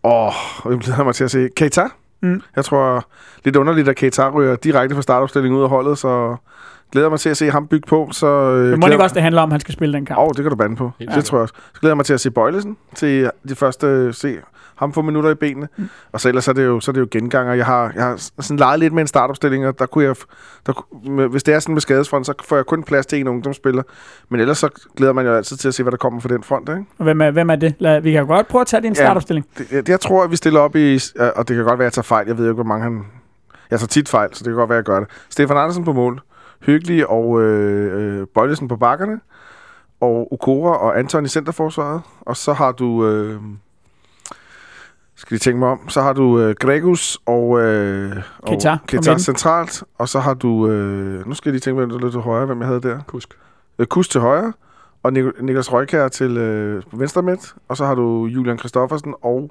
Åh, 0.04 0.12
oh, 0.12 0.72
jeg 0.72 0.80
glæder 0.80 1.04
mig 1.04 1.14
til 1.14 1.24
at 1.24 1.30
se 1.30 1.48
Keita. 1.56 1.88
Mm. 2.20 2.42
Jeg 2.56 2.64
tror, 2.64 3.06
lidt 3.44 3.56
underligt, 3.56 3.88
at 3.88 3.96
Keita 3.96 4.30
ryger 4.30 4.56
direkte 4.56 4.94
fra 4.94 5.02
startopstillingen 5.02 5.58
ud 5.58 5.62
af 5.62 5.68
holdet, 5.68 5.98
så 5.98 6.36
glæder 6.93 7.09
mig 7.11 7.20
til 7.20 7.28
at 7.28 7.37
se 7.37 7.51
ham 7.51 7.66
bygge 7.66 7.87
på. 7.89 8.09
Så, 8.12 8.26
øh, 8.26 8.59
Men 8.59 8.70
må 8.70 8.76
glæder- 8.76 8.93
ikke 8.93 9.05
også, 9.05 9.14
det 9.14 9.22
handler 9.22 9.43
om, 9.43 9.49
at 9.49 9.53
han 9.53 9.61
skal 9.61 9.74
spille 9.74 9.95
den 9.97 10.07
kamp? 10.07 10.18
Åh, 10.18 10.24
oh, 10.24 10.28
det 10.37 10.43
kan 10.43 10.51
du 10.51 10.57
bande 10.57 10.76
på. 10.76 10.91
Helt 10.99 11.11
Ja. 11.11 11.16
Det 11.16 11.24
tror 11.24 11.39
jeg 11.39 11.43
også. 11.43 11.55
Så 11.74 11.80
glæder 11.80 11.91
jeg 11.93 11.97
mig 11.97 12.07
til 12.07 12.14
at 12.14 12.20
se 12.20 12.30
Bøjlesen 12.30 12.76
til 12.95 13.30
de 13.49 13.55
første 13.55 14.12
se 14.12 14.37
ham 14.76 14.93
få 14.93 15.03
minutter 15.03 15.30
i 15.30 15.35
benene. 15.35 15.68
Mm. 15.76 15.89
Og 16.12 16.20
så 16.20 16.28
ellers 16.28 16.49
er 16.49 16.53
det 16.53 16.64
jo, 16.64 16.80
så 16.80 16.91
er 16.91 16.93
det 16.93 17.01
jo 17.01 17.07
genganger. 17.11 17.55
Jeg 17.55 17.66
har, 17.66 17.93
jeg 17.95 18.05
har 18.05 18.16
sådan 18.41 18.57
leget 18.57 18.80
lidt 18.80 18.93
med 18.93 19.01
en 19.03 19.07
startopstilling, 19.07 19.66
og 19.66 19.78
der 19.78 19.87
kunne 19.87 20.05
jeg, 20.05 20.14
der, 20.66 21.28
hvis 21.28 21.43
det 21.43 21.55
er 21.55 21.59
sådan 21.59 21.72
med 21.74 21.80
skadesfront, 21.80 22.26
så 22.26 22.35
får 22.45 22.57
jeg 22.57 22.66
kun 22.66 22.82
plads 22.82 23.07
til 23.07 23.20
en 23.20 23.28
ungdomsspiller. 23.28 23.82
Men 24.28 24.41
ellers 24.41 24.59
så 24.59 24.68
glæder 24.97 25.12
man 25.12 25.26
jo 25.26 25.35
altid 25.35 25.57
til 25.57 25.68
at 25.68 25.74
se, 25.74 25.82
hvad 25.82 25.91
der 25.91 25.97
kommer 25.97 26.20
fra 26.20 26.28
den 26.28 26.43
front. 26.43 26.68
Ikke? 26.68 26.85
Og 26.99 27.05
Hvem 27.05 27.20
er, 27.20 27.30
hvem 27.30 27.51
er 27.51 27.57
det? 27.57 27.74
Lad, 27.78 28.01
vi 28.01 28.12
kan 28.12 28.26
godt 28.26 28.49
prøve 28.49 28.61
at 28.61 28.66
tage 28.66 28.82
din 28.82 28.93
Ja. 28.93 28.95
startopstilling. 28.95 29.47
Det, 29.59 29.72
jeg, 29.72 29.89
jeg 29.89 30.01
tror, 30.01 30.24
at 30.24 30.30
vi 30.30 30.37
stiller 30.37 30.61
op 30.61 30.76
i, 30.76 31.01
og 31.37 31.49
det 31.49 31.57
kan 31.57 31.64
godt 31.64 31.78
være, 31.78 31.87
at 31.87 31.91
jeg 31.91 31.93
tager 31.93 32.03
fejl. 32.03 32.26
Jeg 32.26 32.37
ved 32.39 32.45
jo 32.45 32.51
ikke, 32.51 32.62
hvor 32.62 32.64
mange 32.64 32.82
han... 32.82 33.03
Jeg 33.70 33.78
tager 33.80 33.89
tit 33.89 34.09
fejl, 34.09 34.28
så 34.32 34.39
det 34.45 34.51
kan 34.51 34.55
godt 34.57 34.68
være, 34.70 34.78
at 34.78 34.87
jeg 34.89 34.95
gør 34.95 35.01
det. 35.01 35.09
Stefan 35.30 35.57
Andersen 35.57 35.85
på 35.85 35.93
mål. 35.93 36.20
Hyggelig 36.62 37.07
og 37.11 37.42
øh, 37.42 38.20
øh, 38.20 38.26
Bøjlesen 38.34 38.68
på 38.68 38.76
bakkerne. 38.76 39.20
Og 40.00 40.32
Okora 40.32 40.76
og 40.76 40.98
Anton 40.98 41.24
i 41.24 41.28
centerforsvaret. 41.28 42.00
Og 42.20 42.36
så 42.36 42.52
har 42.52 42.72
du... 42.72 43.07
Øh, 43.07 43.40
skal 45.16 45.38
de 45.38 45.42
tænke 45.42 45.59
mig 45.59 45.68
om. 45.68 45.88
Så 45.88 46.02
har 46.02 46.12
du 46.12 46.40
øh, 46.40 46.55
Gregus 46.61 47.18
og, 47.26 47.61
øh, 47.61 48.16
og 48.38 48.48
Keita 48.86 49.18
centralt. 49.18 49.84
Og 49.98 50.09
så 50.09 50.20
har 50.20 50.34
du... 50.34 50.68
Øh, 50.68 51.28
nu 51.28 51.34
skal 51.34 51.55
de 51.55 51.59
tænke 51.59 51.86
mig 51.86 52.00
lidt 52.00 52.12
til 52.12 52.20
højre, 52.20 52.46
hvem 52.46 52.59
jeg 52.61 52.66
havde 52.66 52.80
der. 52.80 53.00
Kusk. 53.07 53.38
Øh, 53.78 53.86
Kus 53.86 54.09
til 54.09 54.20
højre. 54.20 54.52
Og 55.02 55.12
Nik- 55.12 55.42
Niklas 55.42 55.72
Røykær 55.72 56.09
til 56.09 56.36
øh, 56.36 56.82
på 56.90 56.96
venstre 56.96 57.22
midt. 57.22 57.55
Og 57.68 57.76
så 57.76 57.84
har 57.84 57.94
du 57.94 58.26
Julian 58.26 58.59
Kristoffersen 58.59 59.14
og 59.22 59.50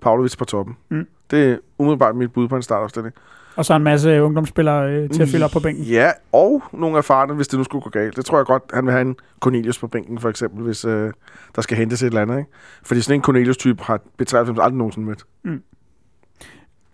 Pavlovic 0.00 0.36
på 0.36 0.44
toppen. 0.44 0.76
Mm. 0.88 1.06
Det 1.30 1.50
er 1.52 1.56
umiddelbart 1.78 2.16
mit 2.16 2.32
bud 2.32 2.48
på 2.48 2.56
en 2.56 2.62
startopstilling. 2.62 3.14
Og 3.56 3.64
så 3.64 3.74
en 3.74 3.82
masse 3.82 4.22
ungdomsspillere 4.22 4.90
øh, 4.90 5.10
til 5.10 5.22
at 5.22 5.28
fylde 5.28 5.44
op 5.44 5.50
på 5.50 5.60
bænken. 5.60 5.84
Ja, 5.84 6.10
og 6.32 6.62
nogle 6.72 6.98
erfarne, 6.98 7.34
hvis 7.34 7.48
det 7.48 7.58
nu 7.58 7.64
skulle 7.64 7.82
gå 7.82 7.90
galt. 7.90 8.16
Det 8.16 8.24
tror 8.24 8.38
jeg 8.38 8.46
godt, 8.46 8.62
han 8.74 8.86
vil 8.86 8.92
have 8.92 9.02
en 9.02 9.16
Cornelius 9.40 9.78
på 9.78 9.86
bænken, 9.86 10.18
for 10.18 10.28
eksempel, 10.28 10.64
hvis 10.64 10.84
øh, 10.84 11.12
der 11.56 11.62
skal 11.62 11.76
hentes 11.76 12.02
et 12.02 12.06
eller 12.06 12.22
andet. 12.22 12.38
Ikke? 12.38 12.50
Fordi 12.82 13.00
sådan 13.00 13.18
en 13.18 13.22
Cornelius-type 13.22 13.82
har 13.82 14.00
B93 14.22 14.36
aldrig 14.36 14.72
nogensinde 14.72 15.06
mødt. 15.06 15.24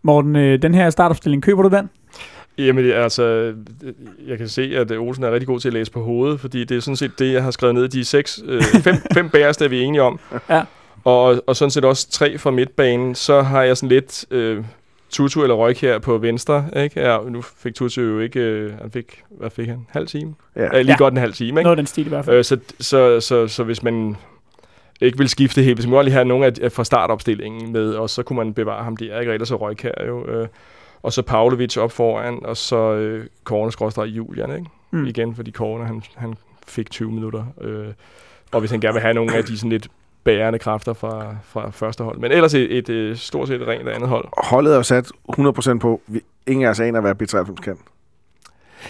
Morten, 0.02 0.36
øh, 0.36 0.62
den 0.62 0.74
her 0.74 0.90
startopstilling, 0.90 1.42
køber 1.42 1.62
du 1.62 1.68
den? 1.68 1.90
Jamen, 2.59 2.84
det 2.84 2.96
er 2.96 3.02
altså, 3.02 3.54
jeg 4.26 4.38
kan 4.38 4.48
se, 4.48 4.62
at 4.62 4.90
Olsen 4.92 5.24
er 5.24 5.30
rigtig 5.30 5.46
god 5.46 5.61
til 5.61 5.68
at 5.68 5.74
læse 5.74 5.92
på 5.92 6.02
hovedet, 6.02 6.40
fordi 6.40 6.64
det 6.64 6.76
er 6.76 6.80
sådan 6.80 6.96
set 6.96 7.18
det, 7.18 7.32
jeg 7.32 7.42
har 7.42 7.50
skrevet 7.50 7.74
ned. 7.74 7.88
De 7.88 8.04
seks, 8.04 8.40
øh, 8.44 8.62
fem, 8.86 8.94
fem 9.14 9.30
bæreste 9.30 9.64
er 9.64 9.68
vi 9.68 9.80
enige 9.80 10.02
om. 10.02 10.20
Ja. 10.50 10.62
Og, 11.04 11.42
og 11.46 11.56
sådan 11.56 11.70
set 11.70 11.84
også 11.84 12.11
tre 12.11 12.38
fra 12.38 12.50
midtbanen. 12.50 13.14
Så 13.14 13.42
har 13.42 13.62
jeg 13.62 13.76
sådan 13.76 13.88
lidt 13.88 14.24
øh, 14.30 14.64
Tutu 15.11 15.42
eller 15.42 15.54
Røg 15.54 15.76
her 15.76 15.98
på 15.98 16.18
venstre. 16.18 16.64
Ikke? 16.76 17.00
Ja, 17.00 17.18
nu 17.28 17.42
fik 17.42 17.74
Tutu 17.74 18.00
jo 18.00 18.18
ikke... 18.20 18.40
Øh, 18.40 18.72
han 18.78 18.90
fik, 18.90 19.22
hvad 19.30 19.50
fik 19.50 19.68
han? 19.68 19.86
Halv 19.90 20.06
time? 20.06 20.34
Ja. 20.56 20.62
Ja, 20.62 20.80
lige 20.82 20.92
Ja. 20.92 20.96
godt 20.96 21.14
en 21.14 21.18
halv 21.18 21.32
time, 21.32 21.48
ikke? 21.48 21.62
Noget 21.62 21.78
den 21.78 21.86
stil 21.86 22.06
i 22.06 22.09
hvert 22.09 22.24
fald. 22.24 22.36
Øh, 22.36 22.44
så, 22.44 22.59
så, 22.80 23.20
så, 23.20 23.48
så 23.48 23.64
hvis 23.64 23.82
man 23.82 24.16
ikke 25.00 25.18
vil 25.18 25.28
skifte 25.28 25.62
helt, 25.62 25.76
hvis 25.76 25.86
man 25.86 26.04
lige 26.04 26.12
have 26.14 26.24
nogle 26.24 26.46
af, 26.46 26.52
af 26.62 26.72
fra 26.72 26.84
startopstillingen 26.84 27.72
med, 27.72 27.94
og 27.94 28.11
så 28.11 28.22
kunne 28.22 28.36
man 28.36 28.54
bevare 28.54 28.84
ham 28.84 28.96
der, 28.96 29.20
ikke? 29.20 29.32
Ellers 29.32 29.48
så 29.48 29.56
røg 29.56 29.76
her 29.82 30.06
jo. 30.06 30.26
Øh, 30.26 30.48
og 31.02 31.12
så 31.12 31.22
Pavlovic 31.22 31.76
op 31.76 31.92
foran, 31.92 32.38
og 32.44 32.56
så 32.56 32.92
øh, 32.94 33.26
Korne 33.44 33.72
skråstrej 33.72 34.04
Julian, 34.04 34.50
ikke? 34.50 34.66
Mm. 34.90 35.06
Igen, 35.06 35.34
fordi 35.34 35.50
Korne, 35.50 35.84
han, 35.86 36.02
han 36.16 36.34
fik 36.66 36.90
20 36.90 37.11
minutter. 37.12 37.44
Øh, 37.61 37.86
og 38.52 38.61
hvis 38.61 38.70
han 38.70 38.80
gerne 38.80 38.92
vil 38.94 39.02
have 39.02 39.14
nogle 39.14 39.36
af 39.36 39.44
de 39.44 39.59
sådan 39.59 39.70
lidt 39.70 39.88
bærende 40.28 40.58
kræfter 40.58 40.92
fra, 40.92 41.36
fra 41.44 41.70
første 41.70 42.04
hold. 42.04 42.18
Men 42.18 42.32
ellers 42.32 42.54
et, 42.54 42.78
et, 42.78 42.88
et 42.88 43.18
stort 43.18 43.48
set 43.48 43.66
rent 43.66 43.88
andet 43.88 44.08
hold. 44.08 44.28
Holdet 44.44 44.72
er 44.72 44.76
jo 44.76 44.82
sat 44.82 45.12
100% 45.38 45.78
på, 45.78 46.00
vi, 46.06 46.20
ingen 46.46 46.66
af 46.66 46.70
os 46.70 46.80
aner, 46.80 47.00
hvad 47.00 47.22
B93 47.22 47.54
kan. 47.54 47.76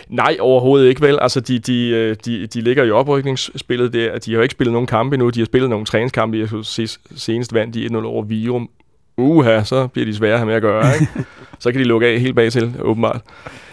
Nej, 0.09 0.37
overhovedet 0.41 0.89
ikke 0.89 1.01
vel. 1.01 1.19
Altså, 1.21 1.41
de, 1.41 1.59
de, 1.59 1.89
øh, 1.89 2.17
de, 2.25 2.47
de 2.47 2.61
ligger 2.61 2.85
i 2.85 2.91
oprykningsspillet 2.91 3.93
der. 3.93 4.19
De 4.19 4.31
har 4.31 4.37
jo 4.37 4.43
ikke 4.43 4.53
spillet 4.53 4.73
nogen 4.73 4.87
kampe 4.87 5.15
endnu. 5.15 5.31
De 5.31 5.41
har 5.41 5.47
spillet 5.47 5.71
nogle 5.71 5.87
træningskampe. 5.87 6.39
Jeg 6.39 6.49
synes, 6.63 7.01
senest 7.17 7.55
vandt 7.55 7.75
de 7.75 7.87
1-0 7.87 8.05
over 8.05 8.23
Virum. 8.23 8.71
Uha, 9.17 9.65
så 9.65 9.87
bliver 9.87 10.07
de 10.07 10.15
svære 10.15 10.33
at 10.33 10.39
have 10.39 10.47
med 10.47 10.55
at 10.55 10.63
gøre, 10.63 10.85
ikke? 11.01 11.13
så 11.59 11.73
kan 11.73 11.81
de 11.81 11.85
lukke 11.85 12.07
af 12.07 12.21
helt 12.21 12.37
bag 12.37 12.53
til, 12.53 12.75
åbenbart. 12.81 13.21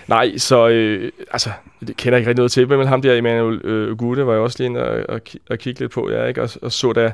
Nej, 0.08 0.38
så 0.38 0.68
øh, 0.68 1.12
altså, 1.32 1.50
det 1.88 1.98
kender 1.98 2.18
jeg 2.18 2.20
ikke 2.20 2.30
rigtig 2.30 2.40
noget 2.40 2.52
til, 2.52 2.68
men 2.68 2.88
ham 2.88 3.02
der, 3.02 3.18
Emmanuel 3.18 3.62
øh, 3.64 3.98
Gude, 3.98 4.28
var 4.28 4.34
jeg 4.34 4.42
også 4.42 4.56
lige 4.60 4.66
inde 4.66 4.84
og, 4.84 5.04
og, 5.10 5.22
og 5.50 5.58
kigge 5.58 5.80
lidt 5.80 5.92
på, 5.92 6.10
ja, 6.10 6.26
ikke? 6.26 6.42
Og, 6.42 6.50
og 6.62 6.72
så 6.72 6.94
da, 6.94 7.12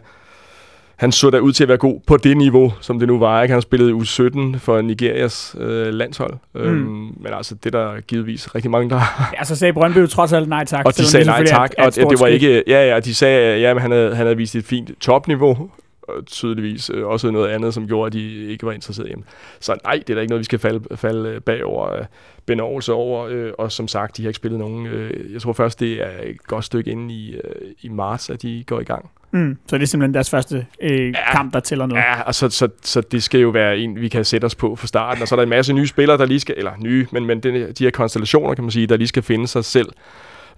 han 1.01 1.11
så 1.11 1.29
da 1.29 1.39
ud 1.39 1.53
til 1.53 1.63
at 1.63 1.67
være 1.67 1.77
god 1.77 1.99
på 2.07 2.17
det 2.17 2.37
niveau, 2.37 2.73
som 2.81 2.99
det 2.99 3.07
nu 3.07 3.19
var. 3.19 3.41
Ikke? 3.41 3.51
Han 3.51 3.55
har 3.55 3.61
spillet 3.61 3.89
i 3.89 3.91
U17 3.91 4.57
for 4.57 4.81
Nigerias 4.81 5.55
øh, 5.59 5.93
landshold. 5.93 6.33
Mm. 6.53 6.61
Øhm, 6.61 6.87
men 7.19 7.33
altså, 7.33 7.55
det 7.55 7.75
er 7.75 7.79
der 7.79 8.01
givetvis 8.01 8.55
rigtig 8.55 8.71
mange, 8.71 8.89
der 8.89 8.95
har 8.95 9.33
Ja, 9.39 9.43
så 9.43 9.55
sagde 9.55 9.73
Brøndby 9.73 9.97
jo 9.97 10.07
trods 10.07 10.33
alt 10.33 10.49
nej 10.49 10.65
tak. 10.65 10.85
og 10.85 10.97
de 10.97 11.05
sagde 11.05 11.25
det 11.25 11.31
nej 11.31 11.41
er 11.41 11.45
tak, 11.45 11.71
er 11.77 11.85
og 11.85 11.93
stort 11.93 12.11
det 12.11 12.19
var 12.19 12.27
ikke... 12.27 12.63
Ja, 12.67 12.93
ja, 12.93 12.99
de 12.99 13.15
sagde, 13.15 13.59
ja, 13.59 13.73
men 13.73 13.81
han 13.81 13.91
havde, 13.91 14.15
han 14.15 14.25
havde 14.25 14.37
vist 14.37 14.55
et 14.55 14.65
fint 14.65 14.91
topniveau, 14.99 15.69
og 16.01 16.25
tydeligvis 16.25 16.91
øh, 16.93 17.07
også 17.07 17.31
noget 17.31 17.49
andet, 17.49 17.73
som 17.73 17.87
gjorde, 17.87 18.07
at 18.07 18.13
de 18.13 18.45
ikke 18.45 18.65
var 18.65 18.71
interesseret 18.71 19.07
i 19.07 19.11
ham. 19.11 19.23
Så 19.59 19.75
nej, 19.83 19.93
det 19.93 20.09
er 20.09 20.13
da 20.13 20.21
ikke 20.21 20.31
noget, 20.31 20.39
vi 20.39 20.45
skal 20.45 20.59
falde, 20.59 20.97
falde 20.97 21.29
øh, 21.29 21.41
bagover 21.41 21.93
øh, 21.93 22.05
benovelse 22.45 22.93
over, 22.93 23.27
øh, 23.29 23.51
og 23.57 23.71
som 23.71 23.87
sagt, 23.87 24.17
de 24.17 24.21
har 24.21 24.29
ikke 24.29 24.37
spillet 24.37 24.59
nogen... 24.59 24.85
Øh, 24.85 25.33
jeg 25.33 25.41
tror 25.41 25.53
først, 25.53 25.79
det 25.79 26.01
er 26.01 26.11
et 26.23 26.43
godt 26.43 26.65
stykke 26.65 26.91
inde 26.91 27.13
i, 27.13 27.35
øh, 27.35 27.71
i 27.81 27.89
marts, 27.89 28.29
at 28.29 28.41
de 28.41 28.63
går 28.67 28.79
i 28.79 28.83
gang. 28.83 29.11
Mm, 29.31 29.57
så 29.67 29.77
det 29.77 29.83
er 29.83 29.87
simpelthen 29.87 30.13
deres 30.13 30.29
første 30.29 30.65
øh, 30.81 31.07
Ja. 31.09 31.31
kamp, 31.31 31.53
der 31.53 31.59
tæller 31.59 31.85
noget. 31.85 32.01
Ja, 32.01 32.21
og 32.21 32.35
så, 32.35 32.49
så, 32.49 32.67
så 32.83 33.01
det 33.01 33.23
skal 33.23 33.39
jo 33.39 33.49
være 33.49 33.77
en, 33.77 34.01
vi 34.01 34.07
kan 34.07 34.25
sætte 34.25 34.45
os 34.45 34.55
på 34.55 34.75
fra 34.75 34.87
starten. 34.87 35.21
Og 35.21 35.27
så 35.27 35.35
er 35.35 35.37
der 35.37 35.43
en 35.43 35.49
masse 35.49 35.73
nye 35.73 35.87
spillere, 35.87 36.17
der 36.17 36.25
lige 36.25 36.39
skal, 36.39 36.55
eller 36.57 36.71
nye, 36.79 37.07
men, 37.11 37.25
men 37.25 37.39
den, 37.39 37.53
de 37.73 37.83
her 37.83 37.91
konstellationer, 37.91 38.55
kan 38.55 38.63
man 38.63 38.71
sige, 38.71 38.87
der 38.87 38.97
lige 38.97 39.07
skal 39.07 39.23
finde 39.23 39.47
sig 39.47 39.65
selv. 39.65 39.89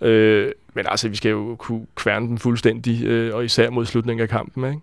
Øh, 0.01 0.51
men 0.73 0.85
altså, 0.89 1.09
vi 1.09 1.15
skal 1.15 1.29
jo 1.29 1.55
kunne 1.55 1.85
kværne 1.95 2.27
dem 2.27 2.37
fuldstændig, 2.37 3.03
øh, 3.05 3.35
og 3.35 3.45
især 3.45 3.69
mod 3.69 3.85
slutningen 3.85 4.23
af 4.23 4.29
kampen. 4.29 4.65
Ikke? 4.65 4.79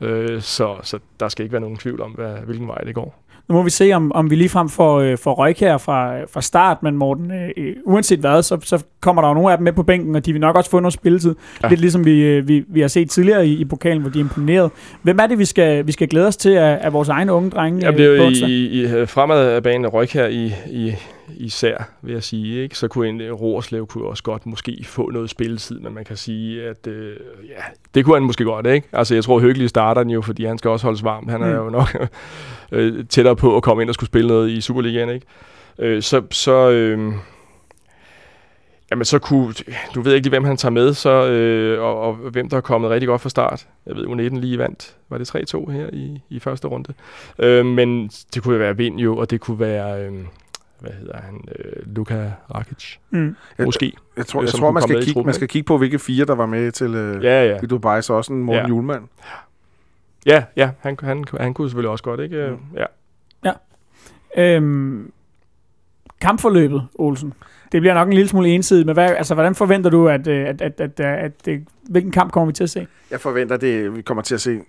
Ja. 0.00 0.06
Øh, 0.06 0.42
så, 0.42 0.76
så 0.82 0.98
der 1.20 1.28
skal 1.28 1.42
ikke 1.42 1.52
være 1.52 1.60
nogen 1.60 1.76
tvivl 1.76 2.00
om, 2.00 2.10
hvad, 2.10 2.32
hvilken 2.44 2.68
vej 2.68 2.78
det 2.78 2.94
går. 2.94 3.23
Nu 3.48 3.54
må 3.54 3.62
vi 3.62 3.70
se, 3.70 3.92
om, 3.92 4.12
om 4.12 4.30
vi 4.30 4.36
ligefrem 4.36 4.68
får, 4.68 5.00
øh, 5.00 5.18
får 5.18 5.34
røg 5.34 5.54
her 5.58 5.78
fra, 5.78 6.24
fra 6.24 6.42
start, 6.42 6.82
men 6.82 6.96
Morten, 6.96 7.30
øh, 7.30 7.48
øh, 7.56 7.76
uanset 7.84 8.18
hvad, 8.18 8.42
så, 8.42 8.58
så 8.62 8.84
kommer 9.00 9.22
der 9.22 9.28
jo 9.28 9.34
nogle 9.34 9.52
af 9.52 9.58
dem 9.58 9.64
med 9.64 9.72
på 9.72 9.82
bænken, 9.82 10.14
og 10.14 10.26
de 10.26 10.32
vil 10.32 10.40
nok 10.40 10.56
også 10.56 10.70
få 10.70 10.80
noget 10.80 10.92
spilletid. 10.92 11.34
Ja. 11.62 11.68
Lidt 11.68 11.80
ligesom 11.80 12.04
vi, 12.04 12.20
øh, 12.20 12.48
vi, 12.48 12.64
vi 12.68 12.80
har 12.80 12.88
set 12.88 13.10
tidligere 13.10 13.46
i, 13.46 13.60
i 13.60 13.64
pokalen, 13.64 14.02
hvor 14.02 14.10
de 14.10 14.18
er 14.18 14.22
imponeret. 14.22 14.70
Hvem 15.02 15.18
er 15.18 15.26
det, 15.26 15.38
vi 15.38 15.44
skal, 15.44 15.86
vi 15.86 15.92
skal 15.92 16.08
glæde 16.08 16.26
os 16.26 16.36
til 16.36 16.50
af, 16.50 16.78
af 16.80 16.92
vores 16.92 17.08
egne 17.08 17.32
unge 17.32 17.50
drenge? 17.50 17.84
Jeg 17.84 17.94
blev 17.94 18.10
øh, 18.10 18.32
i, 18.32 18.66
i, 18.66 19.02
i 19.02 19.06
fremad 19.06 19.46
af 19.48 19.62
banen 19.62 19.86
ryg 19.86 20.08
her 20.08 20.26
i, 20.26 20.52
i, 20.70 20.94
især, 21.36 21.90
vil 22.02 22.12
jeg 22.12 22.22
sige. 22.22 22.62
Ikke? 22.62 22.78
Så 22.78 22.88
kunne 22.88 23.08
en 23.08 23.20
øh, 23.20 23.32
Roerslev 23.32 23.86
kunne 23.86 24.04
også 24.08 24.22
godt 24.22 24.46
måske 24.46 24.84
få 24.84 25.10
noget 25.10 25.30
spilletid, 25.30 25.80
men 25.80 25.94
man 25.94 26.04
kan 26.04 26.16
sige, 26.16 26.64
at 26.64 26.86
øh, 26.86 27.16
ja, 27.48 27.62
det 27.94 28.04
kunne 28.04 28.16
han 28.16 28.22
måske 28.22 28.44
godt. 28.44 28.66
Ikke? 28.66 28.88
Altså, 28.92 29.14
jeg 29.14 29.24
tror, 29.24 29.40
Hyggelig 29.40 29.68
starter 29.68 30.02
den 30.02 30.10
jo, 30.10 30.22
fordi 30.22 30.44
han 30.44 30.58
skal 30.58 30.70
også 30.70 30.86
holdes 30.86 31.04
varm. 31.04 31.28
Han 31.28 31.42
er 31.42 31.46
Mm. 31.60 31.64
jo 31.64 31.70
nok 31.70 31.96
øh, 32.72 33.04
tættere 33.06 33.36
på 33.36 33.56
at 33.56 33.62
komme 33.62 33.82
ind 33.82 33.90
og 33.90 33.94
skulle 33.94 34.08
spille 34.08 34.28
noget 34.28 34.50
i 34.50 34.60
Superligaen. 34.60 35.08
Ikke? 35.10 35.26
Øh, 35.78 36.02
så, 36.02 36.22
så 36.30 36.70
øh, 36.70 37.12
Jamen 38.90 39.04
så 39.04 39.18
kunne, 39.18 39.54
du 39.94 40.00
ved 40.00 40.12
ikke 40.14 40.24
lige, 40.24 40.30
hvem 40.30 40.44
han 40.44 40.56
tager 40.56 40.72
med, 40.72 40.94
så, 40.94 41.10
øh, 41.28 41.82
og, 41.82 42.00
og 42.00 42.14
hvem 42.14 42.48
der 42.48 42.56
er 42.56 42.60
kommet 42.60 42.90
rigtig 42.90 43.06
godt 43.08 43.20
fra 43.20 43.28
start. 43.28 43.66
Jeg 43.86 43.96
ved, 43.96 44.04
U19 44.06 44.40
lige 44.40 44.58
vandt, 44.58 44.96
var 45.08 45.18
det 45.18 45.54
3-2 45.54 45.70
her 45.70 45.86
i, 45.92 46.20
i 46.30 46.38
første 46.38 46.68
runde. 46.68 46.94
Øh, 47.38 47.66
men 47.66 48.08
det 48.34 48.42
kunne 48.42 48.54
jo 48.54 48.58
være 48.58 48.76
Vind 48.76 48.98
jo, 48.98 49.16
og 49.16 49.30
det 49.30 49.40
kunne 49.40 49.60
være, 49.60 50.04
øh, 50.06 50.12
hvad 50.84 50.92
hedder 50.92 51.20
han, 51.20 51.40
øh, 51.58 51.94
Luka 51.96 52.30
Rakic, 52.54 52.96
Mm. 53.10 53.36
Jeg, 53.58 53.66
måske. 53.66 53.92
jeg 54.16 54.26
tror, 54.26 54.40
øh, 54.40 54.44
jeg 54.46 54.52
tror 54.52 54.70
man, 54.70 54.82
skal 54.82 55.04
kigge, 55.04 55.22
man 55.24 55.34
skal 55.34 55.48
kigge 55.48 55.66
på, 55.66 55.78
hvilke 55.78 55.98
fire, 55.98 56.24
der 56.24 56.34
var 56.34 56.46
med 56.46 56.72
til 56.72 56.94
øh, 56.94 57.24
Ja, 57.24 57.44
ja. 57.44 57.58
i 57.62 57.66
Dubai, 57.66 58.02
så 58.02 58.12
også 58.14 58.32
en 58.32 58.42
Morten 58.42 58.62
Ja. 58.62 58.68
Julemand. 58.68 59.04
Ja, 60.26 60.44
ja, 60.56 60.70
han, 60.80 60.96
han, 61.02 61.24
han 61.40 61.54
kunne 61.54 61.68
selvfølgelig 61.68 61.90
også 61.90 62.04
godt, 62.04 62.20
ikke? 62.20 62.48
Mm. 62.50 62.78
Ja. 62.78 62.86
Øhm, 64.36 65.12
kampforløbet, 66.20 66.88
Olsen. 66.94 67.32
Det 67.72 67.80
bliver 67.82 67.94
nok 67.94 68.08
en 68.08 68.12
lille 68.14 68.28
smule 68.28 68.48
ensidigt, 68.48 68.86
men 68.86 68.92
hvad, 68.94 69.10
altså, 69.10 69.34
hvordan 69.34 69.54
forventer 69.54 69.90
du, 69.90 70.08
at, 70.08 70.26
øh, 70.26 70.48
at, 70.48 70.60
at, 70.62 70.80
at, 70.80 71.00
at, 71.00 71.18
at, 71.24 71.48
at 71.48 71.60
hvilken 71.90 72.12
kamp 72.12 72.32
kommer 72.32 72.46
vi 72.46 72.52
til 72.52 72.64
at 72.64 72.70
se? 72.70 72.86
Jeg 73.10 73.20
forventer, 73.20 73.56
det 73.56 73.96
vi 73.96 74.02
kommer 74.02 74.22
til 74.22 74.34
at 74.34 74.40
se. 74.40 74.60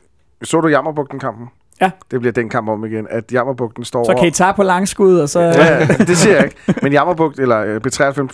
Så 0.43 0.61
du 0.61 0.67
Jammerbugten-kampen? 0.67 1.47
Ja. 1.81 1.91
Det 2.11 2.19
bliver 2.19 2.33
den 2.33 2.49
kamp 2.49 2.69
om 2.69 2.85
igen, 2.85 3.07
at 3.09 3.31
Jammerbugten 3.31 3.83
står 3.83 4.03
Så 4.03 4.15
kan 4.19 4.27
I 4.27 4.31
tage 4.31 4.53
på 4.53 4.63
langskud, 4.63 5.19
og 5.19 5.29
så... 5.29 5.39
Ja, 5.39 5.87
det 6.09 6.17
siger 6.17 6.35
jeg 6.35 6.43
ikke. 6.45 6.79
Men 6.81 6.91
Jammerbugt, 6.93 7.39
eller 7.39 7.59
øh, 7.59 7.81
B93, 7.87 8.03
øh, 8.19 8.27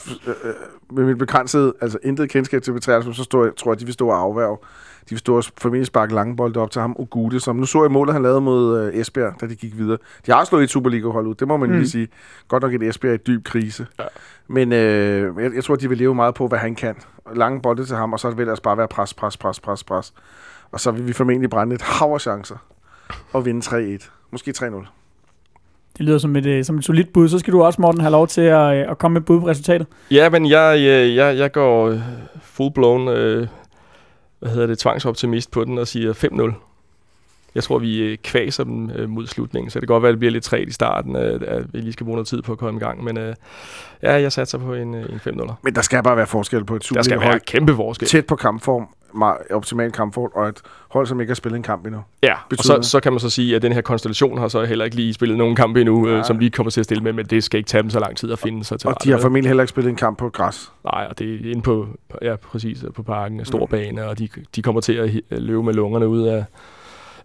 øh, 0.44 0.54
med 0.92 1.06
mit 1.06 1.18
begrænsede, 1.18 1.74
altså 1.82 1.98
intet 2.04 2.30
kendskab 2.30 2.62
til 2.62 2.72
B93, 2.72 3.14
så 3.14 3.22
står, 3.24 3.44
jeg, 3.44 3.54
tror 3.58 3.72
jeg, 3.72 3.80
de 3.80 3.86
vil 3.86 3.94
stå 3.94 4.08
og 4.08 4.20
afværge. 4.20 4.58
De 5.02 5.10
vil 5.10 5.20
stå 5.20 5.38
og 5.38 5.44
formentlig 5.62 5.88
sparke 5.88 6.14
lange 6.14 6.36
bolde 6.36 6.60
op 6.60 6.72
til 6.72 6.82
ham, 6.82 6.96
Ogude, 7.00 7.40
som 7.40 7.56
nu 7.56 7.66
så 7.66 7.82
jeg 7.84 7.92
målet, 7.92 8.14
han 8.14 8.24
lavede 8.24 8.42
mod 8.42 8.82
øh, 8.82 9.00
Esbjerg, 9.00 9.34
da 9.42 9.48
de 9.48 9.56
gik 9.56 9.78
videre. 9.78 9.98
De 10.26 10.32
har 10.32 10.40
også 10.40 10.50
slået 10.50 10.64
et 10.64 10.70
Superliga-hold 10.70 11.28
ud, 11.28 11.36
det 11.36 11.48
må 11.48 11.58
man 11.58 11.70
Mm. 11.70 11.74
mm. 11.76 11.80
lige 11.80 11.90
sige. 11.92 12.08
Godt 12.48 12.64
nok 12.64 12.74
et 12.74 12.84
Esbjerg 12.84 13.14
i 13.14 13.18
dyb 13.18 13.44
krise. 13.46 13.88
Ja. 14.00 14.04
Men 14.48 14.74
øh, 14.74 15.44
jeg, 15.44 15.52
jeg 15.56 15.64
tror, 15.64 15.76
de 15.76 15.90
vil 15.90 15.98
leve 15.98 16.16
meget 16.16 16.34
på, 16.36 16.48
hvad 16.48 16.60
han 16.60 16.76
kan. 16.76 16.96
Lange 17.36 17.62
bolde 17.62 17.86
til 17.86 17.96
ham, 17.96 18.14
og 18.14 18.20
så 18.20 18.30
vil 18.30 18.46
det 18.46 18.52
altså 18.52 18.64
bare 18.64 18.78
være 18.78 18.88
pres, 18.88 19.14
pres, 19.14 19.38
pres, 19.38 19.60
pres, 19.60 19.84
pres. 19.84 20.14
Og 20.72 20.80
så 20.80 20.92
vil 20.92 21.08
vi 21.08 21.14
formentlig 21.14 21.50
brænde 21.50 21.76
et 21.76 21.82
hav 21.82 22.14
af 22.14 22.22
chancer 22.22 22.56
og 23.34 23.46
vinde 23.46 23.96
3-1. 23.98 24.10
Måske 24.32 24.54
3-0. 24.58 24.66
Det 25.98 26.06
lyder 26.06 26.18
som 26.18 26.36
et, 26.36 26.46
øh, 26.46 26.64
som 26.66 26.78
et 26.78 26.84
solidt 26.86 27.14
bud. 27.14 27.30
Så 27.30 27.40
skal 27.40 27.54
du 27.54 27.64
også, 27.64 27.82
Morten, 27.82 28.02
have 28.02 28.12
lov 28.12 28.28
til 28.28 28.42
at, 28.42 28.76
øh, 28.78 28.92
at 28.92 28.98
komme 28.98 29.14
med 29.14 29.22
et 29.22 29.26
bud 29.26 29.40
på 29.40 29.48
resultatet. 29.48 29.88
Ja, 30.12 30.30
men 30.30 30.46
jeg, 30.50 30.82
jeg, 30.84 31.16
jeg, 31.16 31.38
jeg 31.38 31.52
går 31.52 31.88
øh, 31.90 32.00
full-blown, 32.42 33.10
øh, 33.10 33.48
hvad 34.40 34.52
hedder 34.52 34.68
det, 34.68 34.80
tvangsoptimist 34.80 35.52
på 35.52 35.64
den 35.64 35.78
og 35.78 35.88
siger 35.88 36.14
5-0. 36.14 36.54
Jeg 37.56 37.64
tror, 37.64 37.80
vi 37.80 38.00
øh, 38.00 38.18
kvaser 38.18 38.64
dem 38.64 38.90
øh, 38.96 39.10
mod 39.10 39.28
slutningen, 39.28 39.70
så 39.70 39.80
det 39.80 39.88
kan 39.88 39.94
godt 39.94 40.04
være, 40.04 40.10
at 40.10 40.14
det 40.14 40.20
bliver 40.20 40.32
lidt 40.32 40.44
træt 40.44 40.68
i 40.68 40.72
starten, 40.72 41.16
øh, 41.16 41.42
at 41.48 41.74
vi 41.74 41.80
lige 41.80 41.94
skal 41.94 42.04
bruge 42.06 42.16
noget 42.16 42.28
tid 42.28 42.42
på 42.42 42.52
at 42.52 42.58
komme 42.58 42.78
i 42.78 42.84
gang. 42.84 43.04
Men 43.04 43.18
øh, 43.18 43.36
ja, 44.04 44.12
jeg 44.22 44.32
satser 44.32 44.58
på 44.58 44.74
en, 44.74 44.96
øh, 44.96 45.10
en 45.10 45.20
5-0'er. 45.40 45.54
Men 45.64 45.76
der 45.76 45.82
skal 45.82 46.04
bare 46.04 46.18
være 46.18 46.28
forskel 46.28 46.66
på 46.66 46.76
et 46.76 46.90
Der 46.94 47.02
skal 47.02 47.20
være 47.20 47.40
kæmpe 47.40 47.76
forskel. 47.76 48.08
tæt 48.08 48.26
på 48.26 48.36
kampform, 48.36 48.88
meget 49.14 49.38
optimal 49.52 49.92
kampform, 49.92 50.30
og 50.36 50.48
et 50.50 50.58
hold, 50.90 51.08
som 51.08 51.22
ikke 51.22 51.32
har 51.32 51.36
spillet 51.36 51.58
en 51.58 51.64
kamp 51.64 51.86
endnu. 51.86 52.02
Ja, 52.24 52.34
og 52.34 52.40
betyder 52.50 52.74
så, 52.74 52.78
det. 52.78 52.86
så 52.86 53.00
kan 53.00 53.14
man 53.14 53.20
så 53.20 53.30
sige, 53.30 53.56
at 53.56 53.62
den 53.62 53.72
her 53.74 53.82
konstellation 53.82 54.38
har 54.38 54.48
så 54.48 54.64
heller 54.66 54.86
ikke 54.86 54.96
lige 54.96 55.14
spillet 55.14 55.38
nogen 55.38 55.56
kampe 55.56 55.80
endnu, 55.82 56.08
øh, 56.08 56.26
som 56.26 56.40
vi 56.40 56.50
kommer 56.50 56.72
til 56.72 56.80
at 56.82 56.86
stille 56.86 57.04
med, 57.04 57.14
men 57.14 57.26
det 57.26 57.44
skal 57.44 57.58
ikke 57.58 57.68
tage 57.68 57.82
dem 57.84 57.90
så 57.90 58.00
lang 58.00 58.18
tid 58.18 58.32
at 58.32 58.40
finde 58.40 58.64
sig 58.64 58.80
til 58.80 58.90
Og 58.90 59.04
de 59.04 59.12
har 59.12 59.18
formentlig 59.20 59.50
heller 59.50 59.64
ikke 59.64 59.70
spillet 59.70 59.90
en 59.90 59.96
kamp 59.96 60.18
på 60.18 60.30
græs. 60.30 60.72
Nej, 60.94 61.08
og 61.10 61.20
det 61.20 61.48
er 61.48 61.52
inde 61.52 61.62
på, 61.62 61.88
ja, 62.22 62.36
præcis, 62.36 62.86
på 62.96 63.04
parken, 63.04 63.40
en 63.40 63.46
stor 63.46 63.60
Mm. 63.66 63.68
bane, 63.68 64.06
og 64.08 64.20
de, 64.20 64.30
de 64.56 64.62
kommer 64.62 64.82
til 64.82 64.94
at 64.94 65.10
hi- 65.10 65.26
løbe 65.30 65.64
med 65.64 65.74
lungerne 65.74 66.08
ud 66.08 66.22
af, 66.28 66.46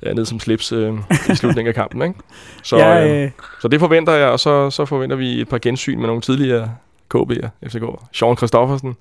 ja, 0.02 0.12
ned 0.12 0.24
som 0.24 0.40
slips 0.40 0.72
øh, 0.72 0.94
i 1.30 1.34
slutningen 1.34 1.68
af 1.68 1.74
kampen. 1.74 2.02
Ikke? 2.02 2.14
Så, 2.62 2.76
ja, 2.76 3.16
øh, 3.16 3.24
øh, 3.24 3.30
så 3.60 3.68
det 3.68 3.80
forventer 3.80 4.12
jeg, 4.12 4.28
og 4.28 4.40
så, 4.40 4.70
så 4.70 4.84
forventer 4.84 5.16
vi 5.16 5.40
et 5.40 5.48
par 5.48 5.58
gensyn 5.58 5.98
med 5.98 6.06
nogle 6.06 6.22
tidligere 6.22 6.70
KB'er, 7.14 7.48
FCK. 7.68 7.82
Sean 8.12 8.36
Christoffersen 8.36 8.96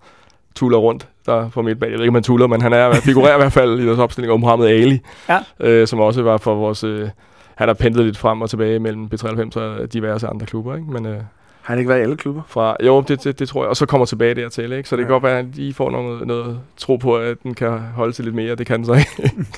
tuller 0.55 0.77
rundt 0.77 1.07
der 1.25 1.49
på 1.49 1.61
midtbanen. 1.61 1.91
Jeg 1.91 1.97
ved 1.99 2.03
ikke, 2.05 2.09
om 2.09 2.15
han 2.15 2.23
tuller, 2.23 2.47
men 2.47 2.61
han 2.61 2.73
er, 2.73 2.93
figurerer 2.93 3.33
i 3.35 3.39
hvert 3.39 3.53
fald 3.53 3.79
i 3.79 3.85
deres 3.87 3.99
opstilling, 3.99 4.31
og 4.33 4.39
Mohamed 4.39 4.67
Ali, 4.67 4.99
Ja. 5.29 5.39
øh, 5.59 5.87
som 5.87 5.99
også 5.99 6.21
var 6.23 6.37
for 6.37 6.55
vores... 6.55 6.83
Øh, 6.83 7.09
han 7.55 7.67
har 7.69 7.73
pendlet 7.73 8.05
lidt 8.05 8.17
frem 8.17 8.41
og 8.41 8.49
tilbage 8.49 8.79
mellem 8.79 9.09
B93 9.13 9.59
og 9.59 9.93
diverse 9.93 10.27
andre 10.27 10.45
klubber, 10.45 10.75
ikke? 10.75 10.91
Men, 10.91 11.05
øh, 11.05 11.13
Har 11.15 11.23
han 11.61 11.77
ikke 11.77 11.89
været 11.89 11.99
i 11.99 12.01
alle 12.01 12.17
klubber? 12.17 12.41
fra, 12.47 12.75
jo, 12.83 13.01
det, 13.01 13.23
det, 13.23 13.39
det, 13.39 13.49
tror 13.49 13.61
jeg. 13.63 13.69
Og 13.69 13.75
så 13.75 13.85
kommer 13.85 14.05
tilbage 14.05 14.35
dertil, 14.35 14.71
ikke? 14.71 14.89
Så 14.89 14.95
det 14.95 15.03
kan 15.05 15.09
Ja. 15.09 15.13
godt 15.13 15.23
være, 15.23 15.39
at 15.39 15.45
de 15.55 15.73
får 15.73 15.91
noget, 15.91 16.27
noget 16.27 16.59
tro 16.77 16.95
på, 16.95 17.17
at 17.17 17.43
den 17.43 17.53
kan 17.53 17.69
holde 17.95 18.13
til 18.13 18.25
lidt 18.25 18.35
mere. 18.35 18.55
Det 18.55 18.67
kan 18.67 18.77
den 18.77 18.85
så 18.85 18.93
ikke. 18.93 19.31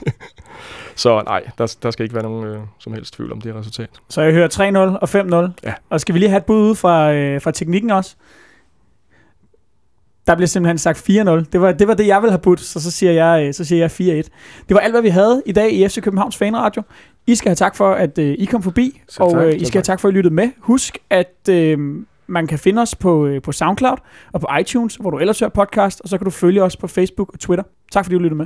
Så 0.96 1.22
nej, 1.26 1.44
der, 1.58 1.76
der 1.84 1.92
skal 1.92 2.04
ikke 2.04 2.16
være 2.16 2.24
nogen 2.24 2.46
øh, 2.48 2.58
som 2.80 2.94
helst 2.94 3.14
tvivl 3.14 3.32
om 3.32 3.42
det 3.42 3.56
resultat. 3.56 3.90
Så 4.10 4.22
jeg 4.22 4.34
hører 4.34 4.48
3-0 4.96 4.98
og 5.02 5.48
5-0. 5.50 5.52
Ja. 5.64 5.74
Og 5.90 6.02
skal 6.02 6.14
vi 6.16 6.20
lige 6.20 6.30
have 6.30 6.38
et 6.38 6.46
bud 6.46 6.70
ud 6.70 6.76
fra, 6.76 7.14
øh, 7.14 7.42
fra 7.42 7.52
teknikken 7.52 7.92
også? 7.92 8.16
Der 10.28 10.36
bliver 10.36 10.48
simpelthen 10.48 10.78
sagt 10.78 11.10
4-0. 11.10 11.14
Det 11.52 11.62
var, 11.62 11.72
det 11.72 11.88
var 11.88 11.94
det, 11.94 12.08
jeg 12.08 12.22
ville 12.22 12.32
have 12.32 12.40
budt, 12.42 12.60
så 12.60 12.80
så 12.82 12.92
siger 12.92 13.12
jeg, 13.12 13.48
øh, 13.48 13.54
så 13.54 13.66
siger 13.66 13.80
jeg 13.80 13.92
4-1. 13.92 14.04
Det 14.68 14.76
var 14.76 14.80
alt, 14.80 14.94
hvad 14.94 15.02
vi 15.02 15.10
havde 15.10 15.44
i 15.46 15.52
dag 15.52 15.74
i 15.74 15.88
FC 15.88 16.02
Københavns 16.02 16.38
Fanradio. 16.38 16.82
I 17.28 17.36
skal 17.36 17.50
have 17.50 17.56
tak 17.56 17.76
for, 17.76 17.92
at 17.92 18.18
øh, 18.18 18.36
I 18.40 18.46
kom 18.46 18.64
forbi, 18.64 19.02
Selv 19.10 19.24
og 19.24 19.32
tak. 19.32 19.42
øh, 19.44 19.54
I 19.56 19.66
skal 19.66 19.78
have 19.78 19.84
tak 19.84 20.00
for, 20.00 20.08
at 20.08 20.14
I 20.14 20.16
lyttede 20.18 20.34
med. 20.34 20.50
Husk, 20.60 20.98
at 21.10 21.50
øh, 21.50 21.78
man 22.28 22.48
kan 22.48 22.60
finde 22.60 22.82
os 22.82 22.96
på, 22.96 23.26
øh, 23.26 23.42
på 23.42 23.52
SoundCloud 23.52 23.98
og 24.34 24.42
på 24.42 24.48
iTunes, 24.62 24.96
hvor 24.96 25.10
du 25.10 25.18
ellers 25.18 25.40
hører 25.40 25.50
podcast, 25.50 26.02
og 26.02 26.10
så 26.10 26.18
kan 26.18 26.26
du 26.26 26.32
følge 26.32 26.64
os 26.64 26.78
på 26.78 26.88
Facebook 26.88 27.34
og 27.34 27.40
Twitter. 27.40 27.64
Tak 27.92 28.06
fordi 28.06 28.14
du 28.16 28.20
lyttede 28.20 28.38
med. 28.38 28.46